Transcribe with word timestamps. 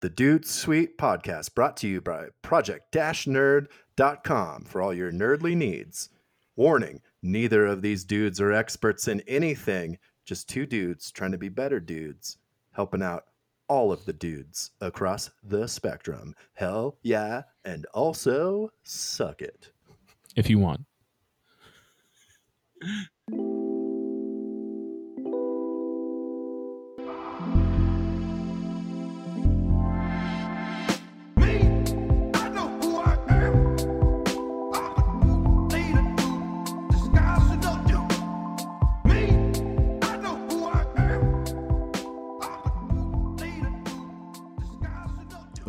The 0.00 0.08
Dude 0.08 0.46
Sweet 0.46 0.96
podcast 0.96 1.54
brought 1.54 1.76
to 1.78 1.86
you 1.86 2.00
by 2.00 2.28
project-nerd.com 2.40 4.64
for 4.64 4.80
all 4.80 4.94
your 4.94 5.12
nerdly 5.12 5.54
needs. 5.54 6.08
Warning, 6.56 7.02
neither 7.22 7.66
of 7.66 7.82
these 7.82 8.04
dudes 8.04 8.40
are 8.40 8.50
experts 8.50 9.08
in 9.08 9.20
anything, 9.28 9.98
just 10.24 10.48
two 10.48 10.64
dudes 10.64 11.10
trying 11.10 11.32
to 11.32 11.38
be 11.38 11.50
better 11.50 11.80
dudes, 11.80 12.38
helping 12.72 13.02
out 13.02 13.24
all 13.68 13.92
of 13.92 14.06
the 14.06 14.14
dudes 14.14 14.70
across 14.80 15.28
the 15.42 15.68
spectrum. 15.68 16.34
Hell 16.54 16.96
yeah, 17.02 17.42
and 17.66 17.84
also 17.92 18.72
suck 18.82 19.42
it. 19.42 19.70
if 20.34 20.48
you 20.48 20.58
want. 20.58 20.80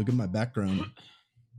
Look 0.01 0.09
at 0.09 0.15
my 0.15 0.25
background. 0.25 0.83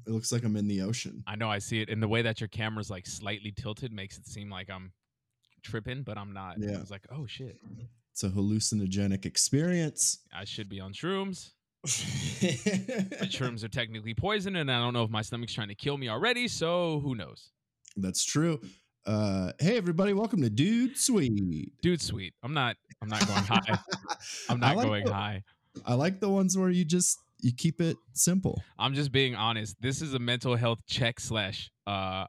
It 0.04 0.10
looks 0.10 0.32
like 0.32 0.42
I'm 0.42 0.56
in 0.56 0.66
the 0.66 0.80
ocean. 0.82 1.22
I 1.28 1.36
know 1.36 1.48
I 1.48 1.60
see 1.60 1.80
it, 1.80 1.88
and 1.88 2.02
the 2.02 2.08
way 2.08 2.22
that 2.22 2.40
your 2.40 2.48
camera's 2.48 2.90
like 2.90 3.06
slightly 3.06 3.52
tilted 3.52 3.92
makes 3.92 4.18
it 4.18 4.26
seem 4.26 4.50
like 4.50 4.68
I'm 4.68 4.90
tripping, 5.62 6.02
but 6.02 6.18
I'm 6.18 6.32
not. 6.32 6.56
Yeah. 6.58 6.74
I 6.74 6.80
was 6.80 6.90
like, 6.90 7.06
oh 7.12 7.24
shit, 7.24 7.60
It's 8.10 8.24
a 8.24 8.30
hallucinogenic 8.30 9.26
experience. 9.26 10.24
I 10.36 10.44
should 10.44 10.68
be 10.68 10.80
on 10.80 10.92
shrooms. 10.92 11.50
But 11.84 13.28
shrooms 13.28 13.62
are 13.62 13.68
technically 13.68 14.12
poison, 14.12 14.56
and 14.56 14.72
I 14.72 14.80
don't 14.80 14.92
know 14.92 15.04
if 15.04 15.10
my 15.10 15.22
stomach's 15.22 15.54
trying 15.54 15.68
to 15.68 15.76
kill 15.76 15.96
me 15.96 16.08
already. 16.08 16.48
So 16.48 16.98
who 16.98 17.14
knows? 17.14 17.50
That's 17.96 18.24
true. 18.24 18.60
Uh, 19.06 19.52
hey 19.60 19.76
everybody, 19.76 20.14
welcome 20.14 20.42
to 20.42 20.50
Dude 20.50 20.98
Sweet. 20.98 21.80
Dude, 21.80 22.02
sweet. 22.02 22.34
I'm 22.42 22.54
not. 22.54 22.74
I'm 23.00 23.08
not 23.08 23.24
going 23.24 23.44
high. 23.44 23.78
I'm 24.48 24.58
not 24.58 24.76
like 24.76 24.86
going 24.88 25.04
the- 25.04 25.14
high. 25.14 25.44
I 25.86 25.94
like 25.94 26.18
the 26.18 26.28
ones 26.28 26.58
where 26.58 26.68
you 26.70 26.84
just 26.84 27.18
you 27.42 27.52
keep 27.52 27.80
it 27.80 27.96
simple. 28.14 28.62
I'm 28.78 28.94
just 28.94 29.12
being 29.12 29.34
honest. 29.34 29.76
This 29.80 30.00
is 30.00 30.14
a 30.14 30.18
mental 30.18 30.56
health 30.56 30.80
check 30.86 31.20
slash 31.20 31.70
uh 31.86 32.26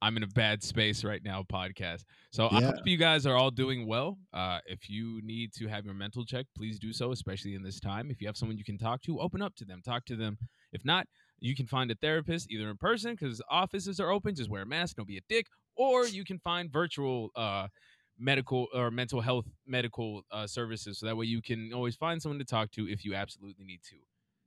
I'm 0.00 0.16
in 0.16 0.24
a 0.24 0.28
bad 0.28 0.64
space 0.64 1.04
right 1.04 1.22
now 1.24 1.44
podcast. 1.44 2.02
So 2.32 2.48
I 2.50 2.60
hope 2.60 2.74
you 2.86 2.96
guys 2.96 3.24
are 3.24 3.36
all 3.36 3.50
doing 3.50 3.86
well. 3.86 4.18
Uh 4.32 4.58
if 4.66 4.90
you 4.90 5.20
need 5.22 5.52
to 5.54 5.68
have 5.68 5.84
your 5.84 5.94
mental 5.94 6.24
check, 6.24 6.46
please 6.56 6.78
do 6.78 6.92
so, 6.92 7.12
especially 7.12 7.54
in 7.54 7.62
this 7.62 7.80
time. 7.80 8.10
If 8.10 8.20
you 8.20 8.26
have 8.28 8.36
someone 8.36 8.58
you 8.58 8.64
can 8.64 8.78
talk 8.78 9.02
to, 9.02 9.18
open 9.20 9.40
up 9.42 9.54
to 9.56 9.64
them, 9.64 9.80
talk 9.84 10.04
to 10.06 10.16
them. 10.16 10.38
If 10.72 10.84
not, 10.84 11.06
you 11.40 11.54
can 11.56 11.66
find 11.66 11.90
a 11.90 11.94
therapist 11.94 12.50
either 12.50 12.68
in 12.68 12.76
person 12.76 13.12
because 13.12 13.40
offices 13.50 14.00
are 14.00 14.10
open, 14.10 14.34
just 14.34 14.50
wear 14.50 14.62
a 14.62 14.66
mask, 14.66 14.96
don't 14.96 15.08
be 15.08 15.18
a 15.18 15.22
dick, 15.28 15.46
or 15.76 16.06
you 16.06 16.24
can 16.24 16.38
find 16.38 16.70
virtual 16.70 17.30
uh 17.36 17.68
medical 18.18 18.68
or 18.74 18.90
mental 18.90 19.20
health 19.20 19.46
medical 19.66 20.22
uh, 20.30 20.46
services 20.46 20.98
so 20.98 21.06
that 21.06 21.16
way 21.16 21.24
you 21.24 21.40
can 21.40 21.72
always 21.72 21.96
find 21.96 22.20
someone 22.20 22.38
to 22.38 22.44
talk 22.44 22.70
to 22.70 22.86
if 22.88 23.04
you 23.04 23.14
absolutely 23.14 23.64
need 23.64 23.80
to 23.82 23.96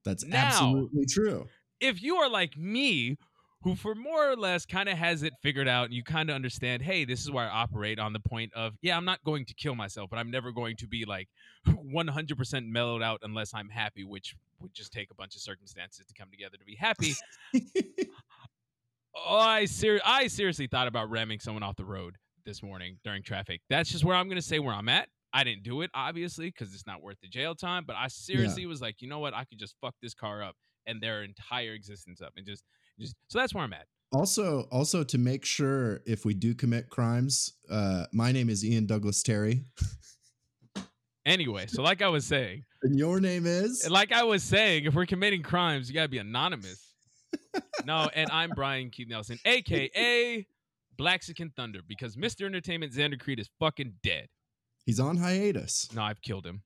That's 0.05 0.23
Now- 0.23 0.45
absolutely 0.47 1.05
true. 1.05 1.47
if 1.81 2.01
you 2.01 2.15
are 2.17 2.29
like 2.29 2.55
me, 2.57 3.17
who 3.63 3.75
for 3.75 3.95
more 3.95 4.29
or 4.31 4.35
less 4.35 4.63
kind 4.63 4.87
of 4.87 4.95
has 4.95 5.23
it 5.23 5.33
figured 5.41 5.67
out, 5.67 5.85
and 5.85 5.93
you 5.93 6.03
kind 6.03 6.29
of 6.29 6.35
understand, 6.35 6.83
hey, 6.83 7.03
this 7.03 7.21
is 7.21 7.31
where 7.31 7.45
I 7.45 7.49
operate 7.49 7.97
on 7.97 8.13
the 8.13 8.19
point 8.19 8.53
of, 8.53 8.77
yeah, 8.83 8.95
I'm 8.95 9.05
not 9.05 9.23
going 9.23 9.43
to 9.45 9.55
kill 9.55 9.73
myself, 9.73 10.11
but 10.11 10.17
I'm 10.19 10.29
never 10.29 10.51
going 10.51 10.75
to 10.77 10.87
be 10.87 11.03
like 11.03 11.27
100% 11.67 12.67
mellowed 12.67 13.01
out 13.01 13.21
unless 13.23 13.55
I'm 13.55 13.67
happy, 13.69 14.03
which 14.03 14.35
would 14.59 14.71
just 14.75 14.93
take 14.93 15.09
a 15.09 15.15
bunch 15.15 15.35
of 15.35 15.41
circumstances 15.41 16.05
to 16.05 16.13
come 16.13 16.29
together 16.29 16.57
to 16.57 16.63
be 16.65 16.75
happy. 16.75 17.15
oh, 19.15 19.37
I 19.37 19.65
ser- 19.65 20.01
I 20.05 20.27
seriously 20.27 20.67
thought 20.67 20.87
about 20.87 21.09
ramming 21.09 21.39
someone 21.39 21.63
off 21.63 21.75
the 21.75 21.85
road 21.85 22.17
this 22.45 22.61
morning 22.61 22.97
during 23.03 23.23
traffic. 23.23 23.61
That's 23.69 23.89
just 23.91 24.03
where 24.03 24.15
I'm 24.15 24.27
going 24.27 24.37
to 24.37 24.41
say 24.47 24.59
where 24.59 24.75
I'm 24.75 24.89
at. 24.89 25.09
I 25.35 25.43
didn't 25.43 25.63
do 25.63 25.81
it, 25.81 25.91
obviously, 25.93 26.47
because 26.47 26.73
it's 26.73 26.87
not 26.87 27.03
worth 27.03 27.17
the 27.21 27.27
jail 27.27 27.53
time. 27.53 27.83
But 27.85 27.97
I 27.97 28.07
seriously 28.07 28.65
was 28.65 28.81
like, 28.81 29.01
you 29.01 29.09
know 29.09 29.19
what? 29.19 29.33
I 29.33 29.43
could 29.43 29.59
just 29.59 29.75
fuck 29.81 29.93
this 30.01 30.13
car 30.13 30.41
up 30.41 30.55
and 30.87 31.01
their 31.01 31.23
entire 31.23 31.73
existence 31.73 32.21
up, 32.21 32.33
and 32.37 32.45
just, 32.45 32.63
just. 32.99 33.15
So 33.27 33.39
that's 33.39 33.53
where 33.53 33.63
I'm 33.63 33.73
at. 33.73 33.85
also, 34.13 34.61
also 34.71 35.03
to 35.03 35.17
make 35.17 35.43
sure 35.43 36.01
if 36.05 36.23
we 36.23 36.33
do 36.33 36.55
commit 36.55 36.89
crimes, 36.89 37.51
uh, 37.69 38.05
my 38.13 38.31
name 38.31 38.49
is 38.49 38.63
Ian 38.63 38.85
Douglas 38.85 39.21
Terry, 39.21 39.65
Anyway, 41.25 41.65
so 41.65 41.81
like 41.81 42.01
I 42.03 42.07
was 42.07 42.25
saying, 42.25 42.63
and 42.83 42.97
your 42.97 43.19
name 43.19 43.45
is. 43.47 43.89
like 43.89 44.11
I 44.11 44.23
was 44.23 44.43
saying, 44.43 44.85
if 44.85 44.93
we're 44.93 45.07
committing 45.07 45.41
crimes, 45.41 45.89
you 45.89 45.95
gotta 45.95 46.07
be 46.07 46.19
anonymous. 46.19 46.93
no, 47.83 48.09
and 48.13 48.29
I'm 48.31 48.51
Brian 48.51 48.91
Keith 48.91 49.09
Nelson, 49.09 49.39
aka 49.43 50.45
Blaxican 50.97 51.51
Thunder, 51.55 51.79
because 51.87 52.15
Mr. 52.15 52.45
Entertainment 52.45 52.93
Xander 52.93 53.19
Creed 53.19 53.39
is 53.39 53.49
fucking 53.59 53.95
dead. 54.03 54.27
He's 54.85 54.99
on 54.99 55.17
hiatus. 55.17 55.89
No, 55.93 56.03
I've 56.03 56.21
killed 56.21 56.45
him. 56.45 56.61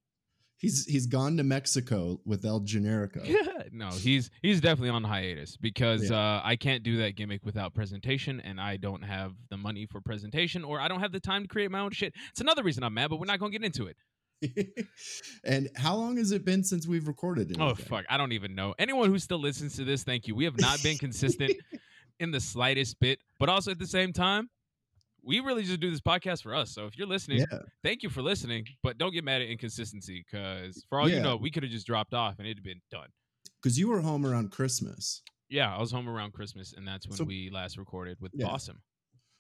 He's 0.58 0.86
he's 0.86 1.08
gone 1.08 1.38
to 1.38 1.44
Mexico 1.44 2.20
with 2.26 2.44
El 2.44 2.60
Generico. 2.60 3.26
no, 3.72 3.88
he's 3.92 4.30
he's 4.42 4.60
definitely 4.60 4.90
on 4.90 5.06
hiatus 5.06 5.56
because 5.56 6.12
uh, 6.12 6.42
I 6.44 6.58
can't 6.58 6.84
do 6.84 6.98
that 6.98 7.16
gimmick 7.16 7.46
without 7.46 7.74
presentation, 7.74 8.42
and 8.42 8.60
I 8.60 8.76
don't 8.76 9.02
have 9.04 9.32
the 9.50 9.56
money 9.56 9.86
for 9.86 10.02
presentation, 10.02 10.66
or 10.66 10.82
I 10.82 10.90
don't 10.90 11.00
have 11.00 11.14
the 11.14 11.20
time 11.22 11.44
to 11.44 11.48
create 11.48 11.72
my 11.72 11.80
own 11.80 11.92
shit. 11.92 12.14
It's 12.32 12.42
another 12.42 12.62
reason 12.62 12.84
I'm 12.84 12.94
mad, 12.94 13.10
but 13.10 13.22
we're 13.22 13.26
not 13.26 13.40
gonna 13.40 13.54
get 13.54 13.64
into 13.64 13.88
it. 13.88 13.96
and 15.46 15.70
how 15.78 15.96
long 15.96 16.18
has 16.18 16.34
it 16.34 16.44
been 16.44 16.66
since 16.66 16.86
we've 16.86 17.08
recorded? 17.08 17.56
Oh 17.58 17.74
fuck, 17.74 18.04
I 18.10 18.18
don't 18.18 18.34
even 18.34 18.54
know. 18.54 18.76
Anyone 18.78 19.10
who 19.10 19.20
still 19.20 19.40
listens 19.40 19.78
to 19.78 19.86
this, 19.86 20.04
thank 20.04 20.28
you. 20.28 20.36
We 20.36 20.44
have 20.44 20.60
not 20.60 20.84
been 20.84 20.98
consistent 21.00 21.54
in 22.20 22.32
the 22.32 22.42
slightest 22.42 23.00
bit, 23.00 23.20
but 23.40 23.48
also 23.48 23.72
at 23.72 23.80
the 23.80 23.88
same 23.88 24.12
time, 24.12 24.50
we 25.24 25.40
really 25.40 25.64
just 25.64 25.80
do 25.80 25.92
this 25.92 26.02
podcast 26.02 26.44
for 26.44 26.56
us. 26.56 26.72
So 26.74 26.86
if 26.86 26.98
you're 26.98 27.08
listening, 27.08 27.40
Yeah, 27.40 27.60
thank 27.84 28.04
you 28.04 28.10
for 28.10 28.22
listening, 28.22 28.66
but 28.84 28.98
don't 28.98 29.14
get 29.14 29.24
mad 29.24 29.42
at 29.42 29.48
inconsistency 29.50 30.24
because 30.30 30.86
for 30.90 31.00
all 31.00 31.10
you 31.10 31.20
know, 31.20 31.36
we 31.36 31.52
could 31.52 31.64
have 31.64 31.72
just 31.72 31.86
dropped 31.88 32.14
off 32.14 32.36
and 32.40 32.48
it'd 32.48 32.64
been 32.64 32.82
done. 32.92 33.10
because 33.62 33.78
you 33.78 33.90
were 33.90 34.02
home 34.02 34.26
around 34.26 34.52
Christmas, 34.52 35.22
Yeah, 35.50 35.76
I 35.76 35.80
was 35.80 35.92
home 35.92 36.08
around 36.08 36.34
Christmas, 36.34 36.74
and 36.74 36.88
that's 36.88 37.08
when 37.08 37.18
So- 37.18 37.24
we 37.26 37.50
last 37.50 37.78
recorded 37.78 38.18
with 38.22 38.32
Yeah. 38.36 38.56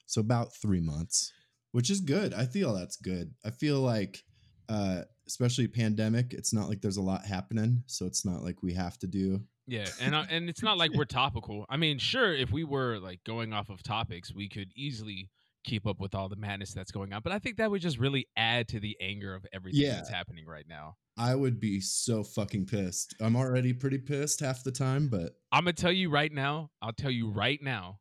So 0.06 0.22
about 0.22 0.56
three 0.56 0.81
months, 0.81 1.31
which 1.72 1.90
is 1.90 2.01
good. 2.01 2.34
I 2.34 2.46
feel 2.46 2.73
that's 2.73 2.97
good. 2.97 3.34
I 3.46 3.51
feel 3.51 3.79
like, 3.81 4.23
uh, 4.67 5.03
especially 5.28 5.67
pandemic, 5.67 6.34
it's 6.34 6.51
not 6.51 6.67
like 6.67 6.81
there's 6.81 6.97
a 6.97 7.01
lot 7.01 7.25
happening, 7.25 7.84
so 7.85 8.06
it's 8.07 8.25
not 8.25 8.44
like 8.44 8.61
we 8.63 8.73
have 8.73 8.97
to 9.00 9.07
do. 9.07 9.46
Yeah, 9.67 9.88
and 10.01 10.16
uh, 10.16 10.25
and 10.31 10.50
it's 10.50 10.63
not 10.63 10.79
like 10.79 10.91
we're 11.00 11.06
topical. 11.06 11.66
I 11.69 11.78
mean, 11.78 12.00
sure, 12.00 12.34
if 12.34 12.51
we 12.51 12.63
were 12.63 12.97
like 12.97 13.23
going 13.23 13.53
off 13.53 13.69
of 13.69 13.84
topics, 13.84 14.34
we 14.34 14.50
could 14.50 14.72
easily 14.75 15.29
keep 15.69 15.85
up 15.85 16.00
with 16.00 16.16
all 16.16 16.28
the 16.28 16.35
madness 16.35 16.74
that's 16.74 16.91
going 16.91 17.13
on. 17.13 17.22
But 17.24 17.31
I 17.31 17.40
think 17.40 17.57
that 17.57 17.69
would 17.69 17.81
just 17.81 18.00
really 18.00 18.28
add 18.35 18.68
to 18.69 18.80
the 18.80 18.97
anger 19.00 19.35
of 19.35 19.46
everything 19.53 19.81
Yeah. 19.81 19.96
that's 19.96 20.09
happening 20.09 20.46
right 20.47 20.66
now. 20.68 20.96
I 21.16 21.35
would 21.35 21.59
be 21.59 21.80
so 21.80 22.24
fucking 22.24 22.66
pissed. 22.66 23.13
I'm 23.19 23.35
already 23.35 23.74
pretty 23.74 24.00
pissed 24.00 24.40
half 24.40 24.63
the 24.63 24.72
time, 24.72 25.09
but 25.09 25.34
I'm 25.52 25.66
gonna 25.66 25.74
tell 25.74 25.91
you 25.91 26.09
right 26.09 26.31
now. 26.31 26.72
I'll 26.81 26.94
tell 26.94 27.12
you 27.12 27.29
right 27.29 27.62
now. 27.62 28.00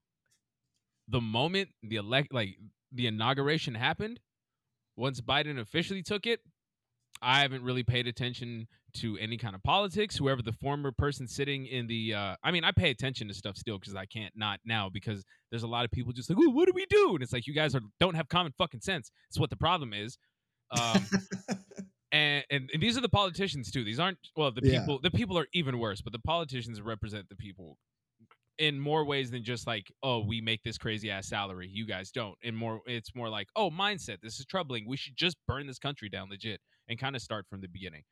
The 1.09 1.21
moment 1.21 1.71
the 1.83 1.97
elect, 1.97 2.33
like 2.33 2.57
the 2.93 3.07
inauguration 3.07 3.75
happened, 3.75 4.21
once 4.97 5.21
Biden 5.21 5.59
officially 5.59 6.03
took 6.03 6.27
it, 6.27 6.41
I 7.23 7.41
haven't 7.41 7.63
really 7.63 7.83
paid 7.83 8.07
attention 8.07 8.69
to 8.95 9.17
any 9.19 9.37
kind 9.37 9.55
of 9.55 9.63
politics. 9.63 10.17
Whoever 10.17 10.43
the 10.43 10.53
former 10.53 10.93
person 10.93 11.27
sitting 11.29 11.67
in 11.67 11.87
the, 11.87 12.15
uh, 12.15 12.37
I 12.43 12.51
mean, 12.51 12.65
I 12.65 12.73
pay 12.73 12.91
attention 12.91 13.29
to 13.29 13.35
stuff 13.35 13.57
still 13.57 13.79
because 13.79 13.95
I 13.95 14.07
can't 14.07 14.33
not 14.37 14.61
now 14.65 14.89
because 14.89 15.25
there's 15.51 15.63
a 15.63 15.69
lot 15.69 15.85
of 15.85 15.91
people 15.91 16.13
just 16.13 16.31
like, 16.31 16.39
"Ooh, 16.39 16.51
what 16.51 16.67
do 16.67 16.73
we 16.75 16.87
do?" 16.91 17.15
And 17.15 17.23
it's 17.23 17.33
like 17.33 17.47
you 17.47 17.55
guys 17.55 17.75
are 17.75 17.81
don't 18.01 18.15
have 18.15 18.29
common 18.29 18.53
fucking 18.59 18.81
sense. 18.81 19.11
It's 19.29 19.39
what 19.39 19.51
the 19.51 19.57
problem 19.57 19.93
is. 19.93 20.19
Um, 20.71 21.07
and, 22.13 22.45
and 22.51 22.71
and 22.73 22.83
these 22.83 22.97
are 22.97 23.01
the 23.03 23.09
politicians 23.09 23.71
too. 23.71 23.85
These 23.85 24.01
aren't 24.01 24.19
well 24.37 24.51
the 24.51 24.61
Yeah. 24.63 24.81
people. 24.81 25.01
The 25.03 25.11
people 25.11 25.39
are 25.39 25.47
even 25.53 25.79
worse, 25.79 26.01
but 26.01 26.13
the 26.13 26.19
politicians 26.21 26.81
represent 26.81 27.29
the 27.29 27.37
people 27.37 27.77
in 28.59 28.81
more 28.81 29.05
ways 29.05 29.31
than 29.31 29.45
just 29.45 29.69
like 29.69 29.87
oh 30.03 30.19
we 30.19 30.41
make 30.41 30.61
this 30.65 30.77
crazy 30.77 31.13
ass 31.13 31.29
salary 31.29 31.71
you 31.73 31.87
guys 31.87 32.11
don't 32.11 32.35
and 32.43 32.57
more 32.57 32.81
it's 32.87 33.15
more 33.15 33.29
like 33.29 33.47
oh 33.55 33.71
mindset 33.71 34.17
this 34.21 34.41
is 34.41 34.45
troubling 34.47 34.85
we 34.89 34.97
should 34.97 35.17
just 35.17 35.37
burn 35.47 35.65
this 35.69 35.79
country 35.79 36.09
down 36.09 36.29
legit 36.29 36.61
and 36.89 36.99
kind 36.99 37.15
of 37.17 37.23
start 37.23 37.47
from 37.49 37.61
the 37.61 37.69
beginning 37.69 38.03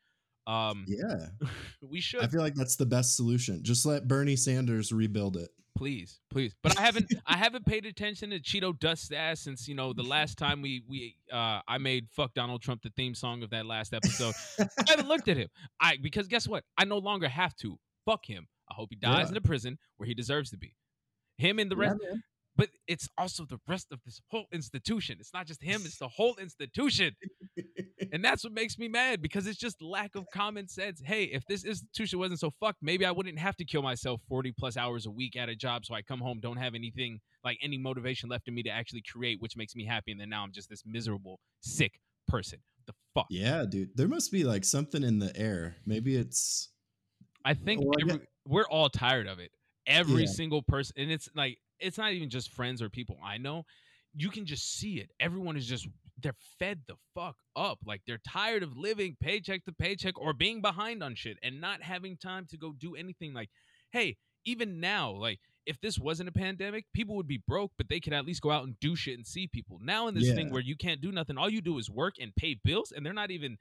um 0.47 0.85
yeah, 0.87 1.27
we 1.83 2.01
should 2.01 2.23
I 2.23 2.29
feel 2.29 2.41
like 2.41 2.55
that's 2.55 2.77
the 2.77 2.87
best 2.87 3.17
solution. 3.17 3.65
Just 3.65 3.85
let 3.85 4.07
Bernie 4.07 4.37
Sanders 4.37 4.93
rebuild 4.93 5.37
it. 5.37 5.49
please 5.77 6.21
please 6.31 6.55
but 6.63 6.79
i 6.79 6.83
haven't 6.83 7.13
i 7.27 7.37
haven't 7.37 7.67
paid 7.67 7.85
attention 7.85 8.31
to 8.31 8.39
cheeto 8.41 8.79
dust 8.79 9.13
ass 9.13 9.41
since 9.41 9.67
you 9.69 9.75
know 9.75 9.93
the 9.93 10.03
last 10.05 10.39
time 10.39 10.63
we 10.63 10.83
we 10.89 11.17
uh 11.33 11.61
i 11.69 11.77
made 11.79 12.07
fuck 12.13 12.33
donald 12.33 12.63
trump 12.63 12.81
the 12.83 12.89
theme 12.97 13.15
song 13.15 13.43
of 13.43 13.51
that 13.51 13.67
last 13.67 13.93
episode 13.93 14.33
i 14.59 14.65
haven't 14.89 15.07
looked 15.13 15.29
at 15.29 15.37
him 15.37 15.49
i 15.81 15.99
because 16.01 16.29
guess 16.29 16.49
what 16.49 16.65
i 16.79 16.85
no 16.87 16.97
longer 16.97 17.29
have 17.29 17.55
to 17.57 17.77
fuck 18.07 18.25
him 18.25 18.47
i 18.71 18.75
hope 18.75 18.89
he 18.91 18.97
dies 18.97 19.25
Yeah. 19.27 19.33
in 19.33 19.37
a 19.37 19.41
prison 19.43 19.77
where 19.99 20.07
he 20.07 20.15
deserves 20.15 20.49
to 20.51 20.57
be 20.57 20.75
him 21.37 21.59
and 21.59 21.71
the 21.71 21.77
rest 21.77 21.99
Yeah. 22.03 22.15
But 22.57 22.71
it's 22.89 23.09
also 23.19 23.45
the 23.45 23.59
rest 23.69 23.89
of 23.93 24.01
this 24.05 24.21
whole 24.31 24.47
institution. 24.53 25.17
It's 25.21 25.33
not 25.35 25.47
just 25.47 25.63
him, 25.63 25.83
it's 25.85 25.99
the 25.99 26.09
whole 26.09 26.37
institution. 26.37 27.15
And 28.13 28.25
that's 28.25 28.45
what 28.45 28.53
makes 28.53 28.79
me 28.79 28.89
mad 28.89 29.21
because 29.21 29.47
it's 29.47 29.59
just 29.59 29.83
lack 29.83 30.15
of 30.15 30.25
common 30.33 30.69
sense. 30.69 31.03
Hey, 31.05 31.25
if 31.25 31.45
this 31.47 31.65
institution 31.65 32.19
wasn't 32.19 32.41
so 32.41 32.51
fucked, 32.61 32.79
maybe 32.83 33.05
I 33.05 33.11
wouldn't 33.11 33.39
have 33.39 33.57
to 33.57 33.65
kill 33.65 33.83
myself 33.83 34.21
40 34.29 34.53
plus 34.59 34.77
hours 34.77 35.07
a 35.07 35.11
week 35.11 35.37
at 35.37 35.49
a 35.49 35.57
job 35.57 35.85
so 35.85 35.95
I 35.95 36.03
come 36.03 36.21
home, 36.21 36.39
don't 36.41 36.57
have 36.57 36.75
anything 36.75 37.21
like 37.45 37.59
any 37.63 37.79
motivation 37.79 38.29
left 38.29 38.49
in 38.49 38.55
me 38.55 38.63
to 38.65 38.71
actually 38.71 39.03
create, 39.11 39.41
which 39.41 39.57
makes 39.57 39.75
me 39.75 39.85
happy. 39.85 40.13
And 40.13 40.21
then 40.21 40.29
now 40.29 40.43
I'm 40.43 40.53
just 40.53 40.69
this 40.71 40.83
miserable, 40.87 41.41
sick 41.61 41.99
person. 42.29 42.59
The 42.87 42.93
fuck? 43.15 43.27
yeah, 43.31 43.65
dude. 43.69 43.91
There 43.97 44.07
must 44.09 44.31
be 44.31 44.45
like 44.45 44.65
something 44.65 45.03
in 45.03 45.19
the 45.19 45.37
air. 45.37 45.77
Maybe 45.85 46.15
it's 46.17 46.69
I 47.45 47.55
think 47.55 47.81
Well, 47.81 47.91
I 47.99 48.03
every, 48.03 48.19
get- 48.21 48.29
we're 48.47 48.69
all 48.69 48.89
tired 48.89 49.27
of 49.27 49.41
it. 49.41 49.51
Every 49.87 50.23
Yeah. 50.23 50.29
single 50.31 50.63
person, 50.63 50.95
and 50.99 51.11
it's 51.11 51.29
like 51.35 51.59
it's 51.81 51.99
not 51.99 52.13
even 52.13 52.31
just 52.31 52.53
friends 52.53 52.83
or 52.83 52.89
people 52.89 53.19
I 53.25 53.39
know. 53.39 53.65
You 54.15 54.31
can 54.31 54.47
just 54.47 54.79
see 54.79 54.95
it. 54.95 55.11
Everyone 55.21 55.57
is 55.57 55.67
just 55.67 55.89
they're 56.23 56.35
fed 56.59 56.81
the 56.89 56.95
fuck 57.15 57.37
up. 57.55 57.79
Like 57.85 58.03
they're 58.07 58.21
tired 58.27 58.63
of 58.63 58.77
living 58.77 59.17
paycheck 59.21 59.65
to 59.65 59.73
paycheck 59.73 60.19
or 60.19 60.33
being 60.33 60.63
behind 60.63 61.03
on 61.03 61.15
shit 61.15 61.37
and 61.43 61.61
not 61.61 61.83
having 61.83 62.17
time 62.17 62.47
to 62.51 62.57
go 62.57 62.73
do 62.79 62.97
anything. 62.97 63.35
Like, 63.35 63.51
hey, 63.93 64.17
even 64.45 64.81
now, 64.81 65.11
like 65.11 65.39
if 65.67 65.81
this 65.81 65.99
wasn't 65.99 66.29
a 66.29 66.33
pandemic, 66.33 66.87
people 66.95 67.17
would 67.17 67.27
be 67.27 67.43
broke, 67.47 67.73
but 67.77 67.89
they 67.89 68.01
could 68.01 68.13
at 68.13 68.25
least 68.25 68.41
go 68.41 68.51
out 68.51 68.65
and 68.65 68.79
do 68.81 68.97
shit 68.97 69.17
and 69.17 69.27
see 69.27 69.49
people. 69.49 69.79
Now 69.83 70.09
in 70.09 70.15
this 70.15 70.33
thing 70.33 70.51
where 70.51 70.63
you 70.63 70.77
can't 70.77 71.01
do 71.01 71.13
nothing, 71.13 71.37
all 71.37 71.51
you 71.51 71.61
do 71.61 71.79
is 71.79 71.91
work 71.91 72.15
and 72.21 72.35
pay 72.37 72.57
bills, 72.65 72.93
and 72.93 73.05
they're 73.05 73.13
not 73.13 73.33
even 73.33 73.59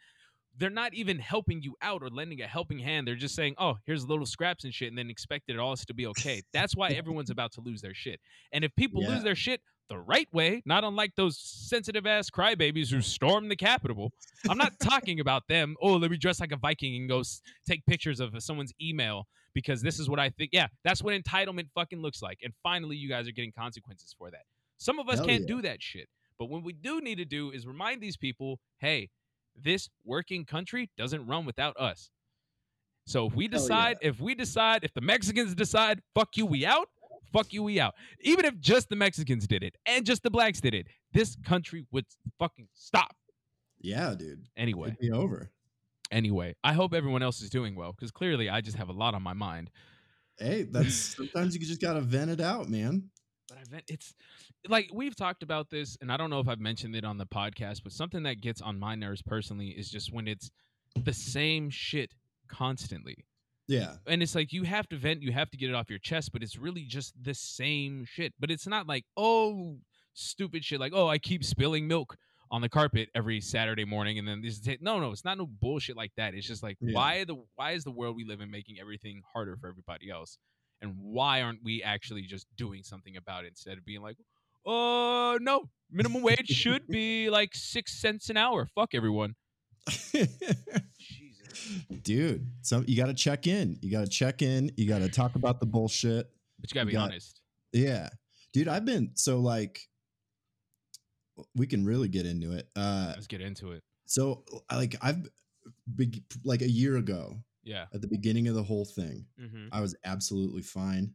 they're 0.57 0.69
not 0.69 0.94
even 0.94 1.19
helping 1.19 1.62
you 1.62 1.75
out 1.81 2.02
or 2.02 2.10
lending 2.10 2.42
a 2.42 2.48
helping 2.48 2.80
hand. 2.80 3.07
They're 3.07 3.16
just 3.16 3.36
saying, 3.36 3.56
"Oh, 3.57 3.78
here's 3.86 4.06
little 4.06 4.25
scraps 4.25 4.63
and 4.63 4.74
shit," 4.74 4.90
and 4.90 4.98
then 4.98 5.10
expected 5.10 5.56
it 5.56 5.60
all 5.60 5.75
to 5.75 5.94
be 5.94 6.07
okay. 6.07 6.42
That's 6.54 6.75
why 6.75 6.90
everyone's 6.90 7.30
about 7.30 7.52
to 7.54 7.62
lose 7.62 7.81
their 7.81 7.94
shit. 7.94 8.19
And 8.52 8.63
if 8.63 8.74
people 8.75 9.02
Yeah. 9.04 9.10
lose 9.10 9.24
their 9.24 9.36
shit 9.36 9.62
the 9.90 9.98
right 10.00 10.28
way, 10.34 10.62
not 10.66 10.84
unlike 10.84 11.13
those 11.16 11.38
sensitive 11.40 12.06
ass 12.07 12.30
crybabies 12.30 12.90
who 12.90 13.02
stormed 13.02 13.52
the 13.52 13.56
Capitol, 13.56 14.12
I'm 14.50 14.57
not 14.57 14.74
talking 14.80 15.19
about 15.19 15.48
them. 15.48 15.75
Oh, 15.81 15.96
let 15.98 16.10
me 16.10 16.18
dress 16.18 16.40
like 16.40 16.52
a 16.52 16.57
Viking 16.57 16.96
and 16.96 17.07
go 17.10 17.19
s- 17.19 17.42
take 17.68 17.86
pictures 17.86 18.19
of 18.19 18.34
uh, 18.34 18.40
someone's 18.40 18.74
email 18.81 19.28
because 19.54 19.81
this 19.81 20.00
is 20.00 20.10
what 20.10 20.19
I 20.19 20.30
think. 20.30 20.50
Yeah, 20.54 20.68
that's 20.84 21.04
what 21.04 21.13
entitlement 21.22 21.69
fucking 21.75 22.00
looks 22.02 22.22
like. 22.22 22.40
And 22.44 22.54
finally, 22.63 22.96
you 22.98 23.07
guys 23.10 23.28
are 23.28 23.31
getting 23.31 23.52
consequences 23.52 24.16
for 24.18 24.31
that. 24.31 24.42
Some 24.78 25.00
of 25.00 25.07
us 25.07 25.19
Hell 25.19 25.28
can't 25.28 25.42
yeah. 25.42 25.48
do 25.56 25.62
that 25.62 25.81
shit. 25.84 26.07
But 26.40 26.48
what 26.48 26.63
we 26.63 26.74
do 26.74 27.00
need 27.00 27.16
to 27.19 27.25
do 27.25 27.52
is 27.52 27.66
remind 27.68 28.02
these 28.02 28.18
people, 28.18 28.60
hey, 28.80 29.10
this 29.56 29.90
working 30.04 30.46
country 30.46 30.90
doesn't 30.98 31.25
run 31.25 31.46
without 31.46 31.75
us. 31.78 32.10
So 33.07 33.28
if 33.28 33.36
we 33.36 33.46
Hell 33.46 33.52
yeah. 33.54 33.57
decide, 33.60 33.98
if 34.02 34.19
we 34.19 34.36
decide, 34.36 34.84
if 34.84 34.94
the 34.94 35.02
Mexicans 35.02 35.54
decide, 35.56 36.02
fuck 36.16 36.36
you, 36.38 36.46
we 36.46 36.66
out, 36.66 36.90
fuck 37.31 37.54
you, 37.54 37.63
we 37.63 37.80
out. 37.80 37.94
Even 38.22 38.46
if 38.46 38.60
just 38.60 38.90
the 38.90 38.96
Mexicans 38.96 39.48
did 39.48 39.63
it 39.63 39.75
and 39.86 40.06
just 40.06 40.24
the 40.24 40.31
blacks 40.31 40.60
did 40.60 40.74
it, 40.74 40.88
this 41.13 41.36
country 41.46 41.86
would 41.92 42.06
fucking 42.40 42.68
stop. 42.74 43.16
yeah, 43.80 44.13
dude. 44.18 44.48
Anyway, 44.57 44.88
It'd 44.90 45.00
be 45.00 45.12
over. 45.12 45.52
anyway, 46.12 46.56
I 46.63 46.74
hope 46.74 46.94
everyone 46.94 47.22
else 47.24 47.42
is 47.42 47.50
doing 47.52 47.75
well 47.75 47.92
because 47.94 48.12
clearly 48.12 48.50
I 48.50 48.62
just 48.62 48.78
have 48.78 48.90
a 48.90 48.94
lot 48.94 49.13
on 49.13 49.22
my 49.22 49.34
mind. 49.34 49.69
Hey, 50.40 50.63
that's 50.63 50.96
sometimes 50.96 51.56
you 51.56 51.66
just 51.66 51.80
gotta 51.81 52.02
vent 52.02 52.31
it 52.31 52.42
out, 52.42 52.69
man. 52.69 53.10
It's 53.88 54.14
like 54.68 54.90
we've 54.94 55.16
talked 55.16 55.44
about 55.44 55.70
this, 55.70 55.98
and 56.02 56.12
I 56.12 56.18
don't 56.18 56.30
know 56.30 56.40
if 56.40 56.48
I've 56.48 56.60
mentioned 56.60 56.96
it 56.96 57.06
on 57.06 57.18
the 57.18 57.26
podcast, 57.26 57.84
but 57.84 57.92
something 57.92 58.24
that 58.24 58.42
gets 58.42 58.62
on 58.62 58.80
my 58.80 58.96
nerves 58.96 59.22
personally 59.22 59.70
is 59.70 59.90
just 59.90 60.12
when 60.14 60.28
it's 60.28 60.52
the 61.04 61.14
same 61.14 61.70
shit 61.70 62.12
constantly. 62.48 63.26
Yeah. 63.68 63.96
And 64.08 64.22
it's 64.22 64.36
like 64.36 64.54
you 64.54 64.64
have 64.64 64.88
to 64.90 64.98
vent, 64.98 65.24
you 65.24 65.32
have 65.32 65.50
to 65.50 65.58
get 65.58 65.70
it 65.70 65.76
off 65.76 65.90
your 65.90 66.00
chest, 66.00 66.32
but 66.32 66.44
it's 66.44 66.58
really 66.58 66.84
just 66.84 67.14
the 67.22 67.34
same 67.34 68.06
shit. 68.06 68.34
But 68.40 68.52
it's 68.52 68.68
not 68.68 68.88
like, 68.88 69.06
oh, 69.18 69.78
stupid 70.14 70.64
shit, 70.64 70.80
like, 70.80 70.94
oh, 70.96 71.08
I 71.08 71.18
keep 71.18 71.44
spilling 71.44 71.88
milk 71.88 72.16
on 72.52 72.62
the 72.62 72.70
carpet 72.70 73.10
every 73.16 73.42
Saturday 73.42 73.86
morning, 73.86 74.20
and 74.20 74.28
then 74.28 74.42
this 74.42 74.60
is 74.60 74.68
it. 74.68 74.82
No, 74.82 75.00
no, 75.00 75.12
it's 75.12 75.26
not 75.26 75.38
no 75.40 75.48
bullshit 75.48 75.98
like 75.98 76.12
that. 76.16 76.36
It's 76.36 76.46
just 76.48 76.62
like, 76.62 76.78
Yeah. 76.80 76.94
why 76.94 77.24
the 77.24 77.36
why 77.56 77.72
is 77.72 77.84
the 77.84 77.92
world 77.92 78.16
we 78.16 78.24
live 78.24 78.40
in 78.40 78.52
making 78.52 78.80
everything 78.80 79.24
harder 79.34 79.58
for 79.58 79.68
everybody 79.68 80.12
else? 80.12 80.38
And 80.81 80.94
why 81.00 81.42
aren't 81.42 81.63
we 81.63 81.81
actually 81.83 82.24
just 82.24 82.45
doing 82.57 82.83
something 82.83 83.18
about 83.18 83.45
it 83.45 83.50
instead 83.50 83.77
of 83.77 83.86
being 83.86 84.01
like, 84.01 84.18
oh 84.66 85.38
no, 85.42 85.69
minimum 85.92 86.22
wage 86.22 86.48
should 86.48 86.88
be 86.89 87.30
like 87.30 87.56
six 87.56 87.94
cents 88.00 88.30
an 88.30 88.38
hour. 88.38 88.68
Fuck 88.75 88.94
everyone. 88.94 89.36
Jesus. 91.00 91.86
Dude, 92.04 92.48
so 92.62 92.83
you 92.88 92.98
got 92.98 93.07
to 93.07 93.13
check 93.13 93.48
in. 93.48 93.77
You 93.81 93.92
got 93.92 94.01
to 94.01 94.07
check 94.10 94.42
in. 94.42 94.72
You 94.77 94.88
got 94.88 95.00
to 95.00 95.10
talk 95.10 95.36
about 95.36 95.60
the 95.60 95.66
bullshit. 95.66 96.27
But 96.60 96.72
you 96.72 96.75
gotta 96.75 96.86
You 96.86 96.92
be 96.92 96.94
got- 96.94 97.04
honest. 97.12 97.42
Yeah. 97.74 98.10
Dude, 98.54 98.68
I've 98.68 98.86
been 98.86 99.12
so 99.16 99.39
like 99.39 99.80
we 101.56 101.68
can 101.68 101.83
really 101.86 102.07
get 102.07 102.25
into 102.25 102.54
it. 102.54 102.69
Uh 102.75 103.12
Let's 103.13 103.28
get 103.28 103.42
into 103.42 103.71
it. 103.74 103.83
so 104.06 104.44
like 104.71 104.95
I've 105.01 105.28
big 105.94 106.24
like 106.45 106.62
a 106.62 106.69
year 106.69 106.95
ago 106.95 107.38
Yeah. 107.66 107.86
at 107.94 108.00
the 108.02 108.08
beginning 108.08 108.48
of 108.48 108.56
the 108.56 108.64
whole 108.64 108.86
thing, 108.86 109.26
Mm-hmm. 109.42 109.68
I 109.74 109.82
was 109.82 109.96
absolutely 110.06 110.62
fine. 110.62 111.14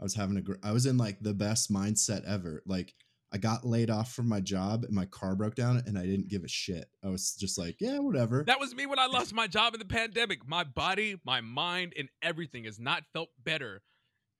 I 0.00 0.02
was 0.02 0.14
having 0.14 0.36
a 0.36 0.42
gr- 0.42 0.54
I 0.62 0.72
was 0.72 0.86
in 0.86 0.96
like 0.98 1.18
the 1.20 1.34
best 1.34 1.70
mindset 1.72 2.24
ever. 2.26 2.62
Like 2.66 2.92
I 3.32 3.38
got 3.38 3.64
laid 3.66 3.90
off 3.90 4.12
from 4.12 4.28
my 4.28 4.40
job 4.40 4.84
and 4.84 4.92
my 4.94 5.04
car 5.06 5.34
broke 5.36 5.54
down 5.54 5.82
and 5.86 5.98
I 5.98 6.02
didn't 6.06 6.28
give 6.28 6.44
a 6.44 6.48
shit. 6.48 6.86
I 7.04 7.08
was 7.08 7.34
just 7.34 7.58
like, 7.58 7.76
yeah, 7.80 7.98
whatever. 7.98 8.44
That 8.46 8.60
was 8.60 8.74
me 8.74 8.86
when 8.86 8.98
I 8.98 9.06
lost 9.12 9.34
my 9.34 9.46
job 9.46 9.74
in 9.74 9.78
the 9.80 9.84
pandemic. 9.86 10.46
My 10.46 10.64
body, 10.64 11.16
my 11.24 11.40
mind, 11.40 11.92
and 11.98 12.08
everything 12.22 12.64
has 12.64 12.78
not 12.78 13.02
felt 13.12 13.28
better 13.42 13.82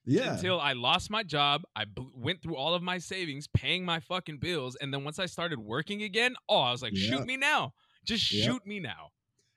yeah. 0.04 0.34
until 0.34 0.60
I 0.60 0.74
lost 0.74 1.10
my 1.10 1.22
job. 1.22 1.62
I 1.74 1.84
b- 1.84 2.06
went 2.14 2.42
through 2.42 2.56
all 2.56 2.74
of 2.74 2.82
my 2.82 2.98
savings, 2.98 3.48
paying 3.48 3.84
my 3.84 3.98
fucking 4.00 4.38
bills, 4.38 4.76
and 4.80 4.92
then 4.94 5.04
once 5.04 5.18
I 5.18 5.26
started 5.26 5.58
working 5.58 6.02
again, 6.02 6.34
oh, 6.48 6.60
I 6.60 6.70
was 6.70 6.80
like, 6.82 6.92
Yeah. 6.94 7.10
shoot 7.16 7.26
me 7.26 7.36
now, 7.36 7.72
just 8.04 8.22
shoot 8.24 8.64
me 8.66 8.78
now. 8.78 9.10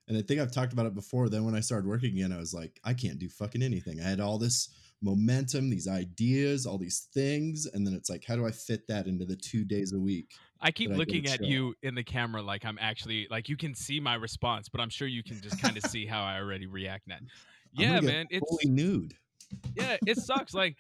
And 0.10 0.18
I 0.18 0.22
think 0.22 0.42
I've 0.42 0.52
talked 0.52 0.74
about 0.74 0.88
it 0.88 0.96
before. 0.96 1.30
Then 1.30 1.46
when 1.46 1.56
I 1.56 1.60
started 1.60 1.88
working 1.88 2.18
again, 2.18 2.34
I 2.34 2.38
was 2.38 2.54
like, 2.54 2.80
I 2.84 2.94
can't 2.94 3.20
do 3.20 3.30
fucking 3.30 3.62
anything. 3.62 4.02
I 4.02 4.10
had 4.10 4.20
all 4.20 4.40
this 4.40 4.70
momentum, 5.02 5.70
these 5.70 5.88
ideas, 5.88 6.66
all 6.66 6.78
these 6.78 7.08
things. 7.14 7.68
And 7.72 7.86
then 7.86 7.94
it's 7.94 8.10
like, 8.10 8.26
how 8.26 8.36
do 8.36 8.46
I 8.46 8.52
fit 8.52 8.88
that 8.88 9.08
into 9.08 9.24
the 9.24 9.36
two 9.36 9.64
days 9.64 9.94
a 9.94 10.00
week? 10.00 10.34
I 10.62 10.72
keep 10.72 10.90
But 10.90 10.96
I 10.96 10.98
looking 10.98 11.26
at 11.28 11.40
show. 11.40 11.46
you 11.46 11.76
in 11.84 11.96
the 11.96 12.04
camera 12.04 12.42
like 12.42 12.66
I'm 12.66 12.78
actually 12.82 13.28
like 13.30 13.48
you 13.48 13.56
can 13.56 13.74
see 13.74 14.00
my 14.00 14.16
response, 14.16 14.68
but 14.68 14.82
I'm 14.82 14.90
sure 14.90 15.08
you 15.08 15.24
can 15.24 15.40
just 15.40 15.62
kind 15.62 15.78
of 15.78 15.84
see 15.84 16.06
how 16.06 16.22
I 16.22 16.38
already 16.38 16.68
react 16.68 17.08
now. 17.08 17.18
Yeah, 17.72 18.02
man, 18.02 18.26
it's 18.30 18.66
nude. 18.66 19.14
yeah, 19.76 19.98
it 20.06 20.18
sucks. 20.18 20.54
like 20.54 20.76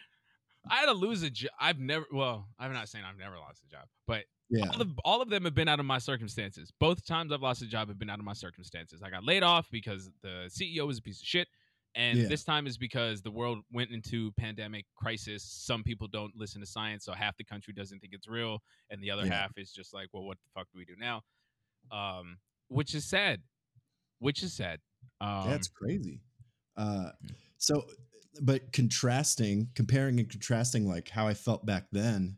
I 0.70 0.78
had 0.78 0.88
to 0.88 0.94
lose 0.94 1.24
a 1.24 1.30
job. 1.30 1.52
I've 1.60 1.80
never. 1.80 2.06
Well, 2.12 2.48
I'm 2.58 2.74
not 2.74 2.90
saying 2.90 3.06
I've 3.10 3.18
never 3.18 3.38
lost 3.38 3.62
a 3.64 3.72
job, 3.72 3.86
but 4.06 4.24
Yeah. 4.50 4.68
all 4.74 4.82
of, 4.82 4.90
all 5.06 5.22
of 5.22 5.30
them 5.30 5.44
have 5.46 5.54
been 5.54 5.68
out 5.68 5.80
of 5.80 5.86
my 5.86 6.00
circumstances. 6.00 6.72
Both 6.80 7.06
times 7.06 7.32
I've 7.32 7.42
lost 7.42 7.62
a 7.62 7.68
job 7.68 7.88
have 7.90 8.00
been 8.00 8.10
out 8.10 8.20
of 8.20 8.26
my 8.26 8.34
circumstances. 8.34 9.02
I 9.04 9.10
got 9.10 9.24
laid 9.24 9.44
off 9.44 9.68
because 9.72 10.10
the 10.24 10.50
CEO 10.50 10.88
was 10.88 10.98
a 10.98 11.02
piece 11.02 11.22
of 11.22 11.28
shit. 11.28 11.48
And 11.96 12.18
Yeah. 12.20 12.28
this 12.28 12.44
time 12.44 12.68
is 12.68 12.78
because 12.78 13.22
the 13.22 13.32
world 13.32 13.60
went 13.72 13.90
into 13.92 14.32
pandemic 14.34 14.86
crisis. 14.96 15.44
Some 15.44 15.84
people 15.84 16.08
don't 16.08 16.36
listen 16.36 16.62
to 16.62 16.68
science, 16.68 17.04
so 17.06 17.14
half 17.14 17.36
the 17.38 17.44
country 17.44 17.74
doesn't 17.74 18.00
think 18.00 18.14
it's 18.14 18.28
real, 18.28 18.62
and 18.92 19.02
the 19.02 19.10
other 19.12 19.26
Yeah. 19.26 19.34
half 19.42 19.58
is 19.58 19.72
just 19.72 19.92
like, 19.94 20.08
"Well, 20.14 20.24
what 20.24 20.38
the 20.44 20.50
fuck 20.54 20.68
do 20.72 20.78
we 20.78 20.86
do 20.86 20.96
now?" 20.98 21.24
Um, 21.92 22.38
which 22.68 22.94
is 22.94 23.06
sad. 23.06 23.42
Which 24.20 24.44
is 24.44 24.54
sad. 24.54 24.82
Um, 25.22 25.50
it's 25.50 25.68
crazy. 25.68 26.22
Uh, 26.78 27.12
so, 27.58 27.88
but 28.42 28.72
contrasting, 28.72 29.72
comparing 29.74 30.20
and 30.20 30.30
contrasting, 30.30 30.88
like 30.88 31.10
how 31.10 31.28
I 31.28 31.34
felt 31.34 31.66
back 31.66 31.88
then 31.92 32.38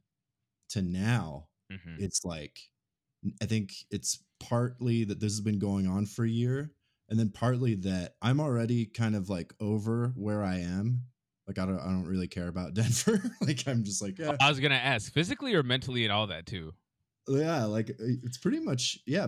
to 0.70 0.82
now, 0.82 1.50
mhm. 1.72 1.98
it's 1.98 2.24
like 2.26 2.60
I 3.42 3.46
think 3.46 3.74
it's 3.92 4.24
partly 4.40 5.04
that 5.06 5.20
this 5.20 5.32
has 5.34 5.42
been 5.42 5.60
going 5.60 5.88
on 5.88 6.06
for 6.06 6.26
a 6.26 6.30
year, 6.30 6.74
and 7.10 7.20
then 7.20 7.30
partly 7.30 7.76
that 7.76 8.16
I'm 8.22 8.40
already 8.40 8.86
kind 8.86 9.16
of 9.16 9.30
like 9.30 9.54
over 9.60 10.10
where 10.16 10.44
I 10.44 10.58
am. 10.60 11.06
Like 11.48 11.60
I 11.60 11.66
don't, 11.66 11.80
I 11.80 11.86
don't 11.86 12.06
really 12.08 12.28
care 12.28 12.48
about 12.48 12.74
Denver. 12.76 13.22
like 13.42 13.68
I'm 13.68 13.84
just 13.84 14.02
like, 14.02 14.18
yeah, 14.20 14.38
I 14.40 14.50
was 14.50 14.60
gonna 14.60 14.76
ask 14.76 15.12
physically 15.14 15.54
or 15.54 15.64
mentally 15.64 16.04
and 16.04 16.12
all 16.12 16.28
that 16.28 16.46
too. 16.46 16.74
yeah. 17.28 17.66
Like 17.66 17.92
it's 18.00 18.38
pretty 18.38 18.60
much, 18.60 19.00
yeah. 19.06 19.28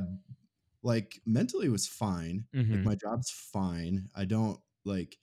Like 0.83 1.21
mentally 1.25 1.67
it 1.67 1.71
was 1.71 1.87
fine. 1.87 2.47
Like 2.69 2.81
Mhm. 2.81 2.83
my 2.83 2.95
job's 2.95 3.31
fine. 3.31 4.09
I 4.15 4.25
don't 4.25 4.59
like. 4.85 5.17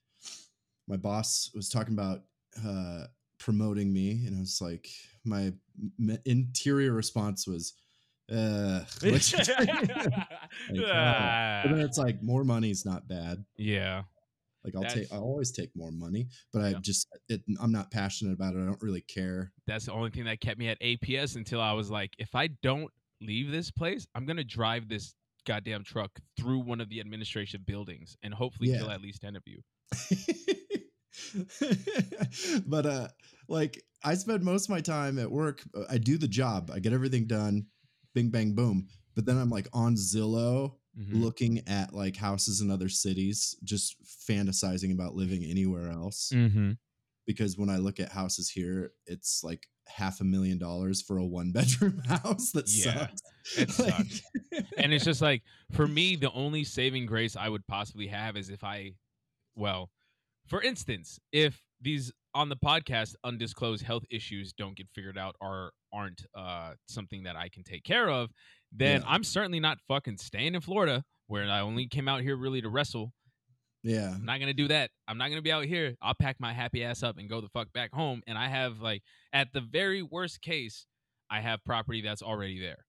My 0.88 0.96
boss 0.96 1.50
was 1.54 1.68
talking 1.68 1.94
about 1.94 2.24
uh 2.64 3.06
promoting 3.38 3.92
me, 3.92 4.26
and 4.26 4.36
I 4.36 4.40
was 4.40 4.60
like, 4.60 4.88
my 5.24 5.52
interior 6.24 6.92
response 6.92 7.46
was, 7.46 7.74
uh. 8.32 8.80
Like, 9.02 10.84
Ah. 10.86 11.60
But 11.64 11.70
then 11.72 11.80
it's 11.80 11.98
like 11.98 12.22
more 12.22 12.44
money's 12.44 12.84
not 12.84 13.08
bad. 13.08 13.44
yeah. 13.56 14.02
Like 14.62 14.74
I'll 14.76 14.82
That's- 14.82 15.08
take, 15.08 15.12
I'll 15.12 15.22
always 15.22 15.52
take 15.52 15.70
more 15.74 15.90
money, 15.90 16.28
but 16.52 16.60
I 16.62 16.68
Yeah. 16.70 16.78
just, 16.82 17.08
it, 17.30 17.40
I'm 17.62 17.72
not 17.72 17.90
passionate 17.90 18.34
about 18.34 18.54
it. 18.54 18.58
I 18.62 18.66
don't 18.66 18.82
really 18.82 19.00
care. 19.00 19.52
that's 19.66 19.86
the 19.86 19.92
only 19.92 20.10
thing 20.10 20.24
that 20.24 20.40
kept 20.40 20.58
me 20.58 20.68
at 20.68 20.78
APS 20.82 21.36
until 21.36 21.62
I 21.62 21.72
was 21.72 21.90
like, 21.90 22.10
if 22.18 22.34
I 22.34 22.48
don't 22.62 22.90
leave 23.22 23.50
this 23.50 23.70
place, 23.70 24.06
I'm 24.14 24.26
gonna 24.26 24.44
drive 24.44 24.86
this 24.88 25.14
goddamn 25.46 25.82
truck 25.82 26.10
through 26.38 26.58
one 26.58 26.78
of 26.82 26.90
the 26.90 27.00
administration 27.00 27.62
buildings 27.66 28.18
and 28.22 28.34
hopefully 28.34 28.68
Yeah. 28.70 28.78
kill 28.80 28.90
at 28.90 29.00
least 29.00 29.22
ten 29.22 29.34
of 29.34 29.42
you. 29.46 29.62
but 32.66 32.86
uh, 32.86 33.08
like 33.48 33.82
I 34.04 34.14
spend 34.14 34.42
most 34.42 34.64
of 34.66 34.70
my 34.70 34.80
time 34.80 35.18
at 35.18 35.30
work. 35.30 35.62
I 35.88 35.98
do 35.98 36.18
the 36.18 36.28
job. 36.28 36.70
I 36.72 36.78
get 36.78 36.92
everything 36.92 37.26
done. 37.26 37.66
Bing 38.14 38.30
bang 38.30 38.54
boom. 38.54 38.88
But 39.14 39.26
then 39.26 39.36
I'm 39.36 39.50
like 39.50 39.68
on 39.72 39.94
Zillow 39.96 40.74
Mhm. 40.98 41.22
looking 41.22 41.62
at 41.68 41.94
like 41.94 42.16
houses 42.16 42.60
in 42.62 42.68
other 42.70 42.88
cities, 42.88 43.54
just 43.62 43.94
fantasizing 44.28 44.92
about 44.92 45.14
living 45.14 45.44
anywhere 45.44 45.88
else. 45.88 46.32
Mhm. 46.34 46.78
Because 47.28 47.56
when 47.56 47.70
I 47.70 47.76
look 47.76 48.00
at 48.00 48.10
houses 48.10 48.50
here, 48.50 48.92
it's 49.06 49.44
like 49.44 49.68
half 49.86 50.20
a 50.20 50.24
million 50.24 50.58
dollars 50.58 51.00
for 51.00 51.18
a 51.18 51.24
one 51.24 51.52
bedroom 51.52 51.98
house. 52.08 52.50
That 52.52 52.68
Yeah, 52.68 53.06
sucks. 53.06 53.22
it 53.56 53.70
sucks. 53.70 54.22
and 54.78 54.92
it's 54.92 55.04
just 55.04 55.22
like 55.22 55.42
for 55.70 55.86
me 55.86 56.16
the 56.16 56.32
only 56.32 56.64
saving 56.64 57.06
grace 57.06 57.36
i 57.36 57.48
would 57.48 57.66
possibly 57.66 58.06
have 58.08 58.36
is 58.36 58.50
if 58.50 58.62
i 58.64 58.92
well 59.56 59.90
for 60.50 60.60
instance 60.62 61.18
if 61.32 61.62
these 61.80 62.12
on 62.34 62.48
the 62.50 62.56
podcast 62.56 63.14
undisclosed 63.24 63.82
health 63.82 64.04
issues 64.10 64.52
don't 64.52 64.76
get 64.76 64.86
figured 64.94 65.16
out 65.16 65.34
or 65.40 65.72
aren't 65.92 66.26
uh 66.36 66.72
something 66.86 67.22
that 67.22 67.36
i 67.36 67.48
can 67.48 67.62
take 67.62 67.82
care 67.84 68.10
of 68.10 68.30
then 68.72 69.00
Yeah. 69.00 69.06
i'm 69.08 69.24
certainly 69.24 69.60
not 69.60 69.78
fucking 69.88 70.18
staying 70.18 70.54
in 70.54 70.60
florida 70.60 71.02
where 71.28 71.48
i 71.50 71.60
only 71.60 71.86
came 71.86 72.06
out 72.08 72.20
here 72.20 72.36
really 72.36 72.60
to 72.60 72.68
wrestle 72.68 73.12
yeah. 73.82 74.12
i'm 74.14 74.24
not 74.26 74.38
gonna 74.40 74.52
do 74.52 74.68
that 74.68 74.90
i'm 75.08 75.16
not 75.16 75.28
gonna 75.30 75.40
be 75.42 75.52
out 75.52 75.64
here 75.64 75.94
i'll 76.02 76.14
pack 76.14 76.36
my 76.38 76.52
happy 76.52 76.84
ass 76.84 77.02
up 77.02 77.16
and 77.18 77.28
go 77.30 77.40
the 77.40 77.48
fuck 77.48 77.72
back 77.72 77.92
home 77.92 78.20
and 78.26 78.36
i 78.36 78.46
have 78.48 78.80
like 78.80 79.02
at 79.32 79.48
the 79.54 79.60
very 79.60 80.02
worst 80.02 80.42
case 80.42 80.86
i 81.30 81.40
have 81.40 81.64
property 81.64 82.02
that's 82.02 82.22
already 82.22 82.60
there 82.60 82.84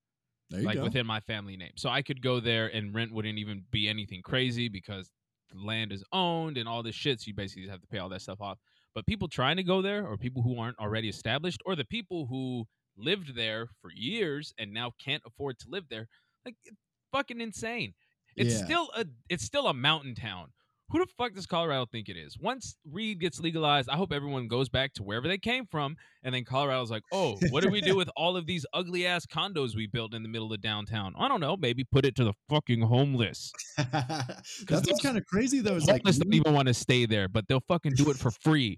There 0.50 0.60
you 0.62 0.66
like 0.66 0.76
go. 0.78 0.84
within 0.84 1.06
my 1.08 1.22
family 1.22 1.56
name. 1.56 1.72
So 1.78 1.88
I 1.90 2.02
could 2.02 2.22
go 2.22 2.42
there 2.42 2.68
and 2.68 2.94
rent 2.94 3.14
wouldn't 3.14 3.38
even 3.40 3.64
be 3.72 3.88
anything 3.88 4.22
crazy 4.22 4.68
because 4.68 5.10
land 5.54 5.92
is 5.92 6.04
owned 6.12 6.58
and 6.58 6.68
all 6.68 6.84
this 6.84 6.96
shit. 6.96 7.20
So 7.22 7.28
you 7.28 7.34
basically 7.34 7.64
just 7.64 7.72
have 7.72 7.82
to 7.82 7.88
pay 7.88 7.98
all 8.00 8.10
that 8.10 8.22
stuff 8.22 8.42
off. 8.42 8.58
But 8.94 9.06
people 9.06 9.28
trying 9.28 9.58
to 9.58 9.64
go 9.64 9.82
there 9.82 10.06
or 10.06 10.18
people 10.18 10.42
who 10.42 10.60
aren't 10.60 10.78
already 10.80 11.10
established 11.10 11.62
or 11.66 11.76
the 11.76 11.86
people 11.86 12.26
who 12.28 12.66
lived 12.98 13.36
there 13.36 13.68
for 13.82 13.90
years 13.94 14.54
and 14.58 14.74
now 14.74 14.92
can't 15.04 15.24
afford 15.26 15.60
to 15.60 15.70
live 15.70 15.86
there, 15.90 16.08
like 16.46 16.56
it's 16.66 16.78
fucking 17.12 17.40
insane. 17.42 17.94
It's 18.36 18.56
Yeah. 18.56 18.66
still 18.66 18.92
a 18.96 19.06
it's 19.30 19.44
still 19.44 19.68
a 19.68 19.74
mountain 19.74 20.16
town. 20.16 20.52
Who 20.92 21.00
the 21.00 21.06
fuck 21.18 21.34
does 21.34 21.46
Colorado 21.46 21.86
think 21.86 22.10
it 22.10 22.18
is? 22.18 22.38
Once 22.38 22.76
Reed 22.92 23.22
gets 23.22 23.40
legalized, 23.40 23.88
I 23.90 23.96
hope 23.96 24.12
everyone 24.12 24.50
goes 24.50 24.68
back 24.68 24.94
to 24.96 25.04
wherever 25.04 25.26
they 25.26 25.38
came 25.38 25.66
from, 25.66 25.96
and 26.22 26.36
then 26.36 26.44
Colorado's 26.44 26.92
like, 26.92 27.04
oh, 27.14 27.38
what 27.50 27.64
do 27.64 27.70
we 27.70 27.80
do 27.80 27.96
with 28.02 28.10
all 28.18 28.36
of 28.36 28.46
these 28.46 28.66
ugly 28.74 29.08
ass 29.08 29.26
condos 29.26 29.74
we 29.74 29.88
built 29.88 30.14
in 30.14 30.22
the 30.22 30.28
middle 30.28 30.52
of 30.52 30.62
downtown? 30.62 31.14
I 31.18 31.30
don't 31.30 31.40
know. 31.40 31.56
Maybe 31.56 31.86
put 31.86 32.06
it 32.06 32.16
to 32.18 32.26
the 32.26 32.34
fucking 32.50 32.82
homeless. 32.82 33.54
That's 33.78 34.60
what's 34.68 35.02
kind 35.02 35.18
of 35.18 35.26
crazy 35.26 35.62
though. 35.62 35.76
Is 35.76 35.88
like 35.88 36.02
homeless 36.04 36.18
don't 36.18 36.34
even 36.34 36.54
want 36.54 36.68
to 36.68 36.74
stay 36.74 37.06
there, 37.06 37.30
but 37.30 37.48
they'll 37.48 37.64
fucking 37.68 37.94
do 37.94 38.10
it 38.10 38.18
for 38.18 38.32
free. 38.44 38.78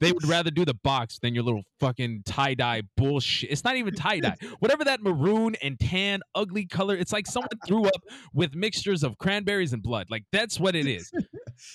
They 0.00 0.12
would 0.12 0.26
rather 0.26 0.50
do 0.50 0.64
the 0.64 0.74
box 0.74 1.18
than 1.20 1.34
your 1.34 1.44
little 1.44 1.62
fucking 1.80 2.22
tie 2.26 2.54
dye 2.54 2.82
bullshit. 2.96 3.50
It's 3.50 3.64
not 3.64 3.76
even 3.76 3.94
tie 3.94 4.20
dye. 4.20 4.36
Whatever 4.58 4.84
that 4.84 5.00
maroon 5.02 5.54
and 5.62 5.78
tan 5.78 6.22
ugly 6.34 6.66
color, 6.66 6.96
it's 6.96 7.12
like 7.12 7.26
someone 7.26 7.48
threw 7.66 7.86
up 7.86 8.02
with 8.34 8.54
mixtures 8.54 9.02
of 9.02 9.16
cranberries 9.18 9.72
and 9.72 9.82
blood. 9.82 10.08
Like 10.10 10.24
that's 10.32 10.58
what 10.58 10.74
it 10.74 10.86
is. 10.86 11.10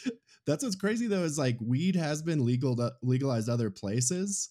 That's 0.47 0.63
what's 0.63 0.75
crazy 0.75 1.07
though 1.07 1.23
is 1.23 1.37
like 1.37 1.57
weed 1.61 1.95
has 1.95 2.21
been 2.21 2.45
legal 2.45 2.91
legalized 3.01 3.49
other 3.49 3.69
places, 3.69 4.49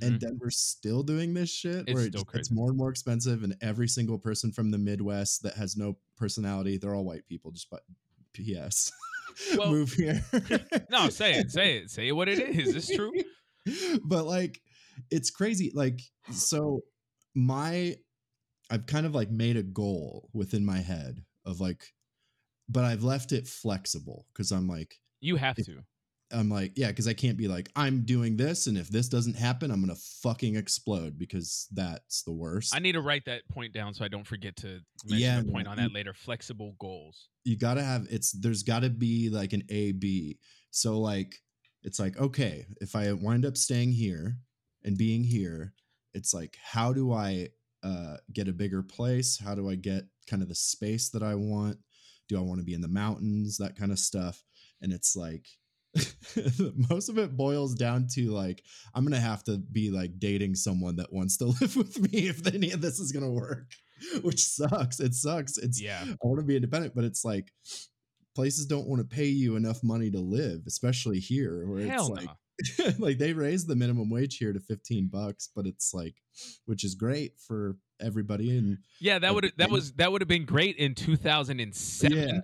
and 0.00 0.20
Denver's 0.20 0.56
still 0.56 1.02
doing 1.02 1.34
this 1.34 1.50
shit. 1.52 1.86
Mm-hmm. 1.86 1.88
It's 1.88 1.94
where 1.94 2.06
it 2.06 2.38
it's 2.40 2.50
more 2.50 2.68
and 2.68 2.78
more 2.78 2.90
expensive, 2.90 3.42
and 3.42 3.56
every 3.60 3.88
single 3.88 4.18
person 4.18 4.52
from 4.52 4.70
the 4.70 4.78
Midwest 4.78 5.42
that 5.42 5.54
has 5.54 5.76
no 5.76 5.96
personality, 6.16 6.78
they're 6.78 6.94
all 6.94 7.04
white 7.04 7.26
people. 7.26 7.50
Just 7.50 7.70
but 7.70 7.82
P.S. 8.32 8.92
Well- 9.58 9.70
Move 9.72 9.92
here. 9.92 10.24
no, 10.90 11.08
say 11.08 11.34
it, 11.34 11.50
say 11.50 11.78
it, 11.78 11.90
say 11.90 12.12
what 12.12 12.28
it 12.28 12.38
is. 12.38 12.76
It's 12.76 12.94
true. 12.94 13.10
but 14.04 14.26
like 14.26 14.60
it's 15.10 15.30
crazy 15.30 15.72
like 15.74 16.00
so 16.30 16.82
my 17.34 17.96
i've 18.70 18.86
kind 18.86 19.06
of 19.06 19.14
like 19.14 19.30
made 19.30 19.56
a 19.56 19.62
goal 19.62 20.28
within 20.32 20.64
my 20.64 20.78
head 20.78 21.22
of 21.44 21.60
like 21.60 21.93
but 22.68 22.84
i've 22.84 23.02
left 23.04 23.32
it 23.32 23.46
flexible 23.46 24.26
because 24.32 24.50
i'm 24.52 24.66
like 24.68 24.98
You 25.20 25.36
have 25.36 25.58
If- 25.58 25.66
to. 25.66 25.80
i'm 26.32 26.48
like 26.48 26.72
yeah 26.76 26.88
because 26.88 27.06
i 27.08 27.12
can't 27.14 27.36
be 27.36 27.48
like 27.48 27.68
i'm 27.76 28.04
doing 28.04 28.36
this 28.36 28.66
and 28.66 28.76
if 28.78 28.88
this 28.88 29.08
doesn't 29.08 29.36
happen 29.36 29.70
i'm 29.70 29.80
gonna 29.80 29.94
fucking 30.22 30.56
explode 30.56 31.18
because 31.18 31.68
that's 31.72 32.22
the 32.22 32.32
worst 32.32 32.74
I 32.74 32.78
need 32.78 32.92
to 32.92 33.00
write 33.02 33.24
that 33.26 33.42
point 33.48 33.72
down 33.72 33.92
so 33.94 34.04
I 34.04 34.08
don't 34.08 34.26
forget 34.26 34.56
to 34.56 34.80
mention 35.04 35.18
Yeah, 35.18 35.40
a 35.40 35.44
point 35.44 35.68
on 35.68 35.76
that 35.76 35.92
later. 35.92 36.14
Flexible 36.14 36.74
goals. 36.80 37.28
you 37.44 37.56
gotta 37.58 37.82
have 37.82 38.06
it's 38.10 38.32
there's 38.32 38.62
gotta 38.62 38.88
be 38.90 39.28
like 39.30 39.52
an 39.52 39.62
a 39.68 39.92
b 39.92 40.38
so 40.70 40.98
like 40.98 41.34
it's 41.82 41.98
like 42.00 42.16
okay 42.18 42.64
if 42.80 42.96
i 42.96 43.12
wind 43.12 43.44
up 43.44 43.56
staying 43.56 43.92
here 43.92 44.38
and 44.84 44.96
being 44.96 45.22
here 45.22 45.74
it's 46.14 46.32
like 46.32 46.56
how 46.62 46.92
do 46.92 47.12
i 47.12 47.48
uh 47.82 48.16
get 48.32 48.48
a 48.48 48.52
bigger 48.52 48.82
place 48.82 49.38
how 49.44 49.54
do 49.54 49.68
i 49.68 49.74
get 49.74 50.04
kind 50.28 50.42
of 50.42 50.48
the 50.48 50.54
space 50.54 51.10
that 51.10 51.22
i 51.22 51.34
want 51.34 51.76
do 52.28 52.38
i 52.38 52.40
want 52.40 52.58
to 52.58 52.64
be 52.64 52.74
in 52.74 52.80
the 52.80 52.88
mountains 52.88 53.58
that 53.58 53.76
kind 53.76 53.92
of 53.92 53.98
stuff 53.98 54.42
and 54.82 54.92
it's 54.92 55.14
like 55.16 55.46
most 56.90 57.08
of 57.08 57.18
it 57.18 57.36
boils 57.36 57.74
down 57.74 58.06
to 58.12 58.30
like 58.30 58.62
i'm 58.94 59.04
gonna 59.04 59.20
have 59.20 59.44
to 59.44 59.58
be 59.58 59.90
like 59.90 60.18
dating 60.18 60.54
someone 60.54 60.96
that 60.96 61.12
wants 61.12 61.36
to 61.36 61.44
live 61.60 61.76
with 61.76 62.00
me 62.00 62.26
if 62.28 62.46
any 62.52 62.72
of 62.72 62.80
this 62.80 62.98
is 62.98 63.12
gonna 63.12 63.30
work 63.30 63.70
which 64.22 64.44
sucks 64.44 64.98
it 65.00 65.14
sucks 65.14 65.56
it's 65.56 65.80
Yeah. 65.80 66.02
I 66.04 66.16
want 66.26 66.40
to 66.40 66.44
be 66.46 66.56
independent, 66.56 66.94
but 66.94 67.04
it's 67.04 67.24
like 67.24 67.52
places 68.34 68.66
don't 68.66 68.88
want 68.88 69.00
to 69.00 69.16
pay 69.16 69.26
you 69.26 69.56
enough 69.56 69.82
money 69.82 70.10
to 70.10 70.18
live, 70.18 70.62
especially 70.66 71.20
here 71.20 71.64
where 71.66 71.86
Hell 71.86 72.12
it's 72.12 72.26
no. 72.26 72.84
like 72.84 72.98
like 72.98 73.18
they 73.18 73.32
raised 73.32 73.68
the 73.68 73.76
minimum 73.76 74.10
wage 74.10 74.36
here 74.36 74.52
to 74.52 74.60
15 74.60 75.08
bucks, 75.08 75.48
but 75.54 75.66
it's 75.66 75.94
like 75.94 76.16
which 76.66 76.84
is 76.84 76.94
great 76.94 77.38
for 77.38 77.76
everybody 78.00 78.56
and 78.56 78.78
Yeah, 79.00 79.18
that 79.18 79.34
would 79.34 79.52
that 79.56 79.70
was 79.70 79.92
that 79.94 80.12
would 80.12 80.20
have 80.20 80.28
been 80.28 80.44
great 80.44 80.76
in 80.76 80.94
2007. 80.94 82.16
Yeah. 82.16 82.40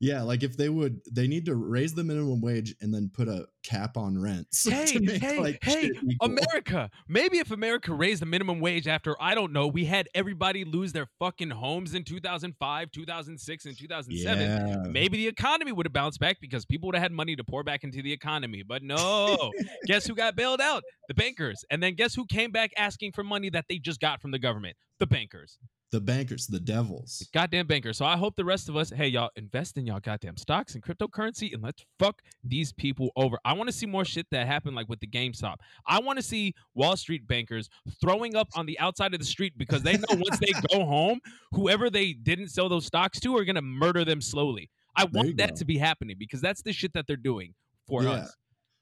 Yeah, 0.00 0.22
like 0.22 0.42
if 0.42 0.56
they 0.56 0.68
would 0.68 1.00
they 1.10 1.26
need 1.26 1.46
to 1.46 1.56
raise 1.56 1.94
the 1.94 2.04
minimum 2.04 2.40
wage 2.40 2.74
and 2.80 2.94
then 2.94 3.10
put 3.12 3.28
a 3.28 3.46
cap 3.64 3.96
on 3.96 4.20
rents 4.20 4.64
Hey, 4.68 4.98
make 4.98 5.20
hey, 5.20 5.38
like 5.38 5.62
hey. 5.62 5.90
America. 6.22 6.90
Maybe 7.08 7.38
if 7.38 7.50
America 7.50 7.92
raised 7.92 8.22
the 8.22 8.26
minimum 8.26 8.60
wage 8.60 8.86
after 8.86 9.16
I 9.20 9.34
don't 9.34 9.52
know, 9.52 9.66
we 9.66 9.84
had 9.84 10.08
everybody 10.14 10.64
lose 10.64 10.92
their 10.92 11.08
fucking 11.18 11.50
homes 11.50 11.94
in 11.94 12.04
2005, 12.04 12.90
2006 12.90 13.64
and 13.66 13.78
2007. 13.78 14.68
Yeah. 14.68 14.76
Maybe 14.90 15.18
the 15.18 15.28
economy 15.28 15.72
would 15.72 15.86
have 15.86 15.92
bounced 15.92 16.20
back 16.20 16.38
because 16.40 16.64
people 16.64 16.88
would 16.88 16.94
have 16.94 17.02
had 17.02 17.12
money 17.12 17.36
to 17.36 17.44
pour 17.44 17.62
back 17.62 17.84
into 17.84 18.02
the 18.02 18.12
economy. 18.12 18.62
But 18.62 18.82
no, 18.82 19.52
guess 19.86 20.06
who 20.06 20.14
got 20.14 20.36
bailed 20.36 20.60
out? 20.60 20.84
The 21.08 21.14
bankers. 21.14 21.64
And 21.70 21.82
then 21.82 21.94
guess 21.94 22.14
who 22.14 22.24
came 22.26 22.52
back 22.52 22.70
asking 22.76 23.12
for 23.12 23.24
money 23.24 23.50
that 23.50 23.66
they 23.68 23.78
just 23.78 24.00
got 24.00 24.20
from 24.22 24.30
the 24.30 24.38
government? 24.38 24.76
The 25.00 25.06
bankers. 25.06 25.58
The 25.90 26.00
bankers, 26.02 26.46
the 26.46 26.60
devils. 26.60 27.26
Goddamn 27.32 27.66
bankers. 27.66 27.96
So 27.96 28.04
I 28.04 28.18
hope 28.18 28.36
the 28.36 28.44
rest 28.44 28.68
of 28.68 28.76
us, 28.76 28.90
hey, 28.90 29.08
y'all, 29.08 29.30
invest 29.36 29.78
in 29.78 29.86
y'all 29.86 30.00
goddamn 30.00 30.36
stocks 30.36 30.74
and 30.74 30.82
cryptocurrency 30.84 31.54
and 31.54 31.62
let's 31.62 31.82
fuck 31.98 32.20
these 32.44 32.74
people 32.74 33.08
over. 33.16 33.38
I 33.46 33.54
want 33.54 33.70
to 33.70 33.72
see 33.72 33.86
more 33.86 34.04
shit 34.04 34.26
that 34.30 34.46
happened 34.46 34.76
like 34.76 34.86
with 34.90 35.00
the 35.00 35.06
GameStop. 35.06 35.56
I 35.86 35.98
want 36.00 36.18
to 36.18 36.22
see 36.22 36.52
Wall 36.74 36.94
Street 36.98 37.26
bankers 37.26 37.70
throwing 38.02 38.36
up 38.36 38.48
on 38.54 38.66
the 38.66 38.78
outside 38.78 39.14
of 39.14 39.20
the 39.20 39.24
street 39.26 39.54
because 39.56 39.82
they 39.82 39.96
know 39.96 40.04
once 40.10 40.38
they 40.40 40.52
go 40.74 40.84
home, 40.84 41.20
whoever 41.52 41.88
they 41.88 42.12
didn't 42.12 42.48
sell 42.48 42.68
those 42.68 42.84
stocks 42.84 43.18
to 43.20 43.34
are 43.38 43.44
going 43.46 43.56
to 43.56 43.62
murder 43.62 44.04
them 44.04 44.20
slowly. 44.20 44.68
I 44.94 45.06
There 45.06 45.22
want 45.22 45.36
that 45.38 45.50
go. 45.50 45.56
to 45.56 45.64
be 45.64 45.78
happening 45.78 46.16
because 46.18 46.42
that's 46.42 46.60
the 46.60 46.72
shit 46.74 46.92
that 46.92 47.06
they're 47.06 47.16
doing 47.16 47.54
for 47.86 48.02
Yeah. 48.02 48.10
us. 48.10 48.36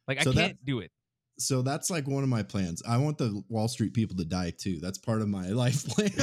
Like, 0.08 0.22
So 0.22 0.30
I 0.30 0.34
can't 0.34 0.64
do 0.64 0.80
it. 0.80 0.90
So 1.38 1.62
that's 1.62 1.88
like 1.88 2.08
one 2.08 2.24
of 2.24 2.28
my 2.30 2.42
plans. 2.42 2.82
I 2.88 2.96
want 2.96 3.18
the 3.18 3.42
Wall 3.48 3.68
Street 3.68 3.92
people 3.94 4.16
to 4.16 4.24
die 4.24 4.50
too. 4.56 4.80
That's 4.80 4.98
part 4.98 5.22
of 5.22 5.28
my 5.28 5.48
life 5.50 5.86
plan. 5.86 6.10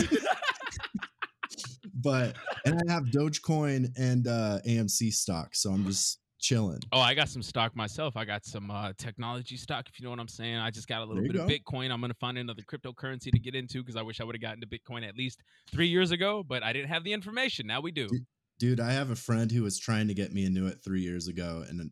but 1.93 2.35
and 2.65 2.81
I 2.87 2.91
have 2.91 3.05
Dogecoin 3.05 3.91
and 3.97 4.27
uh 4.27 4.59
AMC 4.67 5.13
stock, 5.13 5.55
so 5.55 5.71
I'm 5.71 5.85
just 5.85 6.19
chilling. 6.43 6.79
Oh, 6.91 6.99
I 6.99 7.13
got 7.13 7.29
some 7.29 7.41
stock 7.41 7.75
myself. 7.75 8.17
I 8.17 8.25
got 8.25 8.45
some 8.45 8.69
uh, 8.69 8.91
technology 8.97 9.55
stock, 9.55 9.87
if 9.87 9.97
you 9.99 10.03
know 10.03 10.09
what 10.09 10.19
I'm 10.19 10.27
saying. 10.27 10.57
I 10.57 10.69
just 10.69 10.87
got 10.87 11.01
a 11.01 11.05
little 11.05 11.23
bit 11.23 11.33
you 11.33 11.41
of. 11.41 11.49
Bitcoin. 11.49 11.89
I'm 11.89 12.01
to 12.01 12.13
find 12.15 12.37
another 12.37 12.61
cryptocurrency 12.61 13.31
to 13.31 13.39
get 13.39 13.55
into 13.55 13.79
because 13.79 13.95
I 13.95 14.01
wish 14.01 14.19
I 14.19 14.25
would 14.25 14.35
have 14.35 14.41
gotten 14.41 14.61
to 14.61 14.67
Bitcoin 14.67 15.07
at 15.07 15.15
least 15.15 15.41
three 15.71 15.87
years 15.87 16.11
ago, 16.11 16.43
but 16.45 16.61
I 16.61 16.73
didn't 16.73 16.89
have 16.89 17.03
the 17.03 17.13
information. 17.13 17.65
Now 17.65 17.79
we 17.79 17.91
do. 17.91 18.07
Dude. 18.07 18.25
Dude, 18.59 18.79
I 18.79 18.91
have 18.91 19.09
a 19.09 19.15
friend 19.15 19.51
who 19.51 19.63
was 19.63 19.79
trying 19.79 20.07
to 20.09 20.13
get 20.13 20.31
me 20.31 20.45
into 20.45 20.67
it 20.67 20.77
three 20.85 21.01
years 21.01 21.27
ago, 21.27 21.65
and 21.67 21.89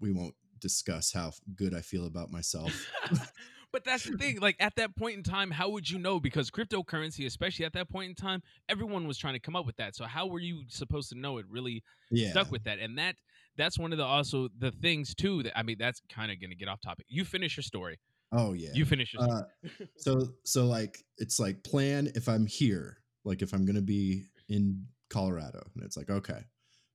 we 0.00 0.12
won't 0.12 0.34
discuss 0.60 1.12
how 1.12 1.32
good 1.54 1.74
I 1.74 1.80
feel 1.80 2.06
about 2.06 2.30
myself. 2.30 2.86
but 3.72 3.84
that's 3.84 4.04
the 4.04 4.16
thing. 4.16 4.40
Like 4.40 4.56
at 4.60 4.74
that 4.76 4.96
point 4.96 5.16
in 5.16 5.22
time, 5.22 5.50
how 5.50 5.68
would 5.70 5.88
you 5.88 5.98
know? 5.98 6.20
Because 6.20 6.50
cryptocurrency, 6.50 7.26
especially 7.26 7.64
at 7.64 7.72
that 7.74 7.88
point 7.88 8.08
in 8.10 8.14
time, 8.14 8.42
everyone 8.68 9.06
was 9.06 9.18
trying 9.18 9.34
to 9.34 9.40
come 9.40 9.56
up 9.56 9.66
with 9.66 9.76
that. 9.76 9.94
So 9.96 10.04
how 10.04 10.26
were 10.26 10.40
you 10.40 10.64
supposed 10.68 11.08
to 11.10 11.18
know 11.18 11.38
it 11.38 11.46
really 11.48 11.82
Yeah. 12.10 12.30
stuck 12.30 12.50
with 12.50 12.64
that? 12.64 12.78
And 12.78 12.98
that 12.98 13.16
that's 13.56 13.78
one 13.78 13.92
of 13.92 13.98
the 13.98 14.04
also 14.04 14.48
the 14.58 14.70
things 14.70 15.14
too 15.14 15.42
that 15.44 15.56
I 15.58 15.62
mean 15.62 15.76
that's 15.78 16.00
kind 16.08 16.30
of 16.32 16.40
going 16.40 16.50
to 16.50 16.56
get 16.56 16.68
off 16.68 16.80
topic. 16.80 17.06
You 17.08 17.24
finish 17.24 17.56
your 17.56 17.64
story. 17.64 17.98
Oh 18.32 18.52
yeah. 18.52 18.70
You 18.74 18.84
finish 18.84 19.12
your 19.12 19.22
story. 19.22 19.42
Uh, 19.64 19.86
so 19.96 20.34
so 20.44 20.66
like 20.66 21.04
it's 21.18 21.38
like 21.40 21.62
plan 21.64 22.10
if 22.14 22.28
I'm 22.28 22.46
here, 22.46 22.98
like 23.24 23.42
if 23.42 23.52
I'm 23.52 23.64
gonna 23.66 23.82
be 23.82 24.24
in 24.48 24.86
Colorado, 25.10 25.68
and 25.74 25.84
it's 25.84 25.96
like 25.96 26.10
okay, 26.10 26.44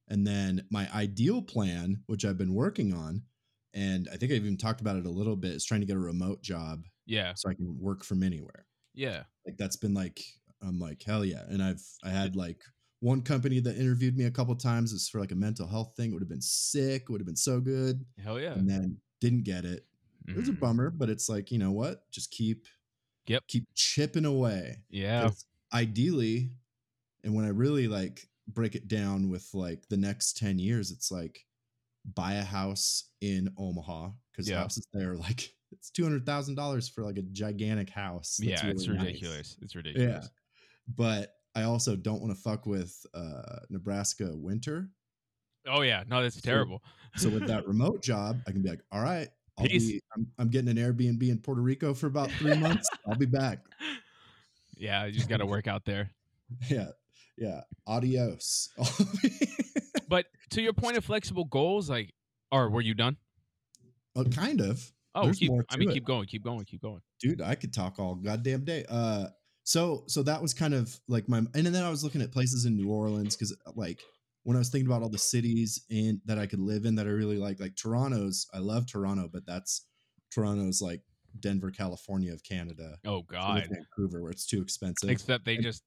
and 0.07 0.25
then 0.25 0.65
my 0.71 0.89
ideal 0.93 1.41
plan, 1.41 2.03
which 2.07 2.23
I've 2.25 2.37
been 2.37 2.53
working 2.53 2.93
on, 2.93 3.23
and 3.75 4.09
I 4.11 4.17
think 4.17 4.31
I've 4.33 4.37
even 4.43 4.57
talked 4.57 4.81
about 4.81 4.97
it 4.97 5.05
a 5.05 5.11
little 5.11 5.37
bit. 5.37 5.51
Is 5.53 5.65
trying 5.65 5.81
to 5.81 5.87
get 5.87 5.97
a 5.97 6.01
remote 6.01 6.41
job 6.43 6.87
Yeah. 7.05 7.33
so 7.35 7.49
I 7.49 7.55
can 7.55 7.79
work 7.79 8.03
from 8.05 8.23
anywhere. 8.23 8.67
Yeah. 8.93 9.25
Like 9.45 9.57
that's 9.57 9.75
been 9.77 9.93
like 9.93 10.21
I'm 10.61 10.79
like 10.79 11.03
hell 11.03 11.25
yeah, 11.25 11.43
and 11.49 11.61
I've 11.63 11.83
I 12.03 12.09
had 12.09 12.35
like 12.35 12.63
one 13.01 13.21
company 13.21 13.59
that 13.61 13.77
interviewed 13.77 14.17
me 14.17 14.25
a 14.25 14.31
couple 14.31 14.55
times. 14.55 14.93
It's 14.93 15.09
for 15.09 15.19
like 15.19 15.31
a 15.31 15.35
mental 15.35 15.67
health 15.67 15.95
thing. 15.97 16.11
It 16.11 16.13
would 16.13 16.23
have 16.23 16.29
been 16.29 16.41
sick. 16.41 17.09
Would 17.09 17.21
have 17.21 17.27
been 17.27 17.35
so 17.35 17.59
good, 17.61 18.05
Hell 18.17 18.39
yeah. 18.39 18.53
and 18.55 18.69
then 18.69 19.01
didn't 19.21 19.43
get 19.43 19.65
it. 19.65 19.87
It 20.33 20.37
was 20.39 20.49
a 20.49 20.53
Mhm. 20.53 20.59
bummer, 20.59 20.89
but 20.89 21.09
it's 21.09 21.29
like 21.29 21.51
you 21.51 21.59
know 21.59 21.71
what? 21.71 22.09
Just 22.11 22.31
keep 22.31 22.67
Yep. 23.27 23.43
keep 23.47 23.67
chipping 23.75 24.25
away. 24.25 24.83
Yeah, 24.89 25.31
ideally 25.73 26.51
and 27.23 27.33
when 27.35 27.45
i 27.45 27.49
really 27.49 27.87
like 27.87 28.29
break 28.47 28.75
it 28.75 28.87
down 28.87 29.29
with 29.29 29.49
like 29.53 29.87
the 29.89 29.97
next 29.97 30.37
10 30.37 30.59
years 30.59 30.91
it's 30.91 31.11
like 31.11 31.45
buy 32.13 32.33
a 32.33 32.43
house 32.43 33.05
in 33.21 33.49
omaha 33.57 34.09
because 34.31 34.47
Yeah. 34.49 34.59
houses 34.59 34.87
there 34.93 35.11
are 35.11 35.17
like 35.17 35.51
it's 35.71 35.89
$200000 35.91 36.91
for 36.93 37.03
like 37.03 37.17
a 37.17 37.23
gigantic 37.23 37.89
house 37.89 38.37
that's 38.37 38.63
Yeah. 38.63 38.69
It's 38.69 38.87
really 38.87 38.97
nice. 38.99 39.07
ridiculous. 39.07 39.57
It's 39.61 39.75
ridiculous. 39.75 40.23
Yeah, 40.25 40.27
but 40.95 41.31
i 41.55 41.63
also 41.63 41.95
don't 41.95 42.21
want 42.21 42.35
to 42.35 42.39
fuck 42.41 42.65
with 42.65 42.93
uh 43.13 43.59
nebraska 43.69 44.29
winter 44.35 44.89
Oh 45.67 45.81
yeah. 45.81 46.03
No, 46.07 46.21
that's 46.21 46.39
terrible. 46.41 46.83
so 47.15 47.27
with 47.29 47.47
that 47.47 47.65
remote 47.73 48.03
job 48.03 48.39
i 48.47 48.51
can 48.51 48.61
be 48.61 48.69
like 48.69 48.81
all 48.91 49.01
right 49.01 49.29
I'll 49.57 49.65
Peace. 49.65 49.87
be, 49.89 50.01
I'm, 50.15 50.27
I'm 50.37 50.49
getting 50.49 50.69
an 50.69 50.75
airbnb 50.77 51.23
in 51.27 51.39
puerto 51.39 51.61
rico 51.61 51.93
for 51.93 52.07
about 52.07 52.29
three 52.31 52.55
months 52.57 52.87
i'll 53.07 53.15
be 53.15 53.25
back 53.25 53.59
yeah, 54.77 55.05
you 55.05 55.13
just 55.13 55.29
got 55.29 55.37
to 55.37 55.45
work 55.45 55.67
out 55.67 55.85
there. 55.85 56.11
yeah 56.69 56.89
yeah 57.37 57.61
adios 57.87 58.69
to 60.51 60.61
your 60.61 60.73
point 60.73 60.97
of 60.97 61.05
flexible 61.05 61.45
goals, 61.45 61.89
like, 61.89 62.13
or 62.51 62.69
were 62.69 62.81
you 62.81 62.93
done? 62.93 63.17
well, 64.15 64.25
kind 64.25 64.61
of 64.61 64.91
Oh, 65.17 65.23
There's 65.23 65.39
keep, 65.39 65.49
I 65.69 65.77
mean, 65.77 65.89
it. 65.89 65.93
keep 65.93 66.03
going, 66.05 66.25
keep 66.27 66.43
going, 66.43 66.65
keep 66.65 66.81
going. 66.81 66.99
dude 67.21 67.41
i 67.41 67.55
could 67.55 67.73
talk 67.73 67.99
all 67.99 68.15
goddamn 68.15 68.65
day 68.65 68.83
uh 68.89 69.27
so 69.63 70.03
so 70.07 70.21
that 70.23 70.41
was 70.41 70.53
kind 70.53 70.73
of 70.73 70.93
like 71.07 71.27
my 71.29 71.37
and 71.37 71.65
then 71.67 71.83
i 71.83 71.89
was 71.89 72.03
looking 72.03 72.21
at 72.21 72.31
places 72.33 72.65
in 72.65 72.75
new 72.75 72.89
orleans 72.89 73.35
because 73.35 73.55
like 73.75 74.01
when 74.43 74.55
i 74.57 74.59
was 74.59 74.69
thinking 74.69 74.87
about 74.87 75.01
all 75.01 75.09
the 75.09 75.17
cities 75.17 75.85
in 75.89 76.19
that 76.25 76.37
i 76.37 76.45
could 76.45 76.59
live 76.59 76.83
in 76.85 76.95
that 76.95 77.07
i 77.07 77.09
really 77.09 77.37
like 77.37 77.59
like 77.61 77.75
toronto's 77.77 78.45
i 78.53 78.59
love 78.59 78.85
toronto 78.85 79.29
but 79.31 79.45
that's 79.45 79.85
toronto's 80.31 80.81
like 80.81 81.01
denver 81.39 81.71
california 81.71 82.33
of 82.33 82.43
canada 82.43 82.97
Oh 83.05 83.21
God. 83.23 83.67
vancouver 83.71 84.21
where 84.21 84.31
it's 84.31 84.45
too 84.45 84.61
expensive 84.61 85.09
Except 85.09 85.45
they 85.45 85.55
And- 85.55 85.63
just 85.63 85.81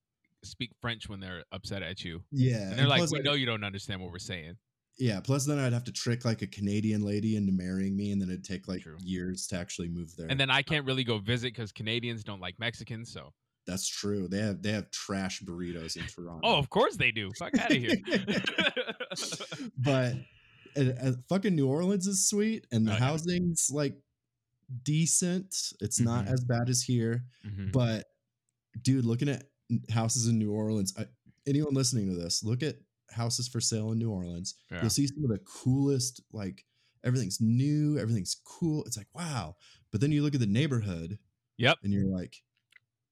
speak 0.48 0.70
French 0.80 1.08
when 1.08 1.20
they're 1.20 1.44
upset 1.52 1.82
at 1.82 2.04
you, 2.04 2.22
yeah 2.32 2.56
and 2.56 2.72
they're 2.72 2.78
and 2.80 2.88
like, 2.88 3.10
"We 3.10 3.20
I- 3.20 3.22
know 3.22 3.34
you 3.34 3.46
don't 3.46 3.64
understand 3.64 4.00
what 4.00 4.10
we're 4.12 4.18
saying." 4.18 4.54
yeah 5.00 5.20
plus 5.20 5.46
then 5.46 5.60
i'd 5.60 5.72
have 5.72 5.84
to 5.84 5.92
trick 5.92 6.24
like 6.24 6.42
a 6.42 6.46
canadian 6.48 7.02
lady 7.02 7.36
into 7.36 7.52
marrying 7.52 7.96
me 7.96 8.10
and 8.10 8.20
then 8.20 8.28
it'd 8.30 8.42
take 8.42 8.66
like 8.66 8.80
True. 8.82 8.96
years 9.00 9.46
to 9.46 9.56
actually 9.56 9.88
move 9.88 10.12
there 10.16 10.26
And 10.28 10.40
then 10.40 10.50
I 10.50 10.60
can't 10.62 10.84
really 10.84 11.04
go 11.04 11.18
visit 11.18 11.54
because 11.54 11.70
Canadians 11.70 12.24
don't 12.24 12.40
like 12.40 12.58
Mexicans. 12.58 13.12
So, 13.12 13.30
that's 13.64 13.86
true 13.86 14.26
they 14.26 14.40
have 14.40 14.60
they 14.60 14.72
have 14.72 14.90
trash 14.90 15.40
burritos 15.42 15.96
in 15.96 16.02
toronto 16.08 16.40
oh, 16.42 16.56
of 16.56 16.68
course 16.68 16.96
they 16.96 17.12
do. 17.12 17.30
Fuck 17.38 17.56
out 17.60 17.70
of 17.70 17.76
here. 17.76 17.94
but 19.78 20.14
uh, 20.76 21.12
fucking 21.28 21.54
New 21.54 21.68
Orleans 21.68 22.06
is 22.08 22.28
sweet, 22.28 22.66
and 22.72 22.86
the 22.86 22.92
Oh, 22.92 22.94
yeah. 22.94 23.00
housing's 23.00 23.70
like 23.72 23.94
decent. 24.82 25.54
It's 25.80 26.00
not 26.00 26.26
Mhm. 26.26 26.32
as 26.32 26.44
bad 26.44 26.68
as 26.68 26.82
here, 26.82 27.24
Mhm. 27.46 27.72
but 27.72 28.06
dude, 28.82 29.04
looking 29.04 29.28
at 29.28 29.44
houses 29.90 30.26
in 30.28 30.38
New 30.38 30.52
Orleans, 30.52 30.94
I, 30.98 31.06
anyone 31.46 31.74
listening 31.74 32.08
to 32.08 32.14
this, 32.14 32.42
look 32.44 32.62
at 32.62 32.76
houses 33.10 33.48
for 33.48 33.60
sale 33.60 33.92
in 33.92 33.98
New 33.98 34.10
Orleans. 34.10 34.54
Yeah. 34.70 34.80
You'll 34.82 34.90
see 34.90 35.06
some 35.06 35.24
of 35.24 35.30
the 35.30 35.38
coolest, 35.38 36.22
like 36.32 36.64
everything's 37.04 37.40
new, 37.40 37.98
everything's 37.98 38.36
cool. 38.44 38.84
It's 38.84 38.96
like 38.96 39.08
wow, 39.14 39.56
but 39.90 40.00
then 40.00 40.12
you 40.12 40.22
look 40.22 40.34
at 40.34 40.40
the 40.40 40.46
neighborhood, 40.46 41.18
Yep. 41.58 41.78
and 41.82 41.92
you're 41.92 42.06
like, 42.06 42.36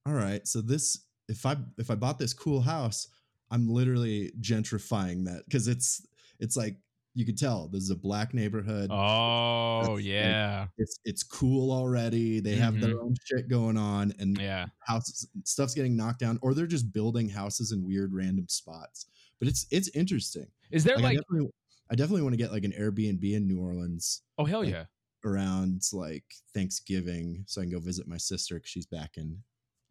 all 0.07 0.15
right, 0.15 0.47
so 0.47 0.61
this 0.61 1.05
if 1.29 1.45
I 1.47 1.57
if 1.79 1.91
I 1.91 1.95
bought 1.95 2.19
this 2.19 2.33
cool 2.33 2.61
house, 2.61 3.09
I'm 3.51 3.69
literally 3.69 4.33
gentrifying 4.41 5.25
that 5.25 5.45
because 5.45 5.69
it's 5.69 6.07
it's 6.39 6.57
like 6.57 6.77
you 7.17 7.25
could 7.25 7.39
tell 7.39 7.67
this 7.69 7.83
is 7.83 7.91
a 7.91 7.97
black 7.97 8.35
neighborhood. 8.35 8.91
Oh 8.93 9.95
like- 9.95 10.05
yeah, 10.05 10.67
It's 10.77 11.01
it's 11.07 11.23
cool 11.23 11.73
already. 11.73 12.41
They 12.41 12.55
have 12.57 12.79
their 12.79 12.91
mm-hmm. 12.91 13.05
own 13.07 13.15
shit 13.25 13.49
going 13.49 13.79
on, 13.79 14.13
and 14.19 14.39
yeah. 14.39 14.67
houses 14.81 15.26
stuff's 15.45 15.75
getting 15.75 15.97
knocked 15.97 16.21
down, 16.21 16.39
or 16.43 16.52
they're 16.52 16.67
just 16.67 16.93
building 16.93 17.29
houses 17.29 17.73
in 17.73 17.83
weird 17.87 18.13
random 18.13 18.47
spots. 18.49 19.07
But 19.39 19.49
it's 19.49 19.67
it's 19.71 19.89
interesting. 19.97 20.47
Is 20.71 20.85
there 20.85 20.97
Like, 20.97 21.05
I 21.05 21.15
definitely 21.15 21.49
I 21.91 21.95
definitely 21.95 22.23
want 22.23 22.35
to 22.35 22.39
get 22.39 22.52
like 22.52 22.65
an 22.65 22.73
Airbnb 22.79 23.25
in 23.35 23.47
New 23.49 23.61
Orleans 23.61 24.21
Oh 24.37 24.45
hell 24.45 24.61
like- 24.61 24.71
yeah. 24.71 24.85
around 25.25 25.83
like 25.95 26.25
Thanksgiving, 26.52 27.45
so 27.47 27.63
I 27.63 27.65
can 27.65 27.73
go 27.73 27.81
visit 27.81 28.07
my 28.07 28.19
sister 28.19 28.57
because 28.57 28.69
she's 28.71 28.87
back 28.87 29.17
in 29.17 29.39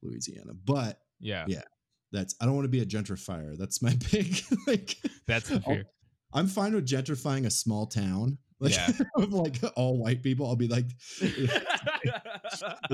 Louisiana. 0.03 0.53
But 0.63 0.99
Yeah. 1.19 1.45
yeah. 1.47 1.63
that's 2.11 2.35
I 2.39 2.45
don't 2.45 2.53
want 2.53 2.65
to 2.65 2.69
be 2.69 2.81
a 2.81 2.85
gentrifier. 2.85 3.57
That's 3.57 3.81
my 3.81 3.97
big 4.11 4.35
like. 4.67 4.95
That's 5.25 5.49
the 5.49 5.59
fear. 5.61 5.85
I'm 6.35 6.47
fine 6.47 6.75
with 6.75 6.85
gentrifying 6.87 7.45
a 7.45 7.51
small 7.51 7.87
town. 7.87 8.37
Like, 8.61 8.71
Yeah. 8.73 8.89
of 9.17 9.33
like 9.33 9.57
all 9.75 9.97
white 9.97 10.23
people. 10.23 10.47
I'll 10.47 10.55
be 10.55 10.69
like, 10.69 10.85
it's 11.19 11.51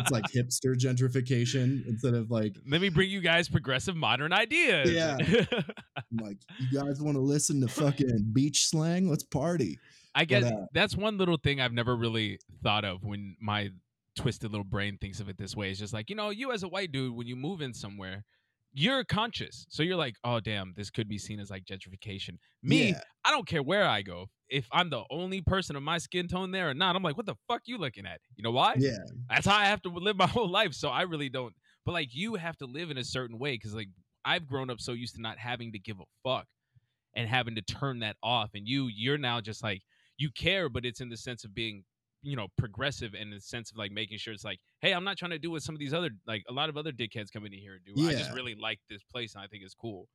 like 0.09 0.23
hipster 0.35 0.75
gentrification 0.75 1.85
instead 1.87 2.15
of 2.15 2.31
like, 2.31 2.55
Let 2.67 2.81
me 2.81 2.89
bring 2.89 3.11
you 3.11 3.21
guys 3.21 3.47
progressive 3.47 3.95
modern 3.95 4.33
ideas. 4.33 4.89
Yeah. 4.91 5.17
I'm 5.19 6.17
like 6.19 6.37
you 6.59 6.79
guys 6.79 6.99
want 6.99 7.15
to 7.15 7.21
listen 7.21 7.61
to 7.61 7.67
fucking 7.67 8.31
beach 8.33 8.65
slang? 8.69 9.07
Let's 9.07 9.21
party. 9.23 9.77
I 10.15 10.25
guess 10.25 10.45
uh, 10.45 10.65
that's 10.73 10.95
one 10.95 11.19
little 11.19 11.37
thing 11.37 11.61
I've 11.61 11.73
never 11.73 11.95
really 11.95 12.39
thought 12.63 12.83
of 12.83 13.03
when 13.03 13.35
my 13.39 13.69
twisted 14.15 14.49
little 14.51 14.65
brain 14.65 14.97
thinks 14.99 15.19
of 15.19 15.29
it 15.29 15.37
this 15.37 15.55
way. 15.55 15.69
It's 15.69 15.79
just 15.79 15.93
like, 15.93 16.09
you 16.09 16.15
know, 16.15 16.31
you 16.31 16.51
as 16.51 16.63
a 16.63 16.67
white 16.67 16.91
dude, 16.91 17.15
when 17.15 17.27
you 17.27 17.35
move 17.35 17.61
in 17.61 17.73
somewhere, 17.73 18.25
you're 18.73 19.03
conscious. 19.03 19.65
So 19.69 19.83
you're 19.83 19.97
like, 19.97 20.15
oh, 20.23 20.39
damn, 20.39 20.73
this 20.75 20.89
could 20.89 21.07
be 21.09 21.17
seen 21.17 21.39
as 21.39 21.49
like 21.49 21.65
gentrification. 21.65 22.37
Me, 22.63 22.89
Yeah. 22.89 23.01
I 23.25 23.31
don't 23.31 23.47
care 23.47 23.61
where 23.63 23.85
I 23.85 24.01
go. 24.01 24.27
If 24.49 24.67
I'm 24.71 24.89
the 24.89 25.03
only 25.09 25.41
person 25.41 25.75
of 25.75 25.83
my 25.83 25.97
skin 25.97 26.27
tone 26.27 26.51
there 26.51 26.69
or 26.69 26.73
not, 26.73 26.95
I'm 26.95 27.03
like, 27.03 27.17
what 27.17 27.25
the 27.25 27.35
fuck 27.47 27.61
you 27.65 27.77
looking 27.77 28.05
at? 28.05 28.19
You 28.35 28.43
know 28.43 28.51
why? 28.51 28.75
Yeah. 28.77 28.97
That's 29.29 29.45
how 29.45 29.57
I 29.57 29.65
have 29.65 29.81
to 29.83 29.89
live 29.89 30.15
my 30.17 30.27
whole 30.35 30.49
life. 30.49 30.73
So 30.73 30.89
I 30.89 31.03
really 31.03 31.29
don't. 31.29 31.53
But 31.85 31.93
like, 31.93 32.09
you 32.11 32.35
have 32.35 32.57
to 32.57 32.65
live 32.65 32.91
in 32.91 32.97
a 32.97 33.03
certain 33.03 33.37
way 33.39 33.53
because 33.53 33.73
like 33.73 33.89
I've 34.25 34.47
grown 34.47 34.69
up 34.69 34.79
so 34.79 34.93
used 34.93 35.15
to 35.15 35.21
not 35.21 35.37
having 35.37 35.71
to 35.73 35.79
give 35.79 35.99
a 35.99 36.03
fuck 36.23 36.45
and 37.15 37.27
having 37.27 37.55
to 37.55 37.61
turn 37.61 37.99
that 37.99 38.15
off. 38.23 38.51
And 38.53 38.67
you, 38.67 38.89
you're 38.93 39.17
now 39.17 39.41
just 39.41 39.63
like 39.63 39.81
you 40.17 40.29
care, 40.31 40.69
but 40.69 40.85
it's 40.85 41.01
in 41.01 41.09
the 41.09 41.17
sense 41.17 41.43
of 41.43 41.53
being, 41.53 41.83
you 42.23 42.35
know, 42.35 42.47
progressive 42.57 43.13
in 43.13 43.29
the 43.29 43.39
sense 43.41 43.71
of 43.71 43.77
like 43.77 43.91
making 43.91 44.17
sure 44.17 44.33
it's 44.33 44.43
like, 44.43 44.59
hey, 44.81 44.91
I'm 44.93 45.03
not 45.03 45.17
trying 45.17 45.31
to 45.31 45.39
do 45.39 45.51
what 45.51 45.63
some 45.63 45.75
of 45.75 45.79
these 45.79 45.93
other 45.93 46.09
like 46.27 46.43
a 46.49 46.53
lot 46.53 46.69
of 46.69 46.77
other 46.77 46.91
dickheads 46.91 47.31
come 47.31 47.45
in 47.45 47.51
here 47.53 47.73
and 47.85 47.95
do. 47.95 48.07
I 48.07 48.11
just 48.13 48.31
really 48.33 48.55
like 48.55 48.79
this 48.89 49.01
place 49.11 49.33
and 49.35 49.43
I 49.43 49.47
think 49.47 49.63
it's 49.63 49.73
cool. 49.75 50.07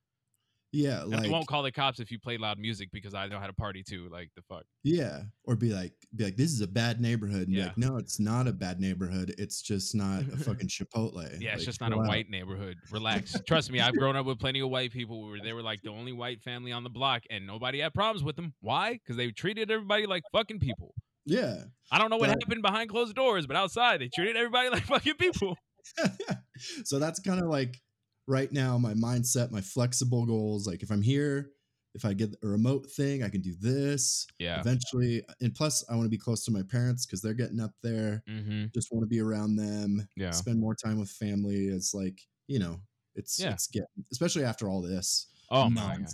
Yeah. 0.72 1.02
And 1.04 1.14
I 1.14 1.20
Like, 1.20 1.30
won't 1.30 1.46
call 1.46 1.62
the 1.62 1.72
cops 1.72 2.00
if 2.00 2.10
you 2.10 2.18
play 2.18 2.36
loud 2.36 2.58
music 2.58 2.90
because 2.92 3.14
I 3.14 3.26
know 3.28 3.38
how 3.38 3.46
to 3.46 3.52
party 3.52 3.82
too. 3.82 4.08
Like 4.10 4.30
the 4.36 4.42
fuck. 4.42 4.64
yeah. 4.82 5.22
Or 5.44 5.56
be 5.56 5.72
like, 5.72 5.92
be 6.16 6.24
like, 6.24 6.36
this 6.36 6.50
is 6.52 6.60
a 6.60 6.66
bad 6.66 7.00
neighborhood. 7.00 7.46
And 7.48 7.56
Yeah. 7.56 7.66
like, 7.66 7.78
no, 7.78 7.96
it's 7.96 8.18
not 8.20 8.46
a 8.46 8.52
bad 8.52 8.78
neighborhood. 8.80 9.34
It's 9.38 9.62
just 9.62 9.94
not 9.94 10.22
a 10.32 10.36
fucking 10.36 10.68
Chipotle. 10.68 11.40
Yeah, 11.40 11.54
it's 11.54 11.64
just 11.64 11.80
not 11.80 11.92
a 11.92 11.96
white 11.96 12.28
neighborhood. 12.28 12.76
Relax. 12.90 13.36
Trust 13.46 13.70
me, 13.70 13.80
I've 13.80 13.96
grown 13.96 14.16
up 14.16 14.26
with 14.26 14.38
plenty 14.38 14.60
of 14.60 14.68
white 14.68 14.92
people 14.92 15.26
where 15.28 15.40
they 15.40 15.52
were 15.54 15.62
like 15.62 15.80
the 15.82 15.90
only 15.90 16.12
white 16.12 16.42
family 16.42 16.72
on 16.72 16.82
the 16.82 16.90
block 16.90 17.22
and 17.30 17.46
nobody 17.46 17.78
had 17.80 17.94
problems 17.94 18.22
with 18.24 18.36
them. 18.36 18.52
Why? 18.60 18.94
Because 18.94 19.16
they 19.16 19.30
treated 19.30 19.70
everybody 19.70 20.04
like 20.06 20.24
fucking 20.32 20.58
people. 20.58 20.94
Yeah. 21.26 21.64
I 21.92 21.98
don't 21.98 22.10
know 22.10 22.16
what 22.16 22.28
But- 22.30 22.38
happened 22.42 22.62
behind 22.62 22.90
closed 22.90 23.14
doors, 23.14 23.46
but 23.46 23.56
outside 23.56 24.00
they 24.00 24.08
treated 24.08 24.36
everybody 24.36 24.68
like 24.70 24.84
fucking 24.84 25.14
people. 25.14 25.56
so 26.84 26.98
that's 26.98 27.20
kind 27.20 27.40
of 27.40 27.48
like 27.48 27.80
right 28.26 28.50
now 28.52 28.78
my 28.78 28.94
mindset, 28.94 29.50
my 29.50 29.60
flexible 29.60 30.26
goals. 30.26 30.66
Like 30.66 30.82
if 30.82 30.90
I'm 30.90 31.02
here, 31.02 31.50
if 31.94 32.04
I 32.04 32.12
get 32.12 32.34
a 32.42 32.46
remote 32.48 32.86
thing, 32.90 33.22
I 33.22 33.28
can 33.28 33.40
do 33.40 33.54
this. 33.60 34.26
Yeah. 34.38 34.60
Eventually, 34.60 35.22
and 35.40 35.54
plus, 35.54 35.84
I 35.88 35.94
want 35.94 36.04
to 36.06 36.10
be 36.10 36.18
close 36.18 36.44
to 36.44 36.50
my 36.50 36.62
parents 36.62 37.06
because 37.06 37.22
they're 37.22 37.34
getting 37.34 37.60
up 37.60 37.72
there. 37.82 38.22
Mm-hmm. 38.28 38.66
Just 38.74 38.88
want 38.92 39.02
to 39.02 39.06
be 39.08 39.20
around 39.20 39.56
them. 39.56 40.06
Yeah. 40.16 40.32
Spend 40.32 40.60
more 40.60 40.74
time 40.74 40.98
with 40.98 41.10
family. 41.10 41.66
It's 41.66 41.94
like 41.94 42.20
you 42.48 42.58
know, 42.58 42.80
it's 43.14 43.40
Yeah. 43.40 43.52
it's 43.52 43.66
getting 43.68 43.86
especially 44.12 44.44
after 44.44 44.68
all 44.68 44.82
this 44.82 45.28
Oh 45.50 45.70
my 45.70 45.96
god. 45.96 46.06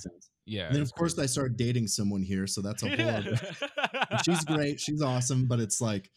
Yeah. 0.44 0.66
and 0.66 0.74
then 0.74 0.82
of 0.82 0.92
course, 0.94 1.12
I 1.14 1.22
crazy. 1.22 1.32
started 1.32 1.56
dating 1.56 1.86
someone 1.86 2.22
here, 2.22 2.46
so 2.46 2.60
that's 2.62 2.82
a 2.82 2.88
whole. 2.88 3.08
other, 3.08 3.36
she's 4.24 4.44
great. 4.44 4.80
She's 4.80 5.00
awesome, 5.02 5.46
but 5.46 5.60
it's 5.60 5.80
like, 5.80 6.10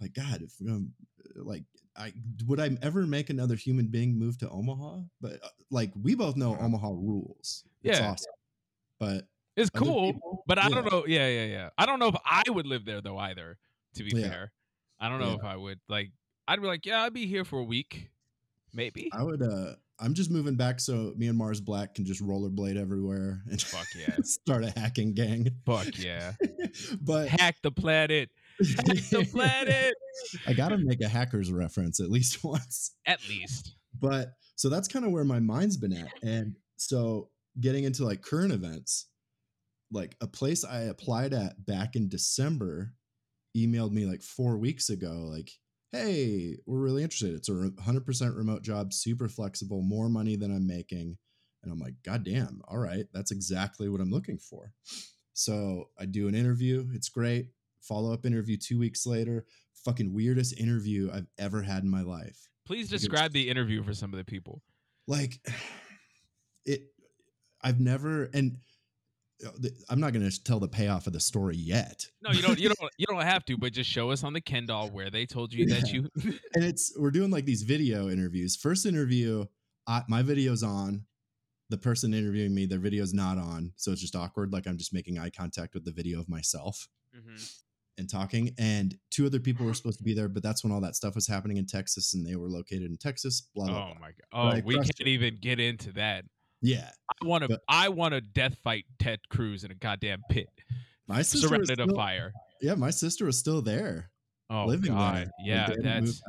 like 0.00 0.12
God, 0.14 0.42
if 0.42 0.52
um, 0.68 0.92
like 1.36 1.64
I 1.96 2.12
would 2.46 2.60
I 2.60 2.70
ever 2.82 3.06
make 3.06 3.30
another 3.30 3.54
human 3.56 3.86
being 3.86 4.18
move 4.18 4.38
to 4.38 4.48
Omaha? 4.50 5.00
But 5.20 5.40
uh, 5.42 5.48
like 5.70 5.92
we 6.00 6.14
both 6.14 6.36
know 6.36 6.52
Yeah. 6.56 6.64
Omaha 6.64 6.88
rules. 6.90 7.64
It's 7.82 7.98
Yeah. 7.98 8.10
awesome. 8.10 8.32
But 9.00 9.26
It's 9.56 9.70
cool, 9.70 10.12
people- 10.12 10.44
but 10.46 10.58
I 10.58 10.64
yeah. 10.64 10.68
don't 10.68 10.92
know. 10.92 11.04
Yeah, 11.06 11.28
yeah, 11.28 11.44
yeah. 11.46 11.70
I 11.78 11.86
don't 11.86 11.98
know 12.00 12.08
if 12.08 12.16
I 12.24 12.42
would 12.48 12.66
live 12.66 12.84
there 12.84 13.00
though 13.00 13.18
either. 13.18 13.56
To 13.94 14.04
be 14.04 14.10
Yeah. 14.14 14.28
fair, 14.28 14.52
I 15.00 15.08
don't 15.08 15.18
know 15.20 15.32
if 15.32 15.42
I 15.44 15.56
would. 15.56 15.80
Like, 15.88 16.10
I'd 16.46 16.60
be 16.60 16.66
like, 16.66 16.84
yeah, 16.84 17.02
I'd 17.02 17.14
be 17.14 17.26
here 17.26 17.44
for 17.44 17.58
a 17.58 17.64
week, 17.64 18.10
maybe. 18.72 19.10
I 19.12 19.22
would. 19.22 19.42
uh 19.42 19.74
I'm 20.00 20.14
just 20.14 20.30
moving 20.30 20.54
back 20.54 20.78
so 20.78 21.12
me 21.16 21.26
and 21.26 21.36
Mars 21.36 21.60
Black 21.60 21.96
can 21.96 22.04
just 22.04 22.22
rollerblade 22.22 22.80
everywhere 22.80 23.42
and 23.50 23.60
Fuck 23.60 23.86
yeah. 23.98 24.14
start 24.22 24.62
a 24.62 24.70
hacking 24.78 25.12
gang. 25.12 25.48
Fuck 25.66 25.98
yeah. 25.98 26.32
but 27.00 27.28
Hack 27.28 27.56
the 27.62 27.72
planet. 27.72 28.30
Hack 28.58 28.96
the 29.10 29.28
planet. 29.32 29.94
I 30.46 30.52
gotta 30.52 30.78
make 30.78 31.00
a 31.00 31.08
hackers 31.08 31.50
reference 31.50 31.98
at 32.00 32.10
least 32.10 32.44
once. 32.44 32.94
At 33.06 33.20
least. 33.28 33.74
But 33.98 34.28
so 34.54 34.68
that's 34.68 34.88
kind 34.88 35.04
of 35.04 35.10
where 35.10 35.24
my 35.24 35.40
mind's 35.40 35.76
been 35.76 35.92
at. 35.92 36.12
And 36.22 36.56
so 36.76 37.30
getting 37.60 37.84
into 37.84 38.04
like 38.04 38.22
current 38.22 38.52
events, 38.52 39.06
like 39.90 40.16
a 40.20 40.26
place 40.26 40.64
I 40.64 40.82
applied 40.82 41.32
at 41.32 41.64
back 41.66 41.96
in 41.96 42.08
December 42.08 42.92
emailed 43.56 43.92
me 43.92 44.06
like 44.06 44.22
four 44.22 44.58
weeks 44.58 44.90
ago, 44.90 45.28
like, 45.30 45.50
hey, 45.92 46.56
we're 46.66 46.78
really 46.80 47.02
interested. 47.02 47.34
It's 47.34 47.48
a 47.48 47.52
100% 47.52 48.36
remote 48.36 48.62
job, 48.62 48.92
super 48.92 49.28
flexible, 49.28 49.82
more 49.82 50.08
money 50.08 50.36
than 50.36 50.54
I'm 50.54 50.66
making. 50.66 51.16
And 51.62 51.72
I'm 51.72 51.78
like, 51.78 51.94
God 52.04 52.24
damn, 52.24 52.60
all 52.68 52.78
right, 52.78 53.06
that's 53.12 53.30
exactly 53.30 53.88
what 53.88 54.00
I'm 54.00 54.10
looking 54.10 54.38
for. 54.38 54.72
So 55.32 55.90
I 55.98 56.06
do 56.06 56.28
an 56.28 56.34
interview. 56.34 56.88
It's 56.94 57.08
great. 57.08 57.50
Follow 57.80 58.12
up 58.12 58.26
interview 58.26 58.56
two 58.56 58.78
weeks 58.78 59.06
later. 59.06 59.46
Fucking 59.84 60.12
weirdest 60.12 60.58
interview 60.58 61.10
I've 61.12 61.28
ever 61.38 61.62
had 61.62 61.82
in 61.82 61.90
my 61.90 62.02
life. 62.02 62.48
Please 62.66 62.90
describe 62.90 63.32
the 63.32 63.48
interview 63.48 63.82
for 63.82 63.94
some 63.94 64.12
of 64.12 64.18
the 64.18 64.24
people. 64.24 64.62
Like, 65.06 65.40
it, 66.66 66.82
I've 67.62 67.80
never, 67.80 68.28
and 68.34 68.58
I'm 69.88 70.00
not 70.00 70.12
going 70.12 70.28
to 70.28 70.42
tell 70.44 70.58
the 70.58 70.68
payoff 70.68 71.06
of 71.06 71.12
the 71.12 71.20
story 71.20 71.56
yet. 71.56 72.06
No, 72.22 72.30
you 72.32 72.42
don't. 72.42 72.58
You 72.58 72.68
don't. 72.80 72.92
You 72.98 73.06
don't 73.06 73.22
have 73.22 73.44
to. 73.46 73.56
But 73.56 73.72
just 73.72 73.88
show 73.88 74.10
us 74.10 74.24
on 74.24 74.32
the 74.32 74.40
Ken 74.40 74.66
doll 74.66 74.88
where 74.90 75.10
they 75.10 75.26
told 75.26 75.52
you 75.52 75.66
that 75.66 75.92
you. 75.92 76.08
and 76.54 76.64
it's 76.64 76.92
we're 76.98 77.10
doing 77.12 77.30
like 77.30 77.44
these 77.44 77.62
video 77.62 78.08
interviews. 78.08 78.56
First 78.56 78.84
interview, 78.86 79.44
I, 79.86 80.02
my 80.08 80.22
video's 80.22 80.62
on. 80.62 81.04
The 81.70 81.78
person 81.78 82.14
interviewing 82.14 82.54
me, 82.54 82.64
their 82.64 82.78
video's 82.78 83.12
not 83.12 83.36
on, 83.36 83.72
so 83.76 83.92
it's 83.92 84.00
just 84.00 84.16
awkward. 84.16 84.52
Like 84.54 84.66
I'm 84.66 84.78
just 84.78 84.94
making 84.94 85.18
eye 85.18 85.28
contact 85.30 85.74
with 85.74 85.84
the 85.84 85.92
video 85.92 86.18
of 86.18 86.26
myself 86.26 86.88
Mhm. 87.14 87.54
and 87.98 88.08
talking. 88.08 88.54
And 88.58 88.96
two 89.10 89.26
other 89.26 89.38
people 89.38 89.66
were 89.66 89.74
supposed 89.74 89.98
to 89.98 90.02
be 90.04 90.14
there, 90.14 90.30
but 90.30 90.42
that's 90.42 90.64
when 90.64 90.72
all 90.72 90.80
that 90.80 90.96
stuff 90.96 91.14
was 91.14 91.26
happening 91.28 91.58
in 91.58 91.66
Texas, 91.66 92.14
and 92.14 92.26
they 92.26 92.36
were 92.36 92.48
located 92.48 92.84
in 92.90 92.96
Texas. 92.96 93.42
Blah 93.54 93.66
blah. 93.66 93.90
Oh 93.90 93.90
blah. 93.92 94.00
my 94.00 94.12
god. 94.32 94.62
Oh, 94.62 94.62
we 94.64 94.76
can't 94.76 95.00
even 95.02 95.36
get 95.42 95.60
into 95.60 95.92
that. 95.92 96.24
Yeah, 96.60 96.90
I 97.08 97.26
want 97.26 97.44
to. 97.44 97.60
I 97.68 97.88
want 97.88 98.14
to 98.14 98.20
death 98.20 98.56
fight 98.62 98.84
Ted 98.98 99.20
Cruz 99.28 99.64
in 99.64 99.70
a 99.70 99.74
goddamn 99.74 100.22
pit, 100.30 100.48
my 101.06 101.22
sister 101.22 101.48
surrounded 101.48 101.74
still, 101.74 101.90
of 101.90 101.96
fire. 101.96 102.32
Yeah, 102.60 102.74
my 102.74 102.90
sister 102.90 103.24
was 103.24 103.38
still 103.38 103.62
there. 103.62 104.10
Oh 104.50 104.64
living 104.66 104.92
god. 104.92 105.16
there. 105.16 105.30
Yeah, 105.44 105.68
that's. 105.82 106.22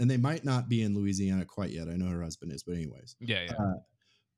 and 0.00 0.10
they 0.10 0.16
might 0.16 0.44
not 0.44 0.68
be 0.68 0.82
in 0.82 0.94
Louisiana 0.94 1.44
quite 1.44 1.70
yet. 1.70 1.88
I 1.88 1.96
know 1.96 2.08
her 2.08 2.22
husband 2.22 2.52
is, 2.52 2.62
but 2.62 2.74
anyways. 2.74 3.16
Yeah, 3.20 3.44
yeah. 3.46 3.52
Uh, 3.52 3.74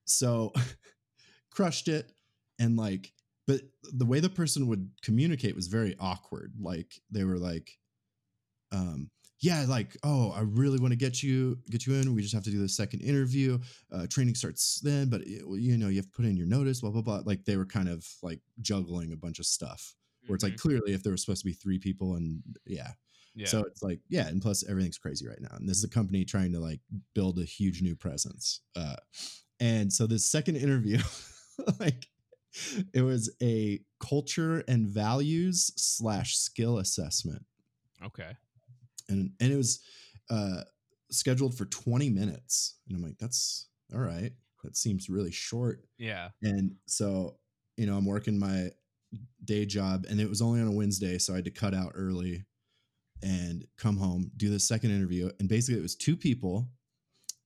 so 0.05 0.53
crushed 1.51 1.89
it 1.89 2.13
and 2.59 2.77
like 2.77 3.13
but 3.47 3.61
the 3.83 4.05
way 4.05 4.21
the 4.21 4.29
person 4.29 4.67
would 4.67 4.91
communicate 5.03 5.55
was 5.57 5.69
very 5.69 5.97
awkward 5.99 6.53
like 6.61 7.01
they 7.11 7.25
were 7.25 7.39
like 7.39 7.79
um 8.73 9.11
yeah 9.41 9.65
like 9.69 9.97
oh 10.03 10.33
i 10.33 10.41
really 10.41 10.79
want 10.79 10.93
to 10.93 10.97
get 10.97 11.23
you 11.23 11.59
get 11.71 11.87
you 11.87 11.95
in 11.95 12.15
we 12.15 12.23
just 12.23 12.35
have 12.35 12.43
to 12.45 12.51
do 12.51 12.59
the 12.61 12.69
second 12.69 13.01
interview 13.01 13.59
uh 13.93 14.07
training 14.09 14.35
starts 14.35 14.81
then 14.81 15.09
but 15.09 15.21
it, 15.23 15.43
you 15.59 15.77
know 15.77 15.89
you 15.89 15.97
have 15.97 16.07
to 16.07 16.11
put 16.13 16.25
in 16.25 16.37
your 16.37 16.47
notice 16.47 16.81
blah 16.81 16.91
blah 16.91 17.03
blah 17.03 17.21
like 17.25 17.45
they 17.45 17.57
were 17.57 17.67
kind 17.67 17.89
of 17.89 18.07
like 18.23 18.41
juggling 18.61 19.13
a 19.13 19.17
bunch 19.17 19.39
of 19.39 19.47
stuff 19.47 19.95
where 20.27 20.35
it's 20.35 20.45
like 20.45 20.55
Mhm. 20.55 20.61
clearly 20.61 20.93
if 20.93 21.03
there 21.03 21.13
was 21.13 21.21
supposed 21.23 21.41
to 21.43 21.47
be 21.47 21.53
three 21.55 21.79
people 21.79 22.15
and 22.17 22.43
yeah 22.67 22.91
yeah. 23.35 23.47
so 23.47 23.61
it's 23.63 23.85
like, 23.85 24.01
yeah, 24.09 24.27
and 24.27 24.43
plus 24.43 24.65
everything's 24.69 24.99
crazy 24.99 25.25
right 25.29 25.41
now. 25.41 25.55
And 25.55 25.69
this 25.69 25.77
is 25.77 25.85
a 25.85 25.89
company 25.89 26.25
trying 26.25 26.51
to 26.55 26.59
like 26.59 26.81
build 27.15 27.39
a 27.39 27.45
huge 27.45 27.83
new 27.83 27.95
presence. 27.95 28.63
Uh, 28.75 28.97
and 29.61 29.93
so 29.93 30.09
this 30.09 30.29
second 30.29 30.57
interview, 30.57 30.99
like 31.79 32.09
it 32.93 33.03
was 33.03 33.31
a 33.41 33.79
culture 34.01 34.65
and 34.67 34.89
values 34.89 35.71
slash 35.77 36.37
skill 36.37 36.79
assessment. 36.79 37.45
okay. 38.05 38.33
And 39.09 39.33
and 39.41 39.53
it 39.53 39.57
was 39.57 39.81
uh 40.31 40.63
scheduled 41.11 41.57
for 41.57 41.65
20 41.65 42.11
minutes. 42.11 42.77
And 42.87 42.97
I'm 42.97 43.03
like, 43.03 43.19
that's 43.19 43.69
all 43.95 44.01
right. 44.01 44.33
That 44.65 44.77
seems 44.77 45.09
really 45.09 45.31
short. 45.31 45.85
Yeah. 45.99 46.29
And 46.43 46.75
so, 46.87 47.37
you 47.77 47.87
know, 47.87 47.97
I'm 47.97 48.05
working 48.05 48.39
my 48.39 48.71
day 49.45 49.65
job 49.65 50.05
and 50.11 50.21
it 50.21 50.29
was 50.29 50.43
only 50.43 50.61
on 50.61 50.67
a 50.67 50.73
Wednesday, 50.73 51.17
so 51.19 51.33
I 51.33 51.37
had 51.37 51.45
to 51.47 51.51
cut 51.51 51.75
out 51.75 51.93
early 51.95 52.45
and 53.23 53.65
come 53.79 53.97
home, 53.97 54.31
do 54.37 54.51
the 54.51 54.61
second 54.61 54.91
interview. 54.91 55.31
And 55.41 55.49
basically 55.49 55.79
it 55.79 55.83
was 55.83 55.97
two 55.97 56.17
people 56.17 56.69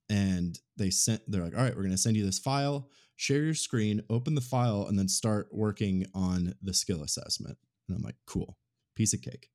and 0.09 0.59
they 0.77 0.91
sent 0.91 1.23
they're 1.29 1.45
like, 1.45 1.57
"All 1.57 1.63
right, 1.63 1.75
we're 1.75 1.83
going 1.83 1.93
to 1.93 1.99
send 1.99 2.17
you 2.17 2.25
this 2.25 2.39
file, 2.39 2.91
share 3.17 3.43
your 3.43 3.55
screen, 3.55 4.03
open 4.11 4.35
the 4.35 4.41
file 4.41 4.87
and 4.87 4.99
then 4.99 5.09
start 5.09 5.49
working 5.53 6.07
on 6.15 6.55
the 6.63 6.75
skill 6.75 7.03
assessment." 7.03 7.57
And 7.89 7.97
I'm 7.97 8.03
like, 8.03 8.17
"Cool. 8.27 8.59
Piece 8.97 9.15
of 9.15 9.23
cake." 9.23 9.49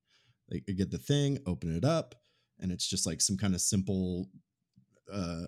Like 0.50 0.64
I 0.68 0.72
get 0.72 0.90
the 0.90 0.98
thing, 0.98 1.38
open 1.46 1.74
it 1.74 1.84
up, 1.84 2.14
and 2.60 2.72
it's 2.72 2.88
just 2.88 3.06
like 3.06 3.20
some 3.20 3.36
kind 3.36 3.54
of 3.54 3.60
simple 3.60 4.28
uh 5.12 5.46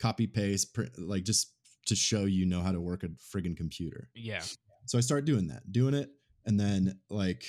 copy 0.00 0.26
paste 0.26 0.74
print, 0.74 0.90
like 0.98 1.24
just 1.24 1.52
to 1.86 1.96
show 1.96 2.24
you 2.24 2.46
know 2.46 2.60
how 2.60 2.72
to 2.72 2.80
work 2.80 3.02
a 3.02 3.08
friggin' 3.08 3.56
computer. 3.56 4.08
Yeah. 4.14 4.42
So 4.86 4.98
I 4.98 5.00
start 5.00 5.24
doing 5.24 5.48
that, 5.48 5.72
doing 5.72 5.94
it, 5.94 6.10
and 6.44 6.58
then 6.58 6.98
like, 7.10 7.44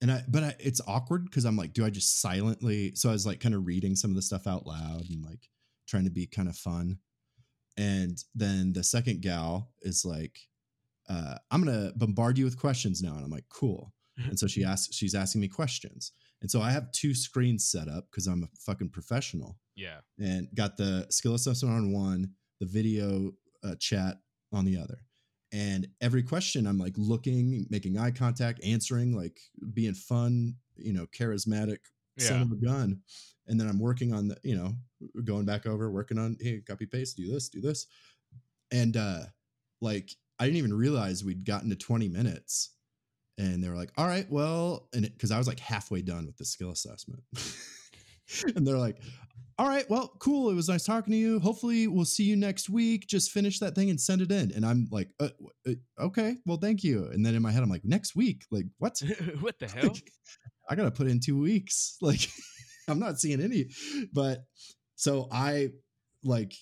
and 0.00 0.10
I, 0.10 0.22
but 0.28 0.42
I, 0.42 0.54
it's 0.58 0.80
awkward 0.86 1.24
because 1.24 1.44
I'm 1.44 1.56
like, 1.56 1.72
do 1.72 1.84
I 1.84 1.90
just 1.90 2.20
silently? 2.20 2.94
So 2.94 3.08
I 3.08 3.12
was 3.12 3.26
like, 3.26 3.40
kind 3.40 3.54
of 3.54 3.66
reading 3.66 3.96
some 3.96 4.10
of 4.10 4.16
the 4.16 4.22
stuff 4.22 4.46
out 4.46 4.66
loud 4.66 5.04
and 5.08 5.24
like 5.24 5.48
trying 5.88 6.04
to 6.04 6.10
be 6.10 6.26
kind 6.26 6.48
of 6.48 6.56
fun. 6.56 6.98
And 7.76 8.22
then 8.34 8.72
the 8.72 8.84
second 8.84 9.22
gal 9.22 9.70
is 9.82 10.04
like, 10.04 10.38
uh, 11.08 11.36
I'm 11.50 11.64
gonna 11.64 11.92
bombard 11.96 12.38
you 12.38 12.44
with 12.44 12.58
questions 12.58 13.02
now, 13.02 13.14
and 13.14 13.24
I'm 13.24 13.30
like, 13.30 13.48
cool. 13.48 13.92
And 14.28 14.38
so 14.38 14.46
she 14.46 14.62
asks, 14.62 14.94
she's 14.94 15.16
asking 15.16 15.40
me 15.40 15.48
questions, 15.48 16.12
and 16.44 16.50
so 16.50 16.60
I 16.60 16.70
have 16.72 16.92
two 16.92 17.14
screens 17.14 17.66
set 17.66 17.88
up 17.88 18.04
because 18.10 18.26
I'm 18.26 18.42
a 18.42 18.48
fucking 18.66 18.90
professional 18.90 19.56
Yeah. 19.76 20.00
and 20.18 20.46
got 20.54 20.76
the 20.76 21.06
skill 21.08 21.32
assessment 21.34 21.74
on 21.74 21.90
one, 21.90 22.32
the 22.60 22.66
video 22.66 23.32
uh, 23.62 23.76
chat 23.80 24.18
on 24.52 24.66
the 24.66 24.76
other. 24.76 24.98
And 25.52 25.88
every 26.02 26.22
question, 26.22 26.66
I'm 26.66 26.76
like 26.76 26.92
looking, 26.98 27.64
making 27.70 27.96
eye 27.96 28.10
contact, 28.10 28.62
answering, 28.62 29.16
like 29.16 29.40
being 29.72 29.94
fun, 29.94 30.56
you 30.76 30.92
know, 30.92 31.06
charismatic, 31.18 31.78
son 32.18 32.42
of 32.42 32.52
a 32.52 32.56
gun. 32.56 33.00
And 33.46 33.58
then 33.58 33.66
I'm 33.66 33.78
working 33.80 34.12
on 34.12 34.28
the, 34.28 34.36
you 34.42 34.54
know, 34.54 34.74
going 35.24 35.46
back 35.46 35.64
over, 35.64 35.90
working 35.90 36.18
on, 36.18 36.36
hey, 36.42 36.60
copy 36.60 36.84
paste, 36.84 37.16
do 37.16 37.26
this, 37.32 37.48
do 37.48 37.62
this. 37.62 37.86
And 38.70 38.98
uh 38.98 39.20
like 39.80 40.10
I 40.38 40.44
didn't 40.44 40.58
even 40.58 40.74
realize 40.74 41.24
we'd 41.24 41.46
gotten 41.46 41.70
to 41.70 41.76
20 41.76 42.08
minutes. 42.08 42.74
And 43.36 43.62
they 43.62 43.68
were 43.68 43.76
like, 43.76 43.90
all 43.96 44.06
right, 44.06 44.30
well, 44.30 44.88
and 44.94 45.02
because 45.02 45.30
I 45.30 45.38
was 45.38 45.48
like 45.48 45.58
halfway 45.58 46.02
done 46.02 46.26
with 46.26 46.36
the 46.36 46.44
skill 46.44 46.70
assessment. 46.70 47.22
and 48.56 48.66
they're 48.66 48.78
like, 48.78 48.98
all 49.58 49.68
right, 49.68 49.88
well, 49.88 50.08
cool. 50.18 50.50
It 50.50 50.54
was 50.54 50.68
nice 50.68 50.84
talking 50.84 51.12
to 51.12 51.16
you. 51.16 51.38
Hopefully, 51.38 51.86
we'll 51.86 52.04
see 52.04 52.24
you 52.24 52.36
next 52.36 52.68
week. 52.68 53.06
Just 53.06 53.30
finish 53.30 53.60
that 53.60 53.74
thing 53.74 53.88
and 53.88 54.00
send 54.00 54.20
it 54.20 54.32
in. 54.32 54.50
And 54.52 54.66
I'm 54.66 54.88
like, 54.90 55.10
uh, 55.20 55.28
uh, 55.66 55.72
okay, 56.00 56.36
well, 56.44 56.56
thank 56.56 56.82
you. 56.82 57.06
And 57.12 57.24
then 57.24 57.34
in 57.34 57.42
my 57.42 57.52
head, 57.52 57.62
I'm 57.62 57.70
like, 57.70 57.84
next 57.84 58.16
week? 58.16 58.42
Like, 58.50 58.66
what? 58.78 59.00
what 59.40 59.58
the 59.58 59.68
hell? 59.74 59.90
Like, 59.90 60.10
I 60.68 60.74
gotta 60.74 60.90
put 60.90 61.06
in 61.06 61.20
two 61.20 61.38
weeks. 61.38 61.96
Like, 62.00 62.28
I'm 62.88 62.98
not 62.98 63.20
seeing 63.20 63.40
any. 63.40 63.66
But 64.12 64.44
so 64.96 65.28
I 65.30 65.70
like 66.24 66.54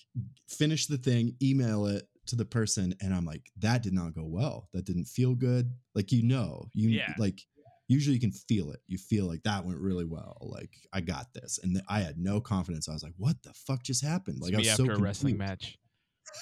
finish 0.47 0.87
the 0.87 0.97
thing, 0.97 1.35
email 1.41 1.87
it 1.87 2.03
to 2.27 2.35
the 2.35 2.45
person, 2.45 2.93
and 3.01 3.13
I'm 3.13 3.25
like, 3.25 3.51
that 3.57 3.83
did 3.83 3.93
not 3.93 4.15
go 4.15 4.23
well. 4.25 4.69
That 4.73 4.85
didn't 4.85 5.05
feel 5.05 5.35
good. 5.35 5.73
Like, 5.95 6.11
you 6.11 6.23
know, 6.23 6.69
you 6.73 6.91
Yeah. 6.91 7.13
like 7.17 7.41
usually 7.89 8.15
you 8.15 8.21
can 8.21 8.31
feel 8.31 8.71
it. 8.71 8.79
You 8.87 8.97
feel 8.97 9.25
like 9.27 9.43
that 9.43 9.65
went 9.65 9.79
really 9.79 10.05
well. 10.05 10.37
Like, 10.41 10.71
I 10.93 11.01
got 11.01 11.33
this. 11.33 11.59
And 11.61 11.81
I 11.89 11.99
had 11.99 12.17
no 12.17 12.39
confidence. 12.41 12.87
I 12.87 12.93
was 12.93 13.03
like, 13.03 13.13
what 13.17 13.43
the 13.43 13.53
fuck 13.53 13.83
just 13.83 14.03
happened? 14.03 14.39
Like, 14.41 14.53
I 14.53 14.59
was 14.59 14.69
after 14.69 14.93
so 14.93 14.95
a 14.95 14.97
wrestling 14.97 15.37
confused. 15.37 15.37
match. 15.37 15.77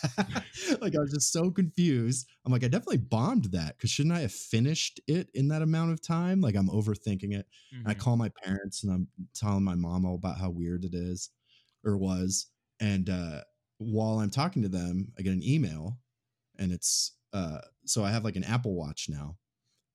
like 0.81 0.95
I 0.95 0.99
was 0.99 1.11
just 1.11 1.31
so 1.31 1.51
confused. 1.51 2.27
I'm 2.45 2.51
like, 2.51 2.63
I 2.63 2.67
definitely 2.67 2.97
bombed 2.97 3.45
that 3.51 3.77
because 3.77 3.89
shouldn't 3.89 4.15
I 4.15 4.21
have 4.21 4.31
finished 4.31 4.99
it 5.07 5.29
in 5.33 5.47
that 5.49 5.61
amount 5.61 5.91
of 5.91 6.01
time? 6.01 6.41
Like 6.41 6.55
I'm 6.55 6.69
overthinking 6.69 7.33
it. 7.33 7.47
And 7.71 7.91
I 7.91 7.93
call 7.93 8.15
my 8.17 8.29
parents 8.43 8.83
and 8.83 8.93
I'm 8.93 9.07
telling 9.33 9.63
my 9.63 9.75
mom 9.75 10.05
all 10.05 10.15
about 10.15 10.37
how 10.37 10.49
weird 10.49 10.85
it 10.85 10.93
is 10.93 11.29
or 11.83 11.97
was. 11.97 12.47
And 12.79 13.09
uh, 13.09 13.41
while 13.81 14.19
I'm 14.19 14.29
talking 14.29 14.61
to 14.63 14.69
them, 14.69 15.11
I 15.17 15.21
get 15.21 15.33
an 15.33 15.43
email 15.43 15.97
and 16.57 16.71
it's 16.71 17.13
uh, 17.33 17.59
so 17.85 18.03
I 18.03 18.11
have 18.11 18.23
like 18.23 18.35
an 18.35 18.43
Apple 18.43 18.75
Watch 18.75 19.07
now. 19.09 19.37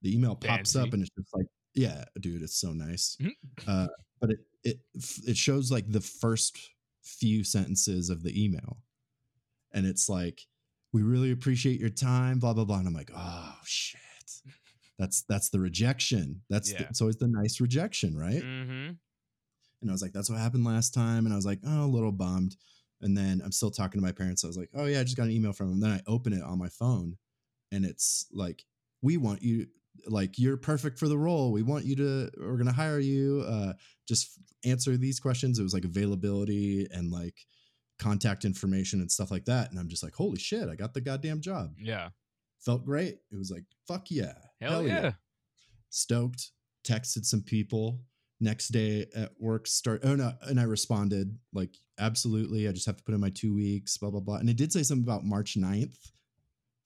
The 0.03 0.15
email 0.15 0.35
pops 0.35 0.73
Fancy. 0.73 0.79
up 0.81 0.93
and 0.93 1.03
it's 1.03 1.11
just 1.17 1.35
like, 1.35 1.47
yeah, 1.75 2.05
dude, 2.21 2.43
it's 2.43 2.61
so 2.61 2.73
nice. 2.73 3.17
Mhm. 3.21 3.33
uh, 3.67 3.89
but 4.21 4.31
it 4.31 4.39
it 4.65 4.81
it 5.27 5.37
shows 5.37 5.71
like 5.71 5.91
the 5.91 6.01
first 6.01 6.59
few 7.03 7.45
sentences 7.45 8.11
of 8.11 8.23
the 8.23 8.43
email, 8.43 8.79
and 9.73 9.87
it's 9.87 10.09
like, 10.09 10.41
we 10.93 11.03
really 11.03 11.31
appreciate 11.31 11.79
your 11.79 11.91
time, 11.91 12.39
blah 12.39 12.55
blah 12.55 12.65
blah. 12.65 12.79
And 12.79 12.89
I'm 12.89 12.95
like, 12.95 13.11
oh 13.15 13.55
shit, 13.65 14.01
that's 14.99 15.23
that's 15.29 15.51
the 15.51 15.61
rejection. 15.61 16.43
That's 16.49 16.73
the, 16.73 16.87
it's 16.89 17.01
always 17.01 17.17
the 17.17 17.29
nice 17.29 17.61
rejection, 17.61 18.17
right? 18.17 18.43
Mm-hmm. 18.43 18.93
And 19.83 19.91
I 19.91 19.93
was 19.93 20.03
like, 20.03 20.13
that's 20.13 20.31
what 20.31 20.41
happened 20.41 20.65
last 20.65 20.95
time. 20.95 21.27
And 21.27 21.33
I 21.33 21.37
was 21.37 21.47
like, 21.47 21.61
oh, 21.67 21.85
a 21.85 21.87
little 21.87 22.13
bummed. 22.13 22.57
And 23.01 23.17
then 23.17 23.43
I'm 23.45 23.53
still 23.53 23.71
talking 23.71 24.01
to 24.01 24.07
my 24.07 24.13
parents. 24.13 24.45
I 24.45 24.47
was 24.47 24.57
like, 24.57 24.71
oh, 24.75 24.87
yeah, 24.87 25.01
I 25.01 25.05
just 25.05 25.17
got 25.17 25.25
an 25.25 25.33
email 25.33 25.53
from 25.53 25.69
them. 25.69 25.81
Then 25.81 25.91
I 25.91 26.01
open 26.07 26.33
it 26.33 26.43
on 26.43 26.59
my 26.59 26.69
phone 26.69 27.17
and 27.73 27.85
it's 27.85 28.27
like, 28.33 28.65
we 29.03 29.17
want 29.17 29.43
you 29.43 29.67
like 30.09 30.39
you're 30.39 30.57
perfect 30.57 30.99
for 30.99 31.09
the 31.09 31.19
role. 31.19 31.53
We 31.53 31.63
want 31.63 31.85
you 31.85 31.97
to. 31.97 32.31
We're 32.39 32.57
gonna 32.57 32.73
hire 32.73 32.99
you. 32.99 33.45
Uh, 33.47 33.73
just 34.09 34.39
answer 34.65 34.97
these 34.97 35.21
questions. 35.21 35.59
It 35.59 35.63
was 35.63 35.75
like 35.75 35.85
availability 35.85 36.87
and 36.91 37.11
like 37.11 37.35
contact 37.99 38.45
information 38.45 39.01
and 39.01 39.11
stuff 39.11 39.31
like 39.31 39.45
that. 39.47 39.71
And 39.71 39.79
I'm 39.79 39.89
just 39.89 40.03
like, 40.03 40.15
holy 40.15 40.39
shit, 40.39 40.69
I 40.69 40.75
got 40.77 40.95
the 40.95 41.01
goddamn 41.01 41.41
job. 41.41 41.75
Yeah. 41.79 42.11
Felt 42.61 42.85
great. 42.85 43.17
It 43.31 43.37
was 43.37 43.51
like, 43.51 43.65
fuck 43.87 44.11
yeah, 44.11 44.35
Hell, 44.61 44.87
yeah. 44.87 45.13
stoked. 45.91 46.51
Texted 46.87 47.25
some 47.25 47.43
people. 47.43 48.01
Next 48.39 48.69
day 48.69 49.07
at 49.17 49.33
work, 49.41 49.67
start. 49.67 50.03
Oh 50.05 50.15
no, 50.15 50.33
and 50.43 50.61
I 50.61 50.65
responded 50.65 51.39
like, 51.55 51.75
absolutely. 51.99 52.69
I 52.69 52.73
just 52.73 52.85
have 52.87 52.99
to 52.99 53.03
put 53.03 53.15
in 53.15 53.21
my 53.21 53.31
two 53.31 53.55
weeks. 53.55 53.97
Blah 53.97 54.11
blah 54.11 54.21
blah. 54.21 54.37
And 54.37 54.51
it 54.51 54.57
did 54.59 54.73
say 54.73 54.83
something 54.83 55.05
about 55.05 55.25
March 55.25 55.55
9th 55.57 55.97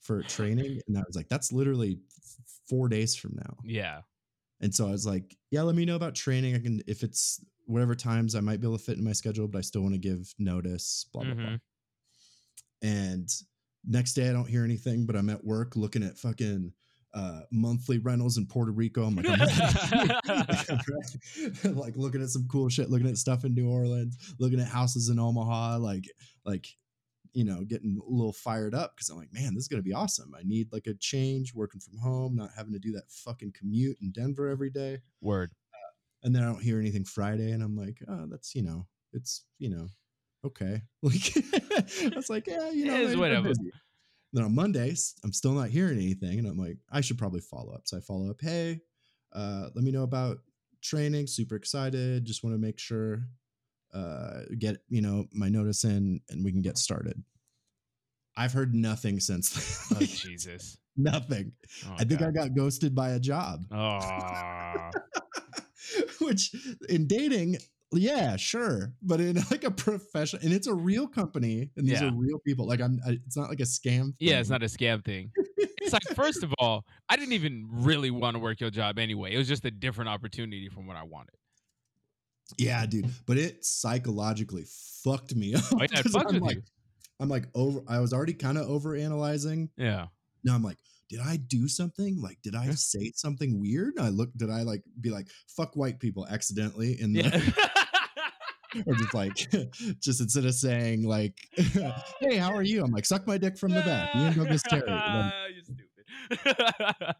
for 0.00 0.22
training, 0.28 0.80
and 0.86 0.96
I 0.96 1.02
was 1.06 1.16
like, 1.16 1.28
that's 1.28 1.50
literally 1.52 1.98
four 2.68 2.88
days 2.88 3.16
from 3.16 3.32
now. 3.34 3.56
Yeah. 3.64 4.02
And 4.60 4.72
so 4.72 4.86
I 4.86 4.90
was 4.90 5.06
like, 5.06 5.36
yeah, 5.50 5.62
let 5.62 5.74
me 5.74 5.84
know 5.84 5.96
about 5.96 6.14
training. 6.14 6.54
I 6.54 6.58
can 6.60 6.82
if 6.86 7.02
it's 7.02 7.44
whatever 7.66 7.94
times 7.94 8.34
I 8.34 8.40
might 8.40 8.60
be 8.60 8.66
able 8.66 8.78
to 8.78 8.84
fit 8.84 8.98
in 8.98 9.04
my 9.04 9.12
schedule, 9.12 9.48
but 9.48 9.58
I 9.58 9.62
still 9.62 9.82
want 9.82 9.94
to 9.94 9.98
give 9.98 10.32
notice. 10.38 11.06
Blah 11.12 11.24
blah 11.24 11.34
blah. 11.34 11.44
Mhm. 11.44 11.60
And 12.82 13.28
next 13.84 14.14
day 14.14 14.28
I 14.28 14.32
don't 14.32 14.48
hear 14.48 14.64
anything, 14.64 15.06
but 15.06 15.16
I'm 15.16 15.30
at 15.30 15.44
work 15.44 15.76
looking 15.76 16.02
at 16.02 16.18
fucking 16.18 16.72
uh 17.14 17.40
monthly 17.50 17.98
rentals 17.98 18.38
in 18.38 18.46
Puerto 18.46 18.72
Rico. 18.72 19.04
I'm 19.04 19.16
like, 19.16 19.26
I'm. 21.64 21.76
Like 21.76 21.96
looking 21.96 22.22
at 22.22 22.28
some 22.28 22.46
cool 22.48 22.68
shit, 22.68 22.90
looking 22.90 23.08
at 23.08 23.18
stuff 23.18 23.44
in 23.44 23.54
New 23.54 23.68
Orleans, 23.68 24.34
looking 24.38 24.60
at 24.60 24.68
houses 24.68 25.08
in 25.08 25.18
Omaha, 25.18 25.78
like 25.78 26.06
like 26.44 26.66
you 27.32 27.44
know, 27.44 27.62
getting 27.64 28.00
a 28.04 28.10
little 28.10 28.32
fired 28.32 28.74
up 28.74 28.96
because 28.96 29.08
I'm 29.08 29.16
like, 29.16 29.32
man, 29.32 29.54
this 29.54 29.62
is 29.62 29.68
gonna 29.68 29.82
be 29.82 29.92
awesome. 29.92 30.32
I 30.36 30.42
need 30.44 30.72
like 30.72 30.86
a 30.86 30.94
change, 30.94 31.54
working 31.54 31.80
from 31.80 31.98
home, 31.98 32.36
not 32.36 32.50
having 32.56 32.72
to 32.72 32.78
do 32.78 32.92
that 32.92 33.10
fucking 33.10 33.54
commute 33.58 33.96
in 34.00 34.12
Denver 34.12 34.48
every 34.48 34.70
day. 34.70 34.98
Word. 35.20 35.52
And 36.22 36.34
then 36.34 36.42
I 36.42 36.46
don't 36.46 36.62
hear 36.62 36.78
anything 36.78 37.04
Friday, 37.04 37.52
and 37.52 37.62
I'm 37.62 37.76
like, 37.76 38.02
oh, 38.06 38.26
that's 38.28 38.54
you 38.54 38.62
know, 38.62 38.86
it's 39.12 39.44
you 39.58 39.70
know, 39.70 39.88
okay. 40.44 40.82
Like 41.02 41.32
I 41.36 42.12
was 42.14 42.28
like, 42.28 42.46
yeah, 42.46 42.70
you 42.70 42.86
know, 42.86 42.96
It's 42.96 43.14
I'm 43.14 43.20
whatever. 43.20 43.52
Then 44.32 44.44
on 44.44 44.54
Mondays, 44.54 45.14
I'm 45.24 45.32
still 45.32 45.52
not 45.52 45.70
hearing 45.70 45.98
anything, 45.98 46.38
and 46.38 46.46
I'm 46.46 46.56
like, 46.56 46.78
I 46.90 47.00
should 47.00 47.18
probably 47.18 47.40
follow 47.40 47.72
up. 47.72 47.82
So 47.84 47.96
I 47.96 48.00
follow 48.00 48.30
up, 48.30 48.40
hey, 48.40 48.80
uh, 49.32 49.68
let 49.74 49.84
me 49.84 49.90
know 49.90 50.04
about 50.04 50.38
training. 50.82 51.26
Super 51.26 51.56
excited. 51.56 52.24
Just 52.24 52.44
want 52.44 52.54
to 52.54 52.60
make 52.60 52.78
sure, 52.78 53.24
uh, 53.92 54.42
get 54.58 54.78
you 54.88 55.02
know 55.02 55.26
my 55.32 55.48
notice 55.48 55.84
in, 55.84 56.20
and 56.30 56.44
we 56.44 56.52
can 56.52 56.62
get 56.62 56.78
started. 56.78 57.22
I've 58.36 58.52
heard 58.52 58.74
nothing 58.74 59.20
since. 59.20 59.78
Oh, 59.92 59.98
Jesus. 59.98 60.78
nothing. 60.96 61.52
Oh, 61.86 61.96
I 61.98 62.04
think 62.04 62.22
I 62.22 62.30
got 62.30 62.54
ghosted 62.54 62.94
by 62.94 63.10
a 63.10 63.20
job. 63.20 63.64
Oh. 63.72 64.90
which 66.20 66.54
in 66.88 67.06
dating 67.06 67.58
yeah 67.92 68.36
sure 68.36 68.92
but 69.02 69.20
in 69.20 69.36
like 69.50 69.64
a 69.64 69.70
professional 69.70 70.40
and 70.44 70.52
it's 70.52 70.66
a 70.68 70.74
real 70.74 71.08
company 71.08 71.70
and 71.76 71.86
these 71.88 72.00
Yeah. 72.00 72.08
are 72.08 72.14
real 72.14 72.38
people 72.46 72.66
like 72.66 72.80
i'm 72.80 73.00
I, 73.06 73.18
it's 73.26 73.36
not 73.36 73.48
like 73.48 73.60
a 73.60 73.64
scam 73.64 74.14
yeah, 74.20 74.38
it's 74.38 74.48
not 74.50 74.62
a 74.62 74.66
scam 74.66 75.04
thing. 75.04 75.32
It's 75.82 75.92
like, 75.92 76.02
first 76.14 76.42
of 76.42 76.52
all, 76.58 76.84
I 77.08 77.16
didn't 77.16 77.32
even 77.32 77.66
really 77.70 78.10
want 78.10 78.34
to 78.34 78.38
work 78.38 78.60
your 78.60 78.70
job 78.70 78.98
anyway. 78.98 79.34
It 79.34 79.38
was 79.38 79.48
just 79.48 79.64
a 79.64 79.70
different 79.70 80.08
opportunity 80.10 80.68
from 80.68 80.86
what 80.86 80.96
I 80.96 81.02
wanted. 81.02 81.34
yeah 82.58 82.84
dude 82.86 83.08
but 83.26 83.38
it 83.38 83.64
psychologically 83.64 84.64
fucked 85.04 85.34
me 85.34 85.54
up 85.58 85.62
Oh, 85.72 85.78
yeah, 85.80 86.02
fucks 86.02 86.34
I'm 86.34 86.40
like 86.40 86.56
you. 86.56 86.62
i'm 87.20 87.28
like 87.28 87.44
over 87.54 87.80
i 87.88 87.98
was 88.00 88.12
already 88.12 88.34
kind 88.34 88.58
of 88.58 88.68
over 88.68 88.94
analyzing 88.96 89.68
Yeah. 89.76 90.06
now 90.44 90.54
i'm 90.54 90.62
like 90.62 90.76
did 91.08 91.20
i 91.20 91.36
do 91.36 91.68
something 91.68 92.20
like 92.20 92.38
did 92.42 92.54
i 92.56 92.68
say 92.70 93.12
something 93.14 93.60
weird 93.60 93.94
i 94.00 94.08
look 94.08 94.30
did 94.36 94.50
i 94.50 94.62
like 94.62 94.82
be 95.00 95.10
like 95.10 95.28
fuck 95.56 95.76
white 95.76 96.00
people 96.00 96.26
accidentally 96.28 97.00
in 97.00 97.12
the 97.12 97.22
Yeah. 97.22 97.66
Or 98.86 98.94
just 98.94 99.14
like 99.14 99.34
just 100.00 100.20
instead 100.20 100.44
of 100.44 100.54
saying 100.54 101.02
like 101.02 101.38
hey 102.20 102.36
how 102.36 102.54
are 102.54 102.62
you? 102.62 102.82
I'm 102.82 102.90
like 102.90 103.06
suck 103.06 103.26
my 103.26 103.38
dick 103.38 103.58
from 103.58 103.72
the 103.72 103.80
back. 103.80 104.14
Me 104.14 104.26
and 104.26 104.36
douglas 104.36 104.62
terry. 104.68 104.82
You're 104.88 105.64
stupid. 105.64 107.14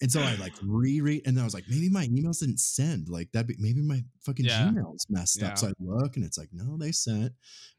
and 0.00 0.10
so 0.10 0.20
i 0.20 0.34
like 0.36 0.52
reread 0.62 1.22
and 1.26 1.36
then 1.36 1.42
i 1.42 1.44
was 1.44 1.54
like 1.54 1.64
maybe 1.68 1.88
my 1.88 2.06
emails 2.08 2.40
didn't 2.40 2.60
send. 2.60 3.08
Like 3.08 3.30
that 3.32 3.46
be 3.46 3.56
maybe 3.58 3.82
my 3.82 4.02
fucking 4.24 4.46
Yeah. 4.46 4.70
gmail's 4.72 5.06
messed 5.08 5.42
up. 5.42 5.58
So 5.58 5.68
i 5.68 5.72
look 5.80 6.16
and 6.16 6.24
it's 6.24 6.38
like 6.38 6.48
no 6.52 6.76
they 6.76 6.92
sent. 6.92 7.32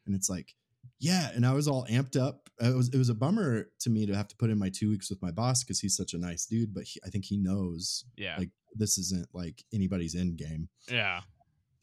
And 0.06 0.14
it's 0.14 0.28
like 0.28 0.54
yeah. 1.00 1.30
And 1.34 1.46
i 1.46 1.52
was 1.52 1.68
all 1.68 1.86
amped 1.90 2.20
up. 2.20 2.48
It 2.60 2.74
was 2.74 2.88
it 2.90 2.98
was 2.98 3.08
a 3.08 3.14
bummer 3.14 3.68
to 3.80 3.90
me 3.90 4.06
to 4.06 4.14
have 4.14 4.28
to 4.28 4.36
put 4.36 4.50
in 4.50 4.58
my 4.58 4.70
two 4.70 4.88
weeks 4.90 5.10
with 5.10 5.20
my 5.22 5.30
boss 5.30 5.62
because 5.64 5.80
he's 5.80 5.96
such 5.96 6.14
a 6.14 6.18
nice 6.18 6.46
dude 6.46 6.72
but 6.72 6.84
he, 6.84 7.00
i 7.04 7.10
think 7.10 7.24
he 7.24 7.36
knows 7.36 8.04
yeah. 8.16 8.36
like 8.38 8.50
this 8.76 8.96
isn't 8.98 9.26
like 9.34 9.64
anybody's 9.72 10.14
end 10.14 10.36
game 10.36 10.68
yeah. 10.88 11.20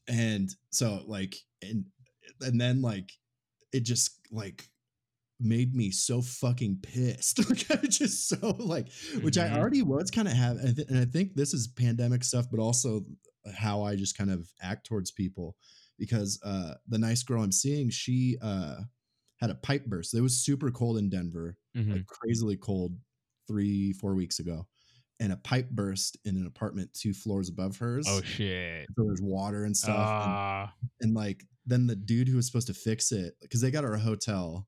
And 0.07 0.49
so 0.71 1.03
like 1.07 1.35
and 1.61 1.85
and 2.41 2.59
then 2.59 2.81
like 2.81 3.11
it 3.71 3.81
just 3.83 4.19
like 4.31 4.67
made 5.39 5.73
me 5.75 5.89
so 5.91 6.21
fucking 6.21 6.77
pissed 6.83 7.39
like 7.49 7.65
i 7.71 7.79
was 7.85 7.97
just 7.97 8.29
so 8.29 8.55
like 8.59 8.87
which 9.21 9.35
Mhm. 9.35 9.51
i 9.51 9.57
already 9.59 9.81
was 9.81 10.11
kind 10.11 10.27
of 10.27 10.33
have 10.35 10.57
and, 10.57 10.75
th- 10.75 10.87
and 10.87 10.99
i 10.99 11.05
think 11.05 11.35
this 11.35 11.53
is 11.53 11.67
pandemic 11.67 12.23
stuff 12.23 12.45
but 12.51 12.59
also 12.59 13.01
how 13.55 13.81
i 13.83 13.95
just 13.95 14.15
kind 14.17 14.29
of 14.31 14.47
act 14.61 14.85
towards 14.85 15.11
people 15.11 15.55
because 15.97 16.39
uh 16.45 16.75
the 16.89 16.97
nice 16.99 17.23
girl 17.23 17.41
i'm 17.43 17.51
seeing 17.51 17.89
she 17.89 18.37
uh 18.41 18.75
had 19.37 19.49
a 19.49 19.55
pipe 19.55 19.85
burst 19.87 20.13
it 20.13 20.21
was 20.21 20.43
super 20.45 20.69
cold 20.71 20.97
in 20.99 21.09
denver 21.09 21.57
Mhm. 21.75 21.93
like 21.93 22.05
crazily 22.05 22.57
cold 22.57 22.95
three 23.47 23.93
four 23.93 24.13
weeks 24.13 24.39
ago 24.39 24.67
and 25.21 25.31
a 25.31 25.37
pipe 25.37 25.69
burst 25.69 26.17
in 26.25 26.35
an 26.35 26.45
apartment 26.47 26.93
two 26.93 27.13
floors 27.13 27.47
above 27.47 27.77
hers 27.77 28.05
Oh 28.09 28.21
shit. 28.23 28.87
so 28.97 29.03
there's 29.05 29.21
water 29.21 29.63
and 29.63 29.75
stuff 29.77 29.95
and, 29.95 30.33
Ah. 30.33 30.73
and 30.99 31.13
like 31.13 31.45
then 31.65 31.87
the 31.87 31.95
dude 31.95 32.27
who 32.27 32.35
was 32.35 32.45
supposed 32.47 32.67
to 32.67 32.73
fix 32.73 33.11
it 33.13 33.35
because 33.41 33.61
they 33.61 33.71
got 33.71 33.83
her 33.85 33.93
a 33.93 33.99
hotel 33.99 34.67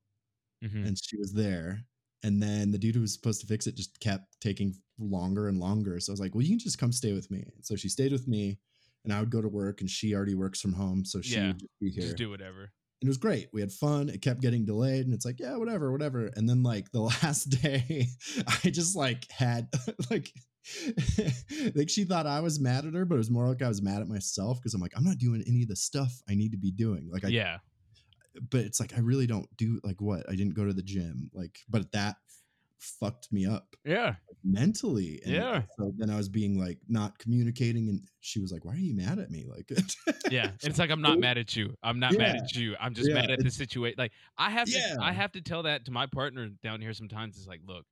Mhm. 0.64 0.86
and 0.86 0.96
she 0.98 1.16
was 1.18 1.32
there 1.32 1.84
and 2.22 2.42
then 2.42 2.70
the 2.70 2.78
dude 2.78 2.94
who 2.94 3.02
was 3.02 3.12
supposed 3.12 3.40
to 3.42 3.46
fix 3.46 3.66
it 3.66 3.74
just 3.76 3.98
kept 4.00 4.40
taking 4.40 4.74
longer 4.98 5.48
and 5.48 5.58
longer 5.60 5.98
so 6.00 6.10
i 6.10 6.14
was 6.14 6.20
like 6.20 6.34
well 6.34 6.42
you 6.42 6.50
can 6.50 6.58
just 6.58 6.78
come 6.78 6.92
stay 6.92 7.12
with 7.12 7.30
me 7.30 7.44
so 7.60 7.74
she 7.76 7.88
stayed 7.88 8.12
with 8.12 8.26
me 8.28 8.58
and 9.04 9.12
i 9.12 9.18
would 9.20 9.28
go 9.30 9.42
to 9.42 9.48
work 9.48 9.80
and 9.82 9.90
she 9.90 10.14
already 10.14 10.34
works 10.36 10.60
from 10.60 10.72
home 10.72 11.04
so 11.04 11.20
she 11.20 11.34
Yeah. 11.34 11.48
would 11.48 11.58
just 11.58 11.78
be 11.80 11.90
here 11.90 12.02
Just 12.04 12.16
do 12.16 12.30
whatever. 12.30 12.72
It 13.04 13.08
was 13.08 13.18
great. 13.18 13.48
We 13.52 13.60
had 13.60 13.72
fun. 13.72 14.08
It 14.08 14.22
kept 14.22 14.40
getting 14.40 14.64
delayed, 14.64 15.04
and 15.04 15.12
it's 15.14 15.26
like, 15.26 15.38
yeah, 15.38 15.56
whatever, 15.56 15.92
whatever. 15.92 16.30
And 16.34 16.48
then 16.48 16.62
like 16.62 16.90
the 16.90 17.00
last 17.22 17.44
day, 17.44 18.06
I 18.64 18.70
just 18.70 18.96
like 18.96 19.30
had 19.30 19.68
like 20.10 20.32
like 21.74 21.90
she 21.90 22.04
thought 22.04 22.26
I 22.26 22.40
was 22.40 22.58
mad 22.60 22.86
at 22.86 22.94
her, 22.94 23.04
but 23.04 23.16
it 23.16 23.18
was 23.18 23.30
more 23.30 23.46
like 23.46 23.62
I 23.62 23.68
was 23.68 23.82
mad 23.82 24.00
at 24.00 24.08
myself 24.08 24.58
because 24.58 24.74
I'm 24.74 24.80
like, 24.80 24.92
I'm 24.96 25.04
not 25.04 25.18
doing 25.18 25.44
any 25.46 25.62
of 25.62 25.68
the 25.68 25.76
stuff 25.76 26.12
I 26.28 26.34
need 26.34 26.52
to 26.52 26.58
be 26.58 26.70
doing. 26.70 27.08
Like 27.12 27.24
I 27.24 27.28
yeah. 27.28 27.58
but 28.50 28.60
it's 28.60 28.80
like 28.80 28.96
I 28.96 29.00
really 29.00 29.26
don't 29.26 29.48
do 29.56 29.80
like 29.84 30.00
what? 30.00 30.28
I 30.28 30.34
didn't 30.34 30.54
go 30.54 30.64
to 30.64 30.72
the 30.72 30.82
gym. 30.82 31.30
Like, 31.34 31.58
but 31.68 31.92
that 31.92 32.16
fucked 32.84 33.32
me 33.32 33.46
up 33.46 33.74
Yeah. 33.84 34.14
mentally. 34.42 35.20
And 35.24 35.34
Yeah. 35.34 35.62
So 35.78 35.92
then 35.96 36.10
I 36.10 36.16
was 36.16 36.28
being 36.28 36.58
like 36.58 36.78
not 36.88 37.18
communicating 37.18 37.88
and 37.88 38.00
she 38.20 38.40
was 38.40 38.52
like, 38.52 38.64
Why 38.64 38.74
are 38.74 38.78
you 38.78 38.94
mad 38.94 39.18
at 39.18 39.30
me? 39.30 39.44
Like 39.48 39.70
Yeah. 40.30 40.50
It's 40.62 40.78
like 40.78 40.90
I'm 40.90 41.02
not 41.02 41.18
mad 41.18 41.38
at 41.38 41.56
you. 41.56 41.74
I'm 41.82 41.98
not 41.98 42.16
mad 42.16 42.36
at 42.36 42.54
you. 42.54 42.76
I'm 42.80 42.94
just 42.94 43.08
Yeah, 43.08 43.14
mad 43.14 43.30
at 43.30 43.40
the 43.42 43.50
situation. 43.50 43.96
Like 43.98 44.12
I 44.38 44.50
have 44.50 44.66
to 44.68 44.78
Yeah. 44.78 44.96
I 45.00 45.12
have 45.12 45.32
to 45.32 45.40
tell 45.40 45.62
that 45.64 45.84
to 45.86 45.90
my 45.90 46.06
partner 46.06 46.48
down 46.62 46.80
here 46.80 46.92
sometimes. 46.92 47.36
It's 47.36 47.46
like, 47.46 47.60
look, 47.66 47.84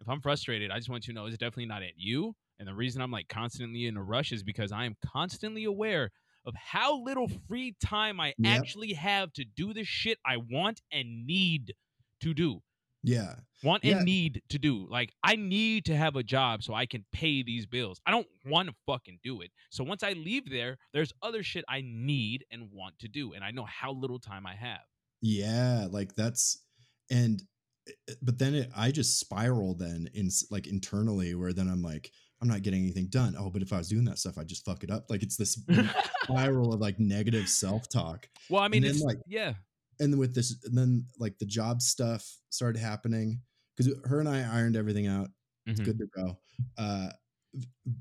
if 0.00 0.08
I'm 0.08 0.20
frustrated, 0.20 0.70
I 0.70 0.76
just 0.78 0.88
want 0.88 1.06
you 1.06 1.14
to 1.14 1.20
know 1.20 1.26
it's 1.26 1.36
definitely 1.38 1.66
not 1.66 1.82
at 1.82 1.92
you. 1.96 2.34
And 2.58 2.66
the 2.68 2.74
reason 2.74 3.02
I'm 3.02 3.10
like 3.10 3.28
constantly 3.28 3.86
in 3.86 3.96
a 3.96 4.02
rush 4.02 4.32
is 4.32 4.42
because 4.42 4.72
I 4.72 4.84
am 4.86 4.94
constantly 5.04 5.64
aware 5.64 6.10
of 6.44 6.54
how 6.54 7.02
little 7.02 7.28
free 7.48 7.74
time 7.84 8.20
I 8.20 8.32
Yep. 8.38 8.60
actually 8.60 8.92
have 8.92 9.32
to 9.34 9.44
do 9.44 9.74
the 9.74 9.82
shit 9.84 10.18
I 10.24 10.36
want 10.36 10.80
and 10.92 11.26
need 11.26 11.74
to 12.20 12.32
do. 12.34 12.62
Yeah. 13.02 13.34
Want 13.66 13.84
Yeah. 13.84 13.96
and 13.96 14.04
need 14.04 14.42
to 14.48 14.58
do. 14.58 14.86
Like 14.88 15.12
I 15.22 15.36
need 15.36 15.84
to 15.86 15.96
have 15.96 16.16
a 16.16 16.22
job 16.22 16.62
so 16.62 16.72
I 16.74 16.86
can 16.86 17.04
pay 17.12 17.42
these 17.42 17.66
bills. 17.66 18.00
I 18.06 18.10
don't 18.10 18.26
want 18.44 18.68
to 18.68 18.74
fucking 18.86 19.18
do 19.22 19.40
it. 19.42 19.50
So 19.70 19.84
once 19.84 20.02
I 20.02 20.12
leave 20.12 20.48
there, 20.50 20.78
there's 20.94 21.12
other 21.22 21.42
shit 21.42 21.64
I 21.68 21.82
need 21.84 22.44
and 22.50 22.70
want 22.72 22.98
to 23.00 23.08
do, 23.08 23.32
and 23.34 23.44
I 23.44 23.50
know 23.50 23.64
how 23.66 23.92
little 23.92 24.18
time 24.18 24.46
I 24.46 24.54
have. 24.54 24.84
Yeah, 25.20 25.86
like 25.90 26.14
that's 26.14 26.62
and 27.10 27.42
eh, 27.88 28.14
but 28.22 28.38
then 28.38 28.54
it, 28.54 28.70
I 28.76 28.90
just 28.90 29.18
spiral 29.20 29.74
then 29.74 30.08
in 30.14 30.30
like 30.50 30.66
internally 30.66 31.34
where 31.34 31.52
then 31.52 31.68
I'm 31.68 31.82
like 31.82 32.10
I'm 32.42 32.48
not 32.48 32.62
getting 32.62 32.82
anything 32.82 33.06
done. 33.08 33.34
Oh, 33.38 33.48
but 33.48 33.62
if 33.62 33.72
I 33.72 33.78
was 33.78 33.88
doing 33.88 34.04
that 34.04 34.18
stuff, 34.18 34.36
I'd 34.38 34.46
just 34.48 34.64
fuck 34.64 34.84
it 34.84 34.90
up. 34.90 35.06
Like 35.08 35.22
it's 35.22 35.36
this 35.36 35.58
spiral 36.24 36.74
of 36.74 36.80
like 36.80 37.00
negative 37.00 37.48
self 37.48 37.88
talk. 37.88 38.28
well, 38.50 38.62
I 38.62 38.68
mean, 38.68 38.84
it's 38.84 39.00
like, 39.00 39.18
yeah, 39.26 39.54
And 40.00 40.18
with 40.18 40.34
this, 40.34 40.54
and 40.64 40.76
then 40.76 41.06
like 41.18 41.38
the 41.38 41.46
job 41.46 41.80
stuff 41.80 42.30
started 42.50 42.78
happening 42.78 43.40
because 43.76 43.92
her 44.04 44.20
and 44.20 44.28
I 44.28 44.42
ironed 44.42 44.76
everything 44.76 45.06
out. 45.06 45.28
It's 45.66 45.80
Mhm. 45.80 45.84
good 45.84 45.98
to 45.98 46.06
go. 46.14 46.38
Uh, 46.78 47.10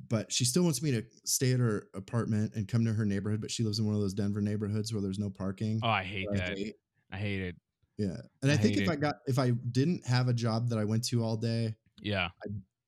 but 0.10 0.32
she 0.32 0.44
still 0.46 0.64
wants 0.64 0.82
me 0.82 0.92
to 0.92 1.04
stay 1.24 1.54
at 1.54 1.60
her 1.60 1.88
apartment 1.94 2.54
and 2.56 2.68
come 2.68 2.84
to 2.86 2.94
her 2.94 3.06
neighborhood. 3.06 3.42
But 3.42 3.52
she 3.52 3.64
lives 3.64 3.80
in 3.80 3.86
one 3.86 3.96
of 3.96 4.02
those 4.02 4.14
Denver 4.14 4.42
neighborhoods 4.42 4.92
where 4.94 5.02
there's 5.02 5.20
no 5.20 5.30
parking. 5.30 5.80
Oh, 5.84 5.88
I 5.90 6.04
hate 6.04 6.28
I 6.32 6.36
that. 6.38 6.58
hate. 6.58 6.76
I 7.12 7.18
hate 7.18 7.42
it. 7.42 7.56
Yeah. 7.98 8.18
And 8.42 8.52
I, 8.52 8.56
I 8.56 8.58
think 8.58 8.76
if 8.78 8.84
it. 8.84 8.90
I 8.90 8.96
got 8.96 9.16
if 9.28 9.40
I 9.40 9.52
didn't 9.52 10.06
have 10.06 10.28
a 10.28 10.34
job 10.34 10.70
that 10.70 10.78
I 10.80 10.84
went 10.84 11.06
to 11.06 11.24
all 11.24 11.38
day, 11.38 11.76
Yeah, 12.02 12.30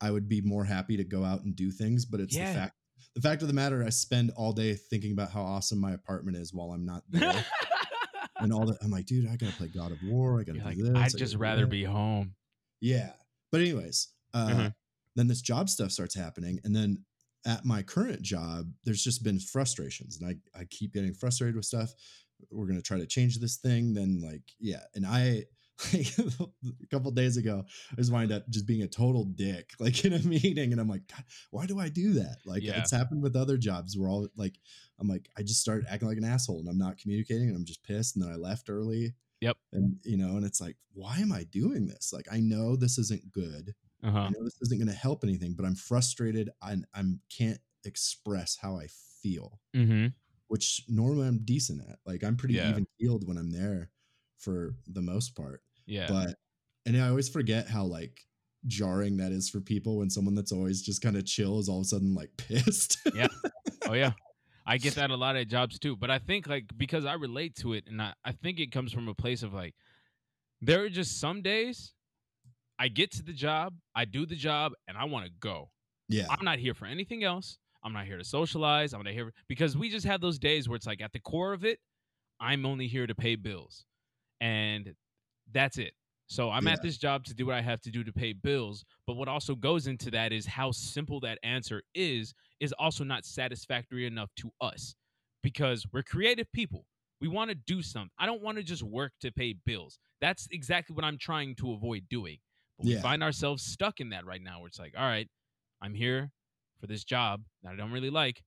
I 0.02 0.12
would 0.12 0.28
be 0.28 0.42
more 0.42 0.66
happy 0.66 0.98
to 0.98 1.04
go 1.06 1.24
out 1.24 1.44
and 1.44 1.56
do 1.56 1.72
things. 1.72 2.06
But 2.06 2.20
it's 2.20 2.36
Yeah. 2.36 2.52
the 2.52 2.60
fact 2.60 2.74
the 3.16 3.22
fact 3.22 3.42
of 3.42 3.48
the 3.48 3.54
matter, 3.54 3.84
I 3.84 3.90
spend 3.90 4.32
all 4.36 4.52
day 4.54 4.76
thinking 4.76 5.12
about 5.14 5.32
how 5.32 5.42
awesome 5.42 5.80
my 5.80 5.94
apartment 5.94 6.38
is 6.38 6.54
while 6.54 6.72
I'm 6.72 6.86
not 6.86 7.04
there. 7.10 7.46
and 8.40 8.52
all 8.52 8.66
that 8.66 8.78
I'm 8.82 8.92
like, 8.92 9.06
dude, 9.06 9.28
I 9.30 9.38
gotta 9.38 9.54
play 9.54 9.70
God 9.70 9.92
of 9.94 9.98
War. 10.04 10.40
I 10.42 10.44
gotta 10.44 10.60
You're 10.60 10.64
do 10.64 10.70
like, 10.70 10.78
this. 10.78 10.96
I 10.96 11.06
I'd 11.06 11.18
just 11.18 11.36
rather 11.36 11.62
that." 11.62 11.68
be 11.72 11.84
home. 11.86 12.36
Yeah. 12.82 13.14
But 13.52 13.62
anyways, 13.62 14.10
uh, 14.34 14.48
Mhm. 14.48 14.74
then 15.16 15.28
this 15.28 15.42
job 15.42 15.70
stuff 15.70 15.92
starts 15.92 16.16
happening, 16.16 16.60
and 16.64 16.76
then 16.76 17.06
at 17.46 17.64
my 17.66 17.82
current 17.82 18.22
job, 18.22 18.72
there's 18.84 19.04
just 19.04 19.24
been 19.24 19.40
frustrations, 19.40 20.18
and 20.18 20.30
I 20.30 20.60
I 20.60 20.66
keep 20.66 20.94
getting 20.94 21.14
frustrated 21.14 21.56
with 21.56 21.66
stuff. 21.66 21.94
We're 22.52 22.68
gonna 22.68 22.82
try 22.82 22.98
to 23.00 23.08
change 23.08 23.40
this 23.40 23.58
thing. 23.58 23.94
Then 23.94 24.22
like 24.22 24.44
yeah, 24.60 24.84
and 24.96 25.06
I. 25.06 25.46
Like, 25.94 26.18
a 26.18 26.88
couple 26.90 27.12
days 27.12 27.38
ago, 27.38 27.64
I 27.92 27.96
just 27.98 28.12
wind 28.12 28.32
up 28.32 28.50
just 28.50 28.66
being 28.66 28.82
a 28.82 28.88
total 28.88 29.26
dick, 29.26 29.74
like 29.80 30.04
in 30.06 30.14
a 30.14 30.20
meeting, 30.20 30.72
and 30.72 30.82
I'm 30.82 30.88
like, 30.90 31.06
God, 31.08 31.24
why 31.52 31.68
do 31.68 31.78
I 31.80 31.88
do 31.88 32.14
that? 32.14 32.38
Like 32.48 32.64
Yeah. 32.64 32.80
it's 32.80 32.90
happened 32.90 33.22
with 33.22 33.36
other 33.36 33.60
jobs. 33.60 33.96
We're 33.96 34.10
all 34.10 34.28
like, 34.36 34.60
I'm 34.98 35.08
like, 35.08 35.30
I 35.38 35.44
just 35.44 35.62
started 35.62 35.86
acting 35.88 36.08
like 36.08 36.18
an 36.18 36.24
asshole, 36.24 36.60
and 36.62 36.68
I'm 36.68 36.80
not 36.80 36.98
communicating, 36.98 37.48
and 37.50 37.56
I'm 37.56 37.64
just 37.64 37.84
pissed, 37.84 38.16
and 38.16 38.26
then 38.26 38.32
I 38.32 38.38
left 38.38 38.72
early. 38.72 39.14
Yep. 39.42 39.58
And 39.74 39.98
you 40.04 40.18
know, 40.18 40.38
and 40.38 40.46
it's 40.46 40.60
like, 40.62 40.78
why 40.94 41.18
am 41.18 41.32
I 41.32 41.44
doing 41.44 41.88
this? 41.88 42.12
Like, 42.14 42.26
I 42.32 42.40
know 42.40 42.76
this 42.76 42.98
isn't 42.98 43.32
good. 43.32 43.74
Uh 44.04 44.12
huh. 44.12 44.20
I 44.20 44.30
know 44.30 44.44
this 44.44 44.60
isn't 44.62 44.78
going 44.78 44.88
to 44.90 44.94
help 44.94 45.24
anything, 45.24 45.54
but 45.56 45.66
I'm 45.66 45.76
frustrated 45.76 46.50
and 46.62 46.86
I'm 46.94 47.20
can't 47.36 47.60
express 47.86 48.58
how 48.62 48.76
I 48.78 48.88
feel, 49.22 49.60
Mm-hmm. 49.76 50.08
which 50.48 50.84
normally 50.88 51.28
I'm 51.28 51.40
decent 51.44 51.82
at. 51.90 51.98
Like 52.06 52.24
I'm 52.24 52.36
pretty 52.38 52.56
Yeah. 52.56 52.70
even 52.70 52.86
keeled 53.00 53.28
when 53.28 53.38
I'm 53.38 53.52
there 53.52 53.90
for 54.38 54.76
the 54.88 55.02
most 55.02 55.36
part. 55.36 55.62
Yeah. 55.86 56.08
But 56.08 56.36
and 56.86 56.96
I 56.98 57.10
always 57.10 57.28
forget 57.30 57.68
how 57.68 57.84
like 57.86 58.22
jarring 58.66 59.18
that 59.18 59.32
is 59.32 59.50
for 59.50 59.62
people 59.62 59.98
when 59.98 60.10
someone 60.10 60.36
that's 60.36 60.52
always 60.52 60.82
just 60.82 61.02
kind 61.02 61.16
of 61.16 61.26
chill 61.26 61.60
is 61.60 61.70
all 61.70 61.80
of 61.80 61.86
a 61.86 61.88
sudden 61.88 62.14
like 62.14 62.32
pissed. 62.38 62.98
Yeah. 63.16 63.28
oh 63.88 63.94
yeah. 63.94 64.12
I 64.68 64.78
get 64.78 64.96
that 64.96 65.10
a 65.12 65.16
lot 65.16 65.38
at 65.38 65.48
jobs 65.48 65.80
too. 65.80 65.96
But 65.96 66.12
I 66.12 66.20
think 66.20 66.48
like 66.48 66.66
because 66.78 67.06
I 67.06 67.14
relate 67.14 67.56
to 67.58 67.74
it 67.74 67.86
and 67.88 68.02
I, 68.02 68.14
I 68.26 68.34
think 68.34 68.60
it 68.60 68.72
comes 68.72 68.92
from 68.92 69.08
a 69.08 69.16
place 69.16 69.42
of 69.42 69.54
like 69.54 69.74
there 70.62 70.84
are 70.84 70.90
just 70.90 71.20
some 71.20 71.42
days 71.42 71.94
I 72.80 72.90
get 72.90 73.12
to 73.14 73.24
the 73.24 73.34
job, 73.34 73.74
I 73.96 74.06
do 74.06 74.26
the 74.26 74.36
job, 74.36 74.74
and 74.88 74.98
I 74.98 75.06
want 75.06 75.26
to 75.26 75.32
go. 75.40 75.70
yeah. 76.10 76.28
I'm 76.30 76.46
not 76.46 76.60
here 76.60 76.74
for 76.74 76.86
anything 76.86 77.24
else. 77.24 77.58
I'm 77.84 77.94
not 77.94 78.06
here 78.06 78.18
to 78.18 78.24
socialize. 78.24 78.94
I'm 78.94 79.04
not 79.04 79.14
here 79.14 79.32
because 79.48 79.78
we 79.78 79.90
just 79.90 80.06
have 80.06 80.22
those 80.22 80.38
days 80.38 80.68
where 80.68 80.76
it's 80.76 80.86
like 80.86 81.02
at 81.02 81.14
the 81.14 81.20
core 81.20 81.54
of 81.54 81.64
it, 81.64 81.80
I'm 82.40 82.66
only 82.66 82.88
here 82.88 83.08
to 83.08 83.16
pay 83.16 83.36
bills. 83.36 83.86
And 84.42 84.94
that's 85.52 85.78
it. 85.78 85.94
So 86.28 86.50
I'm 86.52 86.68
at 86.68 86.82
this 86.82 86.98
job 86.98 87.24
to 87.26 87.34
do 87.34 87.46
what 87.46 87.56
I 87.56 87.62
have 87.62 87.80
to 87.82 87.92
do 87.92 88.04
to 88.04 88.12
pay 88.12 88.34
bills. 88.34 88.84
But 89.06 89.16
what 89.16 89.28
also 89.28 89.56
goes 89.56 89.88
into 89.88 90.12
that 90.12 90.34
is 90.34 90.46
how 90.46 90.72
simple 90.72 91.20
that 91.22 91.40
answer 91.42 91.82
is, 91.96 92.34
is 92.60 92.74
also 92.74 93.04
not 93.04 93.26
satisfactory 93.26 94.06
enough 94.06 94.30
to 94.38 94.52
us 94.60 94.96
because 95.42 95.86
we're 95.94 96.04
creative 96.04 96.52
people. 96.52 96.86
We 97.22 97.28
want 97.30 97.50
to 97.50 97.56
do 97.56 97.82
something. 97.82 98.12
I 98.20 98.26
don't 98.26 98.42
want 98.42 98.58
to 98.58 98.64
just 98.64 98.84
work 98.84 99.14
to 99.22 99.32
pay 99.32 99.54
bills. 99.66 99.98
That's 100.22 100.48
exactly 100.52 100.94
what 100.96 101.06
I'm 101.06 101.18
trying 101.18 101.56
to 101.56 101.72
avoid 101.72 102.08
doing. 102.10 102.38
But 102.78 102.86
we 102.88 102.94
Yeah. 102.94 103.02
find 103.02 103.24
ourselves 103.24 103.64
stuck 103.64 104.00
in 104.02 104.10
that 104.10 104.26
right 104.26 104.42
now 104.42 104.60
where 104.60 104.68
it's 104.68 104.80
like, 104.80 104.94
all 104.98 105.08
right, 105.08 105.30
I'm 105.82 105.94
here 105.96 106.32
for 106.80 106.88
this 106.88 107.04
job 107.04 107.44
that 107.64 107.72
I 107.74 107.76
don't 107.76 107.92
really 107.92 108.10
like, 108.12 108.44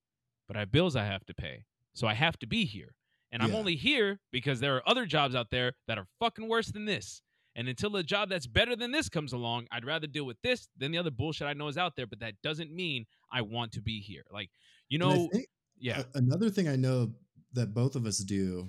but 0.46 0.56
I 0.56 0.60
have 0.60 0.70
bills 0.70 0.94
I 0.96 1.04
have 1.06 1.24
to 1.26 1.34
pay. 1.34 1.64
So 1.94 2.06
I 2.06 2.14
have 2.14 2.38
to 2.40 2.46
be 2.46 2.64
here. 2.64 2.94
And 3.32 3.42
I'm 3.42 3.50
only 3.58 3.76
here 3.76 4.20
because 4.30 4.60
there 4.60 4.76
are 4.76 4.88
other 4.88 5.06
jobs 5.06 5.34
out 5.34 5.50
there 5.50 5.72
that 5.86 5.98
are 5.98 6.06
fucking 6.20 6.46
worse 6.46 6.68
than 6.68 6.84
this. 6.84 7.22
And 7.56 7.68
until 7.68 7.96
a 7.96 8.02
job 8.02 8.28
that's 8.28 8.46
better 8.46 8.76
than 8.76 8.92
this 8.92 9.08
comes 9.08 9.32
along, 9.32 9.66
I'd 9.72 9.84
rather 9.84 10.06
deal 10.06 10.24
with 10.24 10.40
this 10.42 10.68
than 10.78 10.92
the 10.92 10.98
other 10.98 11.10
bullshit 11.10 11.46
I 11.48 11.52
know 11.52 11.68
is 11.68 11.76
out 11.76 11.96
there. 11.96 12.06
But 12.06 12.20
that 12.20 12.34
doesn't 12.42 12.72
mean 12.72 13.06
I 13.32 13.42
want 13.42 13.72
to 13.72 13.82
be 13.82 14.00
here. 14.00 14.24
Like, 14.30 14.50
you 14.88 14.98
know, 14.98 15.28
think 15.32 15.46
yeah, 15.78 16.02
another 16.14 16.50
thing 16.50 16.68
I 16.68 16.76
know 16.76 17.12
that 17.54 17.74
both 17.74 17.96
of 17.96 18.06
us 18.06 18.18
do 18.18 18.68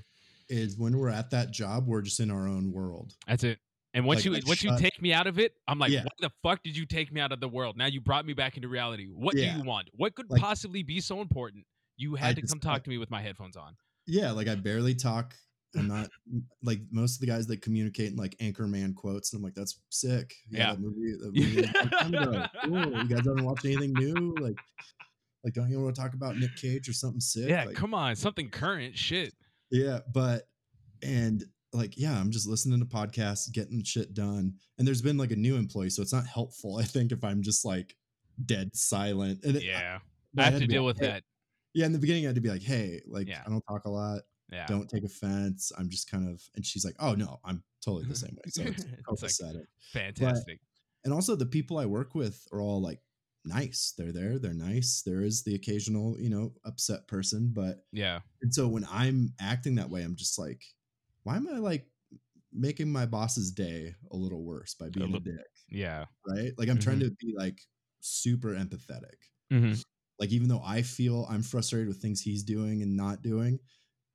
is 0.50 0.78
when 0.78 0.98
we're 0.98 1.10
at 1.10 1.30
that 1.32 1.52
job, 1.52 1.88
we're 1.88 2.02
just 2.02 2.20
in 2.20 2.32
our 2.32 2.48
own 2.48 2.72
world. 2.72 3.15
that's 3.28 3.44
it. 3.44 3.60
And 3.94 4.06
once 4.06 4.26
Like, 4.26 4.41
you 4.41 4.48
once 4.48 4.63
you 4.63 4.78
take 4.78 5.02
me 5.02 5.12
out 5.13 5.28
of 5.28 5.38
it, 5.38 5.54
I'm 5.67 5.78
like, 5.78 5.91
Yeah. 5.91 6.04
why 6.04 6.12
the 6.22 6.32
fuck 6.41 6.63
did 6.63 6.76
you 6.78 6.86
take 6.86 7.12
me 7.12 7.20
out 7.20 7.32
of 7.34 7.41
the 7.41 7.50
world? 7.50 7.76
Now 7.78 7.88
you 7.88 8.00
brought 8.02 8.26
me 8.26 8.32
back 8.34 8.56
into 8.56 8.70
reality. 8.70 9.08
What 9.08 9.36
Yeah. 9.36 9.52
do 9.54 9.60
you 9.60 9.65
want? 9.65 9.89
What 9.94 10.15
could 10.15 10.30
Like- 10.30 10.41
possibly 10.41 10.82
be 10.82 11.02
so 11.02 11.20
important? 11.22 11.65
You 11.98 12.15
I 12.15 12.22
had 12.22 12.36
to 12.38 12.41
just- 12.41 12.54
come 12.54 12.60
talk 12.62 12.78
I- 12.78 12.80
to 12.80 12.89
me 12.89 12.98
with 12.98 13.12
my 13.12 13.22
headphones 13.22 13.58
on. 13.58 13.76
Yeah, 14.08 14.32
like 14.32 14.48
I 14.48 14.56
barely 14.56 14.96
talk. 14.96 15.36
I'm 15.77 15.88
not 15.88 16.10
like 16.63 16.79
most 16.91 17.15
of 17.15 17.21
the 17.21 17.27
guys 17.27 17.47
that 17.47 17.62
communicate 17.62 18.12
in 18.12 18.17
like 18.17 18.36
Anchorman 18.39 18.95
quotes. 18.95 19.31
And 19.31 19.39
I'm 19.39 19.43
like, 19.43 19.53
that's 19.53 19.79
sick. 19.89 20.34
Yeah. 20.49 20.71
that 20.71 20.79
movie. 20.79 21.13
That 21.19 21.34
movie 21.34 21.62
was 21.62 21.69
a 21.69 21.77
long 21.77 21.89
time 21.89 22.13
ago. 22.13 22.47
Cool. 22.63 23.01
You 23.01 23.07
guys 23.07 23.25
haven't 23.25 23.45
watched 23.45 23.65
anything 23.65 23.93
new? 23.93 24.36
Like, 24.39 24.57
like 25.43 25.53
don't 25.53 25.69
you 25.69 25.81
want 25.81 25.95
to 25.95 26.01
talk 26.01 26.13
about 26.13 26.38
Nick 26.38 26.55
Cage 26.55 26.89
or 26.89 26.93
something 26.93 27.21
sick? 27.21 27.49
Yeah, 27.49 27.65
Like, 27.65 27.75
come 27.75 27.93
on, 27.93 28.15
something 28.15 28.49
current 28.49 28.97
shit. 28.97 29.34
Yeah, 29.69 29.99
but 30.13 30.43
and 31.01 31.43
like 31.73 31.97
yeah, 31.97 32.19
I'm 32.19 32.31
just 32.31 32.47
listening 32.47 32.79
to 32.79 32.86
podcasts, 32.86 33.51
getting 33.51 33.84
shit 33.84 34.13
done. 34.13 34.53
And 34.77 34.88
there's 34.88 35.01
been 35.01 35.17
like 35.17 35.31
a 35.31 35.36
new 35.36 35.55
employee, 35.55 35.89
so 35.89 36.01
it's 36.01 36.13
not 36.13 36.27
helpful. 36.27 36.77
I 36.79 36.84
think 36.84 37.12
if 37.12 37.23
I'm 37.23 37.41
just 37.41 37.65
like 37.65 37.95
dead 38.45 38.75
silent. 38.75 39.43
And 39.43 39.62
Yeah, 39.62 39.99
but 40.34 40.41
I 40.41 40.45
have 40.45 40.53
had 40.53 40.62
to 40.63 40.67
deal 40.67 40.84
like, 40.84 40.95
with 40.95 41.05
"Hey," 41.05 41.12
that. 41.12 41.23
Yeah, 41.73 41.86
in 41.86 41.93
the 41.93 41.99
beginning, 41.99 42.25
I 42.25 42.27
had 42.27 42.36
to 42.36 42.41
be 42.41 42.49
like, 42.49 42.62
"Hey, 42.63 43.01
like 43.07 43.27
Yeah. 43.27 43.41
I 43.45 43.49
don't 43.49 43.63
talk 43.67 43.86
a 43.86 43.89
lot. 43.89 44.21
Yeah, 44.51 44.67
Don't 44.67 44.89
take 44.89 45.03
offense. 45.05 45.71
I'm 45.77 45.89
just 45.89 46.09
kind 46.11 46.27
of." 46.29 46.41
And 46.55 46.65
she's 46.65 46.83
like, 46.85 46.95
"Oh 46.99 47.13
no, 47.15 47.39
I'm 47.45 47.63
totally 47.83 48.05
the 48.05 48.15
same 48.25 48.35
way." 48.35 48.49
So 48.49 48.63
it's 48.63 48.83
It's 48.83 49.41
like- 49.41 49.65
fantastic. 49.93 50.59
and 51.05 51.13
also 51.13 51.35
the 51.35 51.45
people 51.45 51.77
I 51.77 51.85
work 51.85 52.15
with 52.15 52.45
are 52.51 52.61
all 52.61 52.81
like 52.81 52.99
nice. 53.45 53.93
They're 53.97 54.11
there. 54.11 54.37
They're 54.39 54.53
nice. 54.53 55.01
There 55.05 55.21
is 55.21 55.43
the 55.43 55.55
occasional, 55.55 56.19
you 56.19 56.29
know, 56.29 56.53
upset 56.65 57.07
person, 57.07 57.51
but 57.53 57.85
yeah, 57.91 58.19
and 58.41 58.53
so 58.53 58.67
when 58.67 58.85
I'm 58.91 59.33
acting 59.39 59.75
that 59.75 59.89
way, 59.89 60.03
I'm 60.03 60.15
just 60.15 60.37
like, 60.37 60.61
why 61.23 61.37
am 61.37 61.47
I 61.47 61.57
like 61.57 61.87
making 62.53 62.91
my 62.91 63.05
boss's 63.05 63.51
day 63.51 63.95
a 64.11 64.15
little 64.17 64.43
worse 64.43 64.73
by 64.75 64.89
being 64.89 65.09
a, 65.09 65.13
li- 65.13 65.21
dick? 65.23 65.35
yeah. 65.69 66.05
Right? 66.27 66.51
Like 66.57 66.67
I'm 66.69 66.79
trying 66.79 66.99
to 66.99 67.09
be 67.11 67.33
like 67.37 67.57
super 68.01 68.49
empathetic. 68.49 69.15
hmm 69.49 69.73
Like 70.19 70.31
even 70.31 70.47
though 70.49 70.61
I 70.63 70.81
feel 70.81 71.25
I'm 71.29 71.41
frustrated 71.43 71.87
with 71.87 71.97
things 72.01 72.19
he's 72.21 72.43
doing 72.43 72.81
and 72.83 72.95
not 72.97 73.21
doing, 73.21 73.57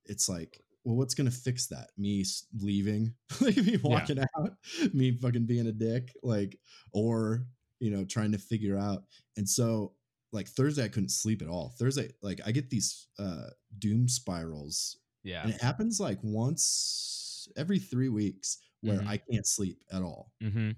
it's 0.08 0.28
like, 0.28 0.60
well, 0.84 0.96
what's 0.96 1.14
gonna 1.14 1.30
fix 1.30 1.66
that? 1.68 1.90
Me 1.98 2.24
leaving, 2.60 3.14
like 3.40 3.56
me 3.56 3.76
walking 3.82 4.18
out, 4.20 4.52
me 4.94 5.12
fucking 5.16 5.46
being 5.46 5.66
a 5.66 5.72
dick, 5.72 6.14
like, 6.22 6.58
or 6.92 7.46
you 7.80 7.90
know, 7.90 8.04
trying 8.04 8.32
to 8.32 8.38
figure 8.38 8.78
out. 8.78 9.04
And 9.36 9.48
so, 9.48 9.92
like 10.32 10.48
Thursday, 10.48 10.84
I 10.84 10.88
couldn't 10.88 11.10
sleep 11.10 11.42
at 11.42 11.48
all. 11.48 11.74
Thursday, 11.78 12.10
like 12.22 12.40
I 12.46 12.52
get 12.52 12.70
these 12.70 13.08
uh 13.18 13.48
doom 13.78 14.08
spirals 14.08 14.96
Yeah. 15.24 15.42
and 15.42 15.52
it 15.52 15.60
happens 15.60 16.00
like 16.00 16.18
once 16.22 17.48
every 17.56 17.78
three 17.78 18.08
weeks 18.08 18.58
where 18.80 19.00
Mhm. 19.00 19.06
I 19.08 19.16
can't 19.18 19.46
sleep 19.46 19.82
at 19.92 20.02
all. 20.02 20.32
hmm 20.40 20.70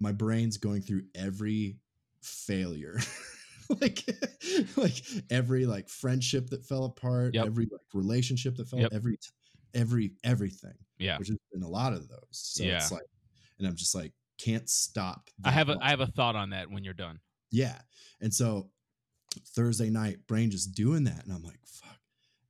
My 0.00 0.12
brain's 0.12 0.56
going 0.58 0.82
through 0.82 1.04
every 1.14 1.78
failure. 2.20 2.98
like 3.80 4.04
like 4.76 5.02
every 5.30 5.66
like 5.66 5.88
friendship 5.88 6.50
that 6.50 6.64
fell 6.64 6.84
apart, 6.84 7.34
Yep. 7.34 7.46
every 7.46 7.66
like 7.70 7.80
relationship 7.94 8.56
that 8.56 8.68
fell 8.68 8.80
Yep. 8.80 8.92
every 8.92 9.18
every 9.74 10.12
everything. 10.24 10.74
Yeah. 10.98 11.18
Which 11.18 11.28
has 11.28 11.38
been 11.52 11.62
a 11.62 11.68
lot 11.68 11.92
of 11.92 12.08
those. 12.08 12.20
So 12.30 12.64
Yeah. 12.64 12.76
it's 12.76 12.92
like 12.92 13.02
and 13.58 13.66
I'm 13.66 13.76
just 13.76 13.94
like 13.94 14.12
can't 14.38 14.68
stop. 14.68 15.30
I 15.44 15.50
have 15.50 15.68
a 15.70 15.74
much. 15.76 15.84
I 15.84 15.90
have 15.90 16.00
a 16.00 16.06
thought 16.06 16.36
on 16.36 16.50
that 16.50 16.70
when 16.70 16.84
you're 16.84 16.94
done. 16.94 17.20
Yeah. 17.50 17.78
And 18.20 18.32
so 18.34 18.70
Thursday 19.54 19.90
night, 19.90 20.26
brain 20.26 20.50
just 20.50 20.74
doing 20.74 21.04
that. 21.04 21.24
And 21.24 21.32
I'm 21.32 21.42
like, 21.42 21.60
fuck. 21.66 21.98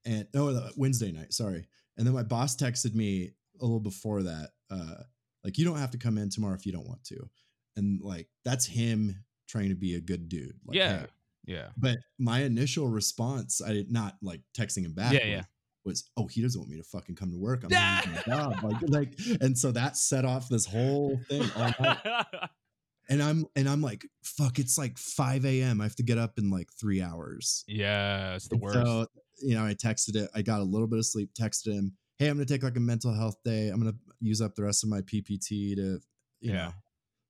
And 0.04 0.26
no, 0.34 0.48
uh, 0.48 0.70
Wednesday 0.76 1.12
night, 1.12 1.32
sorry. 1.32 1.66
And 1.96 2.06
then 2.06 2.14
my 2.14 2.22
boss 2.22 2.56
texted 2.56 2.94
me 2.94 3.32
a 3.60 3.64
little 3.64 3.80
before 3.80 4.22
that, 4.24 4.50
uh, 4.70 5.02
like, 5.44 5.58
you 5.58 5.64
don't 5.64 5.78
have 5.78 5.90
to 5.92 5.98
come 5.98 6.18
in 6.18 6.28
tomorrow 6.30 6.54
if 6.54 6.66
you 6.66 6.72
don't 6.72 6.86
want 6.86 7.04
to. 7.04 7.28
And 7.76 8.00
like, 8.02 8.28
that's 8.44 8.66
him 8.66 9.24
trying 9.46 9.68
to 9.70 9.74
be 9.74 9.94
a 9.94 10.00
good 10.00 10.28
dude. 10.28 10.54
Like, 10.66 10.76
yeah. 10.76 10.98
hey. 11.00 11.06
Yeah. 11.46 11.68
But 11.76 11.98
my 12.18 12.40
initial 12.42 12.88
response, 12.88 13.60
I 13.64 13.72
did 13.72 13.92
not 13.92 14.16
like 14.20 14.40
texting 14.56 14.84
him 14.84 14.92
back. 14.94 15.12
Yeah, 15.12 15.20
was- 15.20 15.28
yeah. 15.30 15.42
Was 15.84 16.10
oh 16.16 16.26
he 16.26 16.42
doesn't 16.42 16.60
want 16.60 16.68
me 16.68 16.78
to 16.78 16.82
fucking 16.82 17.14
come 17.14 17.30
to 17.30 17.38
work. 17.38 17.62
I'm 17.62 17.70
my 17.70 18.22
job. 18.26 18.56
Like, 18.64 18.76
like, 18.88 19.14
and 19.40 19.56
so 19.56 19.70
that 19.70 19.96
set 19.96 20.24
off 20.24 20.48
this 20.48 20.66
whole 20.66 21.16
thing 21.28 21.48
and 23.08 23.22
I'm 23.22 23.46
and 23.54 23.68
I'm 23.68 23.82
like, 23.82 24.04
fuck, 24.24 24.58
it's 24.58 24.76
like 24.76 24.98
5 24.98 25.44
a.m. 25.46 25.80
I 25.80 25.84
have 25.84 25.94
to 25.96 26.02
get 26.02 26.18
up 26.18 26.38
in 26.38 26.50
like 26.50 26.68
three 26.78 27.00
hours. 27.00 27.64
yeah, 27.68 28.34
it's 28.34 28.48
the 28.48 28.56
And 28.56 28.62
worst. 28.62 28.74
So, 28.74 29.06
you 29.42 29.54
know, 29.54 29.64
I 29.64 29.74
texted 29.74 30.16
it. 30.16 30.28
I 30.34 30.42
got 30.42 30.60
a 30.60 30.64
little 30.64 30.88
bit 30.88 30.98
of 30.98 31.06
sleep, 31.06 31.30
texted 31.38 31.72
him, 31.72 31.92
hey, 32.18 32.26
I'm 32.28 32.36
gonna 32.36 32.46
take 32.46 32.64
like 32.64 32.76
a 32.76 32.80
mental 32.80 33.14
health 33.14 33.36
day. 33.44 33.68
I'm 33.68 33.78
gonna 33.78 33.94
use 34.20 34.40
up 34.40 34.56
the 34.56 34.64
rest 34.64 34.82
of 34.82 34.90
my 34.90 35.02
PPT 35.02 35.76
to, 35.76 36.00
you 36.40 36.52
Yeah. 36.52 36.52
know, 36.52 36.72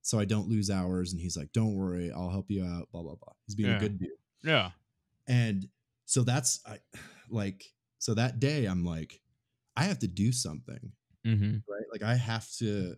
so 0.07 0.21
I 0.21 0.25
don't 0.25 0.49
lose 0.49 0.71
hours. 0.71 1.11
And 1.13 1.21
he's 1.21 1.37
like, 1.37 1.53
Don't 1.53 1.75
worry, 1.75 2.13
I'll 2.13 2.31
help 2.31 2.47
you 2.49 2.65
out, 2.65 2.89
blah, 2.93 3.03
blah, 3.03 3.17
blah. 3.17 3.33
He's 3.47 3.57
being 3.57 3.71
Yeah. 3.71 3.77
a 3.77 3.81
good 3.81 3.99
dude. 3.99 4.09
yeah. 4.45 4.71
And 5.27 5.67
so 6.05 6.23
that's 6.23 6.61
I 6.67 6.79
like 7.29 7.65
so 7.99 8.15
that 8.15 8.39
day 8.39 8.67
I'm 8.67 8.85
like, 8.85 9.21
I 9.77 9.85
have 9.85 9.99
to 10.01 10.09
do 10.09 10.31
something 10.33 10.93
Mm-hmm. 11.27 11.55
right? 11.69 11.85
Like 11.93 12.03
I 12.05 12.15
have 12.15 12.49
to 12.59 12.95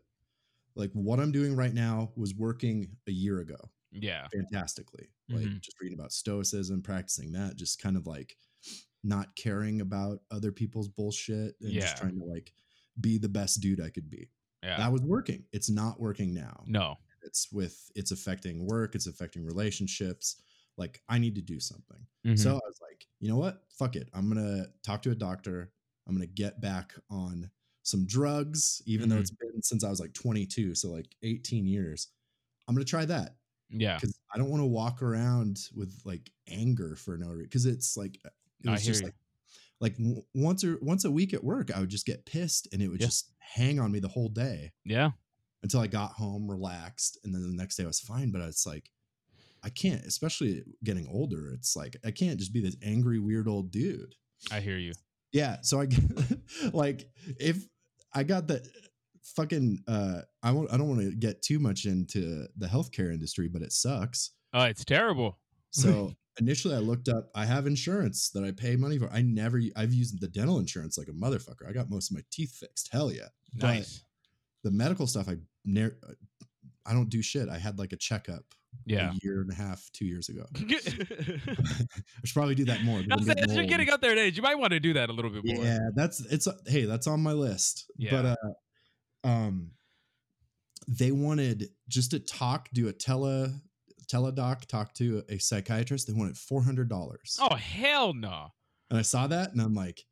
like 0.76 0.90
what 0.92 1.18
I'm 1.18 1.32
doing 1.32 1.56
right 1.56 1.72
now 1.72 2.12
was 2.14 2.34
working 2.34 2.88
a 3.06 3.10
year 3.10 3.40
ago. 3.40 3.56
Yeah. 3.90 4.28
fantastically. 4.30 5.08
Like 5.30 5.46
Mhm. 5.46 5.60
just 5.62 5.80
reading 5.80 5.98
about 5.98 6.12
stoicism, 6.12 6.82
practicing 6.82 7.32
that, 7.32 7.56
just 7.56 7.80
kind 7.80 7.96
of 7.96 8.06
like 8.06 8.36
not 9.02 9.34
caring 9.34 9.80
about 9.80 10.20
other 10.30 10.52
people's 10.52 10.88
bullshit 10.88 11.56
and 11.62 11.72
Yeah. 11.72 11.80
just 11.80 11.96
trying 11.96 12.18
to 12.18 12.24
like 12.26 12.52
be 13.00 13.16
the 13.16 13.28
best 13.30 13.60
dude 13.62 13.80
I 13.80 13.88
could 13.88 14.10
be. 14.10 14.28
Yeah. 14.62 14.76
That 14.78 14.92
was 14.92 15.02
working. 15.02 15.44
It's 15.52 15.70
not 15.70 16.00
working 16.00 16.34
now. 16.34 16.64
no. 16.66 16.96
It's 17.24 17.52
with 17.52 17.90
it's 17.94 18.10
affecting 18.12 18.64
work, 18.66 18.94
it's 18.94 19.06
affecting 19.06 19.44
relationships. 19.44 20.40
Like 20.78 21.02
I 21.08 21.18
need 21.18 21.34
to 21.34 21.42
do 21.42 21.60
something. 21.60 22.06
Mhm. 22.24 22.38
So 22.38 22.50
I 22.52 22.54
was 22.66 22.78
like, 22.80 23.06
you 23.20 23.28
know 23.28 23.36
what? 23.36 23.64
Fuck 23.70 23.96
it. 23.96 24.08
I'm 24.14 24.28
gonna 24.28 24.66
talk 24.82 25.02
to 25.02 25.10
a 25.10 25.14
doctor. 25.14 25.72
I'm 26.06 26.14
gonna 26.14 26.26
get 26.26 26.60
back 26.60 26.94
on 27.10 27.50
some 27.82 28.06
drugs, 28.06 28.80
even 28.86 29.08
though 29.08 29.16
Mhm. 29.16 29.20
it's 29.20 29.30
been 29.32 29.62
since 29.62 29.84
I 29.84 29.90
was 29.90 30.00
like 30.00 30.14
22, 30.14 30.74
so 30.74 30.90
like 30.90 31.14
18 31.22 31.66
years. 31.66 32.08
I'm 32.66 32.74
gonna 32.74 32.84
try 32.84 33.04
that 33.06 33.36
yeah. 33.68 33.96
because 33.96 34.18
I 34.32 34.38
don't 34.38 34.48
want 34.50 34.60
to 34.62 34.66
walk 34.66 35.02
around 35.02 35.68
with 35.74 36.00
like 36.04 36.30
anger 36.46 36.94
for 36.96 37.18
no 37.18 37.28
reason. 37.28 37.44
Because 37.46 37.66
it's 37.66 37.96
like 37.96 38.16
it 38.24 38.68
I 38.68 38.72
was 38.72 38.82
hear 38.82 38.90
just 38.92 39.00
you. 39.02 39.06
like 39.08 39.14
like 39.80 39.96
w- 39.96 40.22
once 40.34 40.64
or 40.64 40.78
once 40.82 41.04
a 41.04 41.10
week 41.10 41.32
at 41.34 41.44
work, 41.44 41.70
I 41.74 41.80
would 41.80 41.88
just 41.90 42.06
get 42.06 42.26
pissed 42.26 42.68
and 42.72 42.82
it 42.82 42.88
would 42.88 43.00
Yeah. 43.00 43.06
just 43.06 43.32
hang 43.38 43.78
on 43.78 43.92
me 43.92 44.00
the 44.00 44.08
whole 44.08 44.28
day 44.28 44.72
Yeah. 44.84 45.12
until 45.62 45.80
I 45.80 45.86
got 45.86 46.12
home, 46.12 46.50
relaxed, 46.50 47.18
and 47.24 47.34
then 47.34 47.42
the 47.42 47.56
next 47.56 47.76
day 47.76 47.84
I 47.84 47.86
was 47.86 48.00
fine. 48.00 48.30
But 48.30 48.42
it's 48.42 48.66
like 48.66 48.90
I 49.62 49.70
can't, 49.70 50.04
especially 50.04 50.62
getting 50.84 51.06
older. 51.08 51.52
It's 51.52 51.74
like 51.76 51.96
I 52.04 52.10
can't 52.12 52.38
just 52.38 52.52
be 52.52 52.60
this 52.60 52.76
angry, 52.82 53.18
weird 53.18 53.48
old 53.48 53.70
dude. 53.72 54.14
I 54.50 54.60
hear 54.60 54.78
you. 54.78 54.92
Yeah. 55.32 55.58
So 55.62 55.80
I 55.80 55.88
like 56.72 57.10
if 57.40 57.66
I 58.14 58.22
got 58.24 58.46
the 58.48 58.66
fucking 59.34 59.82
uh 59.86 60.22
I 60.42 60.52
won't 60.52 60.72
I 60.72 60.76
don't 60.76 60.88
want 60.88 61.00
to 61.02 61.14
get 61.14 61.42
too 61.42 61.58
much 61.58 61.84
into 61.86 62.46
the 62.56 62.66
healthcare 62.66 63.12
industry, 63.12 63.48
but 63.48 63.62
it 63.62 63.72
sucks. 63.72 64.30
Oh, 64.52 64.62
it's 64.64 64.84
terrible. 64.84 65.38
So 65.70 66.14
initially 66.38 66.74
I 66.74 66.78
looked 66.78 67.08
up 67.08 67.30
I 67.34 67.44
have 67.44 67.66
insurance 67.66 68.30
that 68.30 68.44
I 68.44 68.50
pay 68.52 68.76
money 68.76 68.98
for. 68.98 69.08
I 69.10 69.22
never 69.22 69.60
I've 69.76 69.92
used 69.92 70.20
the 70.20 70.28
dental 70.28 70.58
insurance 70.58 70.96
like 70.98 71.08
a 71.08 71.12
motherfucker. 71.12 71.68
I 71.68 71.72
got 71.72 71.90
most 71.90 72.10
of 72.10 72.16
my 72.16 72.22
teeth 72.30 72.54
fixed. 72.54 72.88
Hell 72.92 73.12
yeah. 73.12 73.28
But 73.54 73.66
Nice. 73.74 74.04
the 74.64 74.70
medical 74.70 75.06
stuff 75.06 75.28
I 75.28 75.36
never 75.64 75.96
I 76.86 76.92
don't 76.92 77.08
do 77.10 77.22
shit. 77.22 77.48
I 77.48 77.58
had 77.58 77.78
like 77.78 77.92
a 77.92 77.96
checkup 77.96 78.44
Yeah. 78.86 79.10
a 79.10 79.14
year 79.22 79.40
and 79.42 79.50
a 79.50 79.54
half, 79.54 79.88
two 79.92 80.06
years 80.06 80.28
ago. 80.28 80.46
I 80.56 80.66
should 82.24 82.34
probably 82.34 82.54
do 82.54 82.64
that 82.66 82.82
more. 82.82 82.98
I'm 83.00 83.12
I'm 83.12 83.22
saying, 83.22 83.38
as 83.40 83.54
you're 83.54 83.64
getting 83.66 83.90
up 83.90 84.00
there 84.00 84.12
in 84.12 84.18
age, 84.18 84.36
you 84.36 84.42
might 84.42 84.58
want 84.58 84.72
to 84.72 84.80
do 84.80 84.94
that 84.94 85.10
a 85.10 85.12
little 85.12 85.30
bit 85.30 85.44
more. 85.44 85.64
Yeah, 85.64 85.78
that's 85.94 86.20
it's 86.26 86.48
hey, 86.66 86.84
that's 86.84 87.06
on 87.06 87.20
my 87.22 87.32
list. 87.32 87.90
Yeah. 87.96 88.10
But 88.10 88.24
uh 89.24 89.28
um 89.28 89.70
they 90.86 91.10
wanted 91.10 91.68
just 91.88 92.12
to 92.12 92.18
talk, 92.20 92.68
do 92.72 92.88
a 92.88 92.92
tele 92.92 93.60
teledoc, 94.12 94.66
talk 94.66 94.94
to 94.94 95.22
a 95.28 95.38
psychiatrist. 95.38 96.06
They 96.06 96.12
wanted 96.12 96.36
four 96.36 96.62
hundred 96.62 96.88
dollars. 96.88 97.38
Oh 97.40 97.54
hell 97.54 98.14
no! 98.14 98.48
And 98.90 98.98
I 98.98 99.02
saw 99.02 99.26
that 99.26 99.52
and 99.52 99.60
I'm 99.60 99.74
like, 99.74 100.04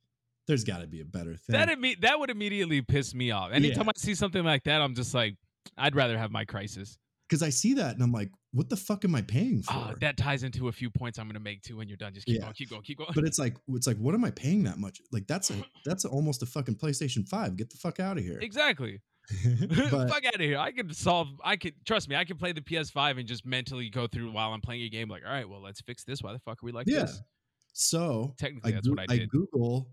there's 0.46 0.64
gotta 0.64 0.86
be 0.86 1.00
a 1.00 1.04
better 1.04 1.34
thing. 1.36 1.54
That 1.54 1.68
imme- 1.68 2.00
that 2.02 2.18
would 2.18 2.30
immediately 2.30 2.82
piss 2.82 3.14
me 3.14 3.30
off. 3.30 3.52
Anytime 3.52 3.86
Yeah. 3.86 3.92
I 3.96 3.98
see 3.98 4.14
something 4.14 4.44
like 4.44 4.64
that, 4.64 4.80
I'm 4.82 4.94
just 4.94 5.14
like, 5.14 5.36
I'd 5.76 5.96
rather 5.96 6.16
have 6.18 6.30
my 6.30 6.44
crisis. 6.44 6.98
Because 7.28 7.42
I 7.42 7.48
see 7.50 7.74
that 7.74 7.94
and 7.94 8.02
I'm 8.04 8.12
like, 8.12 8.30
what 8.52 8.68
the 8.68 8.76
fuck 8.76 9.04
am 9.04 9.16
I 9.16 9.22
paying 9.22 9.64
ah, 9.68 9.72
for? 9.88 9.92
Oh, 9.92 9.94
that 10.00 10.16
ties 10.16 10.44
into 10.44 10.68
a 10.68 10.72
few 10.72 10.90
points 10.90 11.18
I'm 11.18 11.26
gonna 11.26 11.40
make 11.40 11.62
too 11.62 11.76
when 11.76 11.88
you're 11.88 11.96
done. 11.96 12.14
Just 12.14 12.26
keep 12.26 12.36
Yeah. 12.36 12.42
going, 12.42 12.54
keep 12.54 12.70
going, 12.70 12.82
keep 12.82 12.98
going. 12.98 13.10
but 13.14 13.24
it's 13.24 13.38
like 13.38 13.56
it's 13.70 13.86
like, 13.86 13.96
what 13.98 14.14
am 14.14 14.24
I 14.24 14.30
paying 14.30 14.62
that 14.64 14.78
much? 14.78 15.00
Like 15.10 15.26
that's 15.26 15.50
a 15.50 15.54
that's 15.84 16.04
almost 16.04 16.42
a 16.42 16.46
fucking 16.46 16.76
PlayStation 16.76 17.26
5. 17.28 17.56
Get 17.56 17.70
the 17.70 17.76
fuck 17.76 17.98
out 17.98 18.18
of 18.18 18.24
here. 18.24 18.38
exactly. 18.40 19.00
but 19.90 20.08
Fuck 20.08 20.24
out 20.24 20.34
of 20.36 20.40
here. 20.40 20.58
I 20.58 20.70
can 20.72 20.92
solve. 20.92 21.28
I 21.44 21.56
can 21.56 21.72
trust 21.84 22.08
me. 22.08 22.14
I 22.16 22.24
can 22.24 22.36
play 22.36 22.52
the 22.52 22.60
PS5 22.60 23.18
and 23.18 23.26
just 23.26 23.44
mentally 23.44 23.90
go 23.90 24.06
through 24.06 24.30
while 24.32 24.52
I'm 24.52 24.60
playing 24.60 24.82
a 24.82 24.88
game. 24.88 25.08
Like, 25.08 25.22
all 25.26 25.32
right, 25.32 25.48
well, 25.48 25.60
let's 25.62 25.80
fix 25.80 26.04
this. 26.04 26.22
Why 26.22 26.32
the 26.32 26.38
fuck 26.38 26.62
are 26.62 26.66
we 26.66 26.72
like 26.72 26.86
Yeah. 26.88 27.00
this? 27.02 27.20
so 27.72 28.34
Technically, 28.38 28.72
I, 28.72 28.74
that's 28.74 28.86
goo- 28.86 28.94
what 28.94 29.00
I 29.10 29.16
did. 29.16 29.22
I 29.22 29.26
Google 29.26 29.88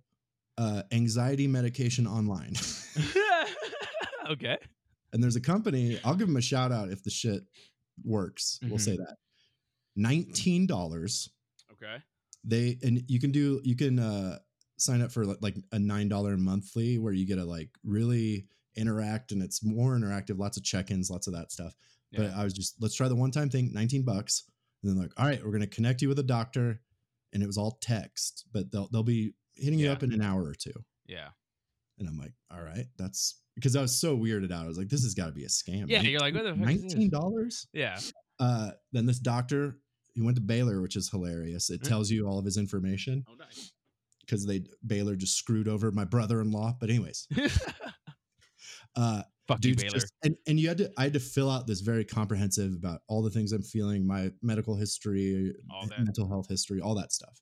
uh, 0.58 0.84
anxiety 0.92 1.48
medication 1.48 2.06
online. 2.08 2.54
okay. 4.30 4.58
and 5.14 5.22
there's 5.24 5.36
a 5.36 5.42
company, 5.42 6.00
I'll 6.04 6.16
give 6.16 6.28
them 6.28 6.38
a 6.38 6.42
shout 6.42 6.72
out 6.72 6.90
if 6.90 7.04
the 7.04 7.10
shit 7.10 7.44
works. 8.06 8.60
We'll 8.64 8.78
Mhm. 8.78 8.82
say 8.82 8.98
that. 8.98 9.18
$19. 9.98 11.30
Okay. 11.72 11.98
They 12.44 12.78
and 12.84 13.04
you 13.08 13.20
can 13.20 13.32
do 13.32 13.62
you 13.64 13.76
can 13.76 14.00
uh 14.00 14.40
sign 14.78 15.02
up 15.02 15.12
for 15.12 15.26
like 15.26 15.56
a 15.72 15.78
$9 15.78 16.38
monthly 16.40 16.98
where 16.98 17.14
you 17.14 17.26
get 17.26 17.38
a 17.38 17.46
like 17.46 17.70
really 17.86 18.48
interact 18.76 19.32
and 19.32 19.42
it's 19.44 19.64
more 19.64 19.96
interactive, 19.98 20.38
lots 20.40 20.58
of 20.58 20.64
check-ins, 20.64 21.10
lots 21.10 21.28
of 21.28 21.34
that 21.34 21.52
stuff. 21.52 21.74
But 22.16 22.32
I 22.36 22.44
was 22.44 22.54
just 22.54 22.76
let's 22.80 22.94
try 22.96 23.08
the 23.08 23.16
one-time 23.16 23.50
thing, 23.50 23.72
19 23.74 24.04
bucks. 24.04 24.44
And 24.84 24.92
then 24.92 25.02
like, 25.02 25.12
all 25.18 25.26
right, 25.26 25.44
we're 25.44 25.52
gonna 25.52 25.66
connect 25.66 26.02
you 26.04 26.10
with 26.10 26.20
a 26.20 26.24
doctor. 26.24 26.80
And 27.34 27.42
it 27.42 27.48
was 27.48 27.58
all 27.58 27.80
text, 27.82 28.46
but 28.54 28.72
they'll 28.72 28.88
they'll 28.92 29.02
be 29.02 29.34
hitting 29.56 29.80
you 29.80 29.90
up 29.90 30.04
in 30.04 30.14
an 30.14 30.22
hour 30.22 30.44
or 30.44 30.54
two. 30.54 30.74
Yeah. 31.08 31.30
And 31.98 32.08
I'm 32.08 32.18
like, 32.20 32.34
all 32.52 32.62
right, 32.62 32.86
that's 32.98 33.40
because 33.56 33.76
I 33.76 33.82
was 33.82 34.00
so 34.00 34.16
weirded 34.16 34.52
out. 34.52 34.66
I 34.66 34.68
was 34.68 34.78
like, 34.78 34.90
this 34.90 35.02
has 35.04 35.16
got 35.16 35.26
to 35.28 35.32
be 35.32 35.44
a 35.46 35.48
scam. 35.48 35.86
Yeah, 35.88 36.02
you're 36.02 36.20
like, 36.20 36.36
what 36.36 36.44
the 36.44 36.52
fuck 36.52 36.60
nineteen 36.60 37.10
dollars? 37.10 37.66
Yeah. 37.74 38.00
Uh, 38.40 38.72
then 38.92 39.06
this 39.08 39.18
doctor, 39.20 39.78
he 40.14 40.22
went 40.22 40.36
to 40.36 40.42
Baylor, 40.42 40.82
which 40.82 40.96
is 40.96 41.10
hilarious. 41.10 41.72
It 41.72 41.82
Mm. 41.82 41.88
tells 41.88 42.12
you 42.12 42.28
all 42.28 42.38
of 42.38 42.46
his 42.46 42.58
information 42.58 43.26
Oh, 43.28 43.34
nice. 43.40 43.72
because 44.22 44.46
they 44.46 44.64
Baylor 44.86 45.16
just 45.16 45.36
screwed 45.38 45.68
over 45.68 45.92
my 45.92 46.04
brother-in-law. 46.06 46.78
But 46.80 46.90
anyways, 46.92 47.28
uh, 48.96 49.24
Fuck 49.48 49.58
you, 49.58 49.72
dude's 49.72 49.84
Baylor. 49.84 50.00
just 50.00 50.14
and 50.24 50.36
and 50.48 50.60
you 50.60 50.70
had 50.70 50.78
to 50.78 50.92
I 50.98 51.04
had 51.04 51.14
to 51.14 51.20
fill 51.20 51.50
out 51.50 51.68
this 51.68 51.82
very 51.82 52.06
comprehensive 52.06 52.74
about 52.74 53.02
all 53.10 53.22
the 53.22 53.30
things 53.30 53.52
I'm 53.52 53.62
feeling, 53.62 54.08
my 54.08 54.32
medical 54.42 54.76
history, 54.76 55.54
mental 55.98 56.28
health 56.28 56.48
history, 56.50 56.80
all 56.80 56.96
that 56.96 57.12
stuff. 57.12 57.42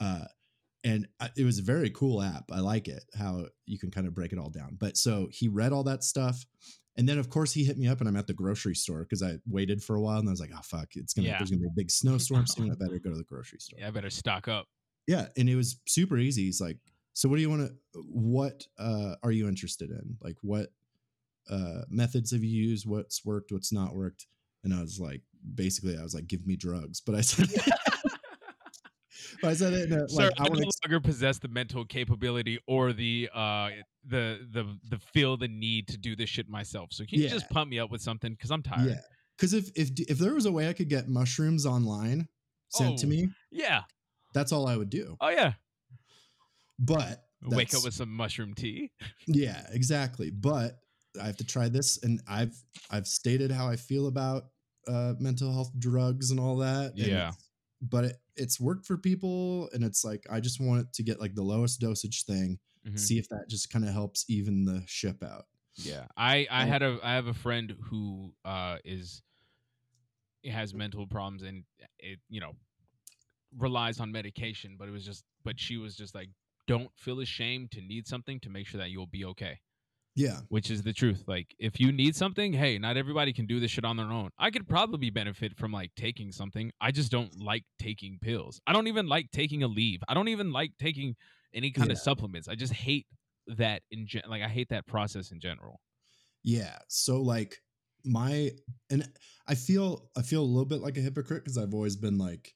Uh, 0.00 0.24
and 0.84 1.06
I, 1.20 1.30
it 1.36 1.44
was 1.44 1.58
a 1.58 1.62
very 1.62 1.90
cool 1.90 2.20
app. 2.22 2.44
I 2.52 2.60
like 2.60 2.88
it 2.88 3.04
how 3.16 3.46
you 3.64 3.78
can 3.78 3.90
kind 3.90 4.06
of 4.06 4.14
break 4.14 4.32
it 4.32 4.38
all 4.38 4.50
down. 4.50 4.76
But 4.78 4.96
so 4.96 5.28
he 5.30 5.48
read 5.48 5.72
all 5.72 5.84
that 5.84 6.04
stuff. 6.04 6.44
And 6.96 7.08
then 7.08 7.18
of 7.18 7.28
course 7.28 7.52
he 7.52 7.64
hit 7.64 7.76
me 7.78 7.86
up 7.88 8.00
and 8.00 8.08
I'm 8.08 8.16
at 8.16 8.26
the 8.26 8.34
grocery 8.34 8.74
store 8.74 9.02
because 9.02 9.22
I 9.22 9.36
waited 9.46 9.82
for 9.82 9.96
a 9.96 10.00
while 10.00 10.18
and 10.18 10.28
I 10.28 10.32
was 10.32 10.40
like, 10.40 10.52
oh 10.54 10.60
fuck, 10.62 10.88
it's 10.96 11.12
gonna 11.12 11.28
Yeah. 11.28 11.38
there's 11.38 11.50
gonna 11.50 11.60
be 11.60 11.66
a 11.68 11.76
big 11.76 11.90
snowstorm 11.90 12.46
soon. 12.46 12.72
I 12.72 12.74
better 12.74 12.98
go 12.98 13.10
to 13.10 13.16
the 13.16 13.24
grocery 13.24 13.58
store. 13.60 13.78
yeah, 13.80 13.88
I 13.88 13.90
better 13.90 14.10
stock 14.10 14.48
up. 14.48 14.66
Yeah, 15.06 15.26
and 15.36 15.48
it 15.48 15.54
was 15.54 15.80
super 15.86 16.16
easy. 16.18 16.44
He's 16.46 16.60
like, 16.60 16.78
"So 17.12 17.28
what 17.28 17.36
do 17.36 17.42
you 17.42 17.50
want 17.50 17.68
to? 17.68 18.00
What 18.08 18.66
uh, 18.78 19.14
are 19.22 19.30
you 19.30 19.46
interested 19.46 19.90
in? 19.90 20.16
Like, 20.20 20.36
what 20.42 20.70
uh, 21.50 21.82
methods 21.88 22.32
have 22.32 22.42
you 22.44 22.50
used? 22.68 22.86
What's 22.86 23.24
worked? 23.24 23.52
What's 23.52 23.72
not 23.72 23.94
worked?" 23.94 24.26
And 24.64 24.74
I 24.74 24.80
was 24.80 24.98
like, 24.98 25.22
basically, 25.54 25.96
I 25.98 26.02
was 26.02 26.14
like, 26.14 26.26
"Give 26.26 26.46
me 26.46 26.56
drugs," 26.56 27.00
but 27.00 27.14
I 27.14 27.20
said, 27.20 27.48
but 29.42 29.48
I 29.50 29.54
said 29.54 29.72
it 29.74 29.90
in 29.92 29.98
a, 29.98 30.08
Sir, 30.08 30.24
like, 30.24 30.40
I 30.40 30.44
I 30.44 30.48
no 30.48 30.54
to. 30.54 30.70
longer 30.84 31.00
possess 31.00 31.38
the 31.38 31.48
mental 31.48 31.84
capability 31.84 32.58
or 32.66 32.92
the 32.92 33.28
uh 33.34 33.70
the 34.06 34.40
the 34.52 34.64
the 34.88 34.98
feel 35.12 35.36
the 35.36 35.48
need 35.48 35.88
to 35.88 35.98
do 35.98 36.16
this 36.16 36.28
shit 36.30 36.48
myself. 36.48 36.88
So 36.92 37.04
can 37.04 37.20
you 37.20 37.28
just 37.28 37.48
pump 37.50 37.70
me 37.70 37.78
up 37.78 37.90
with 37.90 38.00
something? 38.02 38.32
Because 38.32 38.50
I'm 38.50 38.62
tired. 38.62 38.88
Yeah, 38.88 39.00
because 39.36 39.52
if 39.54 39.70
if 39.76 39.90
if 40.08 40.18
there 40.18 40.34
was 40.34 40.46
a 40.46 40.52
way 40.52 40.68
I 40.68 40.72
could 40.72 40.88
get 40.88 41.08
mushrooms 41.08 41.66
online 41.66 42.28
sent 42.70 42.98
to 42.98 43.06
Oh. 43.06 43.10
me, 43.10 43.28
Yeah. 43.52 43.82
that's 44.34 44.52
all 44.52 44.66
I 44.66 44.76
would 44.76 44.90
do. 44.90 45.16
Oh 45.20 45.28
yeah. 45.28 45.52
But 46.78 47.22
Wake 47.42 47.74
up 47.74 47.84
with 47.84 47.94
some 47.94 48.10
mushroom 48.12 48.54
tea. 48.54 48.90
Yeah, 49.26 49.64
exactly. 49.70 50.30
But 50.30 50.78
I 51.18 51.26
have 51.26 51.36
to 51.38 51.44
try 51.44 51.68
this, 51.68 52.02
and 52.02 52.20
I've 52.28 52.54
I've 52.90 53.06
stated 53.06 53.50
how 53.50 53.68
I 53.68 53.76
feel 53.76 54.06
about 54.08 54.44
uh, 54.88 55.14
mental 55.18 55.52
health 55.52 55.72
drugs 55.78 56.30
and 56.30 56.38
all 56.40 56.56
that. 56.58 56.92
and 56.92 57.08
Yeah. 57.08 57.32
but 57.82 58.04
it, 58.06 58.16
it's 58.36 58.60
worked 58.60 58.86
for 58.86 58.96
people, 58.98 59.68
and 59.72 59.84
it's 59.84 60.04
like 60.04 60.24
I 60.30 60.40
just 60.40 60.60
want 60.60 60.92
to 60.92 61.02
get 61.02 61.20
like 61.20 61.34
the 61.34 61.42
lowest 61.42 61.80
dosage 61.80 62.24
thing. 62.24 62.58
Mhm. 62.86 62.98
See 62.98 63.18
if 63.18 63.28
that 63.30 63.46
just 63.48 63.70
kind 63.70 63.84
of 63.84 63.92
helps 63.92 64.24
even 64.28 64.64
the 64.64 64.82
ship 64.86 65.22
out. 65.22 65.46
Yeah, 65.78 66.06
I 66.16 66.46
I 66.50 66.64
had 66.64 66.82
a 66.82 66.98
I 67.02 67.14
have 67.14 67.26
a 67.26 67.34
friend 67.34 67.76
who 67.90 68.34
uh 68.44 68.78
is 68.84 69.22
has 70.44 70.72
mental 70.74 71.06
problems 71.06 71.42
and 71.42 71.64
it 71.98 72.20
you 72.28 72.40
know 72.40 72.52
relies 73.56 74.00
on 74.00 74.12
medication, 74.12 74.76
but 74.78 74.88
it 74.88 74.90
was 74.90 75.04
just 75.04 75.24
but 75.44 75.58
she 75.58 75.76
was 75.76 75.96
just 75.96 76.14
like 76.14 76.28
don't 76.66 76.90
feel 76.96 77.20
ashamed 77.20 77.70
to 77.72 77.80
need 77.80 78.06
something 78.06 78.40
to 78.40 78.50
make 78.50 78.66
sure 78.66 78.78
that 78.78 78.90
you'll 78.90 79.06
be 79.06 79.24
okay, 79.24 79.58
Yeah, 80.16 80.38
which 80.48 80.70
is 80.70 80.82
the 80.82 80.94
truth. 80.94 81.24
Like 81.26 81.54
if 81.58 81.78
you 81.78 81.92
need 81.92 82.16
something, 82.16 82.52
hey, 82.54 82.78
not 82.78 82.96
everybody 82.96 83.32
can 83.34 83.46
do 83.46 83.60
this 83.60 83.70
shit 83.70 83.84
on 83.84 83.96
their 83.98 84.10
own. 84.10 84.30
I 84.38 84.50
could 84.50 84.66
probably 84.66 85.10
benefit 85.10 85.54
from 85.56 85.72
like 85.72 85.92
taking 85.94 86.32
something. 86.32 86.72
I 86.80 86.90
just 86.90 87.12
don't 87.12 87.38
like 87.38 87.64
taking 87.78 88.18
pills. 88.20 88.58
I 88.66 88.72
don't 88.72 88.86
even 88.86 89.06
like 89.06 89.30
taking 89.30 89.62
a 89.62 89.68
leave. 89.68 90.00
I 90.08 90.14
don't 90.14 90.28
even 90.28 90.52
like 90.52 90.72
taking 90.80 91.14
any 91.54 91.70
kind 91.70 91.90
of 91.90 91.98
supplements. 91.98 92.48
I 92.48 92.54
just 92.54 92.72
hate 92.72 93.06
that 93.46 93.82
in 93.90 94.06
gen- 94.06 94.22
like 94.28 94.42
I 94.42 94.48
hate 94.48 94.70
that 94.70 94.86
process 94.86 95.30
in 95.32 95.38
general. 95.38 95.80
yeah. 96.42 96.78
So 96.88 97.20
like 97.20 97.58
my 98.04 98.52
and 98.90 99.08
I 99.46 99.54
feel 99.54 100.08
I 100.16 100.22
feel 100.22 100.42
a 100.42 100.44
little 100.44 100.64
bit 100.64 100.80
like 100.80 100.96
a 100.96 101.00
hypocrite 101.00 101.44
because 101.44 101.58
I've 101.58 101.74
always 101.74 101.96
been 101.96 102.16
like, 102.18 102.54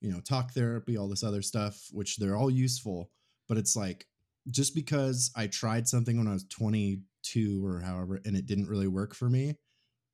you 0.00 0.10
know, 0.10 0.20
talk 0.20 0.52
therapy, 0.52 0.96
all 0.96 1.08
this 1.08 1.22
other 1.22 1.42
stuff, 1.42 1.78
which 1.92 2.16
they're 2.16 2.36
all 2.36 2.50
useful, 2.50 3.10
but 3.48 3.56
it's 3.56 3.76
like 3.76 4.06
just 4.50 4.74
because 4.74 5.30
I 5.36 5.46
tried 5.46 5.88
something 5.88 6.16
when 6.18 6.28
I 6.28 6.32
was 6.32 6.44
22 6.44 7.64
or 7.64 7.80
however 7.80 8.20
and 8.24 8.36
it 8.36 8.46
didn't 8.46 8.68
really 8.68 8.88
work 8.88 9.14
for 9.14 9.28
me, 9.28 9.54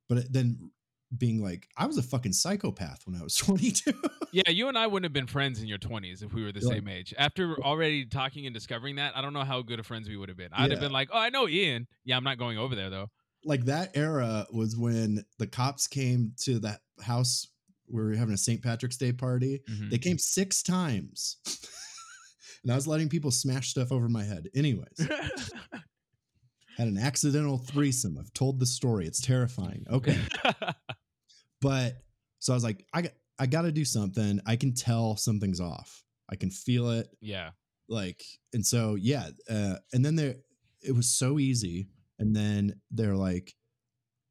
but 0.09 0.33
then 0.33 0.71
being 1.17 1.41
like, 1.43 1.69
I 1.77 1.87
was 1.87 1.97
a 1.97 2.03
fucking 2.03 2.33
psychopath 2.33 3.03
when 3.07 3.15
I 3.19 3.23
was 3.23 3.35
22. 3.37 3.93
Yeah, 4.33 4.51
you 4.51 4.69
and 4.69 4.77
I 4.77 4.87
wouldn't 4.87 5.05
have 5.05 5.13
been 5.13 5.27
friends 5.29 5.61
in 5.61 5.69
your 5.69 5.79
20s 5.79 6.25
if 6.25 6.33
we 6.33 6.43
were 6.43 6.51
the 6.51 6.61
same 6.61 6.89
age. 6.89 7.15
After 7.17 7.57
already 7.63 8.05
talking 8.07 8.47
and 8.47 8.55
discovering 8.55 8.97
that, 8.97 9.17
I 9.17 9.23
don't 9.23 9.33
know 9.33 9.45
how 9.45 9.63
good 9.63 9.79
of 9.79 9.87
friends 9.87 10.09
we 10.09 10.17
would 10.17 10.29
have 10.29 10.39
been. 10.39 10.51
I'd 10.53 10.73
have 10.73 10.81
been 10.81 10.93
like, 10.93 11.11
"Oh, 11.13 11.19
I 11.19 11.31
know 11.31 11.49
Ian. 11.49 11.87
Yeah, 12.05 12.17
I'm 12.17 12.25
not 12.25 12.39
going 12.39 12.59
over 12.59 12.75
there 12.75 12.91
though." 12.91 13.11
like 13.45 13.67
that 13.67 13.95
era 13.95 14.47
was 14.51 14.77
when 14.77 15.23
the 15.39 15.47
cops 15.47 15.87
came 15.87 16.33
to 16.39 16.59
that 16.61 16.81
house 17.03 17.47
where 17.87 18.05
we 18.05 18.11
were 18.13 18.17
having 18.17 18.35
a 18.35 18.39
St. 18.39 18.63
Patrick's 18.63 18.97
Day 18.97 19.13
party. 19.13 19.61
Mhm. 19.71 19.91
They 19.91 19.99
came 19.99 20.19
six 20.19 20.63
times. 20.63 21.37
and 22.65 22.73
I 22.73 22.75
was 22.75 22.87
letting 22.87 23.09
people 23.09 23.31
smash 23.31 23.69
stuff 23.69 23.93
over 23.93 24.09
my 24.09 24.25
head. 24.25 24.49
Anyways, 24.55 24.99
had 26.77 26.89
an 26.89 26.99
accidental 26.99 27.59
threesome. 27.59 28.17
I've 28.19 28.33
told 28.33 28.59
the 28.59 28.67
story. 28.67 29.07
It's 29.07 29.21
terrifying. 29.21 29.87
Okay. 29.91 30.19
but 31.61 31.99
so 32.39 32.53
I 32.53 32.57
was 32.57 32.65
like, 32.65 32.87
I 32.93 33.03
got 33.03 33.13
I 33.39 33.47
gotta 33.47 33.71
do 33.71 33.85
something. 33.85 34.41
I 34.47 34.57
can 34.57 34.73
tell 34.73 35.17
something's 35.17 35.61
off. 35.61 36.03
I 36.31 36.37
can 36.37 36.51
feel 36.51 36.91
it. 36.91 37.09
yeah. 37.21 37.51
Like, 37.87 38.25
and 38.55 38.65
so 38.65 38.95
yeah, 38.95 39.29
uh, 39.51 39.75
and 39.93 40.03
then 40.03 40.17
there 40.17 40.37
it 40.81 40.93
was 40.93 41.11
so 41.11 41.39
easy. 41.39 41.89
And 42.19 42.35
then 42.35 42.81
they're 42.91 43.17
like, 43.17 43.55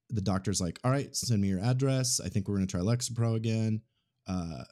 the 0.10 0.22
doctor's 0.22 0.60
like, 0.60 0.80
all 0.84 0.90
right, 0.90 1.16
send 1.16 1.40
me 1.40 1.50
your 1.50 1.60
address. 1.60 2.20
I 2.24 2.30
think 2.30 2.48
we're 2.48 2.56
gonna 2.56 2.66
try 2.66 2.82
Lexapro 2.82 3.36
again. 3.36 3.82
Uh 4.28 4.64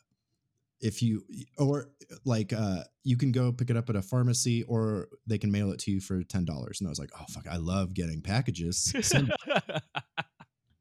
if 0.81 1.01
you 1.01 1.23
or 1.57 1.89
like 2.25 2.53
uh 2.53 2.83
you 3.03 3.17
can 3.17 3.31
go 3.31 3.51
pick 3.51 3.69
it 3.69 3.77
up 3.77 3.89
at 3.89 3.95
a 3.95 4.01
pharmacy 4.01 4.63
or 4.63 5.07
they 5.27 5.37
can 5.37 5.51
mail 5.51 5.71
it 5.71 5.79
to 5.79 5.91
you 5.91 6.01
for 6.01 6.23
ten 6.23 6.45
dollars. 6.45 6.79
And 6.81 6.87
I 6.87 6.91
was 6.91 6.99
like, 6.99 7.11
oh 7.19 7.25
fuck, 7.29 7.47
I 7.47 7.57
love 7.57 7.93
getting 7.93 8.21
packages. 8.21 8.93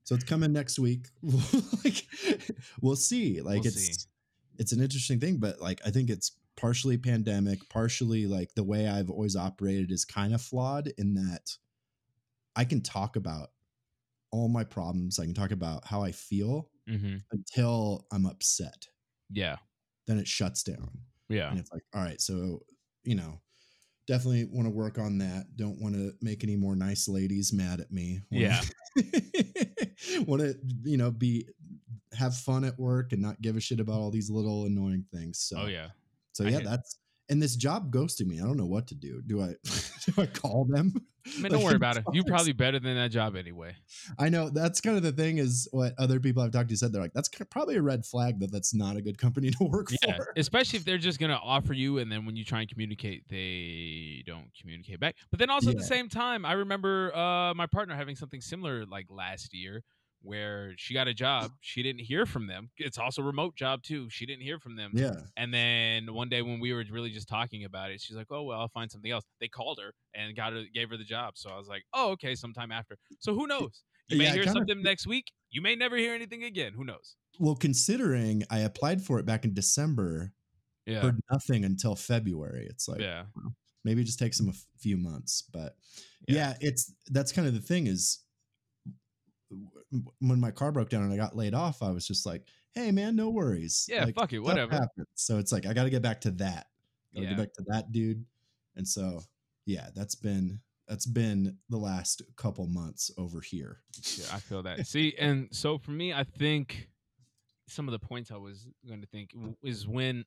So 0.05 0.14
it's 0.14 0.24
coming 0.24 0.53
next 0.53 0.78
week. 0.78 1.09
like 1.84 2.07
we'll 2.80 2.96
see. 2.96 3.40
Like 3.40 3.57
We'll 3.57 3.64
it's 3.64 3.74
see. 3.74 4.07
it's 4.59 4.72
an 4.72 4.80
interesting 4.82 5.20
thing, 5.20 5.38
but 5.38 5.61
like 5.61 5.80
I 5.86 5.90
think 5.90 6.11
it's 6.11 6.32
partially 6.57 6.98
pandemic, 6.98 7.68
partially 7.68 8.26
like 8.26 8.55
the 8.55 8.64
way 8.64 8.88
I've 8.88 9.11
always 9.11 9.36
operated 9.36 9.90
is 9.90 10.05
kind 10.05 10.34
of 10.34 10.42
flawed 10.42 10.92
in 10.98 11.14
that 11.14 11.57
I 12.57 12.64
can 12.64 12.80
talk 12.82 13.16
about 13.16 13.51
all 14.30 14.48
my 14.48 14.64
problems. 14.64 15.18
I 15.18 15.24
can 15.24 15.34
talk 15.34 15.51
about 15.53 15.86
how 15.86 16.03
I 16.03 16.12
feel 16.12 16.70
hmm 16.86 17.22
until 17.32 18.07
I'm 18.12 18.26
upset. 18.26 18.88
Yeah. 19.30 19.57
Then 20.11 20.18
it 20.18 20.26
shuts 20.26 20.64
down. 20.64 20.90
Yeah. 21.28 21.50
And 21.50 21.61
it's 21.61 21.70
like, 21.72 21.84
all 21.94 22.02
right, 22.02 22.20
so 22.20 22.61
you 23.04 23.14
know, 23.14 23.40
definitely 24.08 24.44
want 24.50 24.66
to 24.66 24.70
work 24.70 24.98
on 24.98 25.18
that. 25.18 25.46
Don't 25.56 25.80
want 25.80 25.94
to 25.94 26.12
make 26.20 26.42
any 26.42 26.56
more 26.56 26.74
nice 26.74 27.08
ladies 27.08 27.52
mad 27.52 27.78
at 27.78 27.92
me. 27.92 28.20
Yeah. 28.28 28.61
want 30.26 30.42
to, 30.42 30.56
you 30.82 30.96
know, 30.96 31.12
be 31.12 31.46
have 32.12 32.36
fun 32.36 32.64
at 32.64 32.78
work 32.78 33.12
and 33.12 33.22
not 33.22 33.40
give 33.40 33.56
a 33.56 33.61
shit 33.61 33.78
about 33.78 33.94
all 33.94 34.11
these 34.11 34.28
little 34.28 34.66
annoying 34.66 35.04
things. 35.14 35.38
So 35.38 35.61
Oh 35.61 35.66
yeah. 35.66 35.90
So 36.32 36.44
yeah, 36.44 36.61
that's 36.64 36.98
and 37.31 37.41
this 37.43 37.57
job 37.57 37.91
ghosted 37.91 38.26
me. 38.26 38.41
I 38.41 38.43
don't 38.45 38.57
know 38.57 38.66
what 38.66 38.87
to 38.89 38.95
do. 38.95 39.22
Do 39.26 39.41
I 39.41 39.55
do 40.07 40.12
I 40.20 40.26
call 40.26 40.64
them? 40.66 40.93
Man, 41.39 41.51
don't 41.51 41.59
Like, 41.61 41.64
worry 41.64 41.76
about 41.76 41.97
it. 41.99 42.05
You 42.12 42.22
sucks. 42.22 42.31
probably 42.31 42.53
better 42.53 42.78
than 42.81 42.95
that 42.97 43.11
job 43.11 43.37
anyway. 43.37 43.76
I 44.18 44.31
know 44.31 44.49
that's 44.49 44.81
kind 44.81 44.97
of 44.97 45.03
the 45.03 45.12
thing 45.12 45.37
is 45.39 45.68
what 45.70 45.93
other 45.99 46.18
people 46.18 46.43
I've 46.43 46.51
talked 46.51 46.70
to 46.70 46.76
said. 46.76 46.93
They're 46.93 47.03
like, 47.03 47.12
that's 47.12 47.28
probably 47.51 47.76
a 47.76 47.83
red 47.83 48.07
flag 48.07 48.41
that 48.41 48.51
that's 48.51 48.72
not 48.74 48.97
a 48.97 49.03
good 49.03 49.18
company 49.18 49.51
to 49.51 49.64
work 49.64 49.89
Yeah, 50.03 50.16
for. 50.16 50.33
especially 50.37 50.78
if 50.78 50.85
they're 50.85 50.97
just 50.99 51.18
gonna 51.20 51.39
offer 51.43 51.72
you, 51.74 51.99
and 51.99 52.11
then 52.11 52.24
when 52.26 52.37
you 52.37 52.45
try 52.45 52.61
and 52.61 52.68
communicate, 52.70 53.28
they 53.28 54.22
don't 54.26 54.51
communicate 54.61 54.99
back. 54.99 55.16
But 55.31 55.39
then 55.41 55.51
also 55.51 55.70
at 55.70 55.76
the 55.76 55.85
same 55.85 56.09
time, 56.09 56.45
I 56.47 56.53
remember 56.53 57.14
uh, 57.14 57.53
my 57.55 57.66
partner 57.66 57.95
having 57.95 58.16
something 58.16 58.41
similar 58.41 58.87
like 58.87 59.07
last 59.11 59.53
year, 59.55 59.83
where 60.23 60.75
she 60.77 60.93
got 60.95 61.09
a 61.09 61.14
job, 61.14 61.53
she 61.61 61.83
didn't 61.83 62.03
hear 62.03 62.27
from 62.27 62.47
them. 62.47 62.71
It's 62.77 62.99
also 62.99 63.23
a 63.23 63.25
remote 63.25 63.57
job 63.57 63.83
too. 63.83 64.09
She 64.11 64.27
didn't 64.27 64.43
hear 64.43 64.59
from 64.59 64.77
them. 64.77 64.93
Yeah. 64.95 65.14
And 65.37 65.53
then 65.53 66.12
one 66.12 66.29
day 66.29 66.43
when 66.43 66.61
we 66.61 66.73
were 66.73 66.85
really 66.91 67.11
just 67.11 67.29
talking 67.29 67.64
about 67.64 67.91
it, 67.91 68.01
she's 68.01 68.16
like, 68.16 68.27
"Oh 68.31 68.43
well, 68.43 68.61
I'll 68.61 68.68
find 68.68 68.91
something 68.91 69.11
else." 69.11 69.25
They 69.41 69.49
called 69.49 69.79
her 69.83 69.95
and 70.14 70.35
got 70.37 70.53
her, 70.53 70.64
gave 70.75 70.91
her 70.91 70.97
the 70.97 71.05
job. 71.05 71.39
So 71.39 71.51
I 71.51 71.57
was 71.57 71.68
like, 71.68 71.85
"Oh 71.95 72.11
okay, 72.12 72.35
sometime 72.35 72.71
after." 72.71 72.97
So 73.21 73.35
who 73.35 73.47
knows? 73.47 73.83
You 74.09 74.18
may 74.18 74.25
Yeah, 74.25 74.33
hear 74.35 74.43
kinda- 74.45 74.59
something 74.59 74.83
next 74.83 75.07
week. 75.07 75.33
You 75.51 75.62
may 75.62 75.75
never 75.77 75.97
hear 75.97 76.14
anything 76.14 76.45
again. 76.45 76.73
Who 76.75 76.85
knows? 76.85 77.16
Well, 77.39 77.55
considering 77.55 78.43
I 78.51 78.61
applied 78.61 79.01
for 79.03 79.18
it 79.18 79.25
back 79.27 79.45
in 79.45 79.55
December, 79.55 80.33
Yeah. 80.87 81.01
heard 81.01 81.21
nothing 81.31 81.64
until 81.64 81.95
February. 81.97 82.66
It's 82.68 82.89
like 82.89 83.01
yeah. 83.01 83.25
maybe 83.85 84.03
it 84.03 84.05
just 84.05 84.18
takes 84.18 84.37
them 84.37 84.49
a 84.49 84.53
f- 84.53 84.66
few 84.79 84.97
months, 84.97 85.43
but 85.53 85.77
Yeah. 86.29 86.35
yeah. 86.51 86.57
it's 86.61 86.93
that's 87.07 87.33
kind 87.33 87.49
of 87.49 87.55
the 87.55 87.61
thing 87.61 87.87
is 87.87 88.18
when 90.20 90.41
my 90.41 90.51
car 90.51 90.72
broke 90.72 90.88
down 90.91 91.03
and 91.03 91.12
I 91.12 91.16
got 91.16 91.36
laid 91.36 91.55
off, 91.55 91.82
I 91.82 91.91
was 91.91 92.07
just 92.07 92.24
like, 92.26 92.47
"Hey, 92.72 92.91
man, 92.93 93.16
no 93.16 93.30
worries. 93.30 93.86
Yeah, 93.88 94.05
Like, 94.05 94.14
fuck 94.14 94.32
it, 94.32 94.38
whatever. 94.38 94.72
happens." 94.72 95.09
So 95.14 95.38
it's 95.38 95.53
like 95.53 95.66
I 95.66 95.72
got 95.72 95.84
to 95.84 95.91
get 95.91 96.03
back 96.03 96.20
to 96.22 96.30
that. 96.32 96.68
Got 97.14 97.20
to 97.20 97.26
Yeah. 97.26 97.28
get 97.30 97.38
back 97.38 97.53
to 97.55 97.64
that 97.68 97.93
dude. 97.93 98.24
And 98.76 98.86
so, 98.86 99.20
yeah, 99.66 99.91
that's 99.95 100.14
been 100.14 100.61
that's 100.86 101.07
been 101.07 101.57
the 101.68 101.76
last 101.76 102.22
couple 102.36 102.66
months 102.66 103.11
over 103.16 103.41
here. 103.41 103.82
Yeah, 104.16 104.26
I 104.32 104.38
feel 104.41 104.62
that. 104.64 104.86
See, 104.86 105.14
and 105.18 105.49
so 105.55 105.78
for 105.78 105.93
me, 105.93 106.12
I 106.12 106.24
think 106.24 106.88
some 107.68 107.86
of 107.86 107.93
the 107.93 107.99
points 108.01 108.30
I 108.32 108.36
was 108.36 108.66
going 108.88 109.01
to 109.01 109.07
think 109.07 109.32
is 109.62 109.86
when 109.86 110.24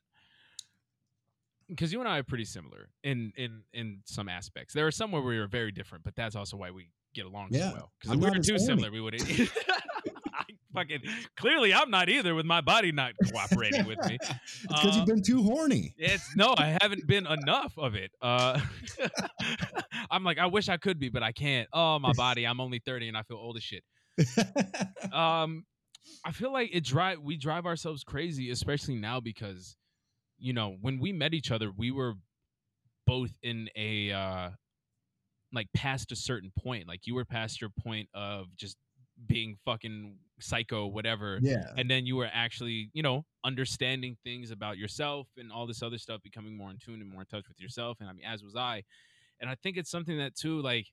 because 1.70 1.92
you 1.94 2.00
and 2.00 2.08
I 2.08 2.20
are 2.20 2.24
pretty 2.24 2.46
similar 2.46 2.90
in 3.04 3.32
in 3.38 3.64
in 3.74 4.02
some 4.06 4.28
aspects. 4.30 4.74
There 4.74 4.86
are 4.88 4.92
some 4.92 5.12
where 5.12 5.22
we 5.22 5.38
are 5.38 5.48
very 5.48 5.72
different, 5.72 6.04
but 6.04 6.16
that's 6.16 6.36
also 6.36 6.58
why 6.58 6.72
we 6.72 6.90
get 7.14 7.26
along 7.26 7.50
Yeah, 7.52 7.70
so 7.70 7.76
well. 7.76 7.92
Because 8.02 8.16
if 8.16 8.22
we 8.24 8.30
were 8.30 8.44
too 8.44 8.60
similar, 8.60 8.92
we 8.92 9.02
would. 9.02 9.16
I 9.22 10.46
fucking 10.74 11.02
clearly, 11.38 11.74
I'm 11.74 11.92
not 11.92 12.10
either 12.10 12.34
with 12.34 12.46
my 12.46 12.62
body 12.62 12.92
not 12.92 13.14
cooperating 13.32 13.86
with 13.86 14.00
me. 14.08 14.18
it's 14.22 14.62
because 14.62 14.86
Uh, 14.86 14.98
you've 14.98 15.06
been 15.06 15.22
too 15.22 15.44
horny. 15.44 15.94
It's 15.98 16.36
no, 16.36 16.54
I 16.58 16.78
haven't 16.82 17.06
been 17.08 17.28
enough 17.28 17.74
of 17.78 17.94
it. 17.96 18.12
Uh, 18.22 18.60
I'm 20.12 20.24
like, 20.24 20.38
I 20.40 20.48
wish 20.48 20.70
I 20.70 20.78
could 20.78 21.00
be, 21.00 21.10
but 21.10 21.24
I 21.24 21.32
can't. 21.32 21.68
Oh, 21.74 22.00
my 22.00 22.14
body. 22.14 22.46
I'm 22.46 22.60
only 22.60 22.80
30 22.80 23.10
and 23.10 23.18
I 23.18 23.24
feel 23.24 23.38
old 23.38 23.58
as 23.58 23.64
shit. 23.64 23.84
um 25.12 25.66
i 26.24 26.32
feel 26.32 26.54
like 26.54 26.70
it 26.72 26.84
drive 26.84 27.18
we 27.20 27.36
drive 27.36 27.66
ourselves 27.66 28.04
crazy 28.04 28.52
especially 28.52 28.96
now 28.96 29.20
because 29.20 29.76
you 30.38 30.54
know 30.54 30.76
when 30.82 31.00
we 31.00 31.12
met 31.12 31.34
each 31.34 31.50
other 31.50 31.72
we 31.76 31.90
were 31.90 32.14
both 33.08 33.32
in 33.42 33.70
a 33.76 34.12
uh 34.12 34.50
like 35.54 35.68
past 35.74 36.12
a 36.12 36.16
certain 36.16 36.52
point 36.62 36.88
like 36.88 37.02
you 37.06 37.16
were 37.16 37.26
past 37.26 37.62
your 37.62 37.70
point 37.70 38.10
of 38.14 38.48
just 38.56 38.78
being 39.28 39.56
fucking 39.64 40.16
psycho 40.40 40.88
whatever 40.88 41.40
yeah. 41.42 41.64
and 41.78 41.90
then 41.90 42.06
you 42.06 42.16
were 42.16 42.30
actually 42.34 42.90
you 42.94 43.04
know 43.04 43.24
understanding 43.44 44.18
things 44.24 44.52
about 44.52 44.78
yourself 44.78 45.28
and 45.38 45.52
all 45.52 45.68
this 45.68 45.84
other 45.84 45.98
stuff 45.98 46.22
becoming 46.24 46.58
more 46.58 46.72
in 46.72 46.78
tune 46.78 47.02
and 47.02 47.10
more 47.10 47.22
in 47.22 47.28
touch 47.28 47.48
with 47.48 47.60
yourself 47.60 47.98
and 48.00 48.10
i 48.10 48.14
mean 48.14 48.26
as 48.26 48.44
was 48.44 48.56
i 48.56 48.84
and 49.40 49.50
i 49.50 49.56
think 49.64 49.78
it's 49.78 49.92
something 49.92 50.18
that 50.18 50.36
too 50.36 50.62
like 50.62 50.88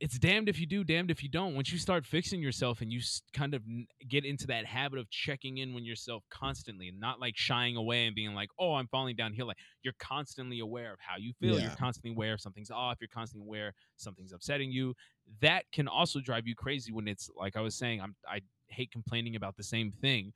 it's 0.00 0.18
damned 0.18 0.48
if 0.48 0.58
you 0.58 0.66
do 0.66 0.82
damned 0.82 1.10
if 1.10 1.22
you 1.22 1.28
don't. 1.28 1.54
Once 1.54 1.70
you 1.70 1.78
start 1.78 2.06
fixing 2.06 2.40
yourself 2.40 2.80
and 2.80 2.90
you 2.90 3.00
kind 3.34 3.52
of 3.52 3.62
get 4.08 4.24
into 4.24 4.46
that 4.46 4.64
habit 4.64 4.98
of 4.98 5.10
checking 5.10 5.58
in 5.58 5.74
with 5.74 5.84
yourself 5.84 6.24
constantly 6.30 6.88
and 6.88 6.98
not 6.98 7.20
like 7.20 7.36
shying 7.36 7.76
away 7.76 8.06
and 8.06 8.14
being 8.14 8.34
like 8.34 8.48
oh 8.58 8.74
i'm 8.74 8.88
falling 8.88 9.14
downhill 9.14 9.46
like 9.46 9.58
you're 9.82 9.94
constantly 9.98 10.60
aware 10.60 10.92
of 10.92 10.98
how 11.00 11.16
you 11.18 11.32
feel. 11.40 11.60
You're 11.60 11.70
constantly 11.70 12.12
aware 12.12 12.34
if 12.34 12.40
something's 12.40 12.70
off. 12.70 12.96
You're 13.00 13.08
constantly 13.08 13.46
aware 13.46 13.74
something's 13.96 14.32
upsetting 14.32 14.70
you. 14.72 14.94
That 15.40 15.64
can 15.72 15.86
also 15.86 16.20
drive 16.20 16.46
you 16.46 16.54
crazy 16.54 16.92
when 16.92 17.06
it's 17.06 17.28
like 17.36 17.56
i 17.56 17.60
was 17.60 17.74
saying 17.74 18.00
i'm 18.00 18.16
i 18.26 18.40
hate 18.68 18.90
complaining 18.90 19.36
about 19.36 19.56
the 19.56 19.64
same 19.64 19.92
thing. 20.00 20.32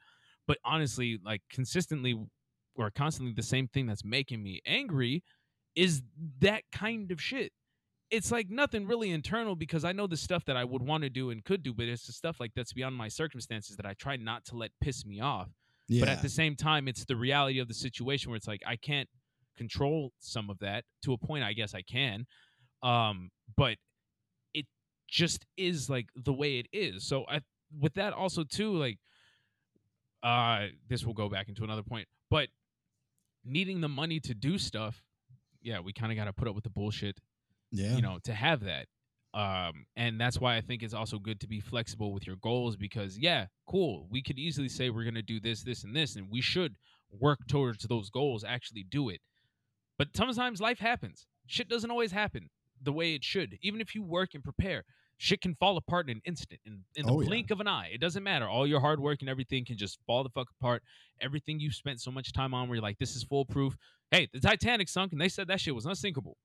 But 0.47 0.59
honestly 0.63 1.19
like 1.25 1.41
consistently 1.51 2.19
or 2.77 2.91
constantly 2.91 3.33
the 3.35 3.43
same 3.43 3.69
thing 3.69 3.87
that's 3.87 4.05
making 4.05 4.43
me 4.43 4.61
angry 4.67 5.23
is 5.75 6.03
that 6.41 6.63
kind 6.71 7.11
of 7.11 7.21
shit 7.21 7.53
it's 8.15 8.31
like 8.31 8.49
nothing 8.49 8.87
really 8.87 9.11
internal 9.11 9.57
because 9.57 9.85
I 9.85 9.91
know 9.91 10.07
the 10.07 10.17
stuff 10.17 10.45
that 10.45 10.57
I 10.57 10.63
would 10.65 10.83
want 10.83 11.03
to 11.03 11.11
do 11.11 11.31
and 11.31 11.45
could 11.45 11.65
do, 11.65 11.75
but 11.75 11.87
it's 11.87 12.07
the 12.07 12.13
stuff 12.13 12.39
like 12.39 12.53
that's 12.55 12.73
beyond 12.73 12.95
my 12.95 13.09
circumstances 13.09 13.77
that 13.77 13.85
I 13.85 13.95
try 13.95 14.15
not 14.15 14.45
to 14.47 14.57
let 14.57 14.71
piss 14.81 15.05
me 15.05 15.21
off. 15.21 15.49
yeah. 15.89 16.01
But 16.01 16.09
at 16.11 16.23
the 16.23 16.29
same 16.29 16.55
time, 16.55 16.87
it's 16.87 17.05
the 17.05 17.17
reality 17.17 17.59
of 17.59 17.67
the 17.67 17.75
situation 17.75 18.31
where 18.31 18.37
it's 18.37 18.47
like 18.47 18.63
I 18.65 18.77
can't 18.77 19.09
control 19.57 20.13
some 20.21 20.49
of 20.49 20.61
that 20.61 20.85
to 21.03 21.13
a 21.13 21.19
point. 21.19 21.43
I 21.43 21.55
guess 21.55 21.75
I 21.75 21.83
can, 21.83 22.27
um, 22.85 23.31
but 23.57 23.79
it 24.55 24.67
just 25.09 25.45
is 25.57 25.91
like 25.91 26.07
the 26.15 26.33
way 26.33 26.59
it 26.59 26.69
is. 26.73 27.05
So 27.05 27.25
I, 27.29 27.41
with 27.81 27.95
that 27.95 28.13
also 28.13 28.45
too, 28.45 28.77
like, 28.77 28.99
uh, 30.23 30.67
this 30.89 31.05
will 31.05 31.15
go 31.15 31.29
back 31.29 31.49
into 31.49 31.65
another 31.65 31.83
point, 31.83 32.07
but 32.31 32.49
needing 33.45 33.81
the 33.81 33.89
money 33.89 34.21
to 34.21 34.35
do 34.35 34.57
stuff, 34.57 35.03
yeah, 35.63 35.81
we 35.81 35.93
kind 35.93 36.13
of 36.13 36.17
got 36.17 36.27
to 36.27 36.33
put 36.33 36.47
up 36.47 36.55
with 36.55 36.65
the 36.65 36.71
bullshit 36.71 37.19
yeah. 37.75 37.95
you 37.97 38.03
know 38.03 38.19
to 38.25 38.33
have 38.33 38.61
that 38.65 38.87
um 39.35 39.85
and 39.97 40.21
that's 40.21 40.39
why 40.41 40.57
i 40.57 40.61
think 40.61 40.83
it's 40.83 40.95
also 40.95 41.19
good 41.19 41.41
to 41.41 41.49
be 41.49 41.61
flexible 41.61 42.13
with 42.13 42.27
your 42.27 42.37
goals 42.37 42.77
because 42.77 43.19
yeah 43.19 43.47
cool 43.69 44.07
we 44.11 44.23
could 44.23 44.39
easily 44.39 44.69
say 44.69 44.91
we're 44.91 45.03
going 45.03 45.15
to 45.15 45.23
do 45.23 45.41
this 45.41 45.63
this 45.63 45.83
and 45.85 45.95
this 45.95 46.15
and 46.17 46.29
we 46.31 46.41
should 46.41 46.77
work 47.21 47.41
towards 47.49 47.85
those 47.85 48.11
goals 48.11 48.45
actually 48.45 48.85
do 48.89 49.09
it 49.09 49.21
but 49.99 50.09
sometimes 50.17 50.61
life 50.61 50.79
happens 50.79 51.27
shit 51.47 51.69
doesn't 51.69 51.91
always 51.91 52.13
happen 52.13 52.49
the 52.83 52.93
way 52.93 53.15
it 53.15 53.25
should 53.25 53.59
even 53.61 53.81
if 53.81 53.95
you 53.95 54.03
work 54.03 54.31
and 54.35 54.45
prepare 54.45 54.85
shit 55.17 55.41
can 55.41 55.55
fall 55.55 55.77
apart 55.77 56.09
in 56.11 56.17
an 56.17 56.23
instant, 56.25 56.61
in, 56.67 56.81
in 56.97 57.07
the 57.07 57.13
Oh, 57.13 57.21
yeah. 57.21 57.29
blink 57.29 57.53
of 57.53 57.61
an 57.61 57.69
eye. 57.69 57.89
It 57.95 58.01
doesn't 58.01 58.25
matter. 58.25 58.49
All 58.49 58.67
your 58.67 58.81
hard 58.81 58.99
work 58.99 59.21
and 59.21 59.29
everything 59.29 59.65
can 59.65 59.77
just 59.77 59.97
fall 60.09 60.25
the 60.25 60.29
fuck 60.31 60.49
apart. 60.61 60.83
Everything 61.21 61.61
you 61.61 61.71
spent 61.71 62.01
so 62.01 62.11
much 62.11 62.33
time 62.33 62.53
on, 62.53 62.69
where 62.69 62.75
you're 62.77 62.83
like, 62.83 62.99
this 62.99 63.15
is 63.15 63.23
foolproof. 63.23 63.77
Hey, 64.11 64.29
the 64.33 64.41
Titanic 64.41 64.89
sunk, 64.89 65.13
and 65.13 65.21
they 65.21 65.29
said 65.29 65.47
that 65.47 65.61
shit 65.61 65.73
was 65.75 65.87
unsinkable. 65.87 66.37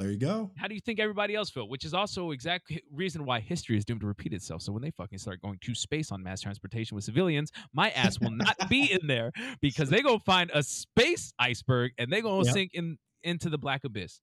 There 0.00 0.10
you 0.10 0.16
go. 0.16 0.50
How 0.56 0.66
do 0.66 0.74
you 0.74 0.80
think 0.80 0.98
everybody 0.98 1.34
else 1.34 1.50
felt? 1.50 1.68
Which 1.68 1.84
is 1.84 1.92
also 1.92 2.30
exact 2.30 2.72
reason 2.90 3.26
why 3.26 3.40
history 3.40 3.76
is 3.76 3.84
doomed 3.84 4.00
to 4.00 4.06
repeat 4.06 4.32
itself. 4.32 4.62
So 4.62 4.72
when 4.72 4.80
they 4.80 4.92
fucking 4.92 5.18
start 5.18 5.42
going 5.42 5.58
to 5.60 5.74
space 5.74 6.10
on 6.10 6.22
mass 6.22 6.40
transportation 6.40 6.94
with 6.94 7.04
civilians, 7.04 7.52
my 7.74 7.90
ass 7.90 8.18
will 8.18 8.30
not 8.30 8.56
be 8.70 8.90
in 8.90 9.06
there 9.06 9.30
because 9.60 9.90
they 9.90 10.00
gonna 10.00 10.18
find 10.20 10.50
a 10.54 10.62
space 10.62 11.34
iceberg 11.38 11.92
and 11.98 12.10
they 12.10 12.22
gonna 12.22 12.46
Yep. 12.46 12.54
sink 12.54 12.70
in 12.72 12.96
into 13.22 13.50
the 13.50 13.58
black 13.58 13.84
abyss. 13.84 14.20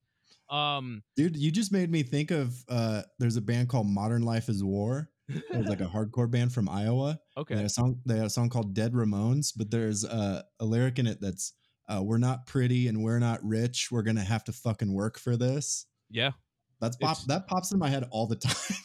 Um, 0.50 1.04
Dude, 1.16 1.38
you 1.38 1.52
just 1.52 1.72
made 1.72 1.92
me 1.92 2.02
think 2.02 2.32
of 2.32 2.56
uh 2.70 3.04
there's 3.20 3.38
a 3.38 3.42
band 3.42 3.70
called 3.70 3.86
Modern 3.86 4.24
Life 4.24 4.50
is 4.50 4.64
War. 4.64 5.12
It's 5.30 5.70
like 5.70 5.82
a 5.82 5.86
hardcore 5.94 6.32
band 6.32 6.54
from 6.54 6.68
Iowa. 6.70 7.20
They 7.36 7.42
okay, 7.42 7.56
had 7.56 7.66
a 7.66 7.70
song 7.70 8.00
they 8.04 8.18
had 8.18 8.26
a 8.26 8.32
song 8.32 8.50
called 8.50 8.74
Dead 8.74 8.94
Ramones, 8.94 9.54
but 9.56 9.70
there's 9.70 10.04
uh, 10.04 10.42
a 10.60 10.66
lyric 10.66 10.98
in 10.98 11.06
it 11.06 11.22
that's 11.22 11.54
uh, 11.88 12.02
we're 12.04 12.18
not 12.18 12.46
pretty 12.46 12.88
and 12.88 13.04
we're 13.04 13.20
not 13.20 13.44
rich. 13.44 13.90
We're 13.92 14.04
gonna 14.04 14.24
have 14.24 14.44
to 14.46 14.52
fucking 14.52 14.92
work 14.94 15.18
for 15.20 15.38
this. 15.38 15.86
yeah, 16.10 16.32
That's 16.82 16.96
pop 16.98 17.12
It's- 17.12 17.26
that 17.28 17.48
pops 17.48 17.72
in 17.72 17.80
my 17.80 17.90
head 17.90 18.08
all 18.12 18.28
the 18.28 18.36
time. 18.48 18.78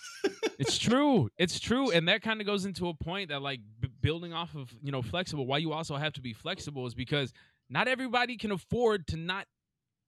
it's 0.58 0.78
true. 0.78 1.28
It's 1.38 1.58
true, 1.58 1.90
and 1.92 2.08
that 2.08 2.22
kind 2.22 2.40
of 2.40 2.46
goes 2.46 2.64
into 2.64 2.88
a 2.88 2.94
point 2.94 3.28
that 3.30 3.42
like 3.42 3.60
b- 3.80 3.88
building 4.00 4.32
off 4.32 4.54
of 4.54 4.70
you 4.82 4.92
know 4.92 5.02
flexible. 5.02 5.46
Why 5.46 5.58
you 5.58 5.72
also 5.72 5.96
have 5.96 6.12
to 6.14 6.20
be 6.20 6.32
flexible 6.32 6.86
is 6.86 6.94
because 6.94 7.32
not 7.70 7.88
everybody 7.88 8.36
can 8.36 8.50
afford 8.52 9.06
to 9.08 9.16
not, 9.16 9.46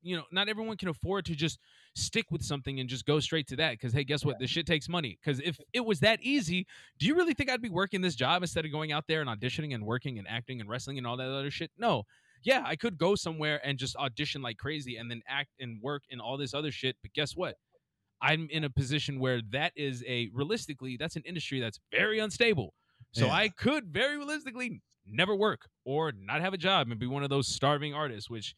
you 0.03 0.17
know, 0.17 0.25
not 0.31 0.49
everyone 0.51 0.77
can 0.77 0.89
afford 0.89 1.25
to 1.25 1.35
just 1.35 1.59
stick 1.97 2.31
with 2.31 2.43
something 2.43 2.79
and 2.79 2.89
just 2.91 3.07
go 3.07 3.19
straight 3.21 3.47
to 3.49 3.57
that. 3.57 3.73
Because 3.73 3.93
hey, 3.93 4.05
guess 4.05 4.25
what? 4.25 4.39
This 4.39 4.51
shit 4.51 4.67
takes 4.67 4.87
money. 4.89 5.19
Because 5.23 5.41
if 5.41 5.59
it 5.73 5.85
was 5.85 6.01
that 6.01 6.21
easy, 6.23 6.67
do 6.99 7.07
you 7.07 7.15
really 7.15 7.33
think 7.33 7.51
I'd 7.51 7.63
be 7.63 7.71
working 7.71 8.03
this 8.03 8.15
job 8.15 8.43
instead 8.43 8.65
of 8.67 8.71
going 8.73 8.93
out 8.93 9.05
there 9.09 9.23
and 9.23 9.31
auditioning 9.31 9.75
and 9.75 9.85
working 9.87 10.19
and 10.19 10.29
acting 10.29 10.61
and 10.61 10.69
wrestling 10.69 10.99
and 10.99 11.07
all 11.07 11.17
that 11.17 11.29
other 11.29 11.51
shit? 11.51 11.71
No. 11.79 12.05
Yeah, 12.45 12.63
I 12.65 12.77
could 12.77 12.99
go 12.99 13.15
somewhere 13.15 13.61
and 13.67 13.79
just 13.79 13.97
audition 13.97 14.43
like 14.43 14.59
crazy 14.59 14.97
and 14.97 15.11
then 15.11 15.23
act 15.27 15.51
and 15.61 15.81
work 15.83 16.03
and 16.11 16.21
all 16.21 16.37
this 16.37 16.55
other 16.55 16.71
shit. 16.71 16.97
But 17.03 17.13
guess 17.15 17.35
what? 17.35 17.57
I'm 18.21 18.49
in 18.51 18.65
a 18.65 18.71
position 18.71 19.19
where 19.19 19.41
that 19.51 19.73
is 19.77 20.05
a 20.07 20.31
realistically, 20.33 20.97
that's 20.97 21.17
an 21.17 21.23
industry 21.27 21.61
that's 21.61 21.81
very 21.91 22.19
unstable. 22.21 22.75
So 23.13 23.27
Yeah. 23.27 23.33
I 23.33 23.49
could 23.49 23.87
very 23.93 24.17
realistically 24.17 24.83
never 25.07 25.35
work 25.37 25.69
or 25.85 26.13
not 26.13 26.41
have 26.41 26.55
a 26.55 26.59
job 26.59 26.89
and 26.91 26.99
be 26.99 27.07
one 27.07 27.23
of 27.23 27.31
those 27.31 27.49
starving 27.49 27.93
artists, 27.95 28.31
which 28.31 28.55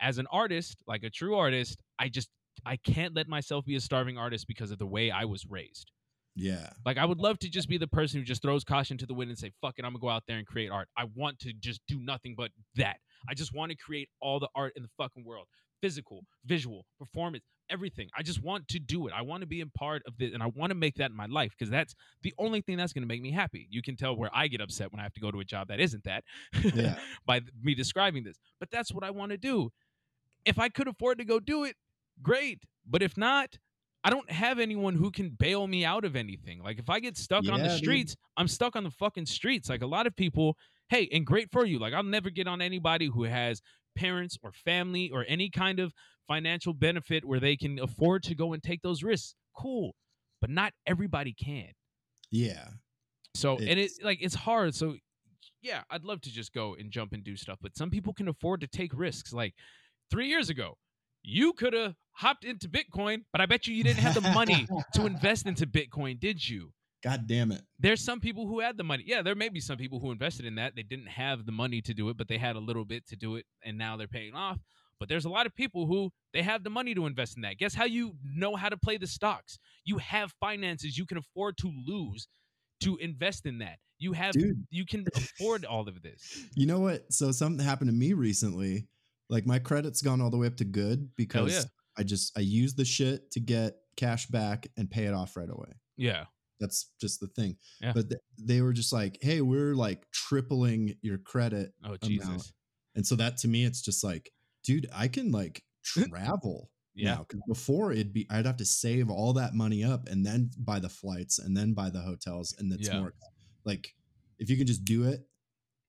as 0.00 0.18
an 0.18 0.26
artist, 0.30 0.76
like 0.86 1.02
a 1.04 1.10
true 1.10 1.36
artist, 1.36 1.78
I 1.98 2.08
just 2.08 2.28
I 2.64 2.76
can't 2.76 3.14
let 3.14 3.28
myself 3.28 3.64
be 3.64 3.76
a 3.76 3.80
starving 3.80 4.18
artist 4.18 4.46
because 4.46 4.70
of 4.70 4.78
the 4.78 4.86
way 4.86 5.10
I 5.10 5.24
was 5.24 5.46
raised. 5.46 5.92
Yeah. 6.36 6.70
Like 6.84 6.98
I 6.98 7.04
would 7.04 7.18
love 7.18 7.38
to 7.40 7.48
just 7.48 7.68
be 7.68 7.78
the 7.78 7.86
person 7.88 8.20
who 8.20 8.24
just 8.24 8.42
throws 8.42 8.62
caution 8.62 8.98
to 8.98 9.06
the 9.06 9.14
wind 9.14 9.30
and 9.30 9.38
say, 9.38 9.50
"Fuck 9.60 9.78
it, 9.78 9.84
I'm 9.84 9.92
gonna 9.92 10.00
go 10.02 10.08
out 10.10 10.24
there 10.28 10.36
and 10.38 10.46
create 10.46 10.70
art." 10.70 10.88
I 10.96 11.04
want 11.14 11.38
to 11.40 11.52
just 11.54 11.80
do 11.88 11.98
nothing 11.98 12.34
but 12.36 12.50
that. 12.76 12.98
I 13.28 13.34
just 13.34 13.54
want 13.54 13.70
to 13.70 13.76
create 13.76 14.08
all 14.20 14.38
the 14.38 14.48
art 14.54 14.74
in 14.76 14.82
the 14.82 14.90
fucking 14.98 15.24
world, 15.24 15.46
physical, 15.80 16.24
visual, 16.44 16.84
performance, 16.98 17.44
everything. 17.70 18.08
I 18.16 18.22
just 18.22 18.42
want 18.42 18.68
to 18.68 18.78
do 18.78 19.06
it. 19.08 19.14
I 19.16 19.22
want 19.22 19.40
to 19.40 19.46
be 19.46 19.62
a 19.62 19.66
part 19.66 20.02
of 20.06 20.16
this, 20.18 20.34
and 20.34 20.42
I 20.42 20.46
want 20.46 20.70
to 20.70 20.74
make 20.76 20.96
that 20.96 21.10
in 21.10 21.16
my 21.16 21.26
life 21.26 21.52
because 21.58 21.70
that's 21.70 21.94
the 22.22 22.34
only 22.38 22.60
thing 22.60 22.76
that's 22.76 22.92
gonna 22.92 23.06
make 23.06 23.22
me 23.22 23.30
happy. 23.30 23.66
You 23.70 23.80
can 23.82 23.96
tell 23.96 24.14
where 24.14 24.30
I 24.34 24.48
get 24.48 24.60
upset 24.60 24.92
when 24.92 25.00
I 25.00 25.04
have 25.04 25.14
to 25.14 25.20
go 25.20 25.30
to 25.30 25.40
a 25.40 25.44
job 25.44 25.68
that 25.68 25.80
isn't 25.80 26.04
that, 26.04 26.22
Yeah. 26.74 26.98
by 27.26 27.40
me 27.62 27.74
describing 27.74 28.24
this. 28.24 28.38
But 28.60 28.70
that's 28.70 28.92
what 28.92 29.04
I 29.04 29.10
want 29.10 29.32
to 29.32 29.38
do. 29.38 29.70
If 30.44 30.58
I 30.58 30.68
could 30.68 30.86
afford 30.86 31.18
to 31.18 31.24
go 31.24 31.40
do 31.40 31.64
it, 31.64 31.76
great. 32.22 32.62
But 32.86 33.02
if 33.02 33.16
not, 33.16 33.58
I 34.06 34.10
don't 34.10 34.30
have 34.30 34.60
anyone 34.60 34.94
who 34.94 35.10
can 35.10 35.30
bail 35.30 35.66
me 35.66 35.84
out 35.84 36.04
of 36.04 36.14
anything. 36.14 36.62
Like 36.62 36.78
if 36.78 36.88
I 36.88 37.00
get 37.00 37.16
stuck 37.16 37.46
on 37.48 37.58
the 37.58 37.64
Yeah, 37.66 37.72
dude. 37.72 37.78
streets, 37.78 38.16
I'm 38.36 38.46
stuck 38.46 38.76
on 38.76 38.84
the 38.84 38.90
fucking 38.92 39.26
streets. 39.26 39.68
Like 39.68 39.82
a 39.82 39.86
lot 39.86 40.06
of 40.06 40.14
people, 40.14 40.56
hey, 40.90 41.08
and 41.12 41.26
great 41.26 41.50
for 41.50 41.66
you. 41.66 41.78
Like 41.80 41.92
I'll 41.92 42.04
never 42.04 42.30
get 42.30 42.46
on 42.46 42.62
anybody 42.62 43.06
who 43.12 43.24
has 43.24 43.60
parents 43.96 44.38
or 44.44 44.52
family 44.52 45.10
or 45.10 45.24
any 45.26 45.50
kind 45.50 45.80
of 45.80 45.92
financial 46.28 46.72
benefit 46.72 47.24
where 47.24 47.40
they 47.40 47.56
can 47.56 47.80
afford 47.80 48.22
to 48.24 48.34
go 48.36 48.52
and 48.52 48.62
take 48.62 48.80
those 48.82 49.02
risks. 49.02 49.34
Cool. 49.56 49.94
But 50.40 50.50
not 50.50 50.72
everybody 50.86 51.32
can. 51.32 51.70
Yeah. 52.30 52.68
So 53.34 53.56
and 53.58 53.68
it 53.68 53.78
It's- 53.78 53.98
like 54.02 54.18
it's 54.22 54.34
hard. 54.36 54.74
So 54.76 54.96
yeah, 55.62 55.82
I'd 55.90 56.04
love 56.04 56.20
to 56.20 56.30
just 56.30 56.52
go 56.52 56.74
and 56.76 56.92
jump 56.92 57.12
and 57.12 57.24
do 57.24 57.36
stuff, 57.36 57.58
but 57.60 57.76
some 57.76 57.90
people 57.90 58.12
can 58.14 58.28
afford 58.28 58.60
to 58.60 58.68
take 58.68 58.92
risks. 58.96 59.32
Like 59.32 59.54
three 60.12 60.28
years 60.28 60.48
ago, 60.48 60.78
you 61.26 61.52
could 61.52 61.72
have 61.72 61.94
hopped 62.12 62.44
into 62.44 62.68
Bitcoin, 62.68 63.24
but 63.32 63.40
I 63.40 63.46
bet 63.46 63.66
you 63.66 63.74
you 63.74 63.82
didn't 63.82 63.98
have 63.98 64.14
the 64.14 64.30
money 64.30 64.66
to 64.94 65.06
invest 65.06 65.46
into 65.46 65.66
Bitcoin, 65.66 66.18
did 66.20 66.48
you? 66.48 66.72
God 67.02 67.26
damn 67.26 67.52
it. 67.52 67.62
There's 67.78 68.02
some 68.02 68.20
people 68.20 68.46
who 68.46 68.60
had 68.60 68.76
the 68.76 68.84
money. 68.84 69.04
Yeah, 69.06 69.22
there 69.22 69.34
may 69.34 69.48
be 69.48 69.60
some 69.60 69.76
people 69.76 69.98
who 69.98 70.12
invested 70.12 70.46
in 70.46 70.54
that. 70.54 70.74
They 70.76 70.82
didn't 70.82 71.08
have 71.08 71.44
the 71.44 71.52
money 71.52 71.82
to 71.82 71.92
do 71.92 72.08
it, 72.08 72.16
but 72.16 72.28
they 72.28 72.38
had 72.38 72.56
a 72.56 72.60
little 72.60 72.84
bit 72.84 73.06
to 73.08 73.16
do 73.16 73.36
it, 73.36 73.44
and 73.64 73.76
now 73.76 73.96
they're 73.96 74.06
paying 74.06 74.34
off. 74.34 74.58
But 74.98 75.08
there's 75.08 75.24
a 75.24 75.28
lot 75.28 75.46
of 75.46 75.54
people 75.54 75.86
who 75.86 76.10
they 76.32 76.42
have 76.42 76.64
the 76.64 76.70
money 76.70 76.94
to 76.94 77.06
invest 77.06 77.36
in 77.36 77.42
that. 77.42 77.58
Guess 77.58 77.74
how 77.74 77.84
you 77.84 78.14
know 78.24 78.56
how 78.56 78.68
to 78.68 78.76
play 78.76 78.96
the 78.96 79.06
stocks? 79.06 79.58
You 79.84 79.98
have 79.98 80.32
finances 80.40 80.96
you 80.96 81.06
can 81.06 81.18
afford 81.18 81.58
to 81.58 81.72
lose 81.86 82.28
to 82.80 82.96
invest 82.96 83.46
in 83.46 83.58
that. 83.58 83.78
You 83.98 84.12
have 84.12 84.32
Dude. 84.32 84.64
you 84.70 84.86
can 84.86 85.04
afford 85.14 85.64
all 85.64 85.88
of 85.88 86.02
this. 86.02 86.44
You 86.54 86.66
know 86.66 86.78
what? 86.78 87.12
So 87.12 87.32
something 87.32 87.64
happened 87.64 87.90
to 87.90 87.96
me 87.96 88.12
recently. 88.12 88.86
Like 89.28 89.46
my 89.46 89.58
credit's 89.58 90.02
gone 90.02 90.20
all 90.20 90.30
the 90.30 90.36
way 90.38 90.46
up 90.46 90.56
to 90.58 90.64
good 90.64 91.10
because 91.16 91.52
yeah. 91.54 91.62
I 91.98 92.02
just 92.02 92.36
I 92.36 92.40
use 92.40 92.74
the 92.74 92.84
shit 92.84 93.30
to 93.32 93.40
get 93.40 93.74
cash 93.96 94.26
back 94.26 94.66
and 94.76 94.90
pay 94.90 95.04
it 95.04 95.14
off 95.14 95.36
right 95.36 95.48
away. 95.50 95.72
Yeah. 95.96 96.24
That's 96.60 96.90
just 97.00 97.20
the 97.20 97.26
thing. 97.28 97.56
Yeah. 97.80 97.92
But 97.94 98.08
th- 98.08 98.20
they 98.38 98.60
were 98.62 98.72
just 98.72 98.92
like, 98.92 99.18
"Hey, 99.20 99.40
we're 99.42 99.74
like 99.74 100.06
tripling 100.10 100.94
your 101.02 101.18
credit." 101.18 101.74
Oh 101.84 101.96
Jesus. 101.96 102.52
And 102.94 103.06
so 103.06 103.14
that 103.16 103.36
to 103.38 103.48
me 103.48 103.64
it's 103.64 103.82
just 103.82 104.02
like, 104.02 104.30
dude, 104.64 104.88
I 104.94 105.08
can 105.08 105.30
like 105.32 105.62
travel 105.84 106.70
Yeah. 106.94 107.14
now 107.16 107.24
cuz 107.24 107.40
before 107.48 107.92
it'd 107.92 108.12
be 108.12 108.26
I'd 108.30 108.46
have 108.46 108.56
to 108.58 108.64
save 108.64 109.10
all 109.10 109.32
that 109.34 109.54
money 109.54 109.84
up 109.84 110.08
and 110.08 110.24
then 110.24 110.50
buy 110.58 110.78
the 110.78 110.88
flights 110.88 111.38
and 111.38 111.56
then 111.56 111.74
buy 111.74 111.90
the 111.90 112.00
hotels 112.00 112.54
and 112.58 112.72
it's 112.72 112.88
Yeah. 112.88 113.00
more 113.00 113.14
like 113.64 113.94
if 114.38 114.48
you 114.50 114.56
can 114.56 114.66
just 114.66 114.84
do 114.84 115.04
it 115.04 115.28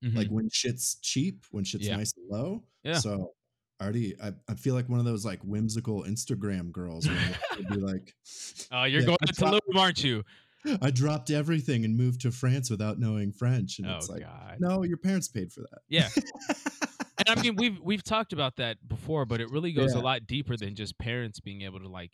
Mhm. 0.04 0.16
like 0.16 0.28
when 0.30 0.50
shit's 0.52 0.96
cheap, 1.02 1.46
when 1.52 1.64
shit's 1.64 1.88
Yeah. 1.88 1.98
nice 1.98 2.14
and 2.18 2.28
low. 2.30 2.64
Yeah. 2.84 3.00
So 3.00 3.34
already, 3.82 4.16
I, 4.22 4.34
I 4.50 4.56
feel 4.56 4.74
like 4.76 4.88
one 4.90 5.00
of 5.00 5.06
those 5.06 5.26
like 5.26 5.40
whimsical 5.44 6.04
Instagram 6.04 6.72
girls. 6.72 7.08
Be 7.08 7.76
like, 7.78 8.14
oh, 8.72 8.84
you're 8.84 9.02
yeah, 9.02 9.06
going 9.08 9.18
to 9.26 9.34
Tulum, 9.34 9.60
aren't 9.76 10.04
you? 10.04 10.24
I 10.82 10.92
dropped 10.92 11.30
everything 11.30 11.86
and 11.86 11.96
moved 11.96 12.22
to 12.22 12.32
France 12.32 12.70
without 12.70 13.00
knowing 13.00 13.32
French, 13.32 13.80
and 13.80 13.88
Oh 13.88 13.96
it's 13.98 14.10
like, 14.10 14.22
God. 14.24 14.58
no, 14.60 14.84
your 14.84 14.98
parents 14.98 15.28
paid 15.28 15.52
for 15.54 15.62
that. 15.62 15.80
Yeah. 15.88 16.10
and 17.20 17.30
I 17.30 17.42
mean 17.42 17.56
we've 17.56 17.80
we've 17.82 18.04
talked 18.04 18.34
about 18.34 18.58
that 18.58 18.78
before, 18.88 19.26
but 19.26 19.40
it 19.42 19.50
really 19.50 19.72
goes 19.72 19.94
Yeah. 19.94 20.02
a 20.02 20.04
lot 20.04 20.28
deeper 20.28 20.58
than 20.58 20.76
just 20.76 20.98
parents 21.00 21.40
being 21.40 21.62
able 21.62 21.80
to 21.80 21.88
like 21.88 22.12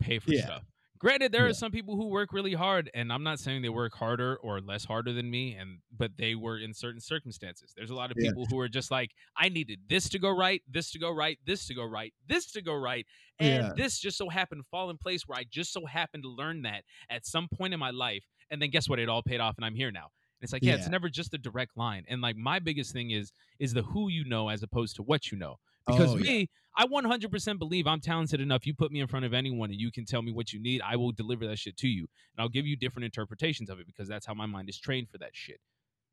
pay 0.00 0.18
for 0.18 0.32
Yeah. 0.32 0.44
stuff. 0.46 0.62
Granted, 1.00 1.32
there 1.32 1.46
Yeah. 1.46 1.48
are 1.48 1.54
some 1.54 1.72
people 1.72 1.96
who 1.96 2.08
work 2.08 2.30
really 2.30 2.52
hard, 2.52 2.90
and 2.92 3.10
I'm 3.10 3.22
not 3.22 3.38
saying 3.40 3.62
they 3.62 3.70
work 3.70 3.94
harder 3.94 4.36
or 4.36 4.60
less 4.60 4.84
harder 4.84 5.14
than 5.14 5.30
me, 5.30 5.54
and 5.54 5.80
but 5.90 6.18
they 6.18 6.34
were 6.34 6.58
in 6.58 6.74
certain 6.74 7.00
circumstances. 7.00 7.72
There's 7.74 7.88
a 7.88 7.94
lot 7.94 8.10
of 8.10 8.18
Yeah. 8.18 8.30
people 8.30 8.44
who 8.44 8.58
are 8.60 8.68
just 8.68 8.90
like, 8.90 9.12
I 9.34 9.48
needed 9.48 9.88
this 9.88 10.10
to 10.10 10.18
go 10.18 10.28
right, 10.30 10.60
this 10.68 10.90
to 10.90 10.98
go 10.98 11.10
right, 11.10 11.38
this 11.46 11.66
to 11.68 11.74
go 11.74 11.84
right, 11.86 12.12
this 12.26 12.52
to 12.52 12.60
go 12.60 12.74
right, 12.74 13.06
and 13.38 13.70
Yeah. 13.70 13.74
this 13.74 13.98
just 13.98 14.18
so 14.18 14.28
happened 14.28 14.60
to 14.62 14.68
fall 14.70 14.90
in 14.90 14.98
place 14.98 15.26
where 15.26 15.38
I 15.38 15.44
just 15.44 15.72
so 15.72 15.86
happened 15.86 16.22
to 16.24 16.28
learn 16.28 16.60
that 16.62 16.84
at 17.08 17.24
some 17.24 17.48
point 17.48 17.72
in 17.72 17.80
my 17.80 17.90
life, 17.90 18.26
and 18.50 18.60
then 18.60 18.68
guess 18.68 18.86
what? 18.86 18.98
It 18.98 19.08
all 19.08 19.22
paid 19.22 19.40
off, 19.40 19.56
and 19.56 19.64
I'm 19.64 19.74
here 19.74 19.90
now. 19.90 20.04
And 20.04 20.44
it's 20.44 20.52
like, 20.52 20.66
yeah, 20.66 20.74
it's 20.74 20.88
never 20.88 21.08
just 21.08 21.32
a 21.32 21.38
direct 21.38 21.78
line. 21.78 22.04
And 22.08 22.20
like 22.20 22.36
my 22.36 22.58
biggest 22.58 22.92
thing 22.92 23.10
is 23.10 23.32
is 23.58 23.72
the 23.72 23.82
who 23.82 24.10
you 24.10 24.26
know 24.26 24.50
as 24.50 24.62
opposed 24.62 24.96
to 24.96 25.02
what 25.02 25.30
you 25.32 25.38
know. 25.38 25.56
Because 25.90 26.14
Oh, 26.14 26.16
yeah. 26.18 26.22
me, 26.22 26.46
I 26.76 26.86
100% 26.86 27.58
believe 27.58 27.86
I'm 27.86 28.00
talented 28.00 28.40
enough. 28.40 28.66
You 28.66 28.74
put 28.74 28.92
me 28.92 29.00
in 29.00 29.06
front 29.06 29.24
of 29.24 29.34
anyone 29.34 29.70
and 29.70 29.80
you 29.80 29.90
can 29.90 30.04
tell 30.04 30.22
me 30.22 30.32
what 30.32 30.52
you 30.52 30.60
need, 30.60 30.80
I 30.82 30.96
will 30.96 31.12
deliver 31.12 31.46
that 31.46 31.58
shit 31.58 31.76
to 31.78 31.88
you. 31.88 32.06
And 32.34 32.42
I'll 32.42 32.48
give 32.48 32.66
you 32.66 32.76
different 32.76 33.04
interpretations 33.04 33.68
of 33.70 33.80
it 33.80 33.86
because 33.86 34.08
that's 34.08 34.26
how 34.26 34.34
my 34.34 34.46
mind 34.46 34.68
is 34.68 34.78
trained 34.78 35.08
for 35.10 35.18
that 35.18 35.30
shit. 35.32 35.60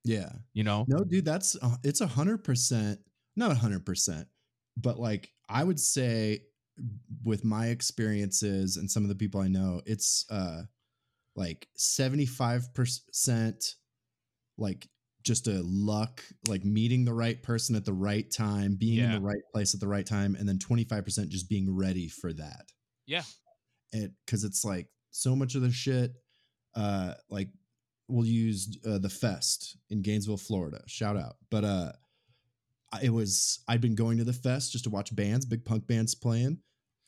Yeah. 0.03 0.31
You 0.53 0.63
know? 0.63 0.85
No, 0.87 1.03
dude, 1.03 1.25
that's 1.25 1.55
uh, 1.61 1.75
it's 1.83 2.01
a 2.01 2.07
hundred 2.07 2.43
percent, 2.43 2.99
not 3.35 3.51
a 3.51 3.55
hundred 3.55 3.85
percent, 3.85 4.27
but 4.75 4.99
like 4.99 5.31
I 5.49 5.63
would 5.63 5.79
say, 5.79 6.41
with 7.23 7.43
my 7.43 7.67
experiences 7.67 8.77
and 8.77 8.89
some 8.89 9.03
of 9.03 9.09
the 9.09 9.15
people 9.15 9.41
I 9.41 9.47
know, 9.47 9.81
it's 9.85 10.25
uh 10.29 10.63
like 11.35 11.67
seventy 11.75 12.25
five 12.25 12.73
percent, 12.73 13.75
like 14.57 14.87
just 15.27 15.47
a 15.47 15.61
luck, 15.63 16.23
like 16.47 16.63
meeting 16.65 17.05
the 17.05 17.13
right 17.13 17.41
person 17.43 17.75
at 17.75 17.85
the 17.85 17.93
right 17.93 18.29
time, 18.31 18.75
being 18.79 19.03
in 19.03 19.11
the 19.11 19.21
right 19.21 19.43
place 19.53 19.73
at 19.73 19.79
the 19.79 19.87
right 19.87 20.05
time, 20.05 20.35
and 20.35 20.47
then 20.47 20.57
twenty 20.57 20.85
five 20.85 21.03
percent 21.03 21.29
just 21.29 21.49
being 21.49 21.75
ready 21.75 22.07
for 22.07 22.33
that. 22.33 22.65
Yeah. 23.05 23.23
it 23.91 24.11
because 24.25 24.43
it's 24.43 24.65
like 24.65 24.87
so 25.11 25.35
much 25.35 25.55
of 25.55 25.61
the 25.61 25.71
shit 25.71 26.11
uh 26.75 27.13
like 27.29 27.47
we'll 28.09 28.25
use 28.25 28.77
uh, 28.85 28.97
the 28.97 29.09
fest 29.09 29.77
in 29.89 30.01
gainesville 30.01 30.37
florida 30.37 30.81
shout 30.87 31.15
out 31.17 31.35
but 31.49 31.63
uh 31.63 31.91
it 33.01 33.09
was 33.09 33.63
i'd 33.69 33.81
been 33.81 33.95
going 33.95 34.17
to 34.17 34.23
the 34.25 34.33
fest 34.33 34.73
just 34.73 34.83
to 34.83 34.89
watch 34.89 35.15
bands 35.15 35.45
big 35.45 35.63
punk 35.63 35.87
bands 35.87 36.13
playing 36.13 36.59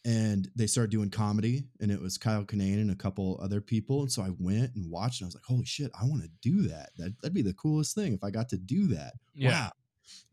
and 0.06 0.50
they 0.56 0.68
started 0.68 0.91
doing 0.91 1.10
comedy 1.10 1.66
and 1.82 1.91
it 1.91 2.02
was 2.02 2.18
Kyle 2.18 2.45
Kinane 2.45 2.80
and 2.80 2.91
a 2.91 2.95
couple 2.95 3.39
other 3.41 3.60
people 3.60 4.02
and 4.02 4.12
so 4.12 4.22
I 4.22 4.30
went 4.39 4.76
and 4.76 4.89
watched 4.89 5.22
and 5.22 5.26
I 5.26 5.28
was 5.28 5.36
like 5.36 5.43
holy 5.43 5.66
shit 5.66 5.91
I 6.00 6.06
want 6.06 6.24
to 6.24 6.30
do 6.41 6.68
that. 6.70 6.91
that 6.97 7.22
that'd 7.22 7.34
be 7.34 7.41
the 7.41 7.54
coolest 7.54 7.95
thing 7.95 8.14
if 8.14 8.24
I 8.24 8.32
got 8.32 8.50
to 8.50 8.58
do 8.58 8.88
that. 8.88 9.14
Yeah. 9.34 9.52
wow. 9.52 9.72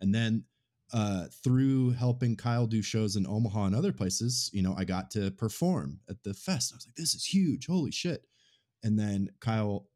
And 0.00 0.14
then 0.14 0.44
uh 0.92 1.24
through 1.42 1.90
helping 1.90 2.36
Kyle 2.36 2.66
do 2.66 2.80
shows 2.80 3.16
in 3.16 3.26
Omaha 3.26 3.64
and 3.64 3.74
other 3.74 3.92
places 3.92 4.50
you 4.52 4.62
know 4.62 4.74
I 4.76 4.84
got 4.84 5.10
to 5.12 5.32
perform 5.32 5.98
at 6.08 6.22
the 6.22 6.34
fest 6.34 6.72
I 6.72 6.76
was 6.76 6.86
like 6.86 6.94
this 6.94 7.14
is 7.14 7.24
huge. 7.24 7.66
Holy 7.66 7.90
shit. 7.90 8.24
And 8.84 8.96
then 8.96 9.30
Kyle 9.40 9.88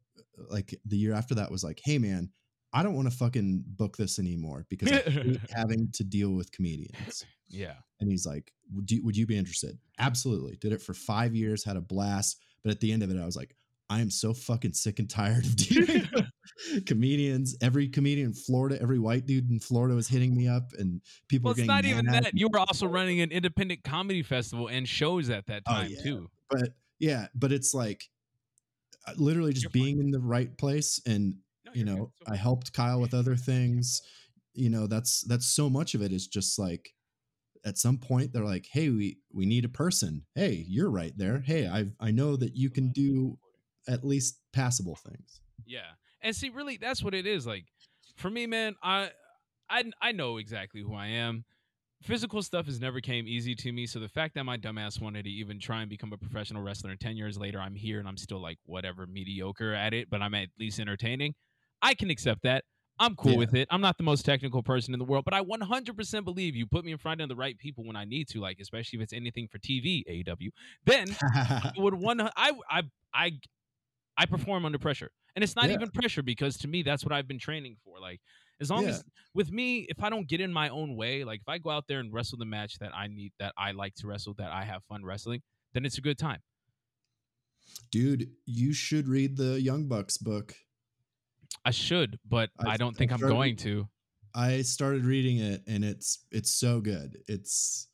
like 0.49 0.75
the 0.85 0.97
year 0.97 1.13
after 1.13 1.35
that 1.35 1.51
was 1.51 1.63
like 1.63 1.79
hey 1.83 1.97
man 1.97 2.29
I 2.73 2.83
don't 2.83 2.95
want 2.95 3.09
to 3.09 3.17
fucking 3.17 3.63
book 3.67 3.97
this 3.97 4.19
anymore 4.19 4.65
because 4.69 4.91
I 4.91 4.95
hate 5.09 5.39
having 5.53 5.91
to 5.93 6.03
deal 6.03 6.31
with 6.31 6.51
comedians 6.51 7.25
Yeah. 7.51 7.75
and 7.99 8.09
he's 8.09 8.25
like, 8.25 8.51
would 8.73 8.89
you, 8.89 9.03
would 9.03 9.15
you 9.17 9.25
be 9.27 9.37
interested? 9.37 9.77
Absolutely. 9.99 10.55
Did 10.57 10.73
it 10.73 10.81
for 10.81 10.93
five 10.93 11.35
years, 11.35 11.63
had 11.63 11.77
a 11.77 11.81
blast. 11.81 12.37
But 12.63 12.71
at 12.71 12.79
the 12.79 12.91
end 12.91 13.03
of 13.03 13.09
it, 13.11 13.19
I 13.21 13.25
was 13.25 13.35
like, 13.35 13.55
I 13.89 13.99
am 14.01 14.09
so 14.09 14.33
fucking 14.33 14.73
sick 14.73 14.99
and 14.99 15.09
tired 15.09 15.43
of 15.45 15.55
dealing 15.57 16.07
comedians. 16.85 17.55
Every 17.61 17.87
comedian 17.87 18.27
in 18.27 18.33
Florida, 18.33 18.81
every 18.81 18.99
white 18.99 19.25
dude 19.25 19.49
in 19.49 19.59
Florida 19.59 19.95
was 19.95 20.07
hitting 20.07 20.35
me 20.35 20.47
up, 20.47 20.71
and 20.77 21.01
people 21.27 21.49
Well, 21.49 21.55
were 21.55 21.59
it's 21.61 21.67
not 21.67 21.85
even 21.85 22.05
that. 22.05 22.31
You 22.33 22.47
were 22.51 22.59
also 22.59 22.87
running 22.87 23.21
an 23.21 23.31
independent 23.31 23.83
comedy 23.83 24.23
festival 24.23 24.67
and 24.67 24.87
shows 24.87 25.29
at 25.29 25.47
that 25.47 25.63
Oh, 25.67 25.71
time 25.73 25.91
yeah. 25.91 26.03
too. 26.03 26.29
But 26.49 26.69
yeah, 26.99 27.27
but 27.35 27.51
it's 27.51 27.73
like 27.73 28.05
uh, 29.07 29.13
literally 29.17 29.53
just 29.53 29.63
You're 29.63 29.71
fine. 29.71 29.83
being 29.83 29.99
in 29.99 30.11
the 30.11 30.19
right 30.19 30.55
place, 30.57 31.01
and 31.05 31.35
No, 31.65 31.71
you 31.73 31.83
know, 31.85 32.11
I 32.27 32.35
helped 32.35 32.73
Kyle 32.73 33.01
with 33.01 33.13
other 33.13 33.35
things. 33.35 34.01
You 34.53 34.69
know, 34.69 34.87
that's 34.87 35.21
that's 35.21 35.47
so 35.47 35.69
much 35.69 35.95
of 35.95 36.01
it 36.01 36.11
is 36.11 36.27
just 36.27 36.59
like 36.59 36.93
at 37.65 37.77
some 37.77 37.97
point 37.97 38.33
they're 38.33 38.43
like, 38.43 38.67
"Hey, 38.71 38.89
we 38.89 39.17
we 39.33 39.45
need 39.45 39.65
a 39.65 39.69
person. 39.69 40.25
Hey, 40.35 40.65
you're 40.67 40.89
right 40.89 41.13
there. 41.15 41.39
Hey, 41.41 41.67
I 41.67 41.85
I 41.99 42.11
know 42.11 42.35
that 42.35 42.55
you 42.55 42.69
can 42.69 42.91
do 42.91 43.37
at 43.87 44.03
least 44.03 44.39
passable 44.53 44.95
things." 44.95 45.41
Yeah. 45.65 45.91
And 46.21 46.35
see, 46.35 46.49
really, 46.49 46.77
that's 46.77 47.03
what 47.03 47.13
it 47.13 47.25
is. 47.25 47.47
Like, 47.47 47.65
for 48.17 48.29
me, 48.29 48.45
man, 48.45 48.75
I, 48.83 49.09
I, 49.69 49.85
I 50.01 50.11
know 50.11 50.37
exactly 50.37 50.81
who 50.81 50.93
I 50.93 51.07
am. 51.07 51.45
Physical 52.03 52.41
stuff 52.41 52.65
has 52.65 52.79
never 52.79 52.99
came 52.99 53.27
easy 53.27 53.55
to 53.55 53.71
me. 53.71 53.85
So 53.85 53.99
the 53.99 54.09
fact 54.09 54.33
that 54.35 54.43
my 54.43 54.57
dumbass 54.57 54.99
wanted 54.99 55.23
to 55.23 55.29
even 55.29 55.59
try 55.59 55.81
and 55.81 55.89
become 55.89 56.13
a 56.13 56.17
professional 56.17 56.63
wrestler, 56.63 56.89
and 56.89 56.99
ten 56.99 57.15
years 57.15 57.37
later 57.37 57.59
I'm 57.59 57.75
here 57.75 57.99
and 57.99 58.07
I'm 58.07 58.17
still 58.17 58.41
like 58.41 58.57
whatever 58.65 59.05
mediocre 59.05 59.73
at 59.73 59.93
it, 59.93 60.09
but 60.09 60.21
I'm 60.21 60.33
at 60.33 60.49
least 60.59 60.79
entertaining. 60.79 61.35
I 61.81 61.93
can 61.93 62.09
accept 62.09 62.41
that. 62.43 62.63
I'm 63.01 63.15
cool 63.15 63.31
Yeah. 63.33 63.37
with 63.39 63.55
it. 63.55 63.67
I'm 63.71 63.81
not 63.81 63.97
the 63.97 64.03
most 64.03 64.23
technical 64.25 64.61
person 64.63 64.93
in 64.93 64.99
the 64.99 65.05
world, 65.05 65.25
but 65.25 65.33
I 65.33 65.41
100% 65.41 66.23
believe 66.23 66.55
you 66.55 66.65
put 66.67 66.85
me 66.85 66.91
in 66.91 66.97
front 66.99 67.19
of 67.19 67.27
the 67.29 67.35
right 67.35 67.57
people 67.57 67.83
when 67.83 67.95
I 67.95 68.05
need 68.05 68.27
to, 68.29 68.39
like 68.39 68.59
especially 68.61 68.99
if 68.99 69.03
it's 69.03 69.13
anything 69.13 69.47
for 69.47 69.57
TV, 69.59 70.03
AEW. 70.07 70.49
Then 70.85 71.17
I 71.21 71.71
would 71.77 71.95
one 71.95 72.21
I 72.21 72.29
I 72.69 72.83
I 73.13 73.31
I 74.17 74.25
perform 74.27 74.65
under 74.65 74.77
pressure. 74.79 75.11
And 75.35 75.43
it's 75.43 75.55
not 75.55 75.67
Yeah. 75.69 75.75
even 75.75 75.89
pressure 75.89 76.21
because 76.23 76.57
to 76.59 76.67
me 76.67 76.83
that's 76.83 77.03
what 77.03 77.11
I've 77.11 77.27
been 77.27 77.39
training 77.39 77.77
for. 77.83 77.99
Like 77.99 78.21
as 78.59 78.69
long 78.69 78.83
Yeah. 78.83 78.89
as 78.89 79.03
with 79.33 79.51
me 79.51 79.87
if 79.89 80.03
I 80.03 80.09
don't 80.09 80.27
get 80.27 80.39
in 80.41 80.53
my 80.53 80.69
own 80.69 80.95
way, 80.95 81.23
like 81.23 81.41
if 81.41 81.49
I 81.49 81.57
go 81.57 81.71
out 81.71 81.87
there 81.87 81.99
and 81.99 82.13
wrestle 82.13 82.37
the 82.37 82.45
match 82.45 82.77
that 82.79 82.95
I 82.95 83.07
need 83.07 83.33
that 83.39 83.53
I 83.57 83.71
like 83.71 83.95
to 83.95 84.07
wrestle 84.07 84.35
that 84.35 84.51
I 84.51 84.63
have 84.63 84.83
fun 84.85 85.03
wrestling, 85.03 85.41
then 85.73 85.85
it's 85.85 85.97
a 85.97 86.01
good 86.01 86.19
time. 86.19 86.41
Dude, 87.91 88.29
you 88.45 88.73
should 88.73 89.07
read 89.07 89.37
the 89.37 89.59
Young 89.61 89.87
Bucks 89.87 90.17
book. 90.17 90.55
I 91.65 91.71
should, 91.71 92.19
but 92.27 92.49
I- 92.59 92.71
I, 92.71 92.77
don't 92.77 92.95
think 92.95 93.11
I'm 93.11 93.17
started- 93.19 93.33
going 93.35 93.55
to. 93.57 93.87
I 94.33 94.61
started 94.61 95.03
reading 95.05 95.37
it 95.39 95.61
and 95.67 95.83
it's 95.83 96.25
it's 96.31 96.51
so 96.51 96.79
good. 96.79 97.17
It's 97.27 97.87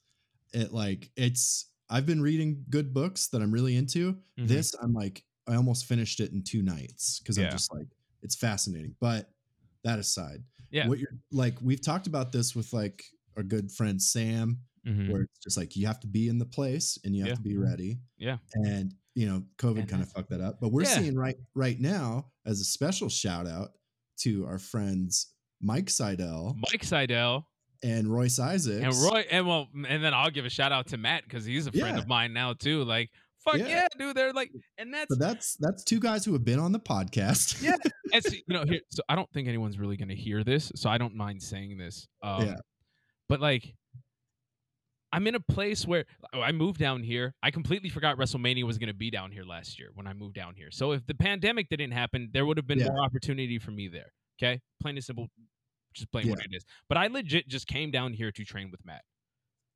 it 0.54 0.72
like 0.72 1.10
it's 1.16 1.72
I've 1.90 2.06
been 2.06 2.22
reading 2.22 2.64
good 2.70 2.94
books 2.94 3.28
that 3.30 3.42
I'm 3.42 3.52
really 3.52 3.76
into. 3.76 4.14
Mhm. 4.38 4.48
This 4.48 4.74
I'm 4.76 4.94
like 4.94 5.24
I 5.48 5.56
almost 5.56 5.86
finished 5.86 6.20
it 6.20 6.32
in 6.34 6.44
two 6.44 6.62
nights 6.62 7.20
because 7.20 7.38
Yeah. 7.38 7.46
I'm 7.46 7.52
just 7.52 7.74
like 7.74 7.88
it's 8.22 8.36
fascinating. 8.36 8.96
But 9.00 9.32
that 9.84 9.98
aside, 9.98 10.44
Yeah. 10.70 10.88
what 10.88 11.00
you're 11.00 11.18
like 11.32 11.60
we've 11.62 11.82
talked 11.82 12.06
about 12.08 12.32
this 12.32 12.56
with 12.56 12.72
like 12.72 13.04
our 13.36 13.42
good 13.44 13.72
friend 13.72 14.00
Sam, 14.02 14.60
Mhm. 14.86 15.10
where 15.12 15.22
it's 15.24 15.40
just 15.40 15.58
like 15.58 15.76
you 15.76 15.88
have 15.88 16.00
to 16.02 16.08
be 16.08 16.28
in 16.28 16.38
the 16.38 16.46
place 16.46 17.00
and 17.04 17.16
you 17.16 17.24
have 17.24 17.30
Yeah. 17.30 17.36
to 17.36 17.42
be 17.42 17.58
ready. 17.58 18.00
Yeah. 18.18 18.38
And 18.54 18.94
you 19.18 19.26
know, 19.28 19.42
COVID 19.58 19.80
And 19.80 19.90
kind 19.90 20.04
of 20.04 20.12
fucked 20.12 20.30
that 20.30 20.42
up. 20.42 20.60
But 20.62 20.72
we're 20.72 20.84
Yeah. 20.84 21.00
seeing 21.00 21.16
right 21.16 21.36
right 21.56 21.80
now 21.80 22.28
as 22.46 22.62
a 22.62 22.64
special 22.64 23.10
shout 23.10 23.48
out 23.48 23.70
to 24.20 24.46
our 24.46 24.60
friends 24.60 25.34
Mike 25.60 25.88
Sydal 25.88 26.56
Mike 26.56 26.84
Sydal 26.84 27.44
and 27.84 28.08
Royce 28.08 28.38
Isaacs. 28.38 28.84
and 28.84 28.94
Roy 29.12 29.26
and 29.32 29.48
well 29.48 29.68
and 29.88 30.04
then 30.04 30.14
I'll 30.14 30.30
give 30.30 30.46
a 30.46 30.50
shout 30.52 30.72
out 30.72 30.86
to 30.88 30.98
Matt 30.98 31.24
because 31.24 31.46
he's 31.46 31.66
a 31.66 31.72
friend 31.72 31.96
Yeah. 31.98 32.02
of 32.04 32.08
mine 32.08 32.32
now 32.34 32.54
too. 32.54 32.84
Like 32.84 33.10
fuck 33.44 33.58
Yeah. 33.58 33.68
yeah, 33.68 33.88
dude. 33.98 34.16
They're 34.16 34.34
like 34.34 34.52
and 34.78 34.94
that's 34.94 35.08
But 35.10 35.18
that's 35.20 35.56
that's 35.56 35.84
two 35.84 36.00
guys 36.00 36.24
who 36.24 36.34
have 36.34 36.46
been 36.46 36.60
on 36.60 36.72
the 36.72 36.80
podcast. 36.80 37.60
Yeah. 37.64 37.76
and 38.14 38.24
see, 38.24 38.44
you 38.48 38.54
know, 38.54 38.66
here, 38.66 38.82
so 38.92 39.02
I 39.10 39.16
don't 39.16 39.32
think 39.34 39.48
anyone's 39.48 39.80
really 39.80 39.98
going 39.98 40.10
to 40.10 40.16
hear 40.16 40.44
this, 40.44 40.72
so 40.76 40.90
I 40.92 40.98
don't 41.00 41.16
mind 41.16 41.42
saying 41.42 41.78
this. 41.80 42.08
Um, 42.22 42.46
Yeah. 42.46 42.56
But 43.30 43.42
like, 43.42 43.74
I'm 45.14 45.26
in 45.28 45.36
a 45.36 45.40
place 45.40 45.86
where 45.88 46.06
oh, 46.34 46.42
I 46.42 46.52
moved 46.52 46.80
down 46.80 47.02
here. 47.04 47.34
I 47.42 47.50
completely 47.52 47.90
forgot 47.90 48.18
WrestleMania 48.18 48.64
was 48.64 48.78
going 48.78 48.88
to 48.90 48.94
be 48.94 49.10
down 49.10 49.32
here 49.32 49.44
last 49.44 49.80
year 49.80 49.90
when 49.94 50.06
I 50.08 50.14
moved 50.14 50.36
down 50.36 50.56
here. 50.56 50.70
So 50.72 50.92
if 50.92 51.06
the 51.08 51.14
pandemic 51.16 51.70
didn't 51.70 51.92
happen, 51.92 52.30
there 52.34 52.46
would 52.46 52.58
have 52.58 52.68
been 52.68 52.80
Yeah. 52.80 52.90
more 52.90 53.02
opportunity 53.04 53.58
for 53.60 53.72
me 53.72 53.88
there. 53.88 54.12
Okay, 54.42 54.60
plain 54.82 54.96
and 54.96 55.04
simple, 55.04 55.28
just 55.94 56.12
plain 56.12 56.30
what 56.30 56.40
it 56.40 56.50
is. 56.54 56.64
But 56.90 56.98
I 56.98 57.08
legit 57.08 57.48
just 57.48 57.68
came 57.68 57.90
down 57.90 58.14
here 58.14 58.32
to 58.32 58.44
train 58.44 58.70
with 58.70 58.84
Matt. 58.86 59.04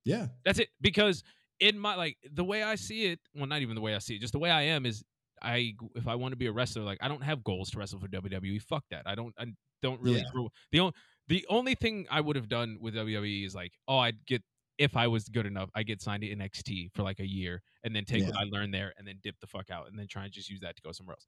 yeah. 0.05 0.27
That's 0.45 0.59
it. 0.59 0.69
Because 0.81 1.23
in 1.59 1.79
my 1.79 1.95
like 1.95 2.17
the 2.33 2.43
way 2.43 2.63
I 2.63 2.75
see 2.75 3.05
it, 3.05 3.19
well, 3.33 3.45
not 3.47 3.61
even 3.61 3.75
the 3.75 3.81
way 3.81 3.95
I 3.95 3.99
see 3.99 4.15
it, 4.15 4.21
just 4.21 4.33
the 4.33 4.39
way 4.39 4.51
I 4.51 4.63
am 4.63 4.85
is 4.85 5.03
I 5.41 5.73
if 5.95 6.07
I 6.07 6.15
want 6.15 6.33
to 6.33 6.35
be 6.37 6.47
a 6.47 6.51
wrestler, 6.51 6.83
like 6.83 6.99
I 7.01 7.07
don't 7.07 7.23
have 7.23 7.43
goals 7.43 7.71
to 7.71 7.79
wrestle 7.79 7.99
for 7.99 8.07
WWE. 8.07 8.61
Fuck 8.61 8.83
that. 8.91 9.03
I 9.07 9.15
don't. 9.15 9.33
I 9.39 9.45
don't 9.81 9.99
really. 10.01 10.19
Yeah. 10.35 10.47
The 10.71 10.79
only 10.79 10.93
the 11.27 11.45
only 11.49 11.75
thing 11.75 12.05
I 12.11 12.21
would 12.21 12.35
have 12.35 12.49
done 12.49 12.77
with 12.81 12.95
WWE 12.95 13.45
is 13.45 13.55
like, 13.55 13.71
oh, 13.87 13.97
I'd 13.97 14.23
get 14.25 14.43
if 14.81 14.97
I 14.97 15.05
was 15.05 15.29
good 15.29 15.45
enough, 15.45 15.69
I 15.75 15.83
get 15.83 16.01
signed 16.01 16.23
to 16.23 16.35
NXT 16.35 16.89
for 16.95 17.03
like 17.03 17.19
a 17.19 17.27
year 17.27 17.61
and 17.83 17.95
then 17.95 18.03
take 18.03 18.25
what 18.25 18.35
I 18.35 18.45
learned 18.45 18.73
there 18.73 18.93
and 18.97 19.07
then 19.07 19.19
dip 19.21 19.35
the 19.39 19.45
fuck 19.45 19.69
out 19.69 19.87
and 19.87 19.97
then 19.97 20.07
try 20.07 20.23
and 20.23 20.33
just 20.33 20.49
use 20.49 20.59
that 20.61 20.75
to 20.75 20.81
go 20.81 20.91
somewhere 20.91 21.13
else. 21.13 21.27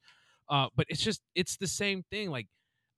Uh, 0.49 0.69
but 0.75 0.87
it's 0.89 1.01
just 1.01 1.21
it's 1.35 1.55
the 1.57 1.67
same 1.67 2.03
thing. 2.09 2.31
Like 2.31 2.47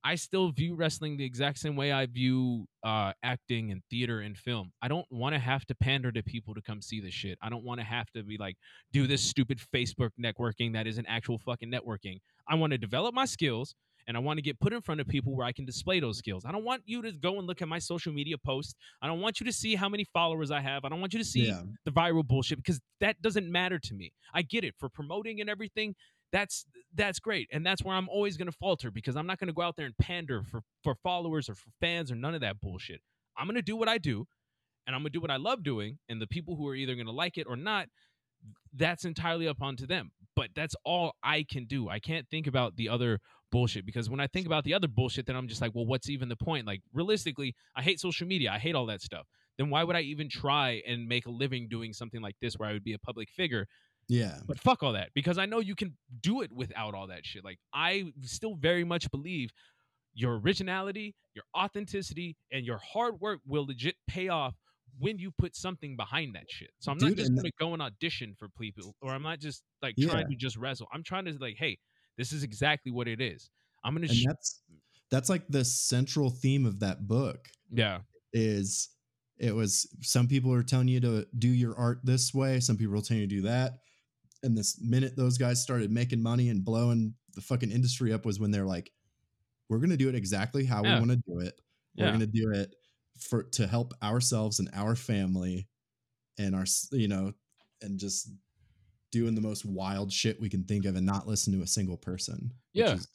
I 0.06 0.16
still 0.16 0.52
view 0.52 0.76
wrestling 0.76 1.18
the 1.18 1.26
exact 1.26 1.60
same 1.60 1.76
way 1.76 1.92
I 1.92 2.06
view 2.06 2.68
uh, 2.86 3.12
acting 3.22 3.70
and 3.70 3.82
theater 3.90 4.22
and 4.22 4.38
film. 4.38 4.72
I 4.82 4.88
don't 4.88 5.06
want 5.12 5.36
to 5.36 5.40
have 5.40 5.66
to 5.66 5.76
pander 5.76 6.10
to 6.14 6.24
people 6.24 6.54
to 6.54 6.62
come 6.62 6.82
see 6.82 7.02
the 7.02 7.12
shit. 7.12 7.38
I 7.42 7.50
don't 7.50 7.66
want 7.66 7.82
to 7.82 7.86
have 7.86 8.10
to 8.12 8.24
be 8.24 8.38
like 8.38 8.56
do 8.94 9.08
this 9.08 9.22
stupid 9.22 9.60
Facebook 9.76 10.12
networking 10.18 10.72
that 10.72 10.88
isn't 10.88 11.06
actual 11.08 11.38
fucking 11.38 11.70
networking. 11.70 12.20
I 12.48 12.56
want 12.56 12.72
to 12.72 12.78
develop 12.78 13.14
my 13.14 13.26
skills 13.26 13.76
and 14.08 14.16
I 14.16 14.20
want 14.20 14.38
to 14.38 14.42
get 14.42 14.60
put 14.60 14.74
in 14.74 14.82
front 14.82 15.02
of 15.02 15.08
people 15.08 15.36
where 15.36 15.46
I 15.46 15.52
can 15.52 15.66
display 15.66 16.00
those 16.00 16.18
skills. 16.18 16.46
I 16.46 16.52
don't 16.52 16.64
want 16.64 16.84
you 16.86 17.02
to 17.02 17.12
go 17.12 17.38
and 17.40 17.48
look 17.48 17.62
at 17.62 17.68
my 17.68 17.80
social 17.80 18.14
media 18.14 18.38
posts. 18.38 18.76
I 19.02 19.08
don't 19.08 19.20
want 19.22 19.40
you 19.40 19.46
to 19.46 19.54
see 19.54 19.76
how 19.76 19.90
many 19.90 20.06
followers 20.14 20.52
I 20.52 20.62
have. 20.62 20.86
I 20.86 20.90
don't 20.90 21.00
want 21.02 21.14
you 21.14 21.20
to 21.20 21.26
see 21.26 21.48
Yeah. 21.48 21.64
the 21.86 21.92
viral 21.92 22.26
bullshit 22.26 22.58
because 22.58 22.80
that 23.02 23.22
doesn't 23.22 23.52
matter 23.52 23.80
to 23.80 23.94
me. 23.94 24.12
I 24.34 24.42
get 24.42 24.64
it 24.64 24.76
for 24.80 24.90
promoting 24.90 25.42
and 25.42 25.50
everything. 25.50 25.96
That's 26.32 26.66
that's 26.94 27.20
great, 27.20 27.48
and 27.54 27.66
that's 27.66 27.84
where 27.84 27.96
I'm 27.96 28.10
always 28.10 28.36
going 28.36 28.48
to 28.52 28.58
falter 28.58 28.92
because 28.92 29.16
I'm 29.16 29.28
not 29.28 29.38
going 29.40 29.48
to 29.48 29.54
go 29.54 29.62
out 29.62 29.76
there 29.78 29.86
and 29.86 29.98
pander 29.98 30.44
for 30.44 30.62
for 30.84 30.96
followers 30.96 31.48
or 31.50 31.56
for 31.56 31.70
fans 31.80 32.12
or 32.12 32.16
none 32.16 32.34
of 32.36 32.42
that 32.42 32.60
bullshit. 32.60 33.00
I'm 33.38 33.46
going 33.48 33.56
to 33.56 33.62
do 33.62 33.76
what 33.78 33.88
I 33.88 33.98
do, 34.00 34.26
and 34.86 34.96
I'm 34.96 35.02
going 35.04 35.12
to 35.12 35.18
do 35.18 35.22
what 35.22 35.32
I 35.32 35.38
love 35.38 35.64
doing, 35.64 36.00
and 36.10 36.22
the 36.22 36.28
people 36.28 36.56
who 36.58 36.68
are 36.68 36.76
either 36.76 36.96
going 36.96 37.06
to 37.06 37.12
like 37.14 37.38
it 37.38 37.48
or 37.48 37.56
not, 37.56 37.88
that's 38.74 39.06
entirely 39.06 39.48
up 39.48 39.62
onto 39.62 39.86
them. 39.88 40.12
But 40.36 40.50
that's 40.56 40.76
all 40.84 41.14
I 41.24 41.46
can 41.50 41.66
do. 41.66 41.88
I 41.90 42.00
can't 42.00 42.28
think 42.30 42.48
about 42.48 42.76
the 42.76 42.90
other 42.90 43.20
bullshit 43.52 43.86
because 43.86 44.10
when 44.10 44.20
I 44.20 44.28
think 44.28 44.46
about 44.46 44.64
the 44.64 44.74
other 44.74 44.88
bullshit, 44.88 45.26
then 45.26 45.36
I'm 45.36 45.48
just 45.48 45.62
like, 45.62 45.74
well, 45.74 45.86
what's 45.86 46.10
even 46.10 46.30
the 46.30 46.36
point? 46.36 46.66
Like 46.68 46.82
realistically, 46.94 47.56
I 47.76 47.82
hate 47.82 48.00
social 48.00 48.28
media. 48.28 48.52
I 48.52 48.60
hate 48.60 48.76
all 48.76 48.86
that 48.88 49.02
stuff 49.02 49.28
then 49.58 49.70
why 49.70 49.84
would 49.84 49.96
I 49.96 50.02
even 50.02 50.30
try 50.30 50.82
and 50.88 51.08
make 51.08 51.26
a 51.26 51.32
living 51.32 51.68
doing 51.70 51.94
something 51.94 52.22
like 52.22 52.36
this 52.42 52.56
where 52.56 52.70
I 52.70 52.74
would 52.74 52.84
be 52.84 52.94
a 52.94 53.00
public 53.00 53.30
figure? 53.30 53.68
Yeah. 54.08 54.40
But 54.46 54.60
fuck 54.60 54.84
all 54.84 54.94
that 54.94 55.10
because 55.16 55.38
I 55.38 55.46
know 55.46 55.60
you 55.60 55.76
can 55.76 55.98
do 56.22 56.42
it 56.42 56.52
without 56.52 56.94
all 56.94 57.08
that 57.08 57.26
shit. 57.26 57.44
Like 57.44 57.58
I 57.74 58.12
still 58.22 58.56
very 58.56 58.84
much 58.84 59.10
believe 59.10 59.50
your 60.14 60.40
originality, 60.40 61.16
your 61.34 61.44
authenticity, 61.58 62.38
and 62.52 62.66
your 62.66 62.78
hard 62.78 63.20
work 63.20 63.40
will 63.46 63.66
legit 63.66 63.96
pay 64.08 64.30
off 64.30 64.56
when 65.00 65.18
you 65.18 65.32
put 65.32 65.56
something 65.56 65.98
behind 65.98 66.36
that 66.36 66.46
shit. 66.50 66.70
So 66.80 66.92
I'm 66.92 66.98
not 66.98 67.10
Dude, 67.10 67.18
just 67.18 67.36
gonna 67.36 67.50
go 67.60 67.74
and 67.74 67.82
audition 67.82 68.36
for 68.38 68.48
people, 68.50 68.96
or 69.02 69.12
I'm 69.12 69.24
not 69.24 69.40
just 69.40 69.64
like 69.82 69.96
Yeah. 69.98 70.10
trying 70.10 70.30
to 70.30 70.36
just 70.36 70.56
wrestle. 70.56 70.88
I'm 70.94 71.04
trying 71.04 71.26
to 71.26 71.34
like, 71.40 71.56
hey, 71.58 71.78
this 72.18 72.32
is 72.32 72.44
exactly 72.44 72.92
what 72.92 73.08
it 73.08 73.22
is. 73.22 73.50
I'm 73.84 73.94
gonna, 73.96 74.08
sh- 74.08 74.26
that's 74.26 74.62
that's 75.12 75.30
like 75.30 75.48
the 75.50 75.64
central 75.66 76.30
theme 76.30 76.66
of 76.66 76.80
that 76.80 77.08
book 77.08 77.48
yeah, 77.72 78.00
is 78.34 78.90
it 79.38 79.54
was 79.54 79.88
some 80.02 80.28
people 80.28 80.54
are 80.54 80.64
telling 80.64 80.88
you 80.88 81.00
to 81.02 81.28
do 81.38 81.50
your 81.50 81.76
art 81.78 82.00
this 82.04 82.34
way, 82.34 82.60
some 82.60 82.78
people 82.78 82.98
are 82.98 83.02
telling 83.02 83.22
you 83.22 83.28
to 83.28 83.36
do 83.36 83.42
that. 83.44 83.74
And 84.44 84.58
this 84.58 84.80
minute 84.82 85.16
those 85.16 85.38
guys 85.38 85.62
started 85.62 85.92
making 85.92 86.22
money 86.22 86.50
and 86.50 86.64
blowing 86.64 87.14
the 87.36 87.42
fucking 87.42 87.72
industry 87.72 88.14
up 88.14 88.26
was 88.26 88.40
when 88.40 88.52
they're 88.52 88.66
like, 88.66 88.92
we're 89.70 89.80
gonna 89.80 89.98
do 89.98 90.10
it 90.10 90.16
exactly 90.16 90.66
how 90.66 90.84
Yeah. 90.84 90.94
we 90.96 91.00
want 91.08 91.12
to 91.12 91.18
do 91.28 91.40
it. 91.40 91.60
We're 91.98 92.12
gonna 92.12 92.28
do 92.28 92.52
it 92.54 92.76
for 93.20 93.44
to 93.44 93.68
help 93.68 93.94
ourselves 94.04 94.60
and 94.60 94.70
our 94.74 94.96
family 94.96 95.68
and 96.38 96.56
our 96.56 96.66
you 96.92 97.08
know 97.08 97.34
and 97.82 98.00
just 98.00 98.30
doing 99.16 99.34
the 99.34 99.42
most 99.42 99.64
wild 99.66 100.12
shit 100.12 100.40
we 100.42 100.50
can 100.50 100.64
think 100.66 100.84
of 100.86 100.98
and 100.98 101.06
not 101.06 101.26
listen 101.26 101.54
to 101.54 101.62
a 101.64 101.68
single 101.68 101.96
person. 101.96 102.52
Yeah. 102.74 102.96
is- 102.96 103.08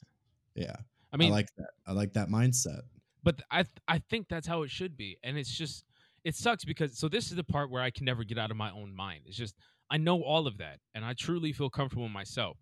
yeah. 0.55 0.75
I 1.13 1.17
mean, 1.17 1.29
I 1.31 1.35
like 1.35 1.47
that. 1.57 1.69
I 1.85 1.91
like 1.91 2.13
that 2.13 2.29
mindset. 2.29 2.81
but 3.23 3.39
I 3.51 3.65
I 3.87 3.99
think 4.09 4.27
that's 4.29 4.47
how 4.47 4.63
it 4.63 4.71
should 4.71 4.97
be, 4.97 5.17
and 5.23 5.37
it's 5.37 5.55
just 5.55 5.85
it 6.23 6.35
sucks 6.35 6.63
because 6.65 6.97
so 6.97 7.07
this 7.07 7.29
is 7.29 7.35
the 7.35 7.43
part 7.43 7.69
where 7.69 7.83
I 7.83 7.91
can 7.91 8.05
never 8.05 8.23
get 8.23 8.37
out 8.39 8.49
of 8.49 8.57
my 8.57 8.71
own 8.71 8.95
mind. 8.95 9.21
It's 9.27 9.37
just 9.37 9.55
I 9.91 9.97
know 9.97 10.21
all 10.23 10.47
of 10.47 10.57
that, 10.57 10.79
and 10.95 11.05
I 11.05 11.13
truly 11.13 11.53
feel 11.53 11.69
comfortable 11.69 12.05
in 12.05 12.11
myself. 12.11 12.57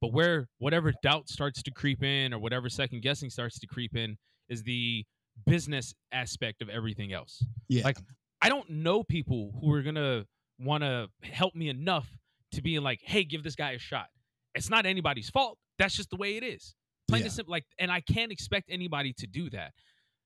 But 0.00 0.12
where 0.12 0.48
whatever 0.58 0.92
doubt 1.02 1.28
starts 1.30 1.62
to 1.62 1.70
creep 1.70 2.02
in, 2.02 2.34
or 2.34 2.38
whatever 2.40 2.68
second 2.68 3.00
guessing 3.02 3.30
starts 3.30 3.58
to 3.60 3.66
creep 3.66 3.96
in, 3.96 4.18
is 4.48 4.62
the 4.64 5.04
business 5.46 5.94
aspect 6.12 6.60
of 6.62 6.68
everything 6.68 7.12
else. 7.12 7.42
Yeah. 7.68 7.84
Like, 7.84 7.98
I 8.42 8.48
don't 8.48 8.68
know 8.68 9.02
people 9.02 9.52
who 9.60 9.72
are 9.72 9.82
gonna 9.82 10.26
want 10.58 10.82
to 10.82 11.08
help 11.22 11.54
me 11.54 11.68
enough 11.68 12.08
to 12.54 12.62
being 12.62 12.82
like, 12.82 13.00
hey, 13.02 13.24
give 13.24 13.42
this 13.42 13.54
guy 13.54 13.72
a 13.72 13.78
shot. 13.78 14.06
It's 14.54 14.70
not 14.70 14.86
anybody's 14.86 15.30
fault. 15.30 15.58
That's 15.78 15.94
just 15.96 16.10
the 16.10 16.16
way 16.16 16.36
it 16.36 16.42
is. 16.44 16.74
Plain 17.08 17.20
Yeah. 17.20 17.26
and 17.26 17.32
simple. 17.34 17.52
Like, 17.52 17.64
and 17.78 17.90
I 17.90 18.00
can't 18.00 18.32
expect 18.32 18.70
anybody 18.70 19.12
to 19.18 19.26
do 19.26 19.50
that. 19.50 19.72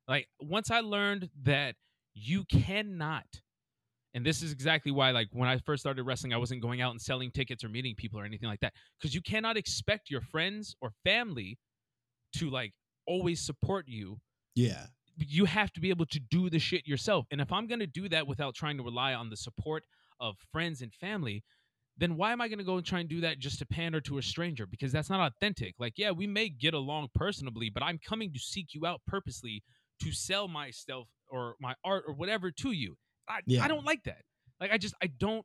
Like, 0.06 0.28
once 0.40 0.70
I 0.70 0.80
learned 0.80 1.28
that 1.42 1.74
you 2.14 2.44
cannot, 2.44 3.26
and 4.14 4.24
this 4.24 4.42
is 4.42 4.52
exactly 4.52 4.90
why, 4.92 5.10
like, 5.10 5.28
when 5.32 5.48
I 5.48 5.58
first 5.58 5.82
started 5.82 6.02
wrestling, 6.04 6.32
I 6.32 6.38
wasn't 6.38 6.62
going 6.62 6.80
out 6.80 6.92
and 6.92 7.00
selling 7.00 7.30
tickets 7.30 7.62
or 7.64 7.68
meeting 7.68 7.94
people 7.96 8.18
or 8.20 8.24
anything 8.24 8.48
like 8.48 8.60
that. 8.60 8.72
Because 8.98 9.14
you 9.14 9.20
cannot 9.22 9.56
expect 9.56 10.10
your 10.10 10.20
friends 10.20 10.74
or 10.80 10.92
family 11.04 11.58
to 12.34 12.50
like 12.50 12.72
always 13.06 13.44
support 13.44 13.86
you 13.88 14.18
yeah. 14.54 14.86
you 15.16 15.46
have 15.46 15.72
to 15.72 15.80
be 15.80 15.88
able 15.90 16.04
to 16.06 16.20
do 16.20 16.50
the 16.50 16.58
shit 16.58 16.86
yourself. 16.86 17.26
And 17.30 17.40
if 17.40 17.50
I'm 17.52 17.66
going 17.66 17.80
to 17.80 17.86
do 17.86 18.08
that 18.10 18.26
without 18.26 18.54
trying 18.54 18.76
to 18.76 18.82
rely 18.82 19.14
on 19.14 19.30
the 19.30 19.36
support 19.36 19.84
of 20.20 20.36
friends 20.52 20.82
and 20.82 20.92
family, 20.92 21.42
then 21.99 22.16
why 22.16 22.32
am 22.32 22.40
I 22.40 22.49
going 22.49 22.59
to 22.59 22.64
go 22.64 22.76
and 22.76 22.86
try 22.86 23.01
and 23.01 23.09
do 23.09 23.20
that 23.22 23.38
just 23.38 23.59
to 23.59 23.66
pander 23.66 24.01
to 24.03 24.18
a 24.18 24.22
stranger? 24.22 24.66
Because 24.66 24.92
that's 24.92 25.11
not 25.11 25.20
authentic. 25.32 25.74
Like, 25.78 25.94
yeah, 25.96 26.12
we 26.12 26.26
may 26.26 26.49
get 26.49 26.72
along 26.74 27.09
personably, 27.18 27.72
but 27.72 27.82
I'm 27.82 27.99
coming 27.99 28.32
to 28.32 28.38
seek 28.38 28.68
you 28.74 28.86
out 28.86 29.01
purposely 29.07 29.62
to 30.03 30.12
sell 30.12 30.46
myself 30.49 31.09
or 31.28 31.57
my 31.61 31.74
art 31.84 32.05
or 32.07 32.14
whatever 32.14 32.51
to 32.53 32.72
you. 32.72 32.96
I, 33.28 33.40
Yeah. 33.46 33.64
I 33.64 33.68
don't 33.68 33.84
like 33.84 34.05
that. 34.05 34.22
Like, 34.61 34.72
I 34.72 34.78
just, 34.78 34.94
I 35.03 35.09
don't 35.09 35.44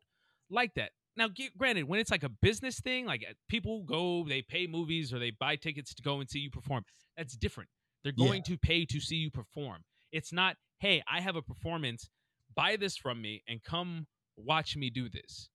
like 0.49 0.75
that. 0.75 0.91
Now, 1.15 1.27
get, 1.27 1.57
granted, 1.57 1.83
when 1.87 1.99
it's 1.99 2.11
like 2.11 2.23
a 2.23 2.29
business 2.29 2.79
thing, 2.79 3.05
like 3.05 3.23
uh, 3.29 3.33
people 3.49 3.83
go, 3.83 4.25
they 4.27 4.41
pay 4.41 4.67
movies 4.67 5.11
or 5.13 5.19
they 5.19 5.31
buy 5.31 5.55
tickets 5.55 5.93
to 5.95 6.01
go 6.03 6.19
and 6.19 6.29
see 6.29 6.39
you 6.39 6.49
perform, 6.51 6.83
that's 7.17 7.35
different. 7.35 7.69
They're 8.03 8.13
Yeah. 8.15 8.27
going 8.27 8.43
to 8.43 8.57
pay 8.57 8.85
to 8.85 8.99
see 8.99 9.15
you 9.17 9.31
perform. 9.31 9.83
It's 10.11 10.31
not, 10.31 10.57
hey, 10.79 11.03
I 11.11 11.21
have 11.21 11.35
a 11.35 11.41
performance, 11.41 12.09
buy 12.55 12.75
this 12.75 12.95
from 12.97 13.21
me 13.21 13.41
and 13.47 13.63
come 13.63 14.05
watch 14.37 14.75
me 14.75 14.89
do 14.89 15.09
this. 15.09 15.49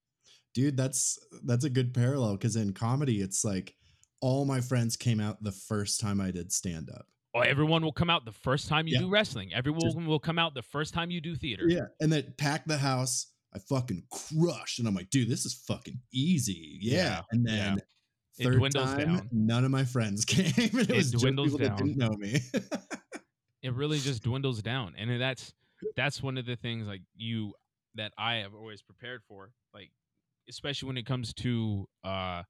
Dude, 0.59 0.77
that's 0.77 1.17
that's 1.45 1.65
a 1.65 1.71
good 1.71 1.95
parallel 1.95 2.33
because 2.33 2.57
in 2.57 2.73
comedy, 2.73 3.21
it's 3.21 3.45
like 3.45 3.77
all 4.21 4.45
my 4.45 4.61
friends 4.61 4.97
came 4.97 5.21
out 5.21 5.41
the 5.41 5.53
first 5.53 6.01
time 6.01 6.21
I 6.21 6.33
did 6.33 6.53
stand 6.53 6.91
up. 6.91 7.07
Or 7.33 7.45
oh, 7.45 7.49
everyone 7.49 7.85
will 7.85 7.93
come 7.93 8.11
out 8.11 8.25
the 8.25 8.33
first 8.33 8.67
time 8.67 8.89
you 8.89 8.95
Yeah. 8.95 9.03
do 9.03 9.09
wrestling. 9.09 9.55
Everyone 9.55 9.81
Just- 9.83 9.97
will 9.99 10.19
come 10.19 10.37
out 10.37 10.55
the 10.55 10.63
first 10.63 10.95
time 10.95 11.13
you 11.13 11.21
do 11.21 11.37
theater. 11.37 11.67
Yeah. 11.69 11.87
And 12.01 12.11
then 12.13 12.35
pack 12.39 12.65
the 12.67 12.77
house. 12.79 13.27
I 13.55 13.61
fucking 13.61 14.03
crushed. 14.11 14.81
And 14.81 14.89
I'm 14.89 14.95
like, 14.97 15.11
dude, 15.11 15.29
this 15.29 15.45
is 15.47 15.55
fucking 15.55 16.01
easy. 16.13 16.79
Yeah. 16.81 16.95
Yeah, 16.97 17.21
And 17.31 17.47
yeah. 17.49 17.55
then 17.57 17.79
It 18.39 18.45
third 18.45 18.57
dwindles 18.57 18.85
time, 18.91 18.99
down. 19.17 19.29
none 19.31 19.65
of 19.65 19.71
my 19.71 19.85
friends 19.85 20.25
came. 20.35 20.47
and 20.57 20.81
it, 20.81 20.91
It 20.91 20.97
was 20.97 21.13
just 21.13 21.23
dwindles 21.23 21.53
people 21.53 21.59
that 21.61 21.77
down. 21.79 21.87
didn't 21.87 21.99
know 21.99 22.17
me. 22.17 22.41
It 23.63 23.75
really 23.75 23.99
just 23.99 24.23
dwindles 24.23 24.63
down. 24.63 24.95
And 24.97 25.21
that's 25.21 25.53
that's 25.97 26.23
one 26.23 26.39
of 26.39 26.47
the 26.47 26.57
things 26.57 26.87
like 26.89 27.03
you 27.15 27.55
that 27.97 28.13
I 28.17 28.37
have 28.37 28.55
always 28.55 28.83
prepared 28.83 29.23
for. 29.29 29.51
Like 29.75 29.91
especially 30.49 30.87
when 30.89 30.97
it 30.97 31.07
comes 31.07 31.33
to 31.35 31.87
uh 32.05 32.43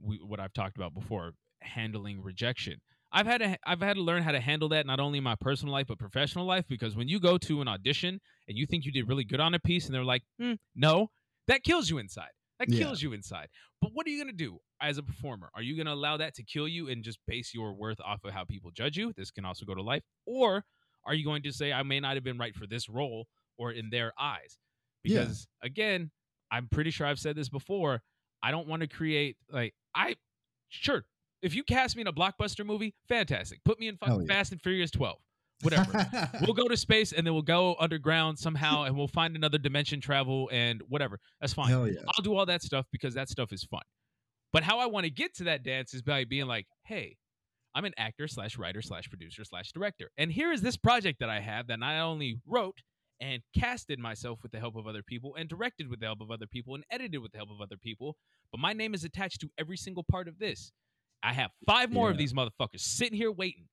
we, 0.00 0.18
what 0.18 0.40
I've 0.40 0.52
talked 0.52 0.76
about 0.76 0.94
before, 0.94 1.32
handling 1.60 2.22
rejection. 2.22 2.80
I've 3.10 3.26
had 3.26 3.38
to 3.38 3.58
I've 3.66 3.80
had 3.80 3.94
to 3.94 4.02
learn 4.02 4.22
how 4.22 4.32
to 4.32 4.40
handle 4.40 4.68
that 4.70 4.86
not 4.86 5.00
only 5.00 5.18
in 5.18 5.24
my 5.24 5.36
personal 5.40 5.72
life 5.72 5.86
but 5.88 5.98
professional 5.98 6.44
life 6.44 6.66
because 6.68 6.94
when 6.94 7.08
you 7.08 7.18
go 7.20 7.38
to 7.38 7.60
an 7.62 7.68
audition 7.68 8.20
and 8.48 8.58
you 8.58 8.66
think 8.66 8.84
you 8.84 8.92
did 8.92 9.08
really 9.08 9.24
good 9.24 9.40
on 9.40 9.54
a 9.54 9.58
piece 9.58 9.86
and 9.86 9.94
they're 9.94 10.04
like, 10.04 10.22
hmm, 10.38 10.54
no, 10.74 11.08
that 11.46 11.62
kills 11.64 11.88
you 11.88 11.98
inside. 11.98 12.30
That 12.58 12.68
Yeah. 12.68 12.78
kills 12.78 13.02
you 13.02 13.12
inside. 13.14 13.48
But 13.80 13.92
what 13.94 14.06
are 14.06 14.10
you 14.10 14.18
gonna 14.22 14.32
do 14.36 14.58
as 14.80 14.98
a 14.98 15.02
performer? 15.02 15.48
Are 15.54 15.62
you 15.62 15.76
gonna 15.76 15.94
allow 15.94 16.16
that 16.18 16.34
to 16.34 16.42
kill 16.42 16.68
you 16.68 16.88
and 16.90 17.02
just 17.02 17.18
base 17.26 17.54
your 17.54 17.72
worth 17.74 18.00
off 18.00 18.24
of 18.24 18.32
how 18.32 18.44
people 18.44 18.70
judge 18.72 18.98
you? 18.98 19.12
This 19.16 19.30
can 19.30 19.44
also 19.44 19.64
go 19.64 19.74
to 19.74 19.82
life. 19.82 20.02
Or 20.26 20.64
are 21.04 21.14
you 21.14 21.24
going 21.24 21.42
to 21.44 21.52
say 21.52 21.72
I 21.72 21.82
may 21.84 22.00
not 22.00 22.16
have 22.16 22.24
been 22.24 22.36
right 22.38 22.54
for 22.54 22.66
this 22.66 22.88
role 22.88 23.26
or 23.56 23.72
in 23.72 23.88
their 23.90 24.12
eyes? 24.18 24.58
Yeah. 25.04 25.34
Because 25.34 25.46
again, 25.62 26.10
I'm 26.50 26.68
pretty 26.70 26.90
sure 26.90 27.06
I've 27.06 27.18
said 27.18 27.36
this 27.36 27.48
before. 27.48 28.02
I 28.42 28.50
don't 28.50 28.68
want 28.68 28.82
to 28.82 28.88
create 28.88 29.36
like 29.50 29.74
I 29.94 30.16
sure 30.68 31.04
if 31.42 31.54
you 31.54 31.62
cast 31.62 31.96
me 31.96 32.02
in 32.02 32.06
a 32.06 32.12
blockbuster 32.12 32.64
movie, 32.64 32.94
fantastic. 33.08 33.62
Put 33.64 33.78
me 33.78 33.88
in 33.88 33.96
fucking 33.96 34.22
yeah. 34.22 34.26
Fast 34.26 34.52
and 34.52 34.60
Furious 34.60 34.90
12. 34.90 35.18
Whatever. 35.62 36.30
we'll 36.42 36.54
go 36.54 36.68
to 36.68 36.76
space 36.76 37.12
and 37.12 37.26
then 37.26 37.34
we'll 37.34 37.42
go 37.42 37.76
underground 37.80 38.38
somehow 38.38 38.84
and 38.84 38.96
we'll 38.96 39.08
find 39.08 39.34
another 39.36 39.58
dimension 39.58 40.00
travel 40.00 40.48
and 40.52 40.82
whatever. 40.88 41.18
That's 41.40 41.52
fine. 41.52 41.70
Yeah. 41.70 42.00
I'll 42.08 42.22
do 42.22 42.36
all 42.36 42.46
that 42.46 42.62
stuff 42.62 42.86
because 42.92 43.14
that 43.14 43.28
stuff 43.28 43.52
is 43.52 43.64
fun. 43.64 43.82
But 44.52 44.62
how 44.62 44.78
I 44.78 44.86
want 44.86 45.04
to 45.04 45.10
get 45.10 45.34
to 45.36 45.44
that 45.44 45.62
dance 45.62 45.94
is 45.94 46.02
by 46.02 46.24
being 46.24 46.46
like, 46.46 46.66
hey, 46.84 47.16
I'm 47.74 47.84
an 47.84 47.92
actor 47.98 48.28
slash 48.28 48.56
writer 48.56 48.82
slash 48.82 49.08
producer 49.08 49.44
slash 49.44 49.72
director. 49.72 50.10
And 50.16 50.32
here 50.32 50.52
is 50.52 50.62
this 50.62 50.76
project 50.76 51.20
that 51.20 51.28
I 51.28 51.40
have 51.40 51.66
that 51.68 51.80
I 51.82 52.00
only 52.00 52.40
wrote 52.46 52.78
and 53.20 53.42
casted 53.58 53.98
myself 53.98 54.40
with 54.42 54.52
the 54.52 54.58
help 54.58 54.76
of 54.76 54.86
other 54.86 55.02
people 55.02 55.34
and 55.36 55.48
directed 55.48 55.88
with 55.88 56.00
the 56.00 56.06
help 56.06 56.20
of 56.20 56.30
other 56.30 56.46
people 56.46 56.74
and 56.74 56.84
edited 56.90 57.20
with 57.20 57.32
the 57.32 57.38
help 57.38 57.50
of 57.50 57.60
other 57.60 57.76
people. 57.76 58.16
But 58.52 58.60
my 58.60 58.72
name 58.72 58.94
is 58.94 59.04
attached 59.04 59.40
to 59.40 59.50
every 59.58 59.76
single 59.76 60.04
part 60.04 60.28
of 60.28 60.38
this. 60.38 60.72
I 61.22 61.32
have 61.32 61.50
five 61.66 61.90
more 61.90 62.10
of 62.10 62.16
these 62.16 62.32
motherfuckers 62.32 62.80
sitting 62.80 63.16
here 63.16 63.32
waiting. 63.32 63.64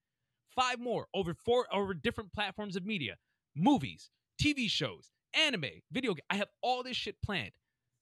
Five 0.55 0.79
more 0.79 1.07
over 1.13 1.33
four 1.33 1.67
over 1.71 1.93
different 1.93 2.33
platforms 2.33 2.75
of 2.75 2.85
media, 2.85 3.15
movies, 3.55 4.09
TV 4.41 4.69
shows, 4.69 5.11
anime, 5.33 5.65
video. 5.91 6.13
game. 6.13 6.23
I 6.29 6.35
have 6.37 6.47
all 6.61 6.81
this 6.81 6.95
shit 6.95 7.17
planned. 7.23 7.51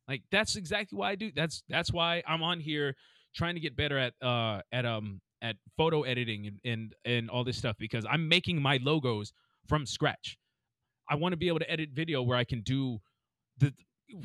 Like 0.07 0.23
that's 0.31 0.55
exactly 0.55 0.97
why 0.97 1.11
I 1.11 1.15
do. 1.15 1.31
That's 1.35 1.63
that's 1.67 1.91
why 1.91 2.23
I'm 2.27 2.43
on 2.43 2.59
here 2.59 2.95
trying 3.35 3.55
to 3.55 3.61
get 3.61 3.75
better 3.75 3.97
at 3.97 4.13
uh 4.21 4.61
at 4.71 4.85
um 4.85 5.19
at 5.41 5.55
photo 5.77 6.03
editing 6.03 6.47
and 6.47 6.59
and, 6.63 6.95
and 7.05 7.29
all 7.29 7.43
this 7.43 7.57
stuff 7.57 7.75
because 7.79 8.05
I'm 8.09 8.27
making 8.27 8.61
my 8.61 8.79
logos 8.81 9.33
from 9.67 9.85
scratch. 9.85 10.37
I 11.10 11.16
want 11.16 11.34
to 11.34 11.38
be 11.38 11.47
able 11.47 11.60
to 11.60 11.70
edit 11.72 11.89
video 11.93 12.22
where 12.24 12.38
I 12.38 12.43
can 12.43 12.62
do 12.62 12.99
the. 13.58 13.74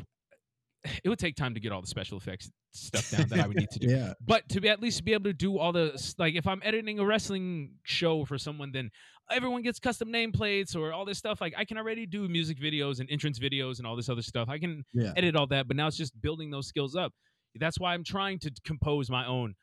It 1.04 1.08
would 1.08 1.18
take 1.18 1.34
time 1.34 1.54
to 1.54 1.60
get 1.60 1.72
all 1.72 1.80
the 1.80 1.88
special 1.88 2.16
effects 2.18 2.50
stuff 2.72 3.10
down 3.10 3.28
that 3.28 3.40
I 3.40 3.46
would 3.48 3.56
need 3.56 3.68
to 3.70 3.78
do 3.80 3.88
Yeah. 3.88 4.12
but 4.24 4.48
to 4.50 4.60
be 4.60 4.68
at 4.68 4.80
least 4.80 5.04
be 5.04 5.12
able 5.12 5.24
to 5.24 5.32
do 5.32 5.58
all 5.58 5.72
the 5.72 6.00
like 6.18 6.34
if 6.34 6.46
i'm 6.46 6.60
editing 6.64 6.98
a 7.00 7.04
wrestling 7.04 7.72
show 7.82 8.24
for 8.24 8.38
someone 8.38 8.70
then 8.72 8.90
everyone 9.30 9.62
gets 9.62 9.80
custom 9.80 10.08
nameplates 10.10 10.76
or 10.76 10.92
all 10.92 11.04
this 11.04 11.18
stuff 11.18 11.40
like 11.40 11.52
i 11.56 11.64
can 11.64 11.78
already 11.78 12.06
do 12.06 12.28
music 12.28 12.58
videos 12.60 13.00
and 13.00 13.10
entrance 13.10 13.38
videos 13.40 13.78
and 13.78 13.86
all 13.86 13.96
this 13.96 14.08
other 14.08 14.22
stuff 14.22 14.48
i 14.48 14.58
can 14.58 14.84
Yeah. 14.94 15.12
edit 15.16 15.34
all 15.34 15.46
that 15.48 15.66
but 15.66 15.76
now 15.76 15.88
it's 15.88 15.96
just 15.96 16.18
building 16.20 16.50
those 16.50 16.68
skills 16.68 16.94
up 16.94 17.12
that's 17.56 17.80
why 17.80 17.92
i'm 17.92 18.04
trying 18.04 18.38
to 18.40 18.52
compose 18.64 19.10
my 19.10 19.26
own 19.26 19.54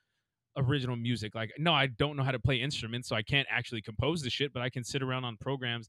original 0.57 0.95
music 0.97 1.33
like 1.33 1.51
no 1.57 1.73
i 1.73 1.87
don't 1.87 2.17
know 2.17 2.23
how 2.23 2.31
to 2.31 2.39
play 2.39 2.57
instruments 2.57 3.07
so 3.07 3.15
i 3.15 3.21
can't 3.23 3.47
actually 3.49 3.81
compose 3.81 4.21
the 4.21 4.29
shit 4.29 4.51
but 4.51 4.61
i 4.61 4.69
can 4.69 4.83
sit 4.83 5.01
around 5.01 5.23
on 5.23 5.37
programs 5.37 5.87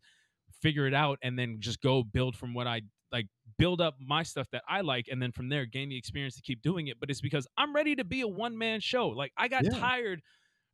figure 0.61 0.87
it 0.87 0.95
out 0.95 1.19
and 1.23 1.39
then 1.39 1.57
just 1.61 1.81
go 1.81 2.03
build 2.03 2.37
from 2.37 2.55
what 2.55 2.67
i 2.67 2.81
like 3.13 3.27
build 3.59 3.81
up 3.81 3.95
my 4.01 4.23
stuff 4.23 4.49
that 4.51 4.63
I 4.69 4.81
like 4.81 5.07
and 5.11 5.23
then 5.23 5.33
from 5.33 5.49
there 5.49 5.65
gain 5.65 5.89
the 5.89 5.97
experience 5.97 6.35
to 6.37 6.43
keep 6.43 6.61
doing 6.61 6.89
it. 6.89 6.99
But 6.99 7.09
it's 7.11 7.21
because 7.21 7.47
I'm 7.57 7.75
ready 7.75 7.95
to 7.97 8.05
be 8.05 8.21
a 8.23 8.29
one 8.29 8.59
man 8.59 8.81
show. 8.81 9.09
Like 9.09 9.33
I 9.37 9.49
got 9.49 9.65
Yeah. 9.65 9.79
tired. 9.79 10.23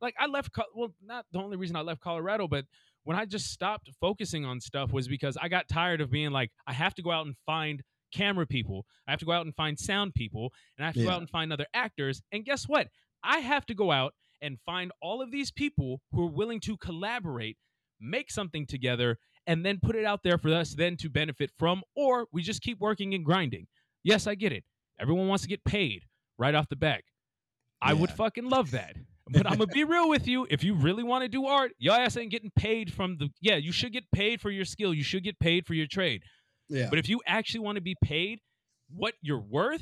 Like 0.01 0.15
I 0.19 0.25
left, 0.25 0.49
well, 0.75 0.93
not 1.01 1.25
the 1.31 1.39
only 1.39 1.57
reason 1.57 1.75
I 1.75 1.81
left 1.81 2.01
Colorado, 2.01 2.47
but 2.47 2.65
when 3.03 3.15
I 3.15 3.25
just 3.25 3.51
stopped 3.51 3.89
focusing 4.01 4.45
on 4.45 4.59
stuff 4.59 4.91
was 4.91 5.07
because 5.07 5.37
I 5.37 5.47
got 5.47 5.67
tired 5.69 6.01
of 6.01 6.09
being 6.11 6.31
like, 6.31 6.51
I 6.67 6.73
have 6.73 6.95
to 6.95 7.01
go 7.01 7.11
out 7.11 7.25
and 7.25 7.35
find 7.45 7.83
camera 8.13 8.45
people. 8.45 8.85
I 9.07 9.11
have 9.11 9.19
to 9.19 9.25
go 9.25 9.31
out 9.31 9.45
and 9.45 9.55
find 9.55 9.79
sound 9.79 10.13
people 10.13 10.51
and 10.77 10.83
I 10.83 10.87
have 10.87 10.95
to 10.95 11.03
go 11.03 11.09
out 11.09 11.19
and 11.21 11.29
find 11.29 11.53
other 11.53 11.67
actors. 11.73 12.21
And 12.31 12.43
guess 12.43 12.67
what? 12.67 12.87
I 13.23 13.39
have 13.39 13.65
to 13.67 13.75
go 13.75 13.91
out 13.91 14.13
and 14.41 14.59
find 14.65 14.91
all 15.01 15.21
of 15.21 15.31
these 15.31 15.51
people 15.51 16.01
who 16.11 16.23
are 16.23 16.31
willing 16.31 16.59
to 16.61 16.77
collaborate, 16.77 17.57
make 17.99 18.29
something 18.31 18.65
together, 18.65 19.17
and 19.47 19.65
then 19.65 19.79
put 19.81 19.95
it 19.95 20.05
out 20.05 20.21
there 20.23 20.37
for 20.37 20.53
us 20.53 20.73
then 20.73 20.97
to 20.97 21.09
benefit 21.09 21.51
from, 21.57 21.83
or 21.95 22.27
we 22.31 22.41
just 22.41 22.61
keep 22.61 22.79
working 22.79 23.13
and 23.13 23.25
grinding. 23.25 23.67
Yes, 24.03 24.27
I 24.27 24.35
get 24.35 24.51
it. 24.51 24.63
Everyone 24.99 25.27
wants 25.27 25.43
to 25.43 25.49
get 25.49 25.63
paid 25.63 26.03
right 26.37 26.55
off 26.55 26.69
the 26.69 26.75
back. 26.75 27.05
I 27.81 27.93
would 27.93 28.11
fucking 28.11 28.49
love 28.49 28.71
that. 28.71 28.95
But 29.29 29.47
I'm 29.47 29.53
gonna 29.53 29.67
be 29.67 29.85
real 29.85 30.09
with 30.09 30.27
you. 30.27 30.45
If 30.49 30.65
you 30.65 30.73
really 30.73 31.01
want 31.01 31.21
to 31.21 31.29
do 31.29 31.45
art, 31.45 31.71
your 31.79 31.95
ass 31.95 32.17
ain't 32.17 32.29
getting 32.29 32.51
paid 32.57 32.91
from 32.91 33.15
the. 33.17 33.29
Yeah, 33.39 33.55
you 33.55 33.71
should 33.71 33.93
get 33.93 34.03
paid 34.11 34.41
for 34.41 34.51
your 34.51 34.65
skill. 34.65 34.93
You 34.93 35.01
should 35.01 35.23
get 35.23 35.39
paid 35.39 35.65
for 35.65 35.73
your 35.73 35.87
trade. 35.87 36.23
Yeah. 36.67 36.87
But 36.89 36.99
if 36.99 37.07
you 37.07 37.21
actually 37.25 37.61
want 37.61 37.77
to 37.77 37.81
be 37.81 37.95
paid 38.03 38.39
what 38.93 39.13
you're 39.21 39.39
worth, 39.39 39.81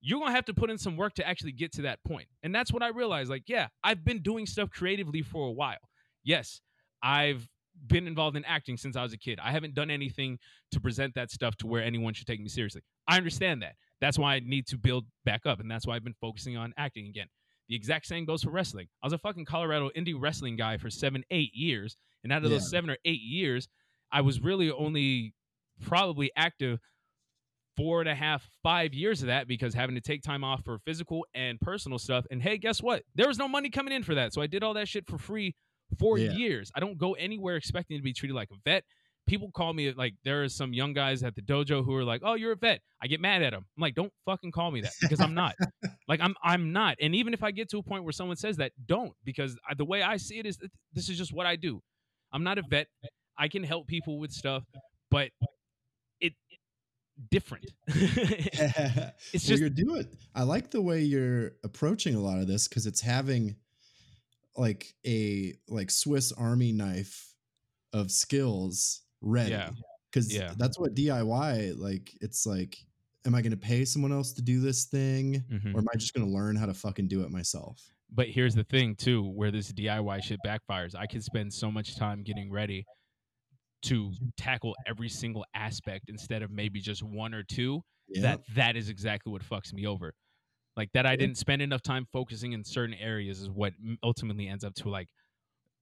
you're 0.00 0.20
gonna 0.20 0.30
have 0.30 0.44
to 0.44 0.54
put 0.54 0.70
in 0.70 0.78
some 0.78 0.96
work 0.96 1.14
to 1.14 1.26
actually 1.26 1.50
get 1.52 1.72
to 1.72 1.82
that 1.82 1.98
point. 2.06 2.28
And 2.44 2.54
that's 2.54 2.72
what 2.72 2.84
I 2.84 2.88
realized. 2.88 3.30
Like, 3.30 3.48
yeah, 3.48 3.66
I've 3.82 4.04
been 4.04 4.22
doing 4.22 4.46
stuff 4.46 4.70
creatively 4.70 5.22
for 5.22 5.48
a 5.48 5.52
while. 5.52 5.78
Yes, 6.22 6.60
I've 7.02 7.48
been 7.86 8.06
involved 8.06 8.36
in 8.36 8.44
acting 8.44 8.76
since 8.76 8.96
I 8.96 9.02
was 9.02 9.12
a 9.12 9.18
kid. 9.18 9.38
I 9.42 9.50
haven't 9.50 9.74
done 9.74 9.90
anything 9.90 10.38
to 10.72 10.80
present 10.80 11.14
that 11.14 11.30
stuff 11.30 11.56
to 11.56 11.66
where 11.66 11.82
anyone 11.82 12.14
should 12.14 12.26
take 12.26 12.40
me 12.40 12.48
seriously. 12.48 12.82
I 13.08 13.16
understand 13.16 13.62
that. 13.62 13.74
That's 14.00 14.18
why 14.18 14.34
I 14.34 14.40
need 14.40 14.66
to 14.68 14.78
build 14.78 15.06
back 15.24 15.46
up, 15.46 15.60
and 15.60 15.70
that's 15.70 15.86
why 15.86 15.96
I've 15.96 16.04
been 16.04 16.14
focusing 16.20 16.56
on 16.56 16.72
acting 16.76 17.06
again. 17.06 17.28
The 17.68 17.76
exact 17.76 18.06
same 18.06 18.24
goes 18.24 18.42
for 18.42 18.50
wrestling. 18.50 18.88
I 19.02 19.06
was 19.06 19.12
a 19.12 19.18
fucking 19.18 19.44
Colorado 19.44 19.90
indie 19.96 20.14
wrestling 20.18 20.56
guy 20.56 20.76
for 20.76 20.90
seven, 20.90 21.24
eight 21.30 21.54
years, 21.54 21.96
and 22.22 22.32
out 22.32 22.44
of 22.44 22.50
those 22.50 22.68
seven 22.68 22.90
or 22.90 22.96
eight 23.04 23.22
years, 23.22 23.68
I 24.10 24.20
was 24.20 24.40
really 24.40 24.70
only 24.70 25.34
probably 25.80 26.30
active 26.36 26.80
four 27.76 28.00
and 28.00 28.08
a 28.08 28.14
half, 28.14 28.48
five 28.62 28.92
years 28.92 29.22
of 29.22 29.28
that 29.28 29.48
because 29.48 29.74
having 29.74 29.94
to 29.94 30.00
take 30.00 30.22
time 30.22 30.44
off 30.44 30.62
for 30.64 30.78
physical 30.84 31.24
and 31.34 31.60
personal 31.60 31.98
stuff. 31.98 32.26
And 32.30 32.42
hey, 32.42 32.58
guess 32.58 32.82
what? 32.82 33.02
There 33.14 33.28
was 33.28 33.38
no 33.38 33.48
money 33.48 33.70
coming 33.70 33.94
in 33.94 34.02
for 34.02 34.14
that. 34.14 34.34
So 34.34 34.42
I 34.42 34.46
did 34.46 34.62
all 34.62 34.74
that 34.74 34.88
shit 34.88 35.06
for 35.06 35.18
free 35.18 35.54
for 35.98 36.18
Yeah. 36.18 36.32
years. 36.32 36.70
I 36.74 36.80
don't 36.80 36.98
go 36.98 37.14
anywhere 37.14 37.56
expecting 37.56 37.96
to 37.98 38.02
be 38.02 38.12
treated 38.12 38.34
like 38.34 38.50
a 38.50 38.56
vet. 38.64 38.84
People 39.26 39.50
call 39.52 39.72
me 39.72 39.92
like 39.92 40.14
there 40.24 40.42
are 40.42 40.48
some 40.48 40.72
young 40.72 40.92
guys 40.92 41.22
at 41.22 41.36
the 41.36 41.42
dojo 41.42 41.84
who 41.84 41.94
are 41.94 42.04
like, 42.04 42.22
"Oh, 42.24 42.34
you're 42.34 42.52
a 42.52 42.56
vet." 42.56 42.80
I 43.00 43.06
get 43.06 43.20
mad 43.20 43.42
at 43.42 43.52
them. 43.52 43.64
I'm 43.76 43.80
like, 43.80 43.94
"Don't 43.94 44.12
fucking 44.24 44.50
call 44.50 44.72
me 44.72 44.80
that 44.80 44.92
because 45.00 45.20
I'm 45.20 45.34
not." 45.34 45.54
like 46.08 46.20
I'm 46.20 46.34
I'm 46.42 46.72
not. 46.72 46.96
And 47.00 47.14
even 47.14 47.32
if 47.32 47.42
I 47.44 47.52
get 47.52 47.70
to 47.70 47.78
a 47.78 47.82
point 47.82 48.02
where 48.02 48.12
someone 48.12 48.36
says 48.36 48.56
that, 48.56 48.72
don't 48.86 49.12
because 49.24 49.56
I, 49.68 49.74
the 49.74 49.84
way 49.84 50.02
I 50.02 50.16
see 50.16 50.38
it 50.40 50.46
is 50.46 50.58
this 50.92 51.08
is 51.08 51.16
just 51.16 51.32
what 51.32 51.46
I 51.46 51.54
do. 51.54 51.80
I'm 52.32 52.42
not 52.42 52.58
a 52.58 52.62
vet. 52.68 52.88
I 53.38 53.46
can 53.48 53.62
help 53.62 53.86
people 53.86 54.18
with 54.18 54.32
stuff, 54.32 54.64
but 55.10 55.30
it 56.20 56.32
different. 57.30 57.66
it's 57.86 58.58
well, 58.58 59.12
just 59.32 59.60
you're 59.60 59.70
doing. 59.70 60.06
I 60.34 60.42
like 60.42 60.70
the 60.70 60.80
way 60.80 61.02
you're 61.02 61.52
approaching 61.64 62.14
a 62.14 62.20
lot 62.20 62.38
of 62.38 62.46
this 62.46 62.68
because 62.68 62.86
it's 62.86 63.00
having 63.00 63.56
like 64.56 64.94
a 65.06 65.54
like 65.68 65.90
Swiss 65.90 66.32
Army 66.32 66.72
knife 66.72 67.34
of 67.92 68.10
skills 68.10 69.02
ready. 69.20 69.50
Yeah. 69.50 69.70
Because 70.10 70.32
Yeah. 70.34 70.54
that's 70.58 70.78
what 70.78 70.94
DIY 70.94 71.72
like. 71.78 72.16
It's 72.20 72.44
like, 72.46 72.76
am 73.26 73.34
I 73.34 73.40
going 73.42 73.52
to 73.52 73.56
pay 73.56 73.84
someone 73.84 74.12
else 74.12 74.32
to 74.34 74.42
do 74.42 74.60
this 74.60 74.84
thing, 74.86 75.40
Mhm. 75.50 75.74
or 75.74 75.78
am 75.78 75.86
I 75.92 75.96
just 75.96 76.12
going 76.14 76.26
to 76.26 76.32
learn 76.32 76.56
how 76.56 76.66
to 76.66 76.74
fucking 76.74 77.08
do 77.08 77.22
it 77.22 77.30
myself? 77.30 77.80
But 78.10 78.28
here's 78.28 78.54
the 78.54 78.64
thing 78.64 78.94
too, 78.94 79.22
where 79.30 79.50
this 79.50 79.72
DIY 79.72 80.20
shit 80.20 80.38
backfires. 80.44 80.94
I 80.94 81.06
can 81.06 81.22
spend 81.22 81.52
so 81.54 81.70
much 81.70 81.96
time 81.96 82.22
getting 82.22 82.50
ready 82.50 82.84
to 83.84 84.12
tackle 84.36 84.76
every 84.86 85.08
single 85.08 85.44
aspect 85.54 86.04
instead 86.08 86.42
of 86.42 86.50
maybe 86.50 86.80
just 86.80 87.02
one 87.02 87.32
or 87.34 87.42
two. 87.42 87.82
Yeah. 88.08 88.22
That 88.22 88.40
that 88.54 88.76
is 88.76 88.88
exactly 88.90 89.32
what 89.32 89.42
fucks 89.42 89.72
me 89.72 89.86
over. 89.86 90.14
Like 90.76 90.90
that 90.94 91.04
I 91.06 91.16
didn't 91.16 91.36
spend 91.36 91.60
enough 91.62 91.82
time 91.82 92.06
focusing 92.12 92.52
in 92.52 92.64
certain 92.64 92.94
areas 92.94 93.40
is 93.40 93.50
what 93.50 93.74
ultimately 94.02 94.48
ends 94.48 94.64
up 94.64 94.74
to 94.76 94.88
like 94.88 95.08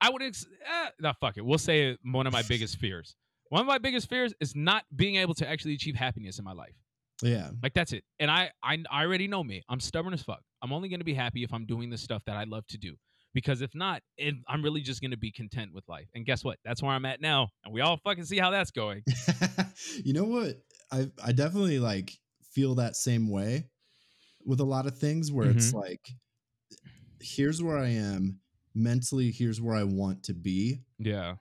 I 0.01 0.09
would 0.09 0.21
ex- 0.21 0.47
eh, 0.65 0.89
no 0.99 1.13
fuck 1.21 1.37
it. 1.37 1.45
We'll 1.45 1.57
say 1.59 1.97
one 2.03 2.27
of 2.27 2.33
my 2.33 2.41
biggest 2.49 2.77
fears. 2.77 3.15
One 3.49 3.61
of 3.61 3.67
my 3.67 3.77
biggest 3.77 4.09
fears 4.09 4.33
is 4.39 4.55
not 4.55 4.83
being 4.95 5.17
able 5.17 5.33
to 5.35 5.47
actually 5.47 5.75
achieve 5.75 5.95
happiness 5.95 6.39
in 6.39 6.45
my 6.45 6.53
life. 6.53 6.75
yeah. 7.21 7.51
Like 7.61 7.73
that's 7.73 7.93
it. 7.93 8.03
And 8.19 8.31
I, 8.31 8.51
I 8.63 8.79
I 8.89 9.03
already 9.03 9.27
know 9.27 9.43
me. 9.43 9.61
I'm 9.69 9.79
stubborn 9.79 10.13
as 10.13 10.23
fuck. 10.23 10.41
I'm 10.61 10.73
only 10.73 10.89
gonna 10.89 11.03
be 11.03 11.13
happy 11.13 11.43
if 11.43 11.53
I'm 11.53 11.65
doing 11.65 11.89
the 11.89 11.97
stuff 11.97 12.23
that 12.25 12.35
I 12.35 12.43
love 12.45 12.65
to 12.67 12.77
do. 12.77 12.95
Because 13.33 13.61
if 13.61 13.73
not, 13.73 14.01
it, 14.17 14.35
I'm 14.47 14.61
really 14.61 14.81
just 14.81 15.01
gonna 15.01 15.15
be 15.17 15.31
content 15.31 15.73
with 15.73 15.87
life. 15.87 16.07
And 16.15 16.25
guess 16.25 16.43
what? 16.43 16.57
That's 16.65 16.81
where 16.83 16.91
I'm 16.91 17.05
at 17.05 17.21
now. 17.21 17.49
And 17.63 17.73
we 17.73 17.79
all 17.79 17.97
fucking 18.03 18.25
see 18.25 18.39
how 18.39 18.51
that's 18.51 18.71
going. 18.71 19.03
you 20.03 20.13
know 20.13 20.25
what? 20.25 20.57
I 20.91 21.09
I 21.23 21.31
definitely 21.31 21.79
like 21.79 22.11
feel 22.53 22.75
that 22.75 22.95
same 22.97 23.29
way 23.29 23.69
with 24.45 24.59
a 24.59 24.65
lot 24.65 24.85
of 24.87 24.97
things 24.97 25.31
where 25.31 25.49
it's 25.49 25.73
like 25.73 26.09
here's 27.19 27.61
where 27.61 27.77
I 27.77 27.89
am. 27.89 28.39
Mentally, 28.73 29.31
here's 29.31 29.59
where 29.61 29.75
I 29.75 29.83
want 29.83 30.23
to 30.23 30.33
be, 30.33 30.79
Yeah. 30.97 31.35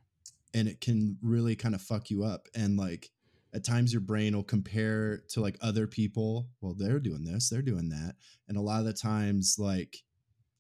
and 0.52 0.66
it 0.68 0.80
can 0.80 1.16
really 1.22 1.54
kind 1.54 1.74
of 1.76 1.80
fuck 1.82 2.10
you 2.10 2.24
up. 2.24 2.48
And 2.56 2.76
like 2.76 3.10
at 3.54 3.64
times 3.64 3.92
your 3.92 4.00
brain 4.00 4.34
will 4.34 4.42
compare 4.42 5.18
to 5.30 5.40
like 5.40 5.56
other 5.60 5.86
people, 5.86 6.48
well 6.60 6.74
they're 6.74 6.98
doing 7.00 7.24
this, 7.24 7.48
they're 7.48 7.62
doing 7.62 7.88
that, 7.90 8.16
and 8.48 8.56
a 8.56 8.60
lot 8.60 8.80
of 8.80 8.86
the 8.86 8.92
times 8.92 9.56
like 9.58 9.98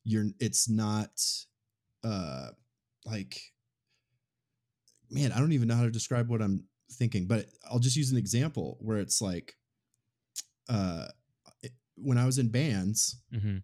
you're 0.04 0.26
it's 0.38 0.68
not 0.68 1.10
uh 2.04 2.48
like 3.04 3.40
man, 5.10 5.32
I 5.32 5.38
don't 5.40 5.52
even 5.52 5.66
know 5.68 5.74
how 5.74 5.82
to 5.84 5.90
describe 5.90 6.28
what 6.28 6.40
I'm 6.40 6.64
thinking, 6.92 7.26
but 7.26 7.46
I'll 7.68 7.80
just 7.80 7.96
use 7.96 8.12
an 8.12 8.16
example 8.18 8.78
where 8.80 8.98
it's 8.98 9.20
like, 9.20 9.56
uh, 10.68 11.08
when 12.02 12.18
I 12.18 12.26
was 12.26 12.38
in 12.38 12.48
bands, 12.48 13.16
Mm-hmm. 13.34 13.58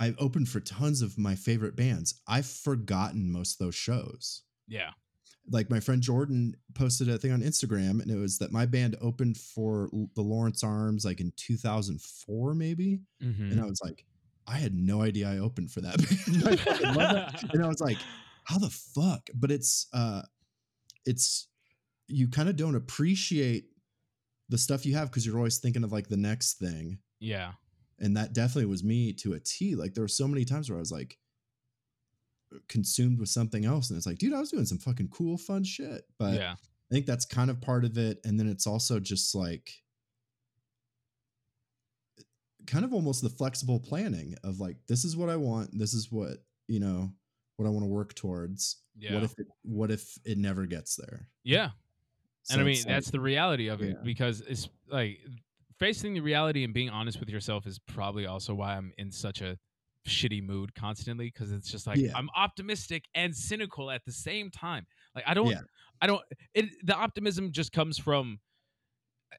I 0.00 0.14
opened 0.18 0.48
for 0.48 0.60
tons 0.60 1.02
of 1.02 1.18
my 1.18 1.34
favorite 1.34 1.74
bands. 1.76 2.20
I've 2.28 2.46
forgotten 2.46 3.32
most 3.32 3.60
of 3.60 3.66
those 3.66 3.74
shows. 3.74 4.42
Yeah. 4.68 4.90
Like 5.50 5.70
my 5.70 5.80
friend 5.80 6.02
Jordan 6.02 6.54
posted 6.74 7.08
a 7.08 7.18
thing 7.18 7.32
on 7.32 7.40
Instagram, 7.40 8.00
and 8.00 8.10
it 8.10 8.16
was 8.16 8.38
that 8.38 8.52
my 8.52 8.66
band 8.66 8.96
opened 9.00 9.38
for 9.38 9.88
the 10.14 10.22
Lawrence 10.22 10.62
Arms 10.62 11.04
like 11.04 11.20
in 11.20 11.32
2004, 11.36 12.54
maybe. 12.54 13.00
Mm-hmm. 13.22 13.52
And 13.52 13.60
I 13.60 13.64
was 13.64 13.80
like, 13.82 14.04
I 14.46 14.56
had 14.56 14.74
no 14.74 15.02
idea 15.02 15.28
I 15.28 15.38
opened 15.38 15.70
for 15.70 15.80
that 15.80 15.96
band. 15.98 16.96
I 16.96 17.48
and 17.52 17.64
I 17.64 17.68
was 17.68 17.80
like, 17.80 17.98
how 18.44 18.58
the 18.58 18.70
fuck? 18.70 19.28
But 19.34 19.50
it's 19.50 19.88
uh 19.92 20.22
it's 21.04 21.48
you 22.06 22.28
kind 22.28 22.48
of 22.48 22.56
don't 22.56 22.74
appreciate 22.74 23.64
the 24.48 24.58
stuff 24.58 24.86
you 24.86 24.94
have 24.94 25.10
because 25.10 25.26
you're 25.26 25.36
always 25.36 25.58
thinking 25.58 25.84
of 25.84 25.92
like 25.92 26.08
the 26.08 26.16
next 26.16 26.58
thing. 26.58 26.98
Yeah. 27.20 27.52
And 28.00 28.16
that 28.16 28.32
definitely 28.32 28.66
was 28.66 28.84
me 28.84 29.12
to 29.14 29.32
a 29.32 29.40
T. 29.40 29.74
Like 29.74 29.94
there 29.94 30.04
were 30.04 30.08
so 30.08 30.28
many 30.28 30.44
times 30.44 30.70
where 30.70 30.78
I 30.78 30.80
was 30.80 30.92
like 30.92 31.18
consumed 32.68 33.18
with 33.18 33.28
something 33.28 33.64
else. 33.64 33.90
And 33.90 33.96
it's 33.96 34.06
like, 34.06 34.18
dude, 34.18 34.32
I 34.32 34.40
was 34.40 34.50
doing 34.50 34.64
some 34.64 34.78
fucking 34.78 35.08
cool, 35.08 35.36
fun 35.36 35.64
shit. 35.64 36.04
But 36.18 36.34
yeah. 36.34 36.52
I 36.52 36.94
think 36.94 37.06
that's 37.06 37.26
kind 37.26 37.50
of 37.50 37.60
part 37.60 37.84
of 37.84 37.98
it. 37.98 38.20
And 38.24 38.38
then 38.38 38.48
it's 38.48 38.66
also 38.66 39.00
just 39.00 39.34
like 39.34 39.72
kind 42.66 42.84
of 42.84 42.92
almost 42.92 43.22
the 43.22 43.30
flexible 43.30 43.80
planning 43.80 44.34
of 44.44 44.60
like, 44.60 44.76
this 44.86 45.04
is 45.04 45.16
what 45.16 45.28
I 45.28 45.36
want. 45.36 45.70
This 45.76 45.92
is 45.94 46.12
what, 46.12 46.38
you 46.68 46.80
know, 46.80 47.10
what 47.56 47.66
I 47.66 47.70
want 47.70 47.82
to 47.82 47.88
work 47.88 48.14
towards. 48.14 48.76
Yeah. 48.96 49.14
What 49.14 49.24
if 49.24 49.38
it 49.38 49.46
what 49.62 49.90
if 49.90 50.18
it 50.24 50.38
never 50.38 50.66
gets 50.66 50.96
there? 50.96 51.28
Yeah. 51.44 51.70
So 52.42 52.54
and 52.54 52.62
I 52.62 52.64
mean, 52.64 52.76
like- 52.76 52.86
that's 52.86 53.10
the 53.10 53.20
reality 53.20 53.68
of 53.68 53.82
it 53.82 53.96
Yeah. 53.96 54.02
because 54.04 54.40
it's 54.40 54.68
like 54.88 55.18
facing 55.78 56.14
the 56.14 56.20
reality 56.20 56.64
and 56.64 56.74
being 56.74 56.90
honest 56.90 57.20
with 57.20 57.28
yourself 57.28 57.66
is 57.66 57.78
probably 57.78 58.26
also 58.26 58.54
why 58.54 58.76
I'm 58.76 58.92
in 58.98 59.10
such 59.10 59.40
a 59.40 59.58
shitty 60.06 60.42
mood 60.42 60.74
constantly 60.74 61.26
because 61.26 61.52
it's 61.52 61.70
just 61.70 61.86
like 61.86 61.98
Yeah. 61.98 62.12
I'm 62.14 62.28
optimistic 62.34 63.04
and 63.14 63.34
cynical 63.34 63.90
at 63.90 64.04
the 64.04 64.12
same 64.12 64.50
time. 64.50 64.86
Like 65.14 65.24
I 65.26 65.34
don't 65.34 65.50
Yeah. 65.50 65.60
I 66.00 66.06
don't 66.06 66.22
it 66.54 66.66
the 66.84 66.94
optimism 66.94 67.52
just 67.52 67.72
comes 67.72 67.98
from 67.98 68.40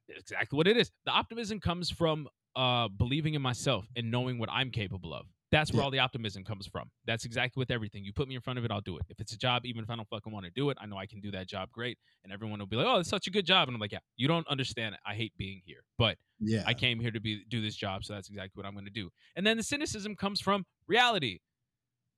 exactly 0.10 0.58
what 0.58 0.68
it 0.68 0.78
is. 0.78 0.92
The 1.06 1.12
optimism 1.12 1.60
comes 1.60 1.90
from 1.90 2.28
uh 2.56 2.88
believing 2.88 3.34
in 3.34 3.42
myself 3.42 3.88
and 3.96 4.12
knowing 4.12 4.38
what 4.38 4.50
I'm 4.52 4.72
capable 4.72 5.14
of. 5.14 5.26
That's 5.52 5.74
where 5.74 5.82
Yeah. 5.82 5.84
all 5.84 5.89
the 5.91 6.00
optimism 6.00 6.43
comes 6.43 6.68
from. 6.68 6.91
That's 7.06 7.26
exactly 7.26 7.60
with 7.60 7.72
everything. 7.72 8.04
You 8.06 8.14
put 8.14 8.28
me 8.28 8.36
in 8.36 8.41
front 8.41 8.60
of 8.60 8.66
it, 8.66 8.72
I'll 8.72 8.82
do 8.82 8.97
it. 8.97 9.06
If 9.10 9.20
it's 9.20 9.34
a 9.34 9.38
job, 9.38 9.66
even 9.66 9.84
if 9.84 9.89
I 9.89 9.95
don't 9.95 10.08
fucking 10.08 10.32
want 10.32 10.45
to 10.45 10.52
do 10.52 10.70
it, 10.70 10.78
I 10.80 10.86
know 10.86 10.97
I 10.97 11.08
can 11.08 11.22
do 11.22 11.32
that 11.32 11.47
job 11.47 11.72
great. 11.72 11.97
And 12.24 12.32
everyone 12.32 12.60
will 12.60 12.68
be 12.68 12.76
like, 12.76 12.86
"Oh, 12.86 13.00
it's 13.00 13.10
such 13.10 13.26
a 13.28 13.32
good 13.32 13.45
job," 13.45 13.68
and 13.68 13.76
I'm 13.76 13.82
like, 13.82 13.91
"Yeah, 13.91 14.00
you 14.16 14.28
don't 14.28 14.47
understand. 14.47 14.97
I 15.06 15.16
hate 15.16 15.36
being 15.38 15.62
here, 15.66 15.84
but 15.97 16.18
yeah. 16.39 16.64
I 16.68 16.74
came 16.76 17.00
here 17.00 17.12
to 17.12 17.20
be 17.20 17.43
do 17.45 17.62
this 17.62 17.76
job, 17.76 18.04
so 18.06 18.14
that's 18.14 18.30
exactly 18.30 18.60
what 18.60 18.66
I'm 18.68 18.74
going 18.74 18.86
to 18.86 18.91
do." 18.91 19.12
And 19.36 19.45
then 19.45 19.58
the 19.58 19.64
cynicism 19.64 20.16
comes 20.16 20.39
from 20.39 20.66
reality. 20.88 21.39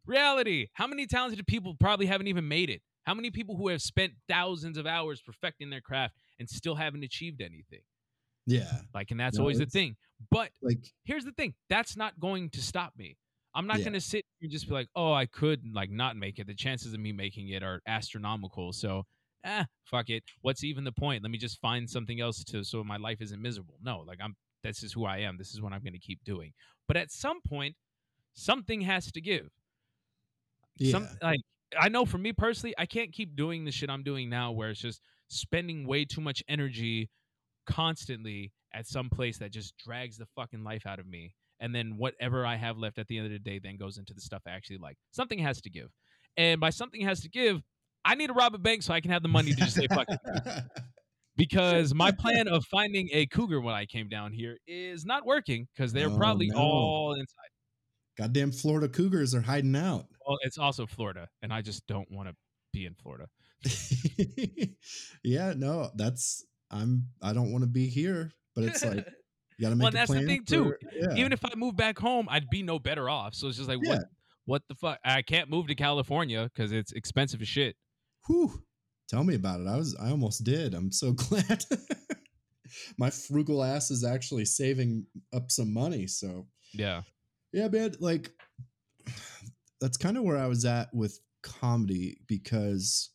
Reality. 0.06 0.68
How 0.74 0.88
many 0.88 1.06
talented 1.08 1.46
people 1.48 1.76
probably 1.76 2.08
haven't 2.08 2.28
even 2.28 2.48
made 2.48 2.70
it? 2.70 2.82
How 3.04 3.14
many 3.14 3.32
people 3.32 3.56
who 3.58 3.70
have 3.70 3.82
spent 3.82 4.14
thousands 4.28 4.78
of 4.78 4.86
hours 4.86 5.22
perfecting 5.22 5.70
their 5.70 5.82
craft 5.82 6.16
and 6.40 6.50
still 6.50 6.76
haven't 6.76 7.04
achieved 7.04 7.42
anything? 7.42 7.82
Yeah. 8.46 8.82
Like, 8.94 9.12
and 9.12 9.20
that's 9.20 9.38
No, 9.38 9.42
always 9.44 9.58
the 9.58 9.66
thing. 9.66 9.96
But 10.30 10.52
Like 10.62 10.80
here's 11.04 11.26
the 11.26 11.32
thing 11.32 11.54
that's 11.70 11.98
not 11.98 12.20
going 12.20 12.50
to 12.52 12.62
stop 12.62 12.94
me 12.96 13.18
i'm 13.56 13.66
not 13.68 13.80
Yeah. 13.80 13.86
going 13.86 13.94
to 13.94 14.00
sit 14.02 14.24
here 14.40 14.46
and 14.46 14.52
just 14.52 14.68
be 14.68 14.74
like 14.74 14.88
oh 14.96 15.12
i 15.14 15.26
could 15.26 15.62
like 15.74 15.90
not 15.90 16.16
make 16.16 16.38
it 16.40 16.46
the 16.48 16.54
chances 16.54 16.94
of 16.94 17.00
me 17.00 17.12
making 17.12 17.50
it 17.50 17.64
are 17.64 17.82
astronomical 17.88 18.72
so 18.72 19.04
eh 19.44 19.66
fuck 19.84 20.10
it 20.10 20.24
what's 20.42 20.64
even 20.64 20.84
the 20.84 20.92
point 20.92 21.24
let 21.24 21.32
me 21.32 21.38
just 21.40 21.60
find 21.60 21.90
something 21.90 22.22
else 22.22 22.44
to 22.44 22.64
so 22.64 22.84
my 22.84 22.98
life 22.98 23.20
isn't 23.20 23.42
miserable 23.42 23.76
no 23.82 24.00
like 24.08 24.20
i'm 24.22 24.36
this 24.64 24.84
is 24.84 24.94
who 24.94 25.06
i 25.06 25.18
am 25.18 25.38
this 25.38 25.54
is 25.54 25.62
what 25.62 25.74
i'm 25.74 25.82
going 25.82 25.92
to 25.94 26.00
keep 26.00 26.24
doing 26.24 26.54
but 26.88 26.96
at 26.96 27.12
some 27.12 27.42
point 27.42 27.76
something 28.34 28.82
has 28.82 29.12
to 29.12 29.20
give 29.22 29.50
some 30.84 31.04
Yeah. 31.04 31.14
like 31.22 31.40
i 31.80 31.90
know 31.90 32.06
for 32.06 32.18
me 32.18 32.34
personally 32.34 32.74
i 32.78 32.86
can't 32.86 33.12
keep 33.12 33.36
doing 33.36 33.66
the 33.66 33.72
shit 33.72 33.90
i'm 33.90 34.04
doing 34.04 34.30
now 34.30 34.52
where 34.52 34.70
it's 34.70 34.80
just 34.82 35.02
spending 35.28 35.86
way 35.88 36.06
too 36.06 36.22
much 36.22 36.44
energy 36.48 37.10
constantly 37.72 38.52
at 38.74 38.88
some 38.88 39.10
place 39.10 39.38
that 39.40 39.52
just 39.52 39.74
drags 39.78 40.18
the 40.18 40.26
fucking 40.36 40.64
life 40.64 40.86
out 40.86 41.00
of 41.00 41.08
me. 41.08 41.34
And 41.60 41.76
then 41.76 41.96
whatever 41.98 42.46
I 42.46 42.56
have 42.56 42.78
left 42.78 42.98
at 42.98 43.08
the 43.08 43.18
end 43.18 43.28
of 43.28 43.32
the 43.32 43.40
day 43.40 43.60
then 43.60 43.78
goes 43.78 43.98
into 43.98 44.14
the 44.14 44.22
stuff 44.22 44.42
I 44.48 44.52
actually 44.52 44.78
like. 44.78 44.98
Something 45.12 45.40
has 45.40 45.62
to 45.62 45.70
give. 45.70 45.90
And 46.38 46.60
by 46.60 46.70
something 46.72 47.02
has 47.02 47.20
to 47.22 47.30
give, 47.30 47.62
I 48.04 48.16
need 48.16 48.28
to 48.28 48.34
rob 48.34 48.56
a 48.56 48.58
bank 48.58 48.82
so 48.84 48.94
I 48.94 49.02
can 49.02 49.12
have 49.12 49.22
the 49.22 49.28
money 49.30 49.52
to 49.52 49.58
just 49.58 49.76
say 49.76 49.88
fuck 49.88 50.08
it. 50.10 50.64
Because 51.38 51.94
my 51.94 52.12
plan 52.12 52.48
of 52.50 52.66
finding 52.66 53.08
a 53.14 53.26
cougar 53.26 53.62
when 53.62 53.74
I 53.74 53.86
came 53.86 54.10
down 54.10 54.34
here 54.34 54.58
is 54.68 55.06
not 55.06 55.26
working 55.26 55.66
because 55.74 55.94
they're 55.94 56.10
Oh, 56.10 56.18
probably 56.18 56.48
no. 56.48 56.58
all 56.58 57.14
inside. 57.14 57.50
Goddamn 58.18 58.52
Florida 58.52 58.90
Cougars 58.90 59.34
are 59.34 59.42
hiding 59.42 59.76
out. 59.76 60.06
Well, 60.28 60.38
it's 60.42 60.58
also 60.58 60.86
Florida, 60.86 61.30
and 61.42 61.52
I 61.54 61.62
just 61.62 61.88
don't 61.88 62.12
want 62.12 62.28
to 62.30 62.36
be 62.74 62.86
in 62.86 62.94
Florida. 62.96 63.28
yeah, 65.24 65.54
no, 65.56 65.90
that's 65.96 66.46
I'm 66.72 67.08
I 67.22 67.34
don't 67.34 67.52
want 67.52 67.64
to 67.64 67.70
be 67.70 67.88
here, 67.88 68.32
but 68.56 68.64
it's 68.64 68.84
like 68.84 69.06
You 69.58 69.66
got 69.68 69.70
to 69.72 69.76
make 69.76 69.84
Well, 69.84 69.90
a 69.90 69.92
that's 69.92 70.12
the 70.12 70.26
thing, 70.26 70.44
too. 70.44 70.74
yeah. 70.96 71.14
Even 71.18 71.32
if 71.34 71.46
I 71.46 71.52
move 71.56 71.76
back 71.76 72.00
home, 72.00 72.28
I'd 72.32 72.50
be 72.50 72.64
no 72.64 72.80
better 72.80 73.08
off. 73.10 73.36
So 73.36 73.48
it's 73.48 73.58
just 73.58 73.70
like, 73.70 73.78
what, 73.86 74.06
what 74.46 74.64
the 74.68 74.74
fuck? 74.74 74.98
I 75.06 75.22
can't 75.22 75.52
move 75.52 75.68
to 75.68 75.76
California 75.76 76.50
because 76.52 76.72
it's 76.72 76.92
expensive 76.94 77.42
as 77.44 77.48
shit. 77.48 77.76
Whew. 78.26 78.64
Tell 79.08 79.24
me 79.24 79.36
about 79.36 79.60
it. 79.62 79.68
I 79.68 79.76
was 79.76 79.96
I 80.02 80.10
almost 80.10 80.44
did. 80.44 80.74
I'm 80.74 80.92
so 80.92 81.12
glad. 81.14 81.64
My 82.98 83.10
frugal 83.12 83.64
ass 83.64 83.92
is 83.92 84.04
actually 84.04 84.46
saving 84.46 85.06
up 85.34 85.52
some 85.52 85.72
money. 85.74 86.08
So 86.08 86.48
Yeah. 86.74 87.04
yeah, 87.54 87.68
man, 87.68 87.94
like 88.00 88.32
that's 89.80 89.98
kind 89.98 90.18
of 90.18 90.24
where 90.24 90.38
I 90.38 90.48
was 90.48 90.66
at 90.66 90.92
with 90.94 91.20
comedy 91.44 92.22
because 92.28 93.10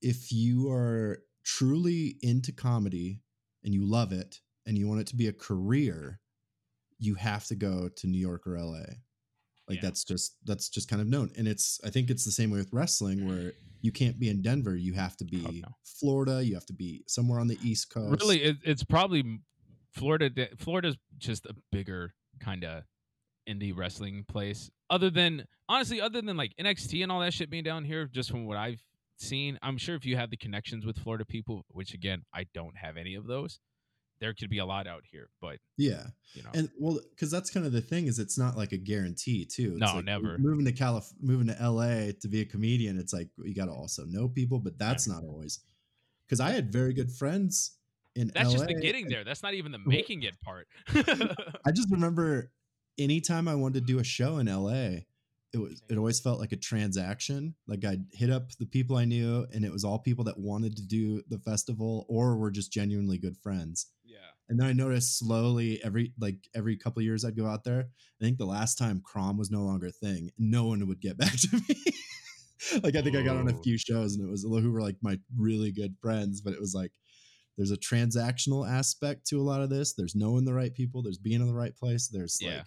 if 0.00 0.30
you 0.30 0.70
are 0.70 1.22
truly 1.44 2.16
into 2.22 2.52
comedy 2.52 3.20
and 3.64 3.74
you 3.74 3.84
love 3.84 4.12
it 4.12 4.40
and 4.66 4.78
you 4.78 4.88
want 4.88 5.00
it 5.00 5.06
to 5.08 5.16
be 5.16 5.28
a 5.28 5.32
career, 5.32 6.20
you 6.98 7.14
have 7.14 7.46
to 7.46 7.54
go 7.54 7.88
to 7.88 8.06
New 8.06 8.18
York 8.18 8.46
or 8.46 8.58
LA. 8.58 8.84
Like 9.68 9.76
Yeah. 9.76 9.80
that's 9.82 10.04
just 10.04 10.36
that's 10.44 10.68
just 10.68 10.88
kind 10.88 11.00
of 11.00 11.08
known. 11.08 11.30
And 11.36 11.46
it's 11.46 11.80
I 11.84 11.90
think 11.90 12.10
it's 12.10 12.24
the 12.24 12.32
same 12.32 12.50
way 12.50 12.58
with 12.58 12.72
wrestling 12.72 13.20
mm. 13.20 13.28
where 13.28 13.52
you 13.80 13.92
can't 13.92 14.18
be 14.18 14.28
in 14.28 14.42
Denver, 14.42 14.76
you 14.76 14.92
have 14.94 15.16
to 15.16 15.24
oh, 15.24 15.50
be 15.50 15.60
no. 15.60 15.68
Florida, 15.84 16.44
you 16.44 16.54
have 16.54 16.66
to 16.66 16.72
be 16.72 17.04
somewhere 17.06 17.40
on 17.40 17.48
the 17.48 17.58
East 17.62 17.90
Coast. 17.90 18.22
Really, 18.22 18.42
it, 18.42 18.56
it's 18.64 18.84
probably 18.84 19.40
Florida. 19.92 20.30
Florida's 20.56 20.96
just 21.18 21.46
a 21.46 21.54
bigger 21.70 22.14
kind 22.40 22.64
of 22.64 22.84
indie 23.48 23.76
wrestling 23.76 24.24
place. 24.28 24.70
Other 24.90 25.10
than 25.10 25.46
honestly, 25.68 26.00
other 26.00 26.22
than 26.22 26.36
like 26.36 26.54
NXT 26.60 27.02
and 27.02 27.10
all 27.10 27.20
that 27.20 27.34
shit 27.34 27.50
being 27.50 27.64
down 27.64 27.84
here, 27.84 28.06
just 28.06 28.30
from 28.30 28.46
what 28.46 28.56
I've 28.56 28.82
seen, 29.22 29.58
I'm 29.62 29.78
sure 29.78 29.94
if 29.94 30.04
you 30.04 30.16
have 30.16 30.30
the 30.30 30.36
connections 30.36 30.84
with 30.84 30.98
Florida 30.98 31.24
people, 31.24 31.64
which 31.68 31.94
again 31.94 32.22
I 32.34 32.46
don't 32.52 32.76
have 32.76 32.96
any 32.96 33.14
of 33.14 33.26
those, 33.26 33.58
there 34.20 34.34
could 34.34 34.50
be 34.50 34.58
a 34.58 34.66
lot 34.66 34.86
out 34.86 35.02
here. 35.10 35.28
But 35.40 35.58
Yeah. 35.76 36.06
you 36.34 36.42
know, 36.42 36.50
And 36.54 36.68
well, 36.78 37.00
because 37.10 37.30
that's 37.30 37.50
kind 37.50 37.66
of 37.66 37.72
the 37.72 37.80
thing 37.80 38.06
is 38.06 38.18
it's 38.18 38.38
not 38.38 38.56
like 38.56 38.72
a 38.72 38.76
guarantee 38.78 39.44
too. 39.46 39.72
It's 39.72 39.80
No, 39.80 39.96
like 39.96 40.04
never. 40.04 40.36
Moving 40.38 40.64
to 40.66 40.72
Calif, 40.72 41.06
moving 41.20 41.46
to 41.48 41.56
LA 41.60 42.12
to 42.20 42.28
be 42.28 42.40
a 42.40 42.44
comedian, 42.44 42.98
it's 42.98 43.12
like 43.12 43.28
you 43.44 43.54
got 43.54 43.66
to 43.66 43.72
also 43.72 44.04
know 44.04 44.28
people, 44.28 44.58
but 44.58 44.78
that's 44.78 45.08
not 45.08 45.24
always. 45.24 45.60
Because 46.26 46.40
I 46.40 46.50
had 46.50 46.72
very 46.72 46.92
good 46.94 47.10
friends 47.10 47.76
in 48.14 48.28
that's 48.34 48.48
LA. 48.50 48.54
just 48.54 48.66
the 48.68 48.80
getting 48.80 49.08
there. 49.08 49.24
That's 49.24 49.42
not 49.42 49.54
even 49.54 49.72
the 49.72 49.78
making 49.78 50.22
it 50.22 50.34
part. 50.40 50.68
I 51.66 51.70
just 51.74 51.90
remember 51.90 52.52
anytime 52.98 53.48
I 53.48 53.54
wanted 53.54 53.80
to 53.80 53.92
do 53.92 53.98
a 53.98 54.04
show 54.04 54.38
in 54.38 54.46
LA, 54.46 55.00
it 55.52 55.58
was 55.58 55.82
it 55.90 55.98
always 55.98 56.18
felt 56.20 56.40
like 56.40 56.52
a 56.52 56.56
transaction. 56.56 57.54
Like 57.66 57.84
I'd 57.84 58.04
hit 58.12 58.30
up 58.30 58.52
the 58.58 58.66
people 58.66 58.96
I 58.96 59.04
knew, 59.04 59.46
and 59.52 59.64
it 59.64 59.72
was 59.72 59.84
all 59.84 59.98
people 59.98 60.24
that 60.24 60.38
wanted 60.38 60.76
to 60.76 60.82
do 60.82 61.22
the 61.28 61.38
festival 61.38 62.06
or 62.08 62.36
were 62.36 62.50
just 62.50 62.72
genuinely 62.72 63.18
good 63.18 63.36
friends. 63.36 63.86
yeah. 64.04 64.18
And 64.48 64.58
then 64.60 64.66
I 64.66 64.72
noticed 64.72 65.18
slowly 65.18 65.80
every 65.84 66.12
like 66.18 66.36
every 66.54 66.76
couple 66.76 67.00
of 67.00 67.04
years 67.04 67.24
I'd 67.24 67.36
go 67.36 67.46
out 67.46 67.64
there. 67.64 67.80
I 68.20 68.24
think 68.24 68.38
the 68.38 68.44
last 68.46 68.76
time 68.78 69.00
Crom 69.04 69.36
was 69.38 69.50
no 69.50 69.62
longer 69.62 69.86
a 69.86 69.92
thing, 69.92 70.30
no 70.38 70.64
one 70.66 70.86
would 70.86 71.00
get 71.00 71.16
back 71.22 71.32
to 71.32 71.56
me. 71.68 71.76
like 72.82 72.96
I 72.96 73.02
think 73.02 73.16
I 73.16 73.22
got 73.22 73.36
on 73.36 73.48
a 73.48 73.54
Oh. 73.54 73.62
few 73.62 73.76
shows 73.78 74.14
and 74.14 74.26
it 74.26 74.30
was 74.30 74.42
who 74.44 74.70
were 74.72 74.82
like 74.82 74.96
my 75.02 75.18
really 75.36 75.72
good 75.72 75.96
friends, 76.00 76.40
but 76.40 76.52
it 76.54 76.60
was 76.60 76.74
like 76.74 76.92
there's 77.56 77.70
a 77.70 77.76
transactional 77.76 78.68
aspect 78.68 79.26
to 79.28 79.40
a 79.40 79.42
lot 79.42 79.60
of 79.60 79.68
this. 79.70 79.92
There's 79.94 80.14
knowing 80.14 80.44
the 80.44 80.54
right 80.54 80.74
people, 80.74 81.02
there's 81.02 81.18
being 81.18 81.40
in 81.40 81.46
the 81.46 81.54
right 81.54 81.76
place, 81.76 82.08
there's 82.08 82.38
Yeah. 82.40 82.56
like 82.58 82.66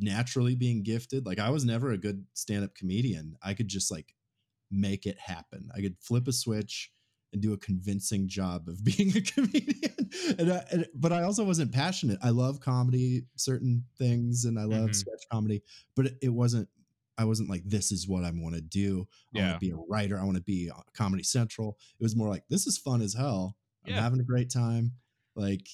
naturally 0.00 0.54
being 0.54 0.82
gifted. 0.82 1.26
Like 1.26 1.38
I 1.38 1.50
was 1.50 1.64
never 1.64 1.90
a 1.92 1.98
good 1.98 2.24
stand-up 2.34 2.74
comedian. 2.74 3.36
I 3.42 3.54
could 3.54 3.68
just 3.68 3.90
like 3.90 4.14
make 4.70 5.06
it 5.06 5.18
happen. 5.18 5.68
I 5.74 5.80
could 5.80 5.96
flip 6.00 6.28
a 6.28 6.32
switch 6.32 6.92
and 7.32 7.40
do 7.40 7.52
a 7.52 7.58
convincing 7.58 8.28
job 8.28 8.68
of 8.68 8.82
being 8.84 9.16
a 9.16 9.20
comedian. 9.20 10.10
and, 10.38 10.52
I, 10.52 10.64
and 10.70 10.86
but 10.94 11.12
I 11.12 11.22
also 11.22 11.44
wasn't 11.44 11.72
passionate. 11.72 12.18
I 12.22 12.30
love 12.30 12.60
comedy, 12.60 13.22
certain 13.36 13.84
things, 13.98 14.44
and 14.44 14.58
I 14.58 14.64
love 14.64 14.90
Mhm. 14.90 14.94
sketch 14.94 15.24
comedy, 15.30 15.62
but 15.94 16.06
it, 16.06 16.18
it 16.22 16.28
wasn't. 16.30 16.68
I 17.18 17.24
wasn't 17.24 17.50
like 17.50 17.62
this 17.66 17.92
is 17.92 18.08
what 18.08 18.24
I 18.24 18.30
want 18.30 18.54
to 18.54 18.62
do. 18.62 19.06
I 19.34 19.38
want 19.38 19.46
Yeah. 19.48 19.52
to 19.52 19.58
be 19.58 19.70
a 19.72 19.76
writer. 19.76 20.18
I 20.18 20.24
want 20.24 20.38
to 20.38 20.42
be 20.42 20.70
on 20.70 20.82
Comedy 20.94 21.22
Central. 21.22 21.76
It 21.98 22.02
was 22.02 22.16
more 22.16 22.28
like 22.30 22.44
this 22.48 22.66
is 22.66 22.78
fun 22.78 23.02
as 23.02 23.12
hell. 23.12 23.58
I'm 23.84 23.92
Yeah. 23.92 24.00
having 24.00 24.20
a 24.20 24.24
great 24.24 24.48
time. 24.50 24.92
Like 25.36 25.68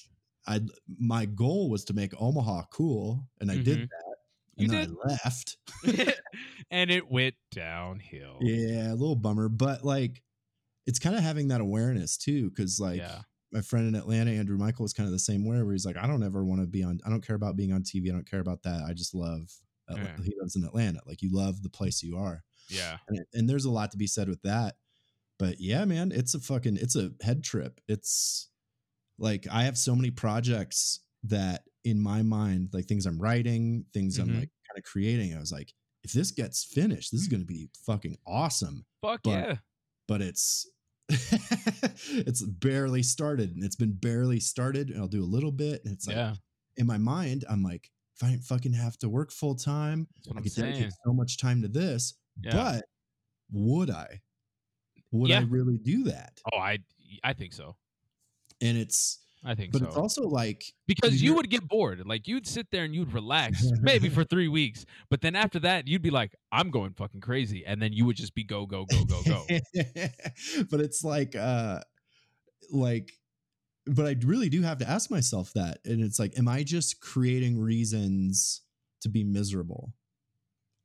I, 0.45 0.61
my 0.99 1.25
goal 1.25 1.69
was 1.69 1.83
to 1.85 1.93
make 1.93 2.13
Omaha 2.21 2.63
cool, 2.71 3.27
and 3.41 3.49
I 3.51 3.57
did 3.57 3.77
Mhm. 3.79 3.89
that. 3.89 4.06
You 4.57 4.65
And 4.65 4.73
then 4.73 4.89
did. 4.89 4.97
I 5.05 5.07
left. 5.23 5.57
and 6.71 6.91
it 6.91 7.09
went 7.11 7.35
downhill. 7.51 8.37
Yeah, 8.41 8.89
a 8.91 8.95
little 8.95 9.15
bummer, 9.15 9.49
but 9.49 9.83
like 9.85 10.21
it's 10.85 10.99
kind 10.99 11.15
of 11.15 11.21
having 11.23 11.49
that 11.49 11.61
awareness 11.61 12.17
too, 12.17 12.49
because 12.49 12.79
like 12.79 12.97
Yeah. 12.97 13.21
my 13.51 13.61
friend 13.61 13.87
in 13.87 13.95
Atlanta, 13.95 14.31
Andrew 14.31 14.57
Michael, 14.57 14.83
was 14.83 14.93
kind 14.93 15.05
of 15.07 15.11
the 15.13 15.19
same 15.19 15.45
way, 15.45 15.61
where 15.61 15.73
he's 15.73 15.85
like, 15.85 15.97
I 15.97 16.07
don't 16.07 16.23
ever 16.23 16.43
want 16.43 16.61
to 16.61 16.67
be 16.67 16.83
on. 16.83 16.99
I 17.05 17.09
don't 17.09 17.25
care 17.25 17.35
about 17.35 17.55
being 17.57 17.71
on 17.73 17.83
TV. 17.83 18.09
I 18.09 18.13
don't 18.13 18.29
care 18.29 18.39
about 18.39 18.63
that. 18.63 18.83
I 18.87 18.93
just 18.93 19.13
love. 19.13 19.51
Yeah. 19.89 20.07
He 20.23 20.33
lives 20.39 20.55
in 20.57 20.63
Atlanta. 20.65 20.99
Like 21.05 21.21
you 21.21 21.29
love 21.31 21.61
the 21.63 21.69
place 21.69 22.03
you 22.03 22.17
are, 22.17 22.43
Yeah. 22.69 22.97
and, 23.07 23.25
and 23.33 23.49
there's 23.49 23.63
a 23.65 23.71
lot 23.71 23.91
to 23.91 23.97
be 23.97 24.07
said 24.07 24.27
with 24.27 24.41
that. 24.41 24.75
But 25.39 25.61
yeah, 25.61 25.85
man, 25.85 26.11
it's 26.11 26.33
a 26.33 26.39
fucking 26.39 26.77
it's 26.77 26.95
a 26.95 27.11
head 27.21 27.43
trip. 27.43 27.79
It's 27.87 28.49
like 29.19 29.45
I 29.51 29.63
have 29.63 29.77
so 29.77 29.95
many 29.95 30.09
projects 30.11 30.99
that 31.23 31.63
in 31.83 31.99
my 32.01 32.21
mind, 32.21 32.69
like 32.73 32.85
things 32.85 33.05
I'm 33.05 33.19
writing, 33.19 33.85
things 33.93 34.17
I'm 34.19 34.27
Mhm. 34.29 34.39
like 34.39 34.51
kind 34.67 34.77
of 34.77 34.83
creating. 34.83 35.35
I 35.35 35.39
was 35.39 35.51
like, 35.51 35.73
if 36.03 36.11
this 36.13 36.31
gets 36.31 36.63
finished, 36.63 37.11
this 37.11 37.21
is 37.21 37.27
going 37.27 37.41
to 37.41 37.45
be 37.47 37.69
fucking 37.85 38.17
awesome 38.25 38.85
Fuck 39.01 39.23
But- 39.23 39.29
yeah. 39.31 39.57
but 40.07 40.21
it's 40.21 40.69
it's 41.09 42.41
barely 42.43 43.01
started 43.03 43.55
and 43.55 43.63
it's 43.63 43.75
been 43.77 43.93
barely 43.93 44.39
started 44.39 44.89
and 44.89 44.99
I'll 44.99 45.07
do 45.07 45.23
a 45.23 45.25
little 45.25 45.51
bit 45.53 45.81
and 45.85 45.93
it's 45.93 46.05
like 46.07 46.17
yeah. 46.17 46.35
in 46.75 46.85
my 46.85 46.97
mind 46.97 47.45
I'm 47.49 47.63
like 47.63 47.89
if 48.15 48.23
I 48.23 48.31
didn't 48.31 48.43
fucking 48.43 48.73
have 48.73 48.97
to 48.99 49.09
work 49.09 49.31
full 49.31 49.55
time 49.55 50.07
I 50.27 50.37
I'm 50.37 50.43
could 50.43 50.51
saying. 50.51 50.73
dedicate 50.73 50.93
so 51.05 51.13
much 51.13 51.37
time 51.37 51.61
to 51.61 51.67
this 51.69 52.15
Yeah. 52.41 52.51
but 52.53 52.85
would 53.53 53.89
I 53.89 54.21
would 55.11 55.31
I 55.31 55.41
really 55.43 55.77
do 55.77 56.03
that 56.05 56.39
oh, 56.51 56.57
I 56.57 56.79
I 57.23 57.31
think 57.33 57.53
so. 57.53 57.77
and 58.59 58.77
it's 58.77 59.19
I 59.47 59.55
think 59.55 59.71
but 59.71 59.79
so. 59.79 59.87
it's 59.87 59.95
also 59.95 60.23
like 60.23 60.63
because 60.87 61.21
you 61.21 61.33
would 61.35 61.49
get 61.49 61.65
bored. 61.67 62.05
Like 62.05 62.27
you'd 62.27 62.45
sit 62.45 62.67
there 62.69 62.83
and 62.83 62.93
you'd 62.93 63.13
relax 63.13 63.65
maybe 63.81 64.09
for 64.09 64.25
three 64.25 64.49
weeks, 64.49 64.85
but 65.09 65.21
then 65.21 65.35
after 65.35 65.59
that 65.59 65.87
you'd 65.87 66.01
be 66.01 66.09
like, 66.09 66.35
I'm 66.51 66.69
going 66.69 66.93
fucking 66.93 67.21
crazy, 67.21 67.65
and 67.65 67.81
then 67.81 67.93
you 67.93 68.05
would 68.05 68.17
just 68.17 68.35
be 68.35 68.43
go 68.43 68.65
go 68.65 68.85
go 68.85 69.05
go 69.05 69.21
go. 69.23 69.45
but 70.69 70.81
it's 70.81 71.01
like 71.03 71.35
uh 71.35 71.79
like 72.71 73.13
but 73.85 74.05
I 74.05 74.15
really 74.25 74.49
do 74.49 74.63
have 74.63 74.79
to 74.79 74.89
ask 74.89 75.09
myself 75.09 75.53
that 75.53 75.79
and 75.85 76.03
it's 76.03 76.19
like 76.19 76.37
am 76.37 76.49
I 76.49 76.63
just 76.63 76.99
creating 76.99 77.57
reasons 77.57 78.63
to 79.01 79.09
be 79.09 79.23
miserable 79.23 79.93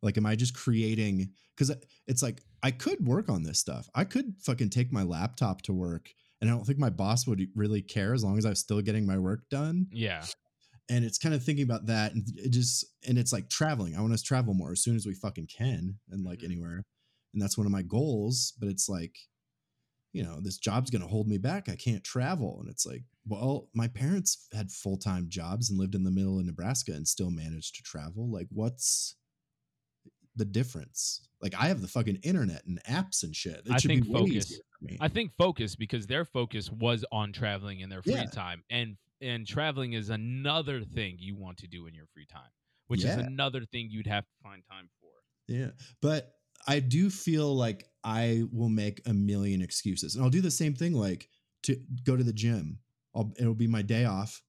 like 0.03 0.17
am 0.17 0.27
I 0.27 0.37
just 0.37 0.55
creating 0.55 1.31
cuz 1.57 1.73
it's 2.07 2.23
like 2.23 2.43
I 2.63 2.71
could 2.71 3.05
work 3.05 3.29
on 3.29 3.43
this 3.43 3.59
stuff 3.59 3.89
I 3.93 4.05
could 4.05 4.35
fucking 4.39 4.71
take 4.71 4.93
my 4.93 5.03
laptop 5.03 5.63
to 5.63 5.73
work 5.73 6.11
and 6.43 6.51
I 6.51 6.55
don't 6.55 6.67
think 6.67 6.79
my 6.81 6.91
boss 6.91 7.27
would 7.27 7.43
really 7.57 7.83
care 7.83 8.15
as 8.15 8.25
long 8.25 8.39
as 8.39 8.47
I'm 8.47 8.57
still 8.57 8.83
getting 8.83 9.07
my 9.07 9.19
work 9.19 9.49
done. 9.51 9.89
Yeah, 9.93 10.27
and 10.91 11.05
it's 11.05 11.19
kind 11.19 11.35
of 11.35 11.43
thinking 11.45 11.65
about 11.65 11.87
that 11.87 12.13
and 12.15 12.25
it 12.37 12.51
just 12.51 12.85
and 13.09 13.19
it's 13.19 13.33
like 13.33 13.49
traveling. 13.49 13.97
I 13.97 14.01
want 14.03 14.17
to 14.19 14.23
travel 14.23 14.55
more 14.55 14.73
as 14.73 14.83
soon 14.83 14.97
as 14.97 15.07
we 15.07 15.15
fucking 15.15 15.49
can 15.49 15.99
and 16.11 16.25
like 16.25 16.41
Mhm. 16.41 16.47
anywhere. 16.47 16.85
And 17.35 17.41
that's 17.43 17.57
one 17.59 17.67
of 17.67 17.73
my 17.73 17.83
goals 17.83 18.55
but 18.59 18.69
it's 18.69 18.89
like 18.89 19.17
you 20.13 20.23
know 20.23 20.41
this 20.41 20.59
job's 20.59 20.91
going 20.91 21.03
to 21.03 21.09
hold 21.09 21.29
me 21.29 21.39
back. 21.39 21.69
I 21.69 21.77
can't 21.77 22.05
travel. 22.05 22.61
And 22.61 22.69
it's 22.71 22.87
like 22.87 23.05
well 23.27 23.69
my 23.75 23.89
parents 23.89 24.49
had 24.53 24.71
full-time 24.73 25.29
jobs 25.29 25.71
and 25.71 25.79
lived 25.79 25.95
in 25.95 26.05
the 26.05 26.11
middle 26.11 26.39
of 26.39 26.45
nebraska 26.47 26.93
and 26.93 27.07
still 27.09 27.31
managed 27.31 27.77
to 27.77 27.83
travel. 27.83 28.31
Like 28.31 28.49
what's 28.51 29.17
the 30.37 30.45
difference? 30.45 31.29
Like 31.41 31.55
i 31.55 31.69
have 31.69 31.81
the 31.81 31.89
fucking 31.89 32.21
internet 32.23 32.65
and 32.67 32.83
apps 32.85 33.23
and 33.23 33.35
shit. 33.35 33.63
It 33.67 33.71
I 33.73 33.79
should 33.79 33.89
think 33.91 34.07
focus. 34.07 34.47
easier 34.47 34.61
me 34.83 34.99
I 35.01 35.09
think 35.09 35.33
focus 35.37 35.75
because 35.77 36.07
their 36.07 36.25
focus 36.25 36.71
was 36.71 37.05
on 37.13 37.33
traveling 37.33 37.81
in 37.81 37.89
their 37.89 38.03
free 38.03 38.13
Yeah. 38.13 38.25
time, 38.27 38.65
and 38.71 38.97
and 39.21 39.47
traveling 39.47 39.93
is 39.93 40.11
another 40.11 40.83
thing 40.85 41.17
you 41.19 41.37
want 41.37 41.59
to 41.59 41.69
do 41.69 41.87
in 41.87 41.95
your 41.95 42.07
free 42.07 42.27
time, 42.27 42.51
which 42.89 43.05
is 43.05 43.17
another 43.17 43.65
thing 43.65 43.89
you'd 43.91 44.07
have 44.07 44.25
to 44.25 44.35
find 44.43 44.65
time 44.69 44.91
for. 45.01 45.11
Yeah. 45.49 45.71
But 46.01 46.35
I 46.67 46.81
do 46.81 47.11
feel 47.11 47.55
like 47.55 47.89
I 48.05 48.45
will 48.53 48.69
make 48.69 49.01
a 49.07 49.13
million 49.13 49.63
excuses. 49.63 50.15
And 50.15 50.25
I'll 50.25 50.31
do 50.31 50.41
the 50.41 50.51
same 50.51 50.75
thing 50.75 50.93
like 50.95 51.29
to 51.65 51.77
go 52.05 52.17
to 52.17 52.25
the 52.25 52.33
gym. 52.33 52.81
I'll 53.15 53.33
it'll 53.39 53.55
be 53.55 53.67
my 53.67 53.83
day 53.83 54.05
off. 54.05 54.43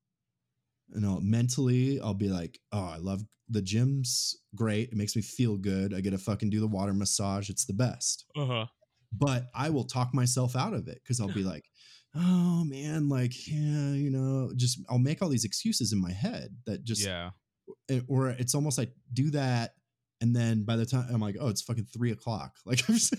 And 0.92 1.06
I'll 1.06 1.22
mentally 1.22 2.00
I'll 2.00 2.14
be 2.14 2.30
like, 2.30 2.60
"Oh, 2.72 2.86
I 2.86 2.98
love 2.98 3.24
the 3.50 3.62
gym's 3.62 4.36
great. 4.56 4.90
It 4.90 4.96
makes 4.96 5.16
me 5.16 5.22
feel 5.22 5.58
good. 5.58 5.94
I 5.94 6.02
get 6.02 6.12
to 6.12 6.18
fucking 6.18 6.50
do 6.50 6.60
the 6.60 6.68
water 6.68 6.94
massage. 6.94 7.50
It's 7.50 7.66
the 7.66 7.74
best." 7.74 8.26
Uh 8.36 8.46
huh. 8.46 8.66
But 9.16 9.46
I 9.54 9.70
will 9.70 9.84
talk 9.86 10.14
myself 10.14 10.56
out 10.56 10.74
of 10.74 10.88
it 10.88 11.02
cuz 11.06 11.20
I'll 11.20 11.34
be 11.34 11.44
like, 11.44 11.66
"Oh 12.16 12.64
man, 12.66 13.10
like, 13.10 13.48
yeah, 13.48 13.94
you 13.94 14.10
know, 14.10 14.52
just 14.56 14.80
I'll 14.90 14.98
make 15.00 15.22
all 15.22 15.30
these 15.30 15.46
excuses 15.46 15.94
in 15.94 16.02
my 16.02 16.12
head 16.12 16.56
that 16.66 16.84
just 16.84 17.02
yeah. 17.06 17.32
it- 17.88 18.06
or 18.08 18.30
it's 18.30 18.56
almost 18.56 18.78
like 18.78 18.94
do 19.14 19.30
that 19.32 19.76
and 20.22 20.36
then 20.36 20.64
by 20.64 20.76
the 20.76 20.86
time 20.86 21.06
i'm 21.14 21.20
like 21.20 21.36
oh 21.40 21.48
it's 21.50 21.62
fucking 21.62 21.86
three 21.86 22.12
o'clock 22.12 22.56
like 22.66 22.82
i'm 22.88 22.96
just, 22.96 23.14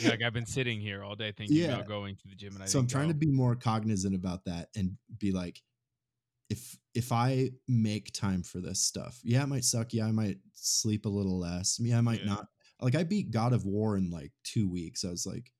Yeah, 0.00 0.10
like 0.10 0.22
I've 0.22 0.32
been 0.32 0.46
sitting 0.46 0.80
here 0.80 1.02
all 1.02 1.16
day 1.16 1.32
thinking 1.32 1.56
Yeah. 1.56 1.74
about 1.74 1.88
going 1.88 2.16
to 2.16 2.28
the 2.28 2.34
gym, 2.36 2.54
and 2.54 2.62
I 2.62 2.66
so 2.66 2.78
i'm 2.78 2.86
trying 2.86 3.08
to 3.08 3.14
be 3.14 3.30
more 3.30 3.56
cognizant 3.56 4.14
about 4.14 4.44
that 4.44 4.68
and 4.76 4.96
be 5.18 5.32
like 5.32 5.62
if 6.50 6.76
if 6.94 7.12
I 7.12 7.50
make 7.66 8.12
time 8.12 8.42
for 8.42 8.60
this 8.60 8.80
stuff, 8.80 9.20
yeah, 9.22 9.42
it 9.42 9.48
might 9.48 9.64
suck. 9.64 9.92
Yeah, 9.92 10.06
I 10.06 10.12
might 10.12 10.38
sleep 10.54 11.04
a 11.04 11.08
little 11.10 11.38
less. 11.38 11.78
Yeah, 11.78 11.98
I 11.98 12.00
might 12.00 12.20
Yeah. 12.20 12.26
not. 12.34 12.46
Like 12.80 12.94
I 12.94 13.02
beat 13.04 13.30
God 13.30 13.52
of 13.52 13.64
War 13.64 13.96
in 13.96 14.10
like 14.10 14.32
two 14.44 14.68
weeks. 14.68 15.04
I 15.04 15.10
was 15.10 15.26
like, 15.26 15.50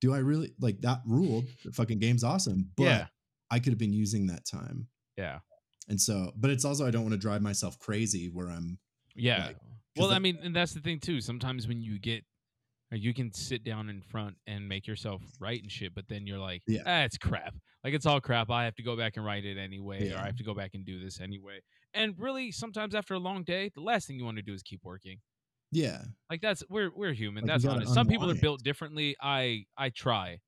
do 0.00 0.12
I 0.14 0.18
really 0.18 0.52
like 0.60 0.80
that 0.82 1.00
ruled? 1.06 1.46
The 1.64 1.72
fucking 1.72 1.98
game's 1.98 2.24
awesome, 2.24 2.70
but 2.76 2.84
Yeah. 2.84 3.06
I 3.50 3.58
could 3.58 3.72
have 3.72 3.78
been 3.78 3.92
using 3.92 4.26
that 4.28 4.44
time. 4.46 4.88
Yeah. 5.16 5.40
And 5.88 6.00
so, 6.00 6.32
but 6.36 6.50
it's 6.50 6.64
also 6.64 6.86
I 6.86 6.90
don't 6.90 7.02
want 7.02 7.12
to 7.12 7.18
drive 7.18 7.42
myself 7.42 7.78
crazy 7.78 8.28
where 8.28 8.48
I'm 8.48 8.78
Yeah. 9.14 9.46
Like, 9.46 9.56
well, 9.96 10.10
I 10.12 10.18
mean, 10.18 10.38
and 10.42 10.56
that's 10.56 10.72
the 10.72 10.80
thing 10.80 11.00
too. 11.00 11.20
Sometimes 11.20 11.68
when 11.68 11.82
you 11.82 11.98
get, 11.98 12.24
you 12.90 13.12
can 13.14 13.32
sit 13.32 13.62
down 13.64 13.88
in 13.90 14.00
front 14.02 14.36
and 14.46 14.68
make 14.68 14.86
yourself 14.86 15.22
write 15.38 15.62
and 15.62 15.70
shit, 15.70 15.94
but 15.94 16.08
then 16.08 16.26
you're 16.26 16.38
like, 16.38 16.62
Yeah. 16.66 16.82
ah, 16.86 17.02
it's 17.02 17.18
crap. 17.18 17.54
Like 17.84 17.94
it's 17.94 18.06
all 18.06 18.20
crap. 18.20 18.50
I 18.50 18.64
have 18.64 18.74
to 18.76 18.82
go 18.82 18.96
back 18.96 19.16
and 19.16 19.24
write 19.26 19.44
it 19.44 19.58
anyway, 19.58 20.10
or 20.12 20.18
I 20.18 20.26
have 20.26 20.36
to 20.36 20.44
go 20.44 20.54
back 20.54 20.70
and 20.74 20.84
do 20.84 21.02
this 21.02 21.20
anyway. 21.20 21.60
And 21.94 22.14
really, 22.18 22.52
sometimes 22.52 22.94
after 22.94 23.14
a 23.14 23.18
long 23.18 23.42
day, 23.44 23.70
the 23.74 23.80
last 23.82 24.06
thing 24.06 24.16
you 24.18 24.24
want 24.24 24.36
to 24.38 24.42
do 24.42 24.54
is 24.54 24.62
keep 24.62 24.80
working. 24.84 25.18
Yeah. 25.72 26.02
Like 26.30 26.40
that's 26.40 26.62
we're 26.68 26.90
we're 26.94 27.14
human. 27.14 27.46
Like, 27.46 27.62
you 27.62 27.70
honest. 27.70 27.94
Some 27.94 28.06
people 28.06 28.30
are 28.30 28.34
built 28.34 28.62
differently. 28.62 29.16
I 29.20 29.64
I 29.76 29.88
try, 29.88 30.38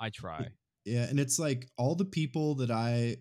I 0.00 0.10
try. 0.10 0.48
Yeah, 0.84 1.02
and 1.02 1.18
it's 1.18 1.38
like 1.38 1.68
all 1.76 1.94
the 1.94 2.04
people 2.04 2.54
that 2.56 2.70
I 2.70 3.16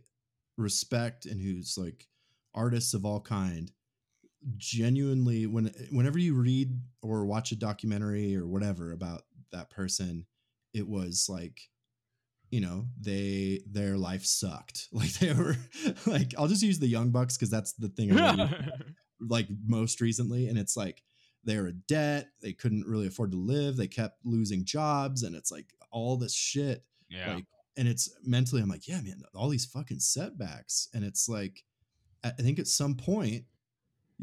respect 0.58 1.26
and 1.26 1.42
who's 1.42 1.76
like 1.78 2.08
artists 2.54 2.94
of 2.94 3.06
all 3.06 3.20
kind 3.20 3.72
genuinely 4.58 5.48
when 5.48 5.74
whenever 5.92 6.20
you 6.20 6.36
read 6.36 6.80
or 7.02 7.26
watch 7.26 7.52
a 7.52 7.56
documentary 7.56 8.36
or 8.36 8.46
whatever 8.46 8.92
about 8.92 9.24
that 9.52 9.70
person 9.70 10.26
it 10.74 10.88
was 10.88 11.28
like 11.30 11.62
you 12.52 12.60
know 12.60 12.86
they 13.00 13.62
their 13.72 13.98
life 13.98 14.26
sucked 14.26 14.90
like 14.92 15.12
they 15.14 15.34
were 15.34 15.56
like 16.06 16.34
I'll 16.38 16.48
just 16.48 16.62
use 16.62 16.78
the 16.78 16.88
young 16.88 17.10
bucks 17.10 17.38
cuz 17.38 17.50
that's 17.50 17.74
the 17.74 17.88
thing 17.88 18.12
I 18.12 18.34
really 18.34 18.72
like 19.22 19.48
most 19.66 20.02
recently 20.02 20.48
and 20.48 20.58
it's 20.58 20.76
like 20.76 21.02
they're 21.44 21.68
in 21.68 21.84
debt 21.88 22.30
they 22.42 22.54
couldn't 22.54 22.86
really 22.88 23.08
afford 23.08 23.32
to 23.32 23.38
live 23.38 23.76
they 23.76 23.88
kept 23.88 24.18
losing 24.26 24.64
jobs 24.66 25.24
and 25.24 25.36
it's 25.36 25.52
like 25.52 25.68
all 25.92 26.16
this 26.18 26.34
shit 26.34 26.84
yeah. 27.10 27.36
like 27.36 27.46
and 27.78 27.88
it's 27.88 28.10
mentally 28.24 28.62
i'm 28.62 28.70
like 28.70 28.88
yeah 28.88 29.02
man 29.02 29.22
all 29.36 29.50
these 29.50 29.66
fucking 29.66 30.00
setbacks 30.00 30.88
and 30.94 31.04
it's 31.04 31.28
like 31.30 31.64
i 32.24 32.30
I 32.30 32.42
think 32.42 32.60
at 32.60 32.68
some 32.68 32.96
point 32.96 33.44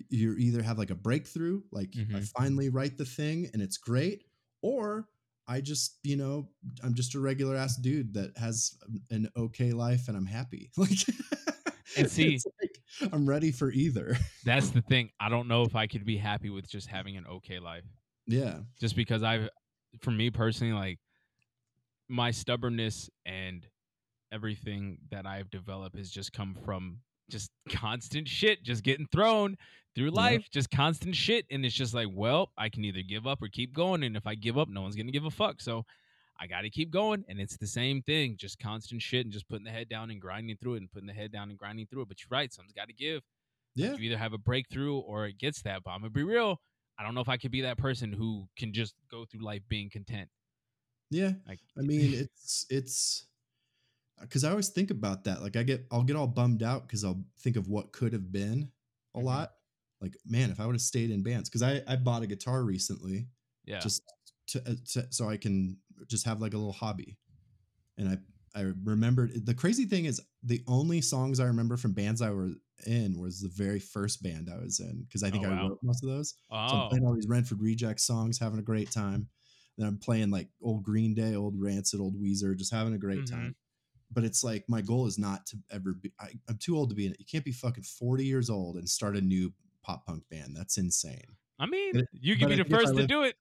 you 0.09 0.35
either 0.39 0.63
have 0.63 0.79
like 0.79 0.91
a 0.91 0.95
breakthrough 0.95 1.61
like 1.71 1.91
i 1.97 2.01
Mhm. 2.01 2.29
finally 2.29 2.69
write 2.71 2.97
the 2.97 3.05
thing 3.05 3.51
and 3.53 3.61
it's 3.61 3.77
great 3.77 4.25
or 4.63 5.09
i 5.47 5.61
just 5.61 5.99
you 6.05 6.17
know 6.17 6.49
i'm 6.83 6.95
just 6.95 7.15
a 7.15 7.21
regular 7.21 7.57
ass 7.57 7.77
dude 7.77 8.15
that 8.15 8.37
has 8.39 8.77
an 9.11 9.29
okay 9.37 9.73
life 9.73 10.09
and 10.09 10.17
i'm 10.17 10.27
happy 10.27 10.71
like 10.77 10.91
And 11.97 12.11
see- 12.11 12.35
it's 12.35 12.47
like, 12.61 13.13
i'm 13.13 13.27
ready 13.29 13.51
for 13.53 13.71
either 13.73 14.17
That's 14.45 14.71
the 14.71 14.83
thing. 14.89 15.11
I 15.21 15.29
don't 15.29 15.49
know 15.49 15.63
if 15.63 15.75
I 15.77 15.87
could 15.87 16.05
be 16.05 16.17
happy 16.17 16.51
with 16.51 16.69
just 16.69 16.87
having 16.89 17.17
an 17.17 17.27
okay 17.27 17.59
life. 17.59 17.85
yeah 18.27 18.59
just 18.81 18.97
because 18.97 19.23
I've, 19.23 19.49
for 20.01 20.11
me 20.11 20.31
personally, 20.31 20.73
like 20.73 20.99
my 22.09 22.31
stubbornness 22.31 23.09
and 23.27 23.67
everything 24.33 24.99
that 25.11 25.27
I've 25.27 25.51
developed 25.51 25.97
has 25.97 26.11
just 26.11 26.33
come 26.33 26.57
from 26.65 26.99
just 27.29 27.51
constant 27.71 28.29
shit, 28.29 28.63
just 28.63 28.83
getting 28.83 29.07
thrown 29.13 29.57
through 29.95 30.07
Yeah. 30.07 30.11
life, 30.21 30.49
just 30.51 30.71
constant 30.71 31.15
shit. 31.17 31.47
And 31.51 31.65
it's 31.65 31.75
just 31.75 31.95
like, 31.95 32.09
well, 32.13 32.51
I 32.59 32.69
can 32.69 32.85
either 32.85 33.03
give 33.03 33.27
up 33.27 33.43
or 33.43 33.49
keep 33.49 33.73
going. 33.73 34.03
And 34.05 34.17
if 34.17 34.27
I 34.27 34.35
give 34.35 34.59
up, 34.59 34.69
no 34.69 34.83
one's 34.83 34.97
going 34.97 35.07
to 35.07 35.13
give 35.13 35.25
a 35.25 35.31
fuck. 35.31 35.61
So 35.61 35.85
I 36.41 36.47
got 36.47 36.63
to 36.63 36.71
keep 36.71 36.91
going. 36.91 37.25
And 37.29 37.41
it's 37.41 37.57
the 37.59 37.67
same 37.67 38.03
thing, 38.03 38.37
just 38.37 38.59
constant 38.59 39.03
shit 39.03 39.27
and 39.27 39.33
just 39.33 39.49
putting 39.49 39.65
the 39.65 39.71
head 39.71 39.89
down 39.89 40.11
and 40.11 40.21
grinding 40.21 40.57
through 40.57 40.75
it 40.75 40.79
and 40.79 40.91
putting 40.91 41.07
the 41.07 41.13
head 41.15 41.33
down 41.33 41.51
and 41.51 41.59
grinding 41.59 41.87
through 41.87 42.03
it. 42.03 42.09
But 42.09 42.23
you're 42.23 42.29
right. 42.31 42.53
Something's 42.53 42.73
got 42.73 42.89
to 42.89 42.95
give 42.95 43.23
yeah 43.75 43.97
you 43.97 44.05
either 44.05 44.19
have 44.19 44.33
a 44.33 44.39
breakthrough 44.39 44.99
or 44.99 45.27
it 45.27 45.39
gets 45.39 45.63
that. 45.63 45.83
But 45.85 45.93
I'm 45.93 46.01
gonna 46.01 46.11
be 46.11 46.23
real. 46.25 46.61
I 46.99 47.03
don't 47.05 47.15
know 47.15 47.21
if 47.23 47.29
I 47.29 47.37
could 47.39 47.51
be 47.51 47.63
that 47.63 47.79
person 47.79 48.13
who 48.13 48.49
can 48.57 48.73
just 48.73 48.95
go 49.11 49.25
through 49.25 49.43
life 49.45 49.63
being 49.69 49.91
content. 49.91 50.31
Yeah. 51.11 51.33
Like, 51.47 51.61
I 51.79 51.83
mean, 51.83 52.15
it's 52.15 52.67
it's 52.71 53.27
because 54.21 54.45
I 54.45 54.51
always 54.51 54.71
think 54.71 54.91
about 54.91 55.25
that. 55.25 55.43
Like, 55.43 55.57
I 55.57 55.63
get 55.65 55.87
I'll 55.91 56.05
get 56.05 56.17
all 56.17 56.27
bummed 56.27 56.63
out 56.63 56.83
because 56.87 57.05
I'll 57.05 57.25
think 57.41 57.57
of 57.57 57.69
what 57.69 57.93
could 57.93 58.13
have 58.13 58.33
been 58.33 58.73
a 59.15 59.21
Mhm. 59.21 59.21
lot. 59.21 59.53
Like, 60.01 60.17
man, 60.27 60.51
if 60.51 60.61
I 60.61 60.67
would 60.67 60.75
have 60.75 60.83
stayed 60.83 61.11
in 61.11 61.23
bands, 61.23 61.49
because 61.51 61.63
I 61.63 61.83
I 61.87 61.97
bought 61.97 62.23
a 62.23 62.27
guitar 62.27 62.65
recently, 62.65 63.29
yeah, 63.65 63.91
just 63.91 64.03
to, 64.49 64.61
uh, 64.71 64.75
to 64.93 65.13
so 65.13 65.29
I 65.29 65.37
can 65.37 65.79
just 66.09 66.27
have 66.27 66.41
like 66.41 66.55
a 66.55 66.59
little 66.59 66.73
hobby. 66.73 67.17
And 67.99 68.09
I 68.09 68.19
I 68.59 68.73
remembered 68.85 69.47
the 69.47 69.55
crazy 69.55 69.85
thing 69.85 70.07
is 70.07 70.21
the 70.43 70.63
only 70.67 71.01
songs 71.01 71.39
I 71.39 71.45
remember 71.45 71.77
from 71.77 71.93
bands 71.93 72.21
I 72.21 72.31
were 72.31 72.51
in 72.87 73.19
was 73.21 73.41
the 73.41 73.49
very 73.49 73.79
first 73.79 74.23
band 74.23 74.49
I 74.53 74.59
was 74.59 74.81
in 74.81 75.03
because 75.07 75.23
I 75.23 75.31
think 75.31 75.47
Oh, 75.47 75.51
I 75.51 75.63
wrote 75.63 75.79
most 75.83 76.03
of 76.03 76.09
those. 76.11 76.31
So 76.51 76.57
I'm 76.57 76.81
oh, 76.83 76.89
playing 76.89 77.05
all 77.07 77.15
these 77.15 77.29
Renford 77.29 77.61
Reject 77.61 78.01
songs, 78.01 78.39
having 78.39 78.59
a 78.59 78.63
great 78.63 78.91
time. 78.91 79.29
Then 79.79 79.87
I'm 79.87 79.99
playing 79.99 80.31
like 80.31 80.49
old 80.63 80.83
Green 80.83 81.15
Day, 81.15 81.35
old 81.37 81.55
Rancid, 81.61 82.01
old 82.01 82.21
Weezer, 82.21 82.57
just 82.57 82.73
having 82.73 82.95
a 82.95 82.99
great 82.99 83.21
Mhm. 83.21 83.31
time. 83.31 83.57
But 84.11 84.25
it's 84.25 84.43
like 84.43 84.65
my 84.69 84.81
goal 84.81 85.07
is 85.07 85.19
not 85.19 85.47
to 85.47 85.59
ever 85.71 85.95
be. 85.95 86.13
I, 86.19 86.31
I'm 86.49 86.59
too 86.59 86.77
old 86.77 86.89
to 86.91 86.97
be 86.97 87.07
in 87.07 87.13
it. 87.13 87.21
You 87.21 87.27
can't 87.27 87.45
be 87.45 87.53
fucking 87.53 87.85
40 87.85 88.25
years 88.27 88.51
old 88.51 88.77
and 88.77 88.89
start 88.89 89.17
a 89.17 89.21
new 89.21 89.53
pop 89.83 90.05
punk 90.07 90.25
band. 90.29 90.57
That's 90.57 90.77
insane. 90.79 91.37
I 91.61 91.67
mean, 91.67 91.93
but- 91.93 92.07
you 92.13 92.37
can 92.37 92.49
be 92.49 92.57
the 92.57 92.65
first 92.65 92.97
to 92.97 93.07
do 93.07 93.23
it. 93.23 93.37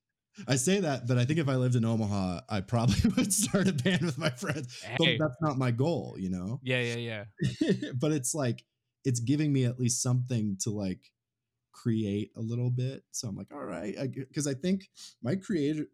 I 0.47 0.55
say 0.55 0.79
that, 0.79 1.07
but 1.07 1.17
I 1.17 1.25
think 1.25 1.39
if 1.39 1.49
I 1.49 1.55
lived 1.55 1.75
in 1.75 1.83
Omaha, 1.85 2.41
I 2.49 2.61
probably 2.61 3.09
would 3.17 3.33
start 3.33 3.67
a 3.67 3.73
band 3.73 4.01
with 4.01 4.17
my 4.17 4.29
friends. 4.29 4.81
Hey. 4.81 4.95
But 4.97 5.25
that's 5.25 5.37
not 5.41 5.57
my 5.57 5.71
goal, 5.71 6.15
you 6.17 6.29
know. 6.29 6.59
Yeah, 6.63 6.81
yeah, 6.81 7.25
yeah. 7.61 7.71
but 7.99 8.11
it's 8.11 8.33
like 8.33 8.63
it's 9.05 9.19
giving 9.19 9.51
me 9.51 9.65
at 9.65 9.79
least 9.79 10.01
something 10.01 10.57
to 10.61 10.69
like 10.71 11.11
create 11.71 12.31
a 12.35 12.41
little 12.41 12.69
bit 12.69 13.03
so 13.11 13.27
i'm 13.29 13.37
like 13.37 13.47
all 13.53 13.63
right 13.63 13.95
because 14.13 14.47
I, 14.47 14.53
think 14.53 14.89
my 15.23 15.35
creative 15.37 15.85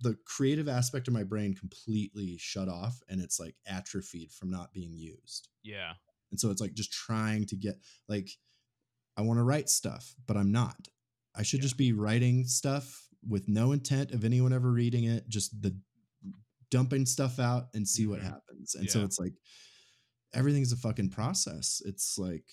the 0.00 0.16
creative 0.26 0.66
aspect 0.68 1.06
of 1.06 1.14
my 1.14 1.22
brain 1.22 1.54
completely 1.54 2.36
shut 2.40 2.68
off 2.68 2.98
and 3.08 3.20
it's 3.20 3.38
like 3.38 3.54
atrophied 3.68 4.32
from 4.32 4.50
not 4.50 4.72
being 4.72 4.90
used 4.96 5.48
Yeah. 5.62 5.92
and 6.32 6.40
so 6.40 6.50
it's 6.50 6.60
like 6.60 6.74
just 6.74 6.92
trying 6.92 7.46
to 7.46 7.56
get 7.56 7.76
like 8.08 8.30
i 9.16 9.22
want 9.22 9.38
to 9.38 9.44
write 9.44 9.68
stuff 9.68 10.12
but 10.26 10.36
i'm 10.36 10.50
not 10.50 10.88
i 11.36 11.44
should 11.44 11.60
Yeah. 11.60 11.64
just 11.64 11.76
be 11.76 11.92
writing 11.92 12.44
stuff 12.44 13.06
with 13.28 13.48
no 13.48 13.72
intent 13.72 14.10
of 14.12 14.24
anyone 14.24 14.52
ever 14.52 14.70
reading 14.70 15.04
it 15.04 15.28
just 15.28 15.60
the 15.62 15.76
dumping 16.70 17.04
stuff 17.06 17.38
out 17.38 17.68
and 17.74 17.86
see 17.86 18.06
what 18.06 18.20
Mhm. 18.20 18.24
happens 18.24 18.74
and 18.74 18.90
so 18.90 19.04
it's 19.04 19.18
like 19.18 19.34
everything's 20.34 20.72
a 20.72 20.76
fucking 20.76 21.10
process 21.10 21.82
it's 21.84 22.16
like 22.18 22.44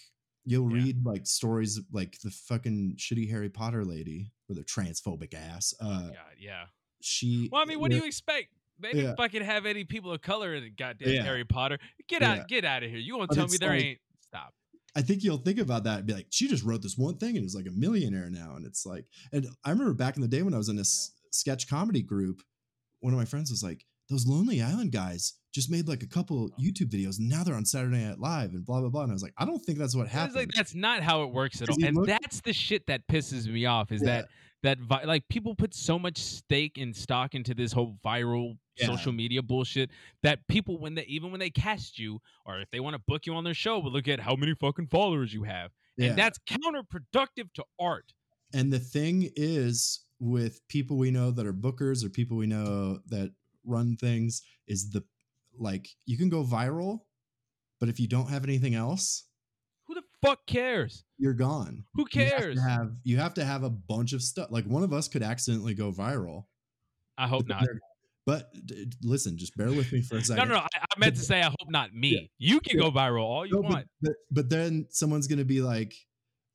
you'll 0.45 0.69
Yeah. 0.75 0.83
read 0.83 1.05
like 1.05 1.25
stories 1.25 1.79
like 1.91 2.19
the 2.21 2.29
fucking 2.31 2.97
shitty 2.97 3.29
harry 3.29 3.49
potter 3.49 3.85
lady 3.85 4.31
with 4.47 4.57
her 4.57 4.63
transphobic 4.63 5.33
ass 5.33 5.73
uh 5.79 6.07
God, 6.09 6.15
yeah. 6.37 6.65
she 7.01 7.47
Well, 7.51 7.61
I 7.61 7.65
mean, 7.65 7.79
what 7.79 7.91
do 7.91 7.97
you 7.97 8.05
expect? 8.05 8.49
They 8.81 8.91
didn't 8.91 9.05
Yeah. 9.05 9.15
fucking 9.15 9.41
have 9.43 9.65
any 9.65 9.83
people 9.85 10.11
of 10.11 10.21
color 10.21 10.55
in 10.55 10.73
goddamn 10.77 11.13
Yeah. 11.13 11.23
Harry 11.23 11.43
Potter. 11.45 11.79
Get 12.07 12.21
Yeah. 12.21 12.31
out, 12.33 12.47
get 12.47 12.63
out 12.65 12.81
of 12.83 12.89
here. 12.89 12.99
You 12.99 13.13
gonna 13.13 13.27
But 13.27 13.35
tell 13.35 13.47
me 13.47 13.57
there 13.57 13.69
like- 13.71 13.83
ain't? 13.83 13.99
Stop. 14.21 14.53
I 14.95 15.01
think 15.01 15.23
you'll 15.23 15.37
think 15.37 15.59
about 15.59 15.83
that 15.83 15.99
and 15.99 16.07
be 16.07 16.13
like, 16.13 16.27
she 16.31 16.47
just 16.47 16.63
wrote 16.63 16.81
this 16.81 16.97
one 16.97 17.17
thing 17.17 17.37
and 17.37 17.45
is 17.45 17.55
like 17.55 17.67
a 17.67 17.71
millionaire 17.71 18.29
now. 18.29 18.55
And 18.55 18.65
it's 18.65 18.85
like, 18.85 19.05
and 19.31 19.47
I 19.63 19.69
remember 19.71 19.93
back 19.93 20.15
in 20.15 20.21
the 20.21 20.27
day 20.27 20.41
when 20.41 20.53
I 20.53 20.57
was 20.57 20.69
in 20.69 20.75
this 20.75 21.11
sketch 21.31 21.69
comedy 21.69 22.01
group, 22.01 22.41
one 23.01 23.13
of 23.13 23.19
my 23.19 23.25
friends 23.25 23.51
was 23.51 23.63
like, 23.63 23.85
those 24.09 24.25
Lonely 24.25 24.61
Island 24.61 24.91
guys 24.91 25.33
just 25.53 25.69
made 25.69 25.87
like 25.87 26.01
a 26.01 26.07
couple 26.07 26.49
YouTube 26.59 26.89
videos 26.89 27.19
and 27.19 27.29
now 27.29 27.43
they're 27.43 27.53
on 27.55 27.65
Saturday 27.65 28.03
Night 28.03 28.19
Live 28.19 28.49
and 28.53 28.65
blah, 28.65 28.79
blah, 28.79 28.89
blah. 28.89 29.03
And 29.03 29.11
I 29.11 29.13
was 29.13 29.21
like, 29.21 29.33
I 29.37 29.45
don't 29.45 29.59
think 29.59 29.77
that's 29.77 29.95
what 29.95 30.07
happened. 30.07 30.35
like 30.35 30.51
that's 30.55 30.73
not 30.73 31.03
how 31.03 31.21
it 31.23 31.31
works 31.31 31.61
at 31.61 31.69
all, 31.69 31.77
and 31.83 31.95
looked- 31.95 32.07
that's 32.07 32.41
the 32.41 32.53
shit 32.53 32.87
that 32.87 33.07
pisses 33.07 33.47
me 33.47 33.65
off. 33.67 33.91
Is 33.91 34.01
Yeah. 34.01 34.07
that 34.21 34.27
that 34.63 34.79
vi- 34.79 35.03
like 35.05 35.27
people 35.29 35.53
put 35.55 35.73
so 35.75 35.97
much 35.99 36.17
stake 36.17 36.77
and 36.79 36.93
stock 36.95 37.33
into 37.35 37.53
this 37.53 37.71
whole 37.71 37.97
viral 38.03 38.57
Yeah. 38.79 38.87
social 38.87 39.11
media 39.11 39.41
bullshit 39.41 39.89
that 40.23 40.47
people 40.47 40.77
when 40.79 40.95
they 40.95 41.03
even 41.05 41.31
when 41.31 41.39
they 41.39 41.49
cast 41.49 41.99
you 41.99 42.19
or 42.45 42.59
if 42.61 42.69
they 42.71 42.79
want 42.79 42.95
to 42.95 43.01
book 43.07 43.25
you 43.25 43.33
on 43.35 43.43
their 43.43 43.53
show, 43.53 43.79
will 43.79 43.91
look 43.91 44.07
at 44.07 44.19
how 44.19 44.35
many 44.35 44.53
fucking 44.55 44.87
followers 44.87 45.33
you 45.33 45.43
have, 45.43 45.71
Yeah. 45.97 46.09
and 46.09 46.17
that's 46.17 46.39
counterproductive 46.39 47.51
to 47.55 47.63
art. 47.79 48.13
And 48.53 48.71
the 48.73 48.79
thing 48.79 49.29
is, 49.35 50.01
with 50.19 50.59
people 50.67 50.97
we 50.97 51.11
know 51.11 51.31
that 51.31 51.45
are 51.45 51.53
bookers 51.53 52.03
or 52.03 52.09
people 52.09 52.35
we 52.37 52.47
know 52.47 52.99
that 53.07 53.31
run 53.65 53.95
things, 53.97 54.41
is 54.67 54.89
the 54.91 55.03
like 55.57 55.87
you 56.05 56.17
can 56.17 56.29
go 56.29 56.43
viral, 56.43 57.01
but 57.79 57.89
if 57.89 57.99
you 57.99 58.07
don't 58.07 58.29
have 58.29 58.43
anything 58.43 58.75
else, 58.75 59.25
Who 59.87 59.93
the 59.95 60.03
fuck 60.21 60.45
cares? 60.47 61.03
you're 61.17 61.33
gone. 61.33 61.83
Who 61.93 62.05
You 62.13 62.21
have 62.25 62.31
cares? 62.39 62.61
have 62.61 62.91
you 63.03 63.17
have 63.17 63.33
to 63.35 63.45
have 63.45 63.63
a 63.63 63.69
bunch 63.69 64.13
of 64.13 64.21
stuff. 64.21 64.49
Like 64.51 64.65
one 64.65 64.83
of 64.83 64.93
us 64.93 65.07
could 65.07 65.23
accidentally 65.23 65.73
go 65.73 65.91
viral. 65.91 66.45
I 67.17 67.27
hope 67.27 67.47
not. 67.47 67.61
they're- 67.65 67.79
But 68.29 68.65
d- 68.65 68.91
listen, 69.03 69.37
just 69.37 69.55
bear 69.57 69.67
with 69.71 69.91
me 69.91 70.01
for 70.01 70.17
a 70.17 70.21
second. 70.23 70.47
no, 70.49 70.55
no. 70.55 70.59
I, 70.61 70.67
I 70.75 70.99
meant 70.99 71.15
to 71.15 71.21
say 71.21 71.39
I 71.41 71.45
hope 71.45 71.69
not 71.69 71.93
me. 71.93 72.09
Yeah. 72.09 72.19
You 72.53 72.59
can 72.59 72.77
Yeah. 72.77 72.83
go 72.85 72.91
viral 72.91 73.23
all 73.23 73.45
you 73.45 73.53
No, 73.55 73.61
want. 73.61 73.87
but, 74.01 74.13
but 74.31 74.49
then 74.49 74.87
someone's 74.91 75.27
gonna 75.27 75.45
be 75.45 75.61
like, 75.61 75.93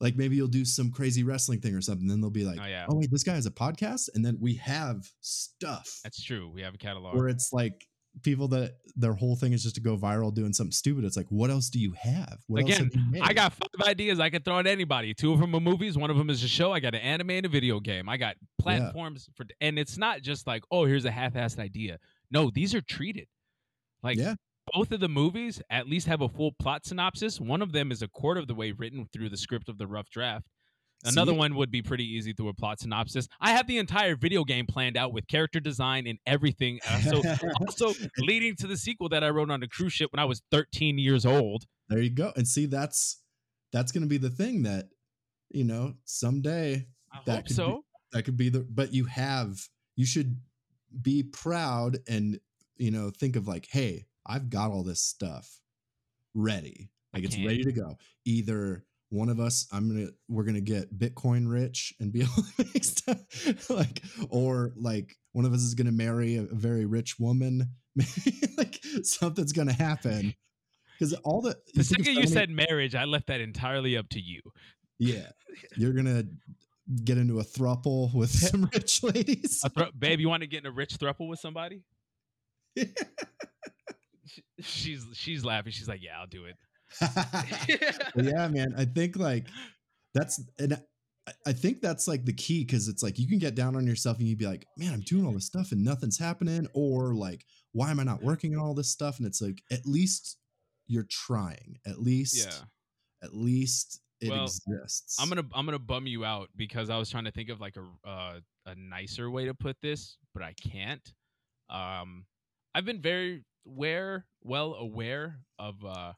like 0.00 0.16
maybe 0.16 0.36
you'll 0.36 0.48
do 0.48 0.64
some 0.64 0.90
crazy 0.90 1.22
wrestling 1.24 1.60
thing 1.60 1.74
or 1.74 1.80
something. 1.80 2.06
Then 2.06 2.20
they'll 2.20 2.30
be 2.30 2.44
like, 2.44 2.58
oh 2.62 2.66
yeah, 2.66 2.86
oh 2.88 2.96
wait, 2.96 3.10
this 3.10 3.22
guy 3.24 3.34
has 3.34 3.46
a 3.46 3.50
podcast, 3.50 4.08
and 4.14 4.24
then 4.24 4.36
we 4.40 4.54
have 4.56 5.06
stuff 5.20 6.00
that's 6.02 6.22
true. 6.22 6.50
We 6.52 6.62
have 6.62 6.74
a 6.74 6.78
catalog. 6.78 7.16
where 7.16 7.28
it's 7.28 7.50
like 7.52 7.86
people 8.22 8.48
that 8.48 8.76
their 8.96 9.12
whole 9.14 9.34
thing 9.36 9.52
is 9.52 9.62
just 9.62 9.74
to 9.74 9.80
go 9.80 9.96
viral 9.96 10.32
doing 10.32 10.52
something 10.52 10.72
stupid. 10.72 11.04
It's 11.04 11.16
like, 11.16 11.26
what 11.28 11.50
else 11.50 11.68
do 11.68 11.80
you 11.80 11.92
have? 11.92 12.38
What 12.46 12.62
else 12.62 12.76
Again, 12.78 12.90
have 12.94 13.14
you? 13.16 13.22
I 13.22 13.32
got 13.32 13.52
five 13.52 13.88
ideas 13.88 14.20
I 14.20 14.30
could 14.30 14.44
throw 14.44 14.58
at 14.58 14.66
anybody. 14.66 15.14
Two 15.14 15.32
of 15.32 15.40
them 15.40 15.54
are 15.54 15.60
movies. 15.60 15.98
One 15.98 16.10
of 16.10 16.16
them 16.16 16.30
is 16.30 16.42
a 16.44 16.48
show. 16.48 16.72
I 16.72 16.80
got 16.80 16.94
an 16.94 17.00
anime 17.00 17.30
and 17.30 17.46
a 17.46 17.48
video 17.48 17.80
game. 17.80 18.08
I 18.08 18.16
got 18.16 18.36
platforms 18.58 19.28
for, 19.34 19.44
and 19.60 19.78
it's 19.78 19.98
not 19.98 20.22
just 20.22 20.46
like, 20.46 20.62
oh, 20.70 20.84
here's 20.84 21.04
a 21.04 21.10
half-assed 21.10 21.58
idea. 21.58 21.98
No, 22.30 22.50
these 22.50 22.74
are 22.74 22.80
treated. 22.80 23.26
Like 24.02 24.16
Yeah. 24.18 24.34
both 24.72 24.92
of 24.92 25.00
the 25.00 25.08
movies 25.08 25.60
at 25.70 25.88
least 25.88 26.06
have 26.06 26.20
a 26.20 26.28
full 26.28 26.52
plot 26.52 26.86
synopsis. 26.86 27.40
One 27.40 27.62
of 27.62 27.72
them 27.72 27.90
is 27.90 28.00
a 28.02 28.08
quarter 28.08 28.40
of 28.40 28.46
the 28.46 28.54
way 28.54 28.72
written 28.72 29.08
through 29.12 29.30
the 29.30 29.36
script 29.36 29.68
of 29.68 29.78
the 29.78 29.86
rough 29.86 30.08
draft. 30.10 30.46
Another 31.04 31.32
See? 31.32 31.38
one 31.38 31.54
would 31.56 31.70
be 31.70 31.82
pretty 31.82 32.04
easy 32.04 32.32
through 32.32 32.48
a 32.48 32.54
plot 32.54 32.80
synopsis. 32.80 33.28
I 33.40 33.50
have 33.50 33.66
the 33.66 33.78
entire 33.78 34.16
video 34.16 34.44
game 34.44 34.66
planned 34.66 34.96
out 34.96 35.12
with 35.12 35.26
character 35.28 35.60
design 35.60 36.06
and 36.06 36.18
everything. 36.26 36.80
Uh, 36.88 37.00
so 37.00 37.22
also 37.60 37.92
leading 38.18 38.56
to 38.56 38.66
the 38.66 38.76
sequel 38.76 39.08
that 39.10 39.22
I 39.24 39.30
wrote 39.30 39.50
on 39.50 39.62
a 39.62 39.68
cruise 39.68 39.92
ship 39.92 40.10
when 40.12 40.20
I 40.20 40.24
was 40.24 40.42
13 40.50 40.98
years 40.98 41.24
old. 41.26 41.64
there 41.88 42.00
you 42.00 42.10
go. 42.10 42.32
And 42.36 42.46
see, 42.48 42.66
that's 42.66 43.20
that's 43.72 43.92
gonna 43.92 44.06
be 44.06 44.18
the 44.18 44.30
thing 44.30 44.62
that 44.62 44.86
you 45.50 45.64
know 45.64 45.94
someday 46.04 46.86
I 47.12 47.18
That 47.26 47.32
hope 47.32 47.40
could 47.44 47.48
be- 47.48 47.54
so. 47.54 47.84
that 48.12 48.22
could 48.24 48.36
be 48.36 48.48
the 48.48 48.60
but 48.68 48.92
you 48.92 49.04
have 49.06 49.58
you 49.96 50.06
should 50.06 50.40
be 51.02 51.22
proud 51.24 51.98
and 52.08 52.38
you 52.76 52.90
know 52.90 53.10
think 53.10 53.34
of 53.36 53.46
like 53.48 53.66
hey 53.70 54.04
i've 54.26 54.48
got 54.48 54.70
all 54.70 54.82
this 54.84 55.00
stuff 55.02 55.60
ready 56.34 56.90
like 57.12 57.24
it's 57.24 57.36
ready 57.38 57.62
to 57.62 57.72
go 57.72 57.96
either 58.24 58.84
one 59.14 59.28
of 59.28 59.38
us 59.40 59.66
i'm 59.72 59.88
gonna 59.88 60.08
we're 60.28 60.44
gonna 60.44 60.60
get 60.60 60.92
bitcoin 60.98 61.50
rich 61.50 61.94
and 62.00 62.12
be 62.12 62.20
able 62.22 62.42
to 62.56 62.64
make 62.74 62.84
stuff 62.84 63.70
like 63.70 64.02
or 64.30 64.72
like 64.76 65.16
one 65.32 65.44
of 65.44 65.52
us 65.52 65.60
is 65.60 65.74
gonna 65.74 65.92
marry 65.92 66.36
a, 66.36 66.42
a 66.42 66.54
very 66.54 66.84
rich 66.84 67.18
woman 67.18 67.68
like 68.58 68.80
something's 69.02 69.52
gonna 69.52 69.72
happen 69.72 70.34
because 70.98 71.12
all 71.24 71.40
the 71.40 71.56
The 71.74 71.84
second 71.84 72.14
you 72.16 72.26
said 72.26 72.50
marriage, 72.50 72.94
I 72.94 73.04
left 73.04 73.26
that 73.28 73.40
entirely 73.40 73.96
up 73.96 74.08
to 74.10 74.20
you. 74.20 74.40
yeah 74.98 75.30
you're 75.76 75.92
gonna 75.92 76.24
get 77.04 77.16
into 77.18 77.38
a 77.40 77.44
thruple 77.44 78.12
with 78.14 78.30
some 78.50 78.68
rich 78.74 79.02
ladies 79.02 79.62
A 79.64 79.70
thru- 79.70 79.92
babe, 79.98 80.20
you 80.20 80.28
want 80.28 80.42
to 80.42 80.46
get 80.46 80.60
in 80.60 80.66
a 80.66 80.70
rich 80.74 80.98
thruple 80.98 81.28
with 81.28 81.38
somebody? 81.40 81.82
Sh- 84.26 84.40
She's 84.60 85.04
she's 85.14 85.44
laughing. 85.44 85.72
She's 85.72 85.88
like, 85.88 86.02
"Yeah, 86.02 86.18
I'll 86.18 86.26
do 86.26 86.44
it." 86.46 86.56
Yeah, 88.16 88.48
man. 88.48 88.74
I 88.76 88.84
think 88.84 89.16
like 89.16 89.46
that's 90.14 90.40
and 90.58 90.74
I- 90.74 90.82
I 91.46 91.54
think 91.54 91.80
that's 91.80 92.06
like 92.06 92.26
the 92.26 92.34
key 92.34 92.64
because 92.66 92.86
it's 92.86 93.02
like 93.02 93.18
you 93.18 93.26
can 93.26 93.38
get 93.38 93.54
down 93.54 93.76
on 93.76 93.86
yourself 93.86 94.18
and 94.18 94.28
you'd 94.28 94.36
be 94.38 94.46
like, 94.46 94.66
man, 94.76 94.92
I'm 94.92 95.00
doing 95.00 95.24
all 95.24 95.32
this 95.32 95.46
stuff 95.46 95.72
and 95.72 95.82
nothing's 95.82 96.18
happening, 96.18 96.68
or 96.74 97.14
like, 97.14 97.46
why 97.72 97.90
am 97.90 97.98
I 97.98 98.02
not 98.02 98.22
working 98.22 98.54
on 98.54 98.60
all 98.60 98.74
this 98.74 98.90
stuff? 98.90 99.16
And 99.16 99.26
it's 99.26 99.40
like, 99.40 99.62
at 99.70 99.86
least 99.86 100.36
you're 100.86 101.06
trying. 101.08 101.78
At 101.86 101.98
least, 101.98 102.36
Yeah. 102.44 102.64
at 103.22 103.34
least 103.34 104.02
it 104.20 104.28
Well, 104.28 104.44
exists. 104.44 105.16
I'm 105.18 105.30
gonna 105.30 105.46
I'm 105.54 105.64
gonna 105.64 105.78
bum 105.78 106.06
you 106.06 106.26
out 106.26 106.50
because 106.56 106.90
I 106.90 106.98
was 106.98 107.08
trying 107.08 107.24
to 107.24 107.32
think 107.32 107.48
of 107.48 107.58
like 107.58 107.76
a 107.76 108.06
uh, 108.08 108.40
a 108.66 108.74
nicer 108.74 109.30
way 109.30 109.46
to 109.46 109.54
put 109.54 109.76
this, 109.80 110.18
but 110.34 110.42
I 110.42 110.52
can't. 110.52 111.10
Um, 111.70 112.26
I've 112.74 112.84
been 112.84 113.00
very 113.00 113.44
aware, 113.66 114.26
well 114.42 114.74
aware 114.74 115.38
of 115.58 115.82
uh, 115.82 116.12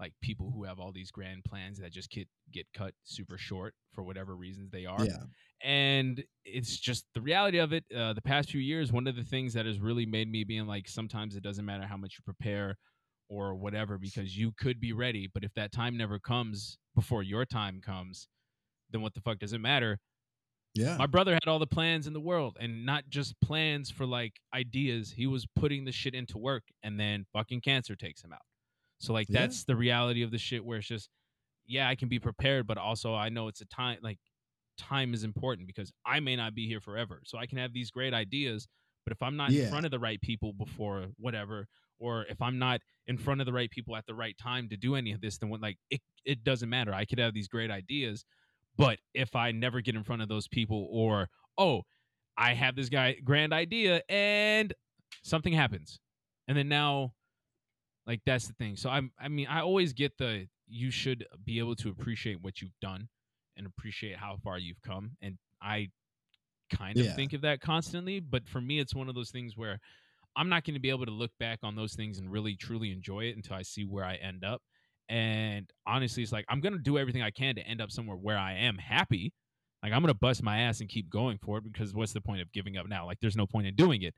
like 0.00 0.12
people 0.22 0.50
who 0.54 0.64
have 0.64 0.80
all 0.80 0.90
these 0.92 1.10
grand 1.10 1.44
plans 1.44 1.78
that 1.78 1.92
just 1.92 2.10
get 2.10 2.26
get 2.52 2.66
cut 2.74 2.94
super 3.04 3.38
short 3.38 3.74
for 3.92 4.02
whatever 4.02 4.34
reasons 4.34 4.70
they 4.70 4.86
are. 4.86 5.04
yeah, 5.04 5.18
and 5.62 6.24
it's 6.44 6.78
just 6.78 7.04
the 7.14 7.20
reality 7.20 7.58
of 7.58 7.72
it 7.72 7.84
uh, 7.96 8.12
the 8.12 8.22
past 8.22 8.50
few 8.50 8.60
years 8.60 8.92
one 8.92 9.06
of 9.06 9.14
the 9.14 9.24
things 9.24 9.52
that 9.52 9.66
has 9.66 9.78
really 9.78 10.06
made 10.06 10.30
me 10.30 10.42
being 10.42 10.66
like 10.66 10.88
sometimes 10.88 11.36
it 11.36 11.42
doesn't 11.42 11.66
matter 11.66 11.86
how 11.86 11.96
much 11.96 12.16
you 12.18 12.22
prepare 12.24 12.76
or 13.28 13.54
whatever 13.54 13.98
because 13.98 14.36
you 14.36 14.52
could 14.58 14.80
be 14.80 14.92
ready 14.92 15.28
but 15.32 15.44
if 15.44 15.52
that 15.54 15.70
time 15.70 15.96
never 15.96 16.18
comes 16.18 16.78
before 16.96 17.22
your 17.22 17.44
time 17.44 17.80
comes 17.80 18.26
then 18.90 19.02
what 19.02 19.14
the 19.14 19.20
fuck 19.20 19.38
does 19.38 19.52
it 19.52 19.60
matter? 19.60 19.98
Yeah, 20.74 20.96
my 20.96 21.06
brother 21.06 21.34
had 21.34 21.48
all 21.48 21.58
the 21.58 21.66
plans 21.66 22.06
in 22.06 22.12
the 22.12 22.20
world 22.20 22.56
and 22.60 22.86
not 22.86 23.04
just 23.08 23.34
plans 23.40 23.90
for 23.90 24.06
like 24.06 24.34
ideas. 24.54 25.12
He 25.16 25.26
was 25.26 25.46
putting 25.56 25.84
the 25.84 25.90
shit 25.90 26.14
into 26.14 26.38
work 26.38 26.62
and 26.84 26.98
then 26.98 27.26
fucking 27.32 27.62
cancer 27.62 27.96
takes 27.96 28.22
him 28.22 28.32
out 28.32 28.42
so 29.00 29.12
like 29.12 29.26
Yeah. 29.28 29.40
that's 29.40 29.64
the 29.64 29.76
reality 29.76 30.22
of 30.22 30.30
the 30.30 30.38
shit 30.38 30.64
where 30.64 30.78
it's 30.78 30.86
just 30.88 31.10
yeah 31.66 31.88
i 31.88 31.94
can 31.94 32.08
be 32.08 32.18
prepared 32.18 32.66
but 32.66 32.78
also 32.78 33.14
i 33.14 33.28
know 33.28 33.48
it's 33.48 33.60
a 33.60 33.66
time 33.66 33.98
like 34.02 34.18
time 34.78 35.12
is 35.14 35.24
important 35.24 35.66
because 35.66 35.92
i 36.06 36.20
may 36.20 36.36
not 36.36 36.54
be 36.54 36.66
here 36.66 36.80
forever. 36.80 37.20
So 37.26 37.36
i 37.38 37.46
can 37.46 37.58
have 37.58 37.72
these 37.72 37.90
great 37.90 38.14
ideas 38.14 38.66
but 39.04 39.12
if 39.12 39.22
i'm 39.22 39.36
not 39.36 39.50
in 39.64 39.70
front 39.70 39.84
of 39.84 39.90
the 39.90 39.98
right 39.98 40.20
people 40.20 40.52
before 40.52 41.06
whatever 41.18 41.66
or 41.98 42.24
if 42.26 42.40
i'm 42.40 42.58
not 42.58 42.80
in 43.06 43.18
front 43.18 43.40
of 43.40 43.46
the 43.46 43.52
right 43.52 43.70
people 43.70 43.94
at 43.96 44.06
the 44.06 44.14
right 44.14 44.36
time 44.38 44.68
to 44.70 44.76
do 44.76 44.94
any 44.94 45.12
of 45.12 45.20
this 45.20 45.36
then 45.38 45.50
what 45.50 45.60
like 45.60 45.76
it, 45.90 46.00
it 46.24 46.44
doesn't 46.44 46.68
matter. 46.70 46.94
I 46.94 47.04
could 47.04 47.18
have 47.18 47.34
these 47.34 47.48
great 47.48 47.70
ideas 47.70 48.24
but 48.76 48.98
if 49.14 49.34
I 49.36 49.52
never 49.52 49.80
get 49.82 49.94
in 49.96 50.04
front 50.04 50.22
of 50.22 50.28
those 50.28 50.48
people, 50.48 50.88
or 50.90 51.28
oh, 51.58 51.82
I 52.38 52.54
have 52.54 52.76
this 52.76 52.88
guy 52.88 53.16
grand 53.22 53.52
idea 53.52 54.00
and 54.08 54.72
something 55.22 55.52
happens, 55.52 55.98
and 56.48 56.56
then 56.56 56.68
now, 56.68 57.12
like 58.06 58.20
that's 58.26 58.46
the 58.46 58.54
thing. 58.54 58.76
So 58.76 58.90
I'm, 58.90 59.12
I 59.18 59.28
mean, 59.28 59.46
I 59.46 59.60
always 59.60 59.92
get 59.92 60.18
the 60.18 60.48
you 60.66 60.90
should 60.90 61.26
be 61.44 61.58
able 61.58 61.76
to 61.76 61.90
appreciate 61.90 62.40
what 62.40 62.60
you've 62.60 62.78
done 62.80 63.08
and 63.56 63.66
appreciate 63.66 64.16
how 64.16 64.36
far 64.42 64.58
you've 64.58 64.80
come, 64.82 65.12
and 65.20 65.38
I 65.62 65.90
kind 66.70 67.00
of 67.00 67.06
Yeah. 67.06 67.14
think 67.14 67.32
of 67.32 67.42
that 67.42 67.60
constantly. 67.60 68.20
But 68.20 68.48
for 68.48 68.60
me, 68.60 68.78
it's 68.78 68.94
one 68.94 69.08
of 69.08 69.14
those 69.14 69.30
things 69.30 69.56
where 69.56 69.78
I'm 70.36 70.48
not 70.48 70.64
going 70.64 70.74
to 70.74 70.80
be 70.80 70.90
able 70.90 71.06
to 71.06 71.12
look 71.12 71.32
back 71.40 71.60
on 71.62 71.76
those 71.76 71.94
things 71.94 72.18
and 72.18 72.30
really 72.32 72.56
truly 72.56 72.92
enjoy 72.92 73.24
it 73.26 73.36
until 73.36 73.56
I 73.56 73.62
see 73.62 73.84
where 73.84 74.04
I 74.04 74.16
end 74.16 74.44
up. 74.44 74.62
And 75.08 75.70
honestly, 75.86 76.22
it's 76.22 76.32
like 76.32 76.46
I'm 76.48 76.60
gonna 76.60 76.78
do 76.78 76.98
everything 76.98 77.22
I 77.22 77.30
can 77.32 77.56
to 77.56 77.62
end 77.66 77.80
up 77.80 77.90
somewhere 77.90 78.16
where 78.16 78.38
I 78.38 78.54
am 78.54 78.78
happy. 78.78 79.32
Like 79.82 79.92
I'm 79.92 80.02
gonna 80.02 80.14
bust 80.14 80.42
my 80.42 80.60
ass 80.60 80.80
and 80.80 80.88
keep 80.88 81.10
going 81.10 81.38
for 81.38 81.58
it 81.58 81.64
because 81.64 81.94
what's 81.94 82.12
the 82.14 82.20
point 82.20 82.42
of 82.42 82.52
giving 82.52 82.76
up 82.76 82.86
now? 82.88 83.06
Like 83.06 83.18
there's 83.20 83.36
no 83.36 83.46
point 83.46 83.66
in 83.66 83.74
doing 83.76 84.02
it. 84.02 84.14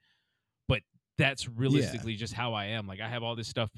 But 0.69 0.83
that's 1.19 1.49
realistically 1.49 2.15
just 2.17 2.33
how 2.33 2.55
I 2.55 2.67
am. 2.67 2.87
Like 2.87 3.01
I 3.01 3.09
have 3.09 3.23
all 3.23 3.37
this 3.37 3.49
stuff 3.49 3.71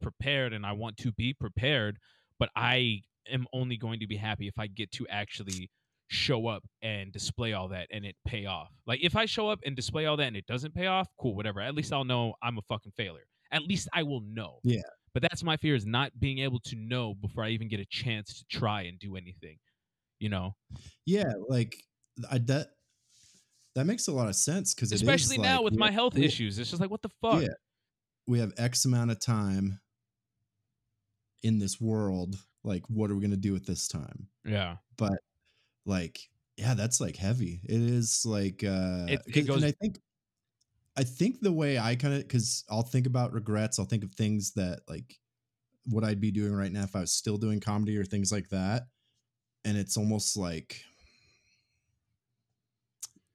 prepared 0.00 0.52
and 0.52 0.64
I 0.64 0.72
want 0.72 0.96
to 0.98 1.12
be 1.12 1.34
prepared, 1.34 1.98
but 2.38 2.50
I 2.56 3.00
am 3.30 3.46
only 3.52 3.76
going 3.76 4.00
to 4.00 4.06
be 4.06 4.16
happy 4.16 4.46
if 4.48 4.58
I 4.58 4.66
get 4.66 4.90
to 4.92 5.06
actually 5.08 5.70
show 6.08 6.46
up 6.46 6.62
and 6.82 7.12
display 7.12 7.52
all 7.52 7.68
that 7.68 7.88
and 7.90 8.04
it 8.04 8.14
pay 8.26 8.46
off. 8.46 8.70
Like 8.86 9.00
if 9.02 9.16
I 9.16 9.26
show 9.26 9.48
up 9.48 9.60
and 9.64 9.74
display 9.74 10.06
all 10.06 10.16
that 10.18 10.28
and 10.28 10.36
it 10.36 10.46
doesn't 10.46 10.74
pay 10.74 10.86
off, 10.86 11.08
cool, 11.18 11.34
whatever. 11.34 11.60
At 11.60 11.74
least 11.74 11.92
I'll 11.92 12.04
know 12.04 12.34
I'm 12.42 12.58
a 12.58 12.62
fucking 12.68 12.92
failure. 12.96 13.26
At 13.52 13.62
least 13.62 13.88
I 13.92 14.02
will 14.02 14.22
know. 14.22 14.58
Yeah. 14.62 14.82
But 15.14 15.22
that's 15.22 15.42
my 15.42 15.56
fear 15.56 15.74
is 15.74 15.86
not 15.86 16.12
being 16.20 16.40
able 16.40 16.60
to 16.60 16.76
know 16.76 17.14
before 17.14 17.42
I 17.42 17.48
even 17.48 17.68
get 17.68 17.80
a 17.80 17.86
chance 17.86 18.38
to 18.38 18.58
try 18.58 18.82
and 18.82 18.98
do 18.98 19.16
anything. 19.16 19.56
You 20.18 20.28
know, 20.28 20.54
yeah. 21.06 21.32
Like 21.48 21.74
I 22.30 22.38
that 22.38 22.68
that 23.76 23.84
makes 23.84 24.08
a 24.08 24.12
lot 24.12 24.26
of 24.28 24.34
sense 24.34 24.74
because 24.74 24.90
especially 24.90 25.38
now 25.38 25.62
with 25.62 25.76
my 25.76 25.90
health 25.92 26.14
we- 26.14 26.24
issues, 26.24 26.58
it's 26.58 26.70
just 26.70 26.80
like 26.80 26.90
what 26.90 27.02
the 27.02 27.10
fuck. 27.22 27.42
Yeah. 27.42 27.48
we 28.26 28.40
have 28.40 28.52
X 28.58 28.84
amount 28.86 29.12
of 29.12 29.20
time 29.20 29.78
in 31.42 31.58
this 31.58 31.80
world. 31.80 32.36
Like, 32.64 32.82
what 32.88 33.10
are 33.10 33.14
we 33.14 33.20
gonna 33.22 33.36
do 33.36 33.52
with 33.52 33.66
this 33.66 33.86
time? 33.86 34.28
Yeah. 34.44 34.76
But 34.96 35.18
like, 35.84 36.18
yeah, 36.56 36.74
that's 36.74 37.00
like 37.00 37.16
heavy. 37.16 37.60
It 37.64 37.80
is 37.80 38.24
like 38.26 38.64
uh 38.64 39.06
It- 39.08 39.22
it 39.26 39.46
goes- 39.46 39.56
and 39.56 39.64
I 39.64 39.70
think 39.72 40.00
I 40.96 41.04
think 41.04 41.40
the 41.40 41.52
way 41.52 41.78
I 41.78 41.94
kind 41.94 42.14
of 42.14 42.22
because 42.22 42.64
I'll 42.70 42.82
think 42.82 43.06
about 43.06 43.34
regrets, 43.34 43.78
I'll 43.78 43.84
think 43.84 44.02
of 44.02 44.14
things 44.14 44.52
that 44.52 44.80
like 44.88 45.20
what 45.84 46.02
I'd 46.02 46.20
be 46.20 46.30
doing 46.32 46.52
right 46.54 46.72
now 46.72 46.82
if 46.84 46.96
I 46.96 47.00
was 47.00 47.12
still 47.12 47.36
doing 47.36 47.60
comedy 47.60 47.96
or 47.98 48.04
things 48.04 48.32
like 48.32 48.48
that. 48.48 48.88
And 49.64 49.76
it's 49.76 49.96
almost 49.98 50.36
like 50.36 50.80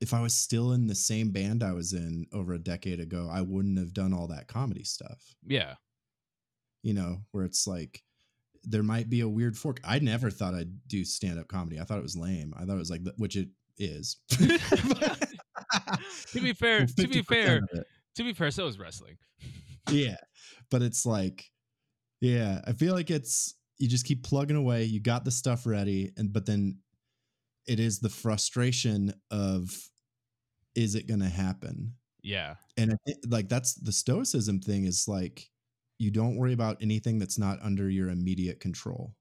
if 0.01 0.13
I 0.13 0.21
was 0.21 0.33
still 0.33 0.73
in 0.73 0.87
the 0.87 0.95
same 0.95 1.31
band 1.31 1.63
I 1.63 1.71
was 1.73 1.93
in 1.93 2.25
over 2.33 2.53
a 2.53 2.59
decade 2.59 2.99
ago, 2.99 3.29
I 3.31 3.41
wouldn't 3.41 3.77
have 3.77 3.93
done 3.93 4.13
all 4.13 4.27
that 4.27 4.47
comedy 4.47 4.83
stuff. 4.83 5.21
Yeah. 5.47 5.75
You 6.83 6.93
know, 6.95 7.19
where 7.31 7.45
it's 7.45 7.67
like 7.67 8.01
there 8.63 8.83
might 8.83 9.09
be 9.09 9.21
a 9.21 9.29
weird 9.29 9.57
fork. 9.57 9.79
I 9.83 9.99
never 9.99 10.29
thought 10.29 10.55
I'd 10.55 10.87
do 10.87 11.05
stand 11.05 11.39
up 11.39 11.47
comedy. 11.47 11.79
I 11.79 11.83
thought 11.83 11.99
it 11.99 12.03
was 12.03 12.17
lame. 12.17 12.53
I 12.57 12.65
thought 12.65 12.75
it 12.75 12.79
was 12.79 12.89
like, 12.91 13.01
which 13.17 13.37
it 13.37 13.49
is. 13.77 14.17
To 16.31 16.41
be 16.41 16.51
fair, 16.53 16.85
to 16.85 17.07
be 17.07 17.21
fair, 17.21 17.61
to 18.15 18.23
be 18.23 18.33
fair, 18.33 18.51
so 18.51 18.67
is 18.67 18.77
wrestling. 18.77 19.17
yeah 19.91 20.17
but 20.69 20.81
it's 20.81 21.05
like 21.05 21.49
yeah 22.19 22.61
i 22.67 22.71
feel 22.73 22.93
like 22.93 23.09
it's 23.09 23.55
you 23.77 23.87
just 23.87 24.05
keep 24.05 24.23
plugging 24.23 24.55
away 24.55 24.83
you 24.83 24.99
got 25.01 25.25
the 25.25 25.31
stuff 25.31 25.65
ready 25.65 26.11
and 26.17 26.31
but 26.31 26.45
then 26.45 26.77
it 27.67 27.79
is 27.79 27.99
the 27.99 28.09
frustration 28.09 29.13
of 29.31 29.69
is 30.75 30.95
it 30.95 31.07
going 31.07 31.19
to 31.19 31.29
happen 31.29 31.93
Yeah. 32.23 32.55
and 32.77 32.93
I 32.93 32.95
thi- 33.05 33.17
like 33.27 33.49
that's 33.49 33.73
the 33.75 33.91
stoicism 33.91 34.59
thing 34.59 34.85
is 34.85 35.07
like 35.07 35.49
you 35.99 36.11
don't 36.11 36.35
worry 36.37 36.53
about 36.53 36.77
anything 36.81 37.19
that's 37.19 37.37
not 37.37 37.59
under 37.61 37.89
your 37.89 38.09
immediate 38.09 38.59
control 38.59 39.15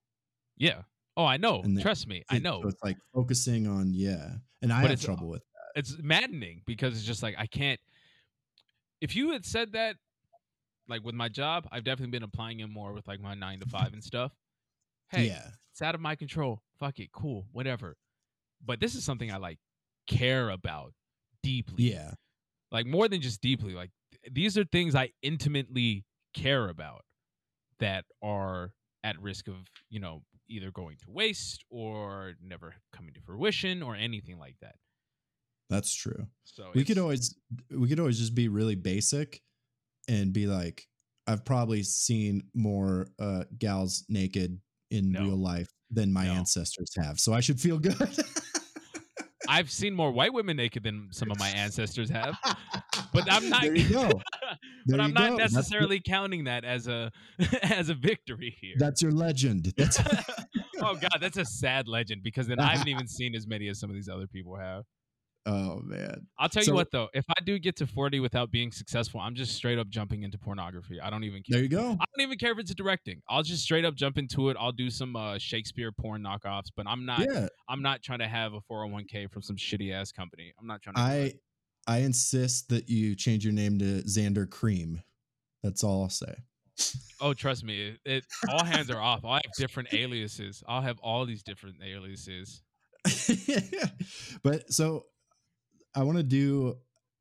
Yeah. 0.56 0.82
Oh, 1.16 1.24
I 1.26 1.36
know. 1.36 1.62
Trust 1.80 2.06
me, 2.06 2.24
I 2.30 2.38
know. 2.38 2.62
so 2.62 2.68
it's 2.68 2.82
like 2.82 2.96
focusing 3.14 3.66
on 3.66 3.92
yeah 3.92 4.36
and 4.62 4.72
i 4.72 4.80
But 4.82 4.90
have 4.90 4.98
it's- 4.98 5.04
uh, 5.04 5.06
trouble 5.06 5.28
with 5.28 5.42
that. 5.54 5.78
it's 5.80 5.96
maddening 6.00 6.62
because 6.66 6.94
it's 6.96 7.04
just 7.06 7.22
like 7.22 7.34
I 7.38 7.46
can't. 7.46 7.80
If 9.00 9.16
you 9.16 9.30
had 9.32 9.44
said 9.44 9.72
that 9.72 9.96
like 10.88 11.04
with 11.04 11.14
my 11.14 11.28
job, 11.28 11.66
I've 11.72 11.84
definitely 11.84 12.10
been 12.12 12.22
applying 12.22 12.60
it 12.60 12.66
more 12.68 12.92
with 12.92 13.06
like 13.08 13.20
my 13.20 13.34
nine 13.34 13.60
to 13.60 13.66
five 13.66 13.92
and 13.92 14.02
stuff. 14.02 14.32
Hey, 15.08 15.26
Yeah. 15.28 15.48
it's 15.72 15.82
out 15.82 15.94
of 15.94 16.00
my 16.00 16.16
control. 16.16 16.62
Fuck 16.78 16.98
it, 16.98 17.10
cool, 17.12 17.46
whatever. 17.52 17.96
But 18.64 18.80
this 18.80 18.94
is 18.94 19.04
something 19.04 19.30
I 19.32 19.36
like 19.38 19.58
care 20.06 20.50
about 20.50 20.92
deeply. 21.42 21.90
Yeah. 21.92 22.12
like 22.72 22.86
more 22.86 23.08
than 23.08 23.20
just 23.20 23.40
deeply. 23.40 23.74
Like 23.74 23.90
th- 24.12 24.32
these 24.34 24.56
are 24.58 24.64
things 24.64 24.94
I 24.94 25.10
intimately 25.22 26.04
care 26.34 26.68
about 26.68 27.02
that 27.78 28.04
are 28.22 28.72
at 29.02 29.20
risk 29.20 29.48
of 29.48 29.54
you 29.88 30.00
know 30.00 30.22
either 30.48 30.70
going 30.70 30.96
to 30.98 31.10
waste 31.10 31.64
or 31.70 32.34
never 32.42 32.74
coming 32.92 33.14
to 33.14 33.20
fruition 33.20 33.82
or 33.82 33.94
anything 33.96 34.38
like 34.38 34.56
that. 34.60 34.74
That's 35.70 35.94
true. 35.94 36.26
So 36.44 36.70
we 36.74 36.84
could 36.84 36.98
always 36.98 37.34
we 37.70 37.88
could 37.88 38.00
always 38.00 38.18
just 38.18 38.34
be 38.34 38.48
really 38.48 38.74
basic 38.74 39.40
and 40.08 40.32
be 40.32 40.46
like 40.46 40.86
i've 41.26 41.44
probably 41.44 41.82
seen 41.82 42.42
more 42.54 43.06
uh 43.20 43.44
gals 43.58 44.04
naked 44.08 44.58
in 44.90 45.12
No. 45.12 45.20
real 45.24 45.36
life 45.36 45.68
than 45.90 46.10
my 46.12 46.24
No. 46.24 46.32
ancestors 46.32 46.90
have 46.96 47.20
so 47.20 47.34
i 47.34 47.40
should 47.40 47.60
feel 47.60 47.78
good 47.78 47.94
I've 49.50 49.70
seen 49.70 49.94
more 49.94 50.12
white 50.12 50.32
women 50.32 50.56
naked 50.56 50.84
than 50.84 51.08
some 51.10 51.30
of 51.30 51.38
my 51.40 51.48
ancestors 51.56 52.08
have, 52.10 52.38
but 53.12 53.30
I'm 53.30 53.48
not. 53.48 53.62
there 53.62 53.74
you 53.74 53.88
go 53.88 54.10
but 54.86 55.00
I'm 55.00 55.12
not 55.12 55.30
go. 55.30 55.36
That's 55.38 55.54
necessarily 55.54 56.00
counting 56.00 56.44
that 56.44 56.64
as 56.64 56.86
a 56.86 57.10
as 57.62 57.88
a 57.88 57.94
victory 57.94 58.56
here. 58.60 58.74
that's 58.78 59.02
your 59.02 59.10
legend 59.10 59.72
that's 59.76 59.98
oh 60.80 60.94
god, 60.94 61.18
that's 61.20 61.36
a 61.36 61.44
sad 61.44 61.88
legend 61.88 62.22
because 62.22 62.46
then 62.46 62.60
I 62.60 62.72
haven't 62.72 62.88
even 62.88 63.08
seen 63.08 63.34
as 63.34 63.46
many 63.46 63.68
as 63.68 63.80
some 63.80 63.90
of 63.90 63.96
these 63.96 64.08
other 64.08 64.28
people 64.28 64.56
have. 64.56 64.84
Oh 65.46 65.80
man 65.82 66.26
I'll 66.38 66.48
tell 66.48 66.62
So- 66.62 66.72
you 66.72 66.74
what 66.74 66.90
though, 66.90 67.08
if 67.14 67.24
I 67.30 67.40
do 67.42 67.58
get 67.58 67.76
to 67.76 67.86
40 67.86 68.20
without 68.20 68.50
being 68.50 68.70
successful, 68.70 69.20
I'm 69.20 69.34
just 69.34 69.54
straight 69.54 69.78
up 69.78 69.88
jumping 69.88 70.22
into 70.22 70.38
pornography. 70.38 71.00
I 71.00 71.08
don't 71.10 71.24
even 71.24 71.42
care. 71.42 71.54
there 71.56 71.62
you 71.62 71.68
go 71.68 71.92
I 72.00 72.04
don't 72.16 72.26
even 72.26 72.38
care 72.38 72.52
if 72.52 72.58
it's 72.58 72.74
directing. 72.74 73.22
I'll 73.28 73.42
just 73.42 73.62
straight 73.62 73.84
up 73.84 73.94
jump 73.94 74.18
into 74.18 74.50
it. 74.50 74.56
I'll 74.60 74.72
do 74.72 74.90
some 74.90 75.16
uh, 75.16 75.38
Shakespeare 75.38 75.92
porn 75.92 76.22
knockoffs, 76.22 76.70
but 76.76 76.86
I'm 76.86 77.06
not 77.06 77.20
yeah 77.20 77.48
I'm 77.68 77.82
not 77.82 78.02
trying 78.02 78.18
to 78.20 78.28
have 78.28 78.52
a 78.54 78.60
401k 78.70 79.30
from 79.30 79.42
some 79.42 79.56
shitty 79.56 79.92
ass 79.92 80.12
company. 80.12 80.52
I'm 80.60 80.66
not 80.66 80.82
trying 80.82 80.96
to 80.96 81.00
i 81.00 81.32
i 81.86 81.98
insist 81.98 82.68
that 82.68 82.90
you 82.90 83.16
change 83.16 83.42
your 83.42 83.54
name 83.54 83.78
to 83.78 84.02
xander 84.02 84.48
cream 84.48 85.02
that's 85.62 85.82
all 85.82 86.02
i'll 86.02 86.10
say 86.10 86.34
Oh, 87.20 87.34
trust 87.34 87.62
me. 87.62 87.88
It, 87.88 87.98
it 88.06 88.24
all 88.48 88.64
hands 88.64 88.88
are 88.90 89.00
off. 89.00 89.22
I'll 89.22 89.34
have 89.34 89.42
different 89.58 89.92
aliases. 89.94 90.62
I'll 90.66 90.80
have 90.80 90.98
all 91.00 91.26
these 91.26 91.42
different 91.42 91.76
aliases. 91.84 92.62
but 94.42 94.72
so 94.72 95.04
I 95.94 96.02
want 96.02 96.18
to 96.18 96.24
do 96.24 96.76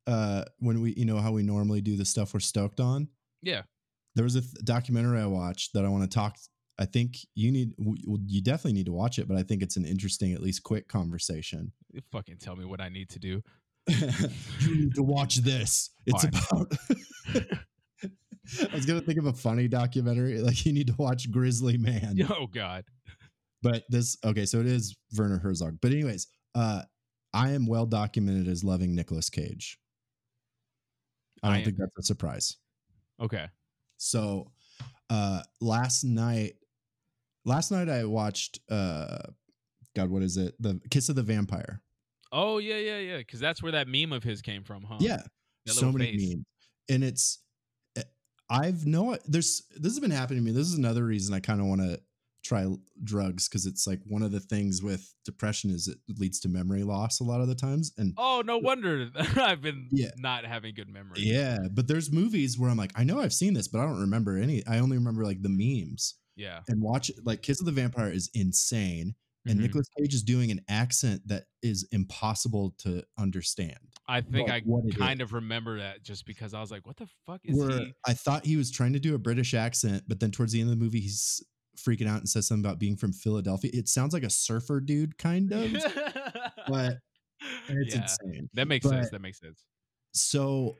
uh 0.06 0.44
when 0.58 0.80
we 0.80 0.92
you 0.94 1.04
know 1.04 1.18
how 1.18 1.32
we 1.32 1.42
normally 1.42 1.80
do 1.80 1.96
the 1.96 2.04
stuff 2.04 2.34
we're 2.34 2.40
stoked 2.40 2.80
on. 2.80 3.08
Yeah. 3.42 3.62
There 4.16 4.24
was 4.24 4.34
a 4.36 4.40
th- 4.40 4.54
documentary 4.64 5.20
I 5.20 5.26
watched 5.26 5.72
that 5.74 5.84
I 5.84 5.88
want 5.88 6.10
to 6.10 6.14
talk. 6.14 6.36
I 6.78 6.84
think 6.86 7.16
you 7.34 7.52
need 7.52 7.72
you 7.78 8.42
definitely 8.42 8.72
need 8.72 8.86
to 8.86 8.92
watch 8.92 9.18
it, 9.18 9.28
but 9.28 9.36
I 9.36 9.42
think 9.42 9.62
it's 9.62 9.76
an 9.76 9.84
interesting, 9.84 10.32
at 10.32 10.40
least 10.40 10.62
quick 10.62 10.88
conversation. 10.88 11.72
You 11.92 12.00
fucking 12.10 12.38
tell 12.38 12.56
me 12.56 12.64
what 12.64 12.80
I 12.80 12.88
need 12.88 13.10
to 13.10 13.18
do. 13.18 13.42
you 13.88 14.74
need 14.74 14.94
to 14.94 15.02
watch 15.02 15.36
this. 15.36 15.90
It's 16.06 16.24
Fine. 16.24 16.32
about. 16.50 16.72
I 18.72 18.74
was 18.74 18.86
gonna 18.86 19.00
think 19.00 19.18
of 19.18 19.26
a 19.26 19.32
funny 19.32 19.68
documentary, 19.68 20.40
like 20.40 20.64
you 20.66 20.72
need 20.72 20.88
to 20.88 20.94
watch 20.98 21.30
Grizzly 21.30 21.76
Man. 21.78 22.18
Oh 22.30 22.46
god. 22.46 22.84
but 23.62 23.84
this 23.90 24.16
okay 24.24 24.46
so 24.46 24.58
it 24.58 24.66
is 24.66 24.96
werner 25.16 25.38
herzog 25.38 25.76
but 25.82 25.92
anyways 25.92 26.26
uh 26.54 26.80
i 27.34 27.50
am 27.50 27.66
well 27.66 27.86
documented 27.86 28.48
as 28.48 28.64
loving 28.64 28.94
Nicolas 28.94 29.30
cage 29.30 29.78
i 31.42 31.48
don't 31.48 31.56
I 31.58 31.64
think 31.64 31.76
that's 31.78 31.98
a 31.98 32.02
surprise 32.02 32.56
Okay. 33.20 33.46
so 33.98 34.50
uh 35.10 35.42
last 35.60 36.04
night 36.04 36.54
last 37.44 37.70
night 37.70 37.88
i 37.88 38.04
watched 38.04 38.60
uh 38.70 39.18
god 39.94 40.08
what 40.10 40.22
is 40.22 40.36
it 40.36 40.54
the 40.60 40.80
kiss 40.90 41.08
of 41.08 41.16
the 41.16 41.22
vampire 41.22 41.82
Oh 42.32 42.58
yeah, 42.58 42.76
yeah, 42.76 42.98
yeah. 42.98 43.16
Because 43.18 43.40
that's 43.40 43.60
where 43.60 43.72
that 43.72 43.88
meme 43.88 44.12
of 44.12 44.22
his 44.22 44.40
came 44.40 44.62
from, 44.62 44.84
huh? 44.84 44.98
yeah 45.00 45.20
That 45.66 45.72
so 45.74 45.90
many 45.90 46.12
face. 46.16 46.28
memes 46.28 46.44
and 46.88 47.02
it's 47.02 47.40
eh, 47.96 48.02
i've 48.48 48.86
no 48.86 49.16
there's 49.26 49.62
this 49.76 49.92
has 49.94 49.98
been 50.00 50.12
happening 50.12 50.44
to 50.44 50.44
me 50.44 50.56
this 50.56 50.68
is 50.68 50.74
another 50.74 51.04
reason 51.04 51.34
i 51.34 51.40
kind 51.40 51.60
of 51.60 51.66
want 51.66 51.80
to 51.80 52.00
try 52.42 52.66
drugs 53.04 53.48
because 53.48 53.66
it's 53.66 53.86
like 53.86 54.00
one 54.06 54.22
of 54.22 54.32
the 54.32 54.40
things 54.40 54.82
with 54.82 55.14
depression 55.24 55.70
is 55.70 55.88
it 55.88 55.98
leads 56.18 56.40
to 56.40 56.48
memory 56.48 56.82
loss 56.82 57.20
a 57.20 57.24
lot 57.24 57.40
of 57.40 57.48
the 57.48 57.54
times 57.54 57.92
and 57.98 58.14
Oh, 58.16 58.42
no 58.44 58.58
wonder 58.58 59.08
I've 59.36 59.60
been 59.62 59.88
Yeah. 59.90 60.10
not 60.16 60.44
having 60.46 60.74
good 60.74 60.88
memory. 60.88 61.20
Yeah, 61.20 61.58
but 61.72 61.86
there's 61.86 62.10
movies 62.10 62.58
where 62.58 62.70
I'm 62.70 62.76
like, 62.78 62.92
I 62.96 63.04
know 63.04 63.20
I've 63.20 63.34
seen 63.34 63.54
this, 63.54 63.68
but 63.68 63.80
I 63.80 63.84
don't 63.86 64.00
remember 64.00 64.36
any. 64.38 64.66
I 64.66 64.78
only 64.78 64.96
remember 64.96 65.24
like 65.24 65.42
the 65.42 65.50
memes. 65.50 66.14
Yeah. 66.36 66.60
And 66.68 66.80
watch 66.80 67.10
like 67.24 67.42
Kiss 67.42 67.60
of 67.60 67.66
the 67.66 67.72
Vampire 67.72 68.10
is 68.10 68.30
insane, 68.34 69.14
and 69.46 69.58
Mhm. 69.58 69.62
Nicolas 69.62 69.86
Cage 69.98 70.14
is 70.14 70.22
doing 70.22 70.50
an 70.50 70.60
accent 70.68 71.20
that 71.28 71.44
is 71.62 71.86
impossible 71.92 72.74
to 72.78 73.02
understand. 73.18 73.78
I 74.08 74.22
think 74.22 74.50
I 74.50 74.62
kind 74.98 75.20
is. 75.20 75.24
of 75.24 75.32
remember 75.34 75.78
that 75.78 76.02
just 76.02 76.26
because 76.26 76.52
I 76.54 76.60
was 76.60 76.70
like, 76.70 76.86
what 76.86 76.96
the 76.96 77.06
fuck 77.26 77.40
is 77.44 77.56
Where 77.56 77.70
he? 77.78 77.94
I 78.06 78.12
thought 78.14 78.44
he 78.46 78.56
was 78.56 78.70
trying 78.70 78.94
to 78.94 78.98
do 79.00 79.14
a 79.14 79.18
British 79.18 79.54
accent, 79.54 80.04
but 80.08 80.18
then 80.20 80.30
towards 80.30 80.52
the 80.52 80.60
end 80.60 80.70
of 80.70 80.78
the 80.78 80.82
movie, 80.84 81.00
he's 81.00 81.42
freaking 81.84 82.08
out 82.08 82.18
and 82.18 82.28
says 82.28 82.46
something 82.46 82.64
about 82.64 82.78
being 82.78 82.96
from 82.96 83.12
Philadelphia. 83.12 83.70
It 83.74 83.88
sounds 83.88 84.12
like 84.12 84.22
a 84.24 84.30
surfer 84.30 84.80
dude, 84.80 85.16
kind 85.18 85.52
of, 85.52 85.72
but 86.68 86.98
it's 87.68 87.94
yeah. 87.94 88.02
insane. 88.02 88.48
That 88.54 88.68
makes 88.68 88.88
sense. 88.88 89.10
That 89.10 89.20
makes 89.22 89.40
sense. 89.40 89.64
so 90.12 90.76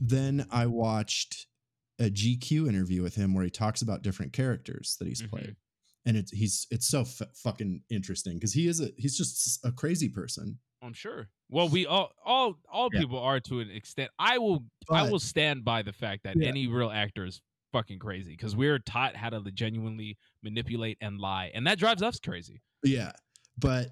then 0.00 0.46
I 0.50 0.66
watched 0.66 1.46
a 2.00 2.10
GQ 2.10 2.68
interview 2.68 3.02
with 3.02 3.14
him 3.14 3.32
where 3.34 3.44
he 3.44 3.50
talks 3.50 3.82
about 3.82 4.02
different 4.02 4.32
characters 4.32 4.96
that 4.98 5.06
he's 5.06 5.22
Mhm. 5.22 5.30
played, 5.30 5.56
and 6.04 6.16
it's 6.16 6.32
he's 6.32 6.66
it's 6.70 6.88
so 6.88 7.02
f- 7.02 7.22
fucking 7.36 7.82
interesting 7.90 8.34
because 8.34 8.52
he 8.52 8.66
is 8.66 8.80
a 8.80 8.90
he's 8.96 9.16
just 9.16 9.64
a 9.64 9.70
crazy 9.72 10.08
person. 10.08 10.58
I'm 10.82 10.92
sure. 10.92 11.28
Well, 11.48 11.68
we 11.68 11.86
all 11.86 12.10
all 12.24 12.58
all 12.68 12.90
Yeah. 12.92 13.00
people 13.00 13.18
are 13.20 13.38
to 13.40 13.60
an 13.60 13.70
extent. 13.70 14.10
I 14.18 14.38
will 14.38 14.66
I 14.90 15.08
will 15.08 15.20
stand 15.20 15.64
by 15.64 15.82
the 15.82 15.92
fact 15.92 16.24
that 16.24 16.36
Yeah. 16.36 16.48
any 16.48 16.66
real 16.66 16.90
actor 16.90 17.24
is 17.24 17.40
fucking 17.72 18.00
crazy 18.00 18.32
because 18.32 18.54
we're 18.56 18.78
taught 18.80 19.14
how 19.16 19.30
to 19.30 19.40
genuinely 19.52 20.18
manipulate 20.44 20.98
and 21.00 21.18
lie, 21.18 21.50
and 21.54 21.66
that 21.66 21.78
drives 21.78 22.02
us 22.02 22.20
crazy. 22.20 22.62
Yeah, 22.84 23.12
but 23.58 23.88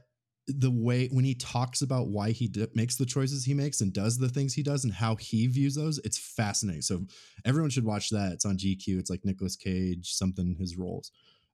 the 0.48 0.70
way 0.70 1.08
when 1.08 1.24
he 1.24 1.34
talks 1.34 1.82
about 1.82 2.08
why 2.08 2.30
he 2.30 2.48
d- 2.48 2.66
makes 2.74 2.96
the 2.96 3.06
choices 3.06 3.44
he 3.44 3.54
makes 3.54 3.80
and 3.80 3.92
does 3.92 4.18
the 4.18 4.28
things 4.28 4.52
he 4.52 4.62
does 4.62 4.84
and 4.84 4.92
how 4.92 5.14
he 5.16 5.46
views 5.46 5.74
those, 5.74 5.98
it's 5.98 6.18
fascinating. 6.18 6.82
So 6.82 7.02
everyone 7.44 7.70
should 7.70 7.84
watch 7.84 8.10
that. 8.10 8.32
It's 8.32 8.44
on 8.44 8.58
GQ. 8.58 8.98
It's 8.98 9.10
like 9.10 9.24
nicolas 9.24 9.56
Cage, 9.56 10.12
something 10.12 10.56
his 10.58 10.76
roles. 10.76 11.12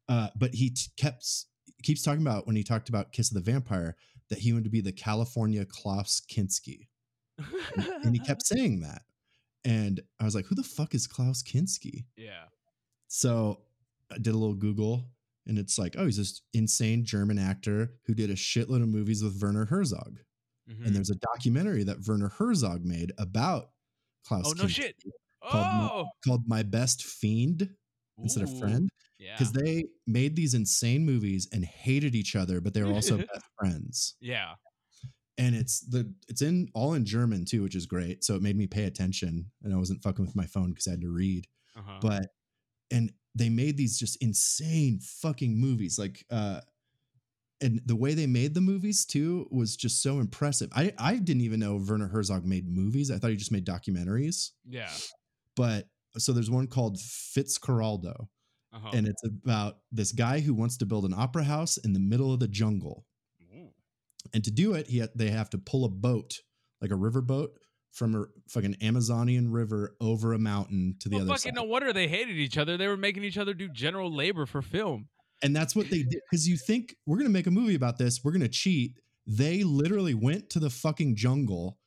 Uh, 0.08 0.28
but 0.36 0.54
he 0.54 0.70
t- 0.70 0.90
kept 0.96 1.24
keeps 1.82 2.02
talking 2.02 2.22
about 2.22 2.46
when 2.46 2.56
he 2.56 2.64
talked 2.64 2.88
about 2.88 3.12
Kiss 3.12 3.30
of 3.30 3.34
the 3.34 3.50
Vampire 3.50 3.94
that 4.30 4.38
he 4.38 4.52
wanted 4.52 4.64
to 4.64 4.70
be 4.70 4.80
the 4.80 4.92
California 4.92 5.64
Klaus 5.66 6.22
Kinski, 6.30 6.88
and 7.76 8.14
he 8.14 8.18
kept 8.18 8.46
saying 8.46 8.80
that. 8.80 9.02
And 9.64 10.00
I 10.18 10.24
was 10.24 10.34
like, 10.34 10.46
"Who 10.46 10.54
the 10.54 10.62
fuck 10.62 10.94
is 10.94 11.06
Klaus 11.06 11.42
Kinski?" 11.42 12.06
yeah. 12.16 12.44
So 13.08 13.60
I 14.12 14.18
did 14.18 14.34
a 14.34 14.38
little 14.38 14.54
Google 14.54 15.10
and 15.46 15.58
it's 15.58 15.78
like, 15.78 15.94
oh, 15.98 16.04
he's 16.04 16.16
this 16.18 16.42
insane 16.54 17.04
German 17.04 17.38
actor 17.38 17.92
who 18.06 18.14
did 18.14 18.30
a 18.30 18.34
shitload 18.34 18.82
of 18.82 18.88
movies 18.88 19.22
with 19.22 19.40
Werner 19.42 19.64
Herzog. 19.66 20.18
Mhm. 20.70 20.86
And 20.86 20.94
there's 20.96 21.10
a 21.10 21.14
documentary 21.34 21.84
that 21.84 22.06
Werner 22.06 22.28
Herzog 22.28 22.84
made 22.84 23.12
about 23.18 23.70
Klaus 24.26 24.44
Oh 24.46 24.52
no 24.62 24.66
shit. 24.68 24.94
called 25.42 25.64
My- 25.64 25.88
Oh, 25.92 26.06
called 26.24 26.42
My 26.46 26.62
Best 26.62 27.02
Fiend 27.04 27.70
instead 28.18 28.42
of 28.42 28.50
Ooh, 28.50 28.58
Friend. 28.58 28.90
Yeah. 29.18 29.34
Because 29.36 29.52
they 29.52 29.84
made 30.06 30.36
these 30.36 30.54
insane 30.54 31.04
movies 31.06 31.48
and 31.52 31.64
hated 31.64 32.14
each 32.14 32.36
other, 32.36 32.60
but 32.60 32.74
they 32.74 32.82
were 32.82 32.92
also 32.92 33.16
best 33.32 33.44
friends. 33.58 34.16
yeah. 34.20 34.54
And 35.38 35.54
it's 35.54 35.80
the 35.80 36.12
it's 36.28 36.42
in 36.42 36.68
all 36.74 36.94
in 36.94 37.04
German 37.04 37.44
too, 37.44 37.62
which 37.62 37.76
is 37.76 37.86
great. 37.86 38.24
So 38.24 38.34
it 38.34 38.42
made 38.42 38.56
me 38.56 38.66
pay 38.66 38.84
attention 38.84 39.50
and 39.62 39.72
I 39.72 39.76
wasn't 39.76 40.02
fucking 40.02 40.24
with 40.26 40.34
my 40.34 40.46
phone 40.46 40.70
because 40.70 40.88
I 40.88 40.92
had 40.92 41.00
to 41.02 41.10
read. 41.10 41.46
Uh-huh. 41.76 41.98
but 42.02 42.26
and 42.90 43.12
they 43.34 43.48
made 43.48 43.76
these 43.76 43.98
just 43.98 44.16
insane 44.22 44.98
fucking 45.00 45.56
movies 45.56 45.98
like 45.98 46.24
uh 46.30 46.60
and 47.60 47.80
the 47.86 47.96
way 47.96 48.14
they 48.14 48.26
made 48.26 48.54
the 48.54 48.60
movies 48.60 49.04
too 49.04 49.46
was 49.50 49.76
just 49.76 50.02
so 50.02 50.20
impressive 50.20 50.68
i 50.74 50.92
i 50.98 51.16
didn't 51.16 51.42
even 51.42 51.60
know 51.60 51.76
werner 51.76 52.08
herzog 52.08 52.44
made 52.44 52.68
movies 52.68 53.10
i 53.10 53.18
thought 53.18 53.30
he 53.30 53.36
just 53.36 53.52
made 53.52 53.66
documentaries 53.66 54.50
yeah. 54.68 54.90
but 55.56 55.88
so 56.16 56.32
there's 56.32 56.50
one 56.50 56.66
called 56.66 56.96
fitzcarraldo 56.98 58.28
Uh-huh. 58.72 58.90
and 58.92 59.06
it's 59.06 59.22
about 59.24 59.78
this 59.92 60.12
guy 60.12 60.40
who 60.40 60.54
wants 60.54 60.76
to 60.78 60.86
build 60.86 61.04
an 61.04 61.14
opera 61.14 61.44
house 61.44 61.76
in 61.78 61.92
the 61.92 62.00
middle 62.00 62.32
of 62.32 62.40
the 62.40 62.48
jungle 62.48 63.04
Ooh. 63.42 63.70
and 64.32 64.44
to 64.44 64.50
do 64.50 64.74
it 64.74 64.86
he 64.88 65.00
ha- 65.00 65.08
they 65.14 65.30
have 65.30 65.50
to 65.50 65.58
pull 65.58 65.84
a 65.84 65.88
boat 65.90 66.40
like 66.80 66.90
a 66.90 66.96
river 66.96 67.20
boat 67.20 67.50
from 67.98 68.14
a 68.14 68.24
fucking 68.48 68.76
amazonian 68.80 69.50
river 69.50 69.96
over 70.00 70.32
a 70.32 70.38
mountain 70.38 70.94
to 71.00 71.08
the 71.08 71.16
Well, 71.16 71.24
other 71.24 71.32
fucking 71.32 71.54
side 71.54 71.56
no 71.56 71.64
wonder 71.64 71.92
they 71.92 72.08
hated 72.08 72.36
each 72.36 72.56
other. 72.56 72.76
They 72.76 72.86
were 72.86 72.96
making 72.96 73.24
each 73.24 73.36
other 73.36 73.52
do 73.52 73.68
general 73.68 74.14
labor 74.14 74.46
for 74.46 74.62
film. 74.62 75.08
And 75.42 75.54
that's 75.54 75.76
what 75.76 75.90
they 75.90 76.02
did. 76.02 76.20
Because 76.30 76.48
you 76.48 76.56
think 76.56 76.96
we're 77.06 77.16
going 77.16 77.26
to 77.26 77.32
make 77.32 77.46
a 77.46 77.50
movie 77.50 77.74
about 77.74 77.98
this, 77.98 78.20
we're 78.24 78.32
going 78.32 78.42
to 78.42 78.48
cheat. 78.48 78.98
They 79.26 79.62
literally 79.62 80.14
went 80.14 80.50
to 80.50 80.58
the 80.58 80.70
fucking 80.70 81.16
jungle, 81.16 81.78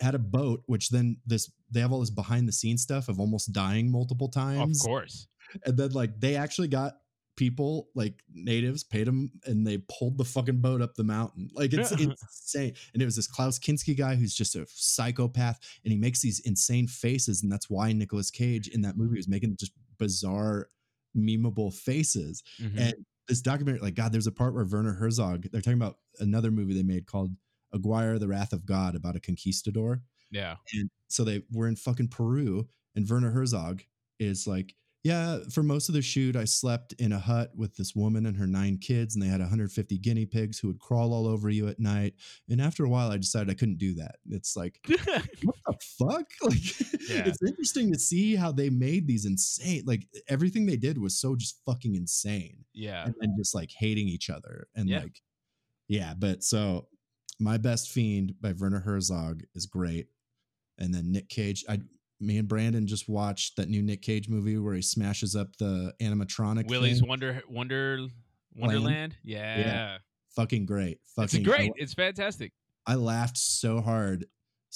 had 0.00 0.14
a 0.14 0.18
boat, 0.18 0.62
which 0.66 0.88
then 0.88 1.18
this 1.26 1.50
they 1.70 1.80
have 1.80 1.92
all 1.92 2.00
this 2.00 2.10
behind 2.10 2.48
the 2.48 2.52
scenes 2.52 2.82
stuff 2.82 3.08
of 3.08 3.20
almost 3.20 3.52
dying 3.52 3.90
multiple 3.90 4.28
times. 4.28 4.80
Of 4.80 4.86
course. 4.86 5.26
and 5.64 5.76
then 5.76 5.90
like 5.92 6.18
they 6.20 6.36
actually 6.36 6.68
got 6.68 6.94
people 7.36 7.88
like 7.94 8.22
natives 8.32 8.84
paid 8.84 9.06
them 9.06 9.30
and 9.46 9.66
they 9.66 9.78
pulled 9.88 10.18
the 10.18 10.24
fucking 10.24 10.60
boat 10.60 10.82
up 10.82 10.94
the 10.94 11.04
mountain 11.04 11.48
like 11.54 11.72
it's 11.72 11.90
Yeah. 11.92 12.08
insane 12.30 12.74
and 12.92 13.00
it 13.00 13.04
was 13.04 13.16
this 13.16 13.26
klaus 13.26 13.58
kinski 13.58 13.96
guy 13.96 14.14
who's 14.14 14.34
just 14.34 14.56
a 14.56 14.66
psychopath 14.68 15.58
and 15.84 15.92
he 15.92 15.98
makes 15.98 16.20
these 16.20 16.40
insane 16.40 16.86
faces 16.86 17.42
and 17.42 17.50
that's 17.50 17.70
why 17.70 17.92
Nicolas 17.92 18.30
cage 18.30 18.68
in 18.68 18.82
that 18.82 18.96
movie 18.96 19.16
was 19.16 19.28
making 19.28 19.56
just 19.58 19.72
bizarre 19.98 20.68
memeable 21.16 21.72
faces 21.72 22.42
Mhm. 22.60 22.78
and 22.78 22.94
this 23.28 23.40
documentary 23.40 23.80
like 23.80 23.94
god 23.94 24.12
there's 24.12 24.26
a 24.26 24.32
part 24.32 24.54
where 24.54 24.64
werner 24.64 24.92
herzog 24.94 25.46
they're 25.50 25.60
talking 25.60 25.80
about 25.80 25.98
another 26.18 26.50
movie 26.50 26.74
they 26.74 26.82
made 26.82 27.06
called 27.06 27.30
aguirre 27.72 28.18
the 28.18 28.28
wrath 28.28 28.52
of 28.52 28.66
god 28.66 28.94
about 28.94 29.16
a 29.16 29.20
conquistador 29.20 30.02
yeah. 30.30 30.56
and 30.74 30.90
so 31.08 31.24
they 31.24 31.42
were 31.52 31.66
in 31.68 31.74
fucking 31.74 32.06
Peru, 32.08 32.68
and 32.94 33.08
Werner 33.08 33.30
Herzog 33.32 33.82
is 34.20 34.46
like, 34.46 34.76
yeah, 35.02 35.38
for 35.50 35.62
most 35.62 35.88
of 35.88 35.94
the 35.94 36.02
shoot, 36.02 36.36
I 36.36 36.44
slept 36.44 36.92
in 36.94 37.12
a 37.12 37.18
hut 37.18 37.50
with 37.56 37.74
this 37.76 37.94
woman 37.94 38.26
and 38.26 38.36
her 38.36 38.46
nine 38.46 38.76
kids, 38.78 39.14
and 39.14 39.22
they 39.22 39.28
had 39.28 39.40
150 39.40 39.96
guinea 39.98 40.26
pigs 40.26 40.58
who 40.58 40.68
would 40.68 40.78
crawl 40.78 41.14
all 41.14 41.26
over 41.26 41.48
you 41.48 41.68
at 41.68 41.80
night. 41.80 42.14
And 42.50 42.60
after 42.60 42.84
a 42.84 42.88
while, 42.88 43.10
I 43.10 43.16
decided 43.16 43.50
I 43.50 43.54
couldn't 43.54 43.78
do 43.78 43.94
that. 43.94 44.16
It's 44.30 44.56
like, 44.56 44.78
what 45.42 45.56
the 45.66 45.74
fuck? 45.98 46.26
Like, 46.42 46.80
Yeah. 47.08 47.24
it's 47.26 47.42
interesting 47.42 47.90
to 47.92 47.98
see 47.98 48.36
how 48.36 48.52
they 48.52 48.68
made 48.68 49.06
these 49.06 49.24
insane, 49.24 49.84
like, 49.86 50.06
everything 50.28 50.66
they 50.66 50.76
did 50.76 50.98
was 50.98 51.18
so 51.18 51.34
just 51.34 51.60
fucking 51.64 51.94
insane 51.94 52.64
yeah. 52.74 53.04
and 53.06 53.14
then 53.20 53.34
just 53.38 53.54
like 53.54 53.70
hating 53.76 54.06
each 54.08 54.28
other 54.30 54.68
and 54.74 54.88
Yeah. 54.88 55.00
like 55.00 55.20
yeah 55.88 56.14
but 56.16 56.44
so 56.44 56.88
my 57.40 57.56
best 57.58 57.90
fiend 57.90 58.34
by 58.40 58.52
werner 58.52 58.80
herzog 58.80 59.42
is 59.54 59.66
great 59.66 60.06
and 60.78 60.94
then 60.94 61.10
nick 61.10 61.28
cage 61.28 61.64
i 61.68 61.78
me 62.20 62.38
and 62.38 62.48
brandon 62.48 62.86
just 62.86 63.08
watched 63.08 63.56
that 63.56 63.68
new 63.68 63.82
nick 63.82 64.02
cage 64.02 64.28
movie 64.28 64.58
where 64.58 64.74
he 64.74 64.82
smashes 64.82 65.34
up 65.34 65.56
the 65.56 65.92
animatronic 66.00 66.68
Willy's 66.68 67.00
thing. 67.00 67.08
Wonder 67.08 67.42
Wonder 67.48 68.06
Wonderland. 68.56 69.16
Yeah. 69.22 69.58
yeah. 69.58 69.98
fucking 70.34 70.66
great 70.66 70.98
Fucking 71.16 71.40
It's 71.40 71.48
great. 71.48 71.72
It's 71.76 71.94
fantastic. 71.94 72.52
I, 72.86 72.92
I 72.92 72.96
laughed 72.96 73.36
so 73.36 73.80
hard 73.80 74.26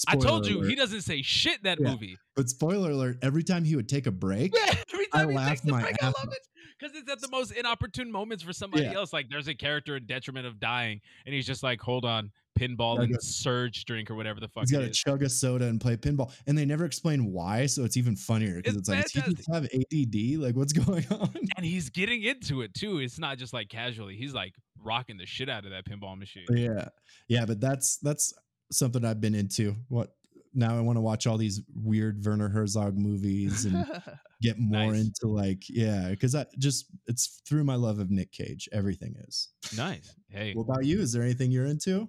I 0.09 0.17
told 0.17 0.45
Spoiler 0.45 0.63
you 0.65 0.69
he 0.69 0.75
doesn't 0.75 1.03
say 1.03 1.23
shit 1.23 1.63
that 1.63 1.79
Yeah. 1.81 1.91
movie. 1.91 2.17
but 2.35 2.49
spoiler 2.49 2.91
alert 2.91 3.19
every 3.23 3.45
time 3.45 3.65
he 3.65 3.77
would 3.77 3.89
take 3.89 4.07
a 4.07 4.11
break 4.13 4.53
Yeah, 4.55 4.75
every 4.93 5.07
I 5.13 5.19
time 5.19 5.29
takes 5.29 5.37
laughed 5.37 5.65
my 5.67 5.83
break, 5.83 5.97
I 6.03 6.07
ass 6.09 6.15
love 6.19 6.29
off. 6.29 6.35
it 6.35 6.41
because 6.79 6.97
it's 6.97 7.11
at 7.11 7.21
the 7.21 7.29
most 7.29 7.53
inopportune 7.53 8.11
moments 8.11 8.43
for 8.43 8.53
somebody 8.53 8.83
Yeah. 8.85 8.95
else. 8.95 9.13
Like 9.13 9.29
there's 9.31 9.47
a 9.49 9.55
character 9.55 9.97
in 9.97 10.07
detriment 10.07 10.47
of 10.47 10.59
dying, 10.59 11.01
and 11.27 11.35
he's 11.35 11.47
just 11.47 11.63
like, 11.63 11.81
"Hold 11.81 12.05
on, 12.05 12.33
pinball 12.59 13.01
and 13.01 13.17
surge 13.23 13.85
drink 13.85 14.11
or 14.11 14.15
whatever 14.17 14.39
the 14.41 14.49
fuck 14.49 14.63
he's 14.65 14.71
got 14.73 14.81
to 14.81 14.91
chug 14.91 15.23
a 15.23 15.29
soda 15.29 15.67
and 15.67 15.81
play 15.81 15.97
pinball 15.97 16.33
and 16.47 16.57
they 16.57 16.65
never 16.65 16.85
explain 16.85 17.33
why 17.33 17.67
so 17.67 17.83
it's 17.83 17.97
even 17.97 18.15
funnier 18.15 18.57
because 18.59 18.77
It's 18.77 18.89
it's, 18.89 19.17
like 19.17 19.25
does 19.37 19.47
have 19.53 19.65
add 19.65 20.39
like 20.41 20.55
what's 20.55 20.73
going 20.85 21.05
on 21.11 21.31
and 21.57 21.67
he's 21.67 21.91
getting 21.91 22.23
into 22.23 22.63
it 22.63 22.73
too. 22.75 22.99
It's 23.01 23.19
not 23.19 23.39
just 23.39 23.53
like 23.53 23.69
casually. 23.69 24.17
He's 24.17 24.35
like 24.35 24.55
rocking 24.85 25.17
the 25.17 25.27
shit 25.27 25.49
out 25.49 25.65
of 25.65 25.71
that 25.73 25.85
pinball 25.85 26.17
machine. 26.17 26.45
Yeah. 26.51 26.89
Yeah, 27.29 27.45
but 27.45 27.61
that's 27.61 27.97
that's 27.99 28.33
something 28.71 29.05
I've 29.05 29.21
been 29.21 29.35
into. 29.35 29.77
What 29.89 30.15
now 30.57 30.77
I 30.77 30.81
want 30.81 30.97
to 30.97 31.01
watch 31.01 31.27
all 31.27 31.37
these 31.37 31.61
weird 31.75 32.25
Werner 32.25 32.49
Herzog 32.49 32.97
movies 32.97 33.65
and 33.65 33.85
get 34.43 34.59
more 34.59 34.93
Nice. 34.93 35.01
into 35.07 35.27
like 35.33 35.65
yeah, 35.69 36.11
because 36.11 36.35
I 36.35 36.47
just 36.59 36.87
it's 37.07 37.41
through 37.47 37.65
my 37.65 37.75
love 37.75 37.99
of 37.99 38.11
Nick 38.11 38.31
Cage. 38.33 38.69
Everything 38.73 39.15
is. 39.27 39.49
nice. 39.77 40.15
Hey. 40.29 40.53
What 40.55 40.65
about 40.65 40.85
you? 40.85 41.01
Is 41.01 41.13
there 41.13 41.23
anything 41.23 41.51
you're 41.51 41.67
into? 41.67 42.09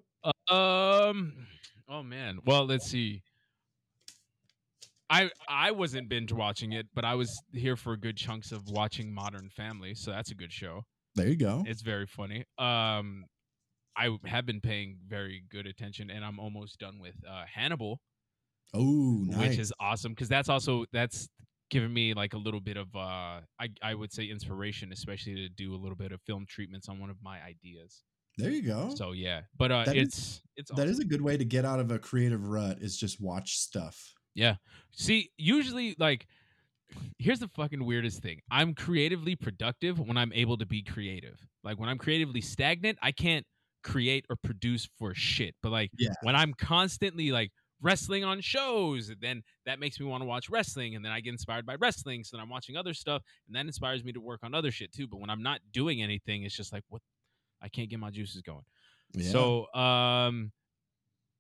Um. 0.50 1.34
Oh 1.88 2.02
man. 2.04 2.40
Well, 2.46 2.66
let's 2.66 2.86
see. 2.88 3.22
I 5.10 5.30
I 5.48 5.72
wasn't 5.72 6.10
binge 6.10 6.34
watching 6.34 6.74
it, 6.74 6.88
but 6.96 7.06
I 7.06 7.14
was 7.16 7.42
here 7.54 7.76
for 7.76 7.96
good 7.96 8.18
chunks 8.18 8.52
of 8.52 8.68
watching 8.70 9.14
Modern 9.14 9.50
Family, 9.50 9.94
so 9.94 10.12
that's 10.12 10.32
a 10.32 10.36
good 10.36 10.52
show. 10.52 10.84
There 11.16 11.28
you 11.28 11.36
go. 11.36 11.64
It's 11.68 11.82
very 11.84 12.08
funny. 12.08 12.44
Um, 12.58 13.26
I 13.98 14.18
have 14.26 14.46
been 14.46 14.62
paying 14.62 14.98
very 15.08 15.44
good 15.50 15.68
attention, 15.68 16.10
and 16.10 16.24
I'm 16.26 16.40
almost 16.40 16.80
done 16.80 17.00
with 17.00 17.16
uh, 17.28 17.44
Hannibal, 17.52 18.02
Oh, 18.74 19.24
nice. 19.28 19.50
which 19.50 19.60
is 19.60 19.74
awesome 19.80 20.12
because 20.14 20.28
that's 20.30 20.50
also 20.50 20.86
that's 20.92 21.30
given 21.72 21.94
me 21.94 22.14
like 22.14 22.34
a 22.34 22.38
little 22.38 22.60
bit 22.62 22.78
of 22.78 22.88
uh, 22.96 23.40
I 23.60 23.70
I 23.82 23.94
would 23.96 24.12
say 24.12 24.26
inspiration, 24.26 24.92
especially 24.92 25.36
to 25.36 25.50
do 25.50 25.74
a 25.74 25.78
little 25.78 25.96
bit 25.96 26.12
of 26.12 26.22
film 26.22 26.46
treatments 26.48 26.90
on 26.90 27.00
one 27.00 27.10
of 27.10 27.18
my 27.24 27.42
ideas. 27.42 28.04
there 28.38 28.52
you 28.52 28.62
go. 28.64 28.94
So 28.96 29.14
yeah, 29.14 29.42
but 29.58 29.72
uh, 29.72 29.86
That 29.86 29.96
is- 29.96 30.08
it's 30.08 30.42
it's 30.58 30.72
that 30.76 30.88
is 30.88 31.00
a 31.00 31.06
good 31.06 31.22
way 31.22 31.38
to 31.38 31.46
get 31.46 31.64
out 31.66 31.80
of 31.80 31.90
a 31.92 32.00
creative 32.00 32.46
rut. 32.48 32.80
Is 32.82 32.98
just 32.98 33.22
watch 33.22 33.58
stuff. 33.58 34.14
Yeah. 34.34 34.56
See, 34.92 35.32
usually, 35.38 35.96
like, 35.98 36.28
here's 37.18 37.40
the 37.40 37.48
fucking 37.48 37.86
weirdest 37.86 38.22
thing. 38.22 38.42
I'm 38.52 38.74
creatively 38.74 39.36
productive 39.38 39.98
when 40.00 40.18
I'm 40.18 40.34
able 40.34 40.58
to 40.58 40.66
be 40.66 40.82
creative. 40.84 41.40
Like, 41.64 41.80
when 41.80 41.88
I'm 41.88 41.98
creatively 41.98 42.42
stagnant, 42.42 42.98
I 43.02 43.14
can't 43.14 43.46
create 43.86 44.26
or 44.30 44.36
produce 44.36 44.90
for 44.98 45.14
shit. 45.14 45.56
But, 45.62 45.72
like, 45.72 45.92
Yeah. 45.98 46.10
when 46.24 46.36
I'm 46.36 46.54
constantly, 46.54 47.32
like, 47.32 47.52
wrestling 47.82 48.24
on 48.24 48.42
shows, 48.42 49.12
then 49.22 49.44
that 49.66 49.80
makes 49.80 50.00
me 50.00 50.06
want 50.06 50.22
to 50.22 50.26
watch 50.26 50.50
wrestling. 50.50 50.96
And 50.96 51.06
then 51.06 51.12
I 51.12 51.22
get 51.22 51.32
inspired 51.32 51.66
by 51.66 51.76
wrestling. 51.76 52.24
So 52.24 52.36
then 52.36 52.44
I'm 52.44 52.50
watching 52.50 52.76
other 52.76 52.94
stuff. 52.94 53.22
And 53.48 53.56
that 53.56 53.66
inspires 53.66 54.04
me 54.04 54.12
to 54.14 54.20
work 54.20 54.42
on 54.44 54.54
other 54.54 54.72
shit, 54.72 54.92
too. 54.92 55.08
But 55.08 55.20
when 55.22 55.30
I'm 55.30 55.44
not 55.44 55.62
doing 55.72 56.02
anything, 56.02 56.44
it's 56.44 56.56
just 56.56 56.74
like, 56.74 56.84
what? 56.90 57.02
I 57.62 57.70
can't 57.70 57.90
get 57.90 58.00
my 58.00 58.12
juices 58.12 58.42
going. 58.42 58.66
Yeah. 59.14 59.32
So, 59.32 59.74
um, 59.74 60.52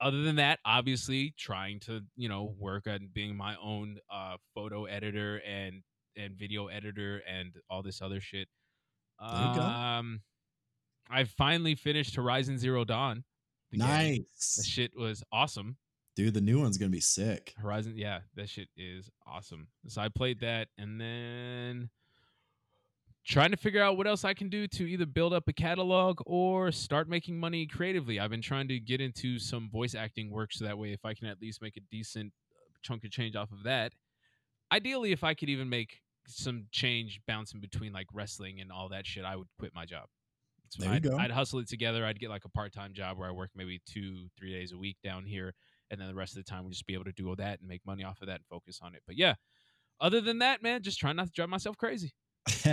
other 0.01 0.23
than 0.23 0.35
that, 0.35 0.59
obviously 0.65 1.33
trying 1.37 1.79
to 1.79 2.01
you 2.17 2.27
know 2.29 2.53
work 2.59 2.85
on 2.85 3.09
being 3.13 3.35
my 3.35 3.55
own 3.57 3.97
uh, 4.11 4.37
photo 4.53 4.85
editor 4.85 5.41
and 5.45 5.83
and 6.17 6.35
video 6.37 6.67
editor 6.67 7.21
and 7.27 7.53
all 7.69 7.81
this 7.81 8.01
other 8.01 8.19
shit. 8.21 8.49
Um, 9.19 10.21
I 11.09 11.23
finally 11.23 11.75
finished 11.75 12.15
Horizon 12.15 12.57
Zero 12.57 12.83
Dawn. 12.83 13.23
the 13.71 13.77
nice, 13.77 14.65
shit 14.65 14.91
was 14.97 15.23
awesome. 15.31 15.77
dude. 16.15 16.33
The 16.33 16.41
new 16.41 16.59
one's 16.59 16.77
gonna 16.77 16.89
be 16.89 16.99
sick. 16.99 17.53
Horizon, 17.57 17.93
yeah, 17.97 18.19
that 18.35 18.49
shit 18.49 18.69
is 18.77 19.09
awesome. 19.27 19.67
So 19.87 20.01
I 20.01 20.09
played 20.09 20.39
that, 20.41 20.69
and 20.77 20.99
then 20.99 21.89
trying 23.25 23.51
to 23.51 23.57
figure 23.57 23.81
out 23.81 23.97
what 23.97 24.05
else 24.07 24.23
I 24.23 24.33
can 24.33 24.49
do 24.49 24.67
to 24.67 24.83
either 24.85 25.05
build 25.05 25.33
up 25.33 25.47
a 25.47 25.53
catalog 25.53 26.21
or 26.25 26.71
start 26.71 27.09
making 27.09 27.39
money 27.39 27.65
creatively. 27.65 28.19
I've 28.19 28.29
been 28.29 28.41
trying 28.41 28.67
to 28.67 28.79
get 28.79 29.01
into 29.01 29.39
some 29.39 29.69
voice 29.69 29.95
acting 29.95 30.29
work, 30.29 30.53
so 30.53 30.65
that 30.65 30.77
way, 30.77 30.93
if 30.93 31.05
I 31.05 31.13
can 31.13 31.27
at 31.27 31.41
least 31.41 31.61
make 31.61 31.75
a 31.77 31.81
decent 31.91 32.33
uh, 32.51 32.77
chunk 32.81 33.03
of 33.03 33.11
change 33.11 33.35
off 33.35 33.51
of 33.51 33.63
that, 33.63 33.93
ideally, 34.71 35.11
if 35.11 35.23
I 35.23 35.33
could 35.33 35.49
even 35.49 35.69
make 35.69 36.01
some 36.27 36.65
change 36.71 37.21
bouncing 37.27 37.61
between 37.61 37.93
like 37.93 38.07
wrestling 38.13 38.59
and 38.61 38.71
all 38.71 38.89
that 38.89 39.05
shit, 39.05 39.25
I 39.25 39.35
would 39.35 39.47
quit 39.59 39.73
my 39.75 39.85
job. 39.85 40.07
So 40.75 40.83
There 40.83 40.89
you 40.89 40.95
I'd, 40.95 41.03
go. 41.03 41.17
I'd 41.17 41.31
hustle 41.31 41.59
it 41.59 41.69
together. 41.69 42.05
I'd 42.05 42.19
get 42.19 42.29
like 42.29 42.45
a 42.45 42.49
part 42.49 42.73
time 42.73 42.93
job 42.93 43.17
where 43.17 43.29
I 43.29 43.31
work 43.31 43.51
maybe 43.55 43.81
two, 43.85 44.27
three 44.37 44.51
days 44.51 44.71
a 44.71 44.77
week 44.77 44.97
down 45.03 45.25
here 45.25 45.53
and 45.91 45.99
then 45.99 46.07
the 46.07 46.15
rest 46.15 46.35
of 46.35 46.43
the 46.43 46.49
time 46.49 46.63
we'll 46.63 46.71
just 46.71 46.87
be 46.87 46.93
able 46.93 47.05
to 47.05 47.11
do 47.11 47.29
all 47.29 47.35
that 47.35 47.59
and 47.59 47.67
make 47.67 47.81
money 47.85 48.03
off 48.03 48.21
of 48.21 48.27
that 48.27 48.35
and 48.37 48.45
focus 48.49 48.79
on 48.81 48.95
it. 48.95 49.03
But 49.05 49.17
yeah, 49.17 49.35
other 49.99 50.21
than 50.21 50.39
that, 50.39 50.63
man, 50.63 50.81
just 50.81 50.99
trying 50.99 51.15
not 51.15 51.27
to 51.27 51.31
drive 51.31 51.49
myself 51.49 51.77
crazy. 51.77 52.13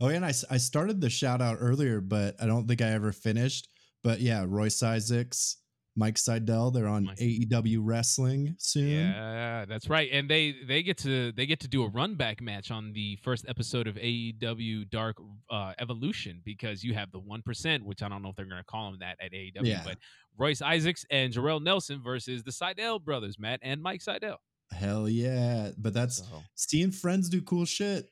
oh, 0.00 0.08
and 0.08 0.24
I 0.24 0.30
started 0.30 1.00
the 1.00 1.10
shout 1.10 1.42
out 1.42 1.58
earlier, 1.60 2.00
but 2.00 2.36
I 2.40 2.46
don't 2.46 2.66
think 2.66 2.82
I 2.82 2.90
ever 2.90 3.12
finished. 3.12 3.68
But 4.02 4.20
yeah, 4.20 4.44
Royce 4.46 4.82
Isaacs, 4.82 5.56
Mike 5.96 6.16
Sydal, 6.16 6.72
they're 6.74 6.88
on 6.88 7.04
Mike. 7.04 7.18
AEW 7.18 7.78
Wrestling 7.82 8.56
soon. 8.58 8.88
Yeah, 8.88 9.64
that's 9.64 9.88
right. 9.88 10.08
And 10.12 10.28
they 10.28 10.56
they 10.66 10.82
get 10.82 10.98
to 10.98 11.30
they 11.32 11.46
get 11.46 11.60
to 11.60 11.68
do 11.68 11.84
a 11.84 11.88
run 11.88 12.16
back 12.16 12.40
match 12.42 12.70
on 12.72 12.92
the 12.92 13.16
first 13.22 13.44
episode 13.48 13.86
of 13.86 13.94
AEW 13.94 14.90
Dark 14.90 15.16
uh, 15.50 15.72
Elevation 15.78 16.40
because 16.44 16.82
you 16.82 16.94
have 16.94 17.12
the 17.12 17.20
one 17.20 17.42
percent, 17.42 17.84
which 17.84 18.02
I 18.02 18.08
don't 18.08 18.22
know 18.22 18.30
if 18.30 18.36
they're 18.36 18.44
going 18.44 18.58
to 18.60 18.64
call 18.64 18.90
them 18.90 18.98
that 19.00 19.18
at 19.24 19.32
AEW, 19.32 19.52
Yeah. 19.62 19.82
but 19.84 19.98
Royce 20.36 20.62
Isaacs 20.62 21.06
and 21.10 21.32
Jorel 21.32 21.62
Nelson 21.62 22.02
versus 22.02 22.42
the 22.42 22.50
Sydal 22.50 23.02
brothers, 23.02 23.38
Matt 23.38 23.60
and 23.62 23.80
Mike 23.80 24.00
Sydal. 24.00 24.36
Hell 24.72 25.08
yeah. 25.08 25.70
But 25.78 25.94
that's 25.94 26.16
So, 26.18 26.42
seeing 26.56 26.90
friends 26.90 27.28
do 27.28 27.40
cool 27.42 27.66
shit. 27.66 28.06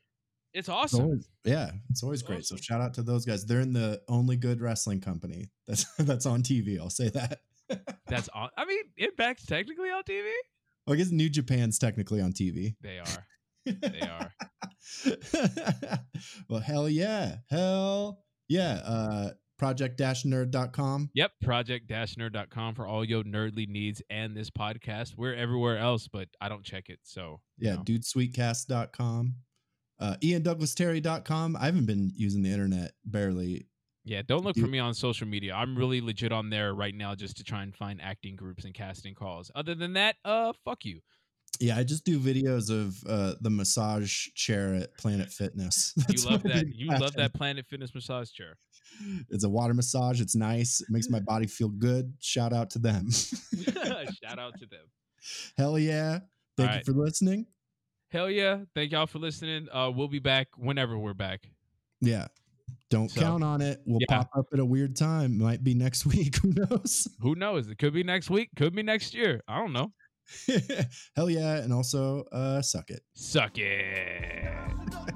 it's 0.55 0.61
It's 0.61 0.69
awesome. 0.69 1.01
always- 1.05 1.29
yeah, 1.45 1.73
it's 1.91 2.05
always 2.05 2.21
It's 2.21 2.29
great. 2.29 2.45
So 2.45 2.55
shout 2.55 2.81
out 2.81 2.95
to 2.95 3.03
those 3.03 3.25
guys. 3.25 3.45
They're 3.45 3.59
in 3.61 3.73
the 3.73 4.01
only 4.07 4.37
good 4.37 4.61
wrestling 4.61 5.01
company 5.01 5.49
that's 5.67 5.85
that's 5.99 6.27
on 6.27 6.45
TV. 6.45 6.79
I'll 6.79 6.89
say 6.91 7.09
that. 7.09 7.41
That's 8.07 8.28
all. 8.35 8.51
I 8.57 8.65
mean, 8.65 8.82
Impact's 8.99 9.47
technically 9.47 9.90
on 9.90 10.03
TV. 10.03 10.31
Well, 10.86 10.94
I 10.94 10.97
guess 10.97 11.11
New 11.11 11.28
Japan's 11.28 11.78
technically 11.78 12.20
on 12.20 12.32
TV. 12.32 12.74
They 12.81 12.99
are. 12.99 13.27
They 13.65 14.01
are. 14.01 14.32
well, 16.49 16.61
hell 16.61 16.89
yeah. 16.89 17.36
Hell 17.51 18.19
yeah. 18.49 18.81
Uh 18.85 19.31
project-nerd.com. 19.59 21.11
Yep, 21.15 21.31
project-nerd.com 21.44 22.74
for 22.74 22.85
all 22.85 23.05
your 23.05 23.23
nerdly 23.23 23.69
needs 23.69 24.03
and 24.11 24.36
this 24.36 24.51
podcast. 24.51 25.12
We're 25.16 25.35
everywhere 25.36 25.78
else, 25.78 26.09
but 26.09 26.27
I 26.40 26.49
don't 26.49 26.65
check 26.65 26.89
it. 26.89 26.99
So, 27.05 27.40
Yeah, 27.59 27.77
know. 27.77 27.85
dudesweetcast.com. 27.85 29.35
Uh 30.01 30.16
iandouglasterry.com. 30.20 31.57
I 31.57 31.66
haven't 31.66 31.86
been 31.86 32.11
using 32.16 32.43
the 32.43 32.51
internet 32.51 32.93
barely 33.05 33.69
Yeah, 34.05 34.23
don't 34.27 34.45
look 34.45 34.57
for 34.57 34.66
me 34.66 34.81
on 34.81 34.95
social 34.95 35.29
media. 35.29 35.55
I'm 35.55 35.77
really 35.77 36.01
legit 36.01 36.33
on 36.33 36.51
there 36.51 36.74
right 36.74 36.95
now 36.95 37.15
just 37.15 37.37
to 37.37 37.45
try 37.45 37.62
and 37.62 37.74
find 37.74 38.01
acting 38.03 38.35
groups 38.35 38.65
and 38.65 38.74
casting 38.74 39.15
calls. 39.15 39.51
Other 39.55 39.77
than 39.77 39.93
that, 39.93 40.16
uh, 40.24 40.53
fuck 40.65 40.85
you. 40.85 41.01
Yeah, 41.61 41.77
I 41.77 41.85
just 41.85 42.05
do 42.05 42.19
videos 42.19 42.70
of 42.70 42.97
uh, 43.09 43.35
the 43.41 43.51
massage 43.51 44.29
chair 44.35 44.74
at 44.74 44.97
Planet 44.99 45.31
Fitness. 45.31 45.95
You 46.09 46.29
love 46.29 46.43
that. 46.43 46.66
You 46.74 46.89
love 46.89 47.15
that 47.15 47.35
Planet 47.35 47.66
Fitness 47.69 47.95
massage 47.95 48.33
chair. 48.33 48.57
It's 49.31 49.45
a 49.45 49.49
water 49.49 49.73
massage. 49.73 50.20
It's 50.20 50.35
nice. 50.35 50.81
It 50.81 50.89
makes 50.91 51.09
my 51.09 51.20
body 51.27 51.47
feel 51.47 51.69
good. 51.69 52.12
Shout 52.19 52.53
out 52.53 52.70
to 52.70 52.81
them. 52.81 53.11
Shout 53.12 54.39
out 54.39 54.59
to 54.59 54.66
them. 54.66 54.87
Hell 55.57 55.79
yeah. 55.79 56.20
Thank 56.57 56.70
All 56.70 56.74
you 56.74 56.79
right. 56.79 56.87
for 56.87 56.93
listening. 56.93 57.47
Hell 58.11 58.29
yeah. 58.29 58.61
Thank 58.74 58.91
y'all 58.91 59.07
for 59.07 59.20
listening. 59.20 59.69
Uh, 59.73 59.91
we'll 59.95 60.09
be 60.09 60.19
back 60.19 60.49
whenever 60.57 60.99
we're 60.99 61.15
back. 61.15 61.49
Yeah. 62.01 62.27
Don't 62.93 63.10
So, 63.10 63.23
count 63.23 63.43
on 63.43 63.62
it. 63.62 63.81
We'll 63.86 64.01
yeah. 64.02 64.19
pop 64.19 64.28
up 64.36 64.47
at 64.52 64.59
a 64.59 64.64
weird 64.64 64.94
time. 64.94 65.39
Might 65.39 65.64
be 65.64 65.73
next 65.73 66.05
week. 66.14 66.36
Who 66.43 66.52
knows? 66.52 67.09
Who 67.20 67.35
knows? 67.35 67.66
It 67.66 67.78
could 67.78 67.94
be 67.94 68.02
next 68.05 68.28
week. 68.28 68.51
Could 68.55 68.74
be 68.74 68.82
next 68.82 69.14
year. 69.14 69.40
I 69.48 69.60
don't 69.60 69.73
know. 69.73 69.93
Hell 71.16 71.31
yeah. 71.31 71.56
And 71.56 71.73
also, 71.73 72.24
uh, 72.32 72.60
suck 72.60 72.90
it. 72.90 73.01
Suck 73.14 73.56
it. 73.56 75.12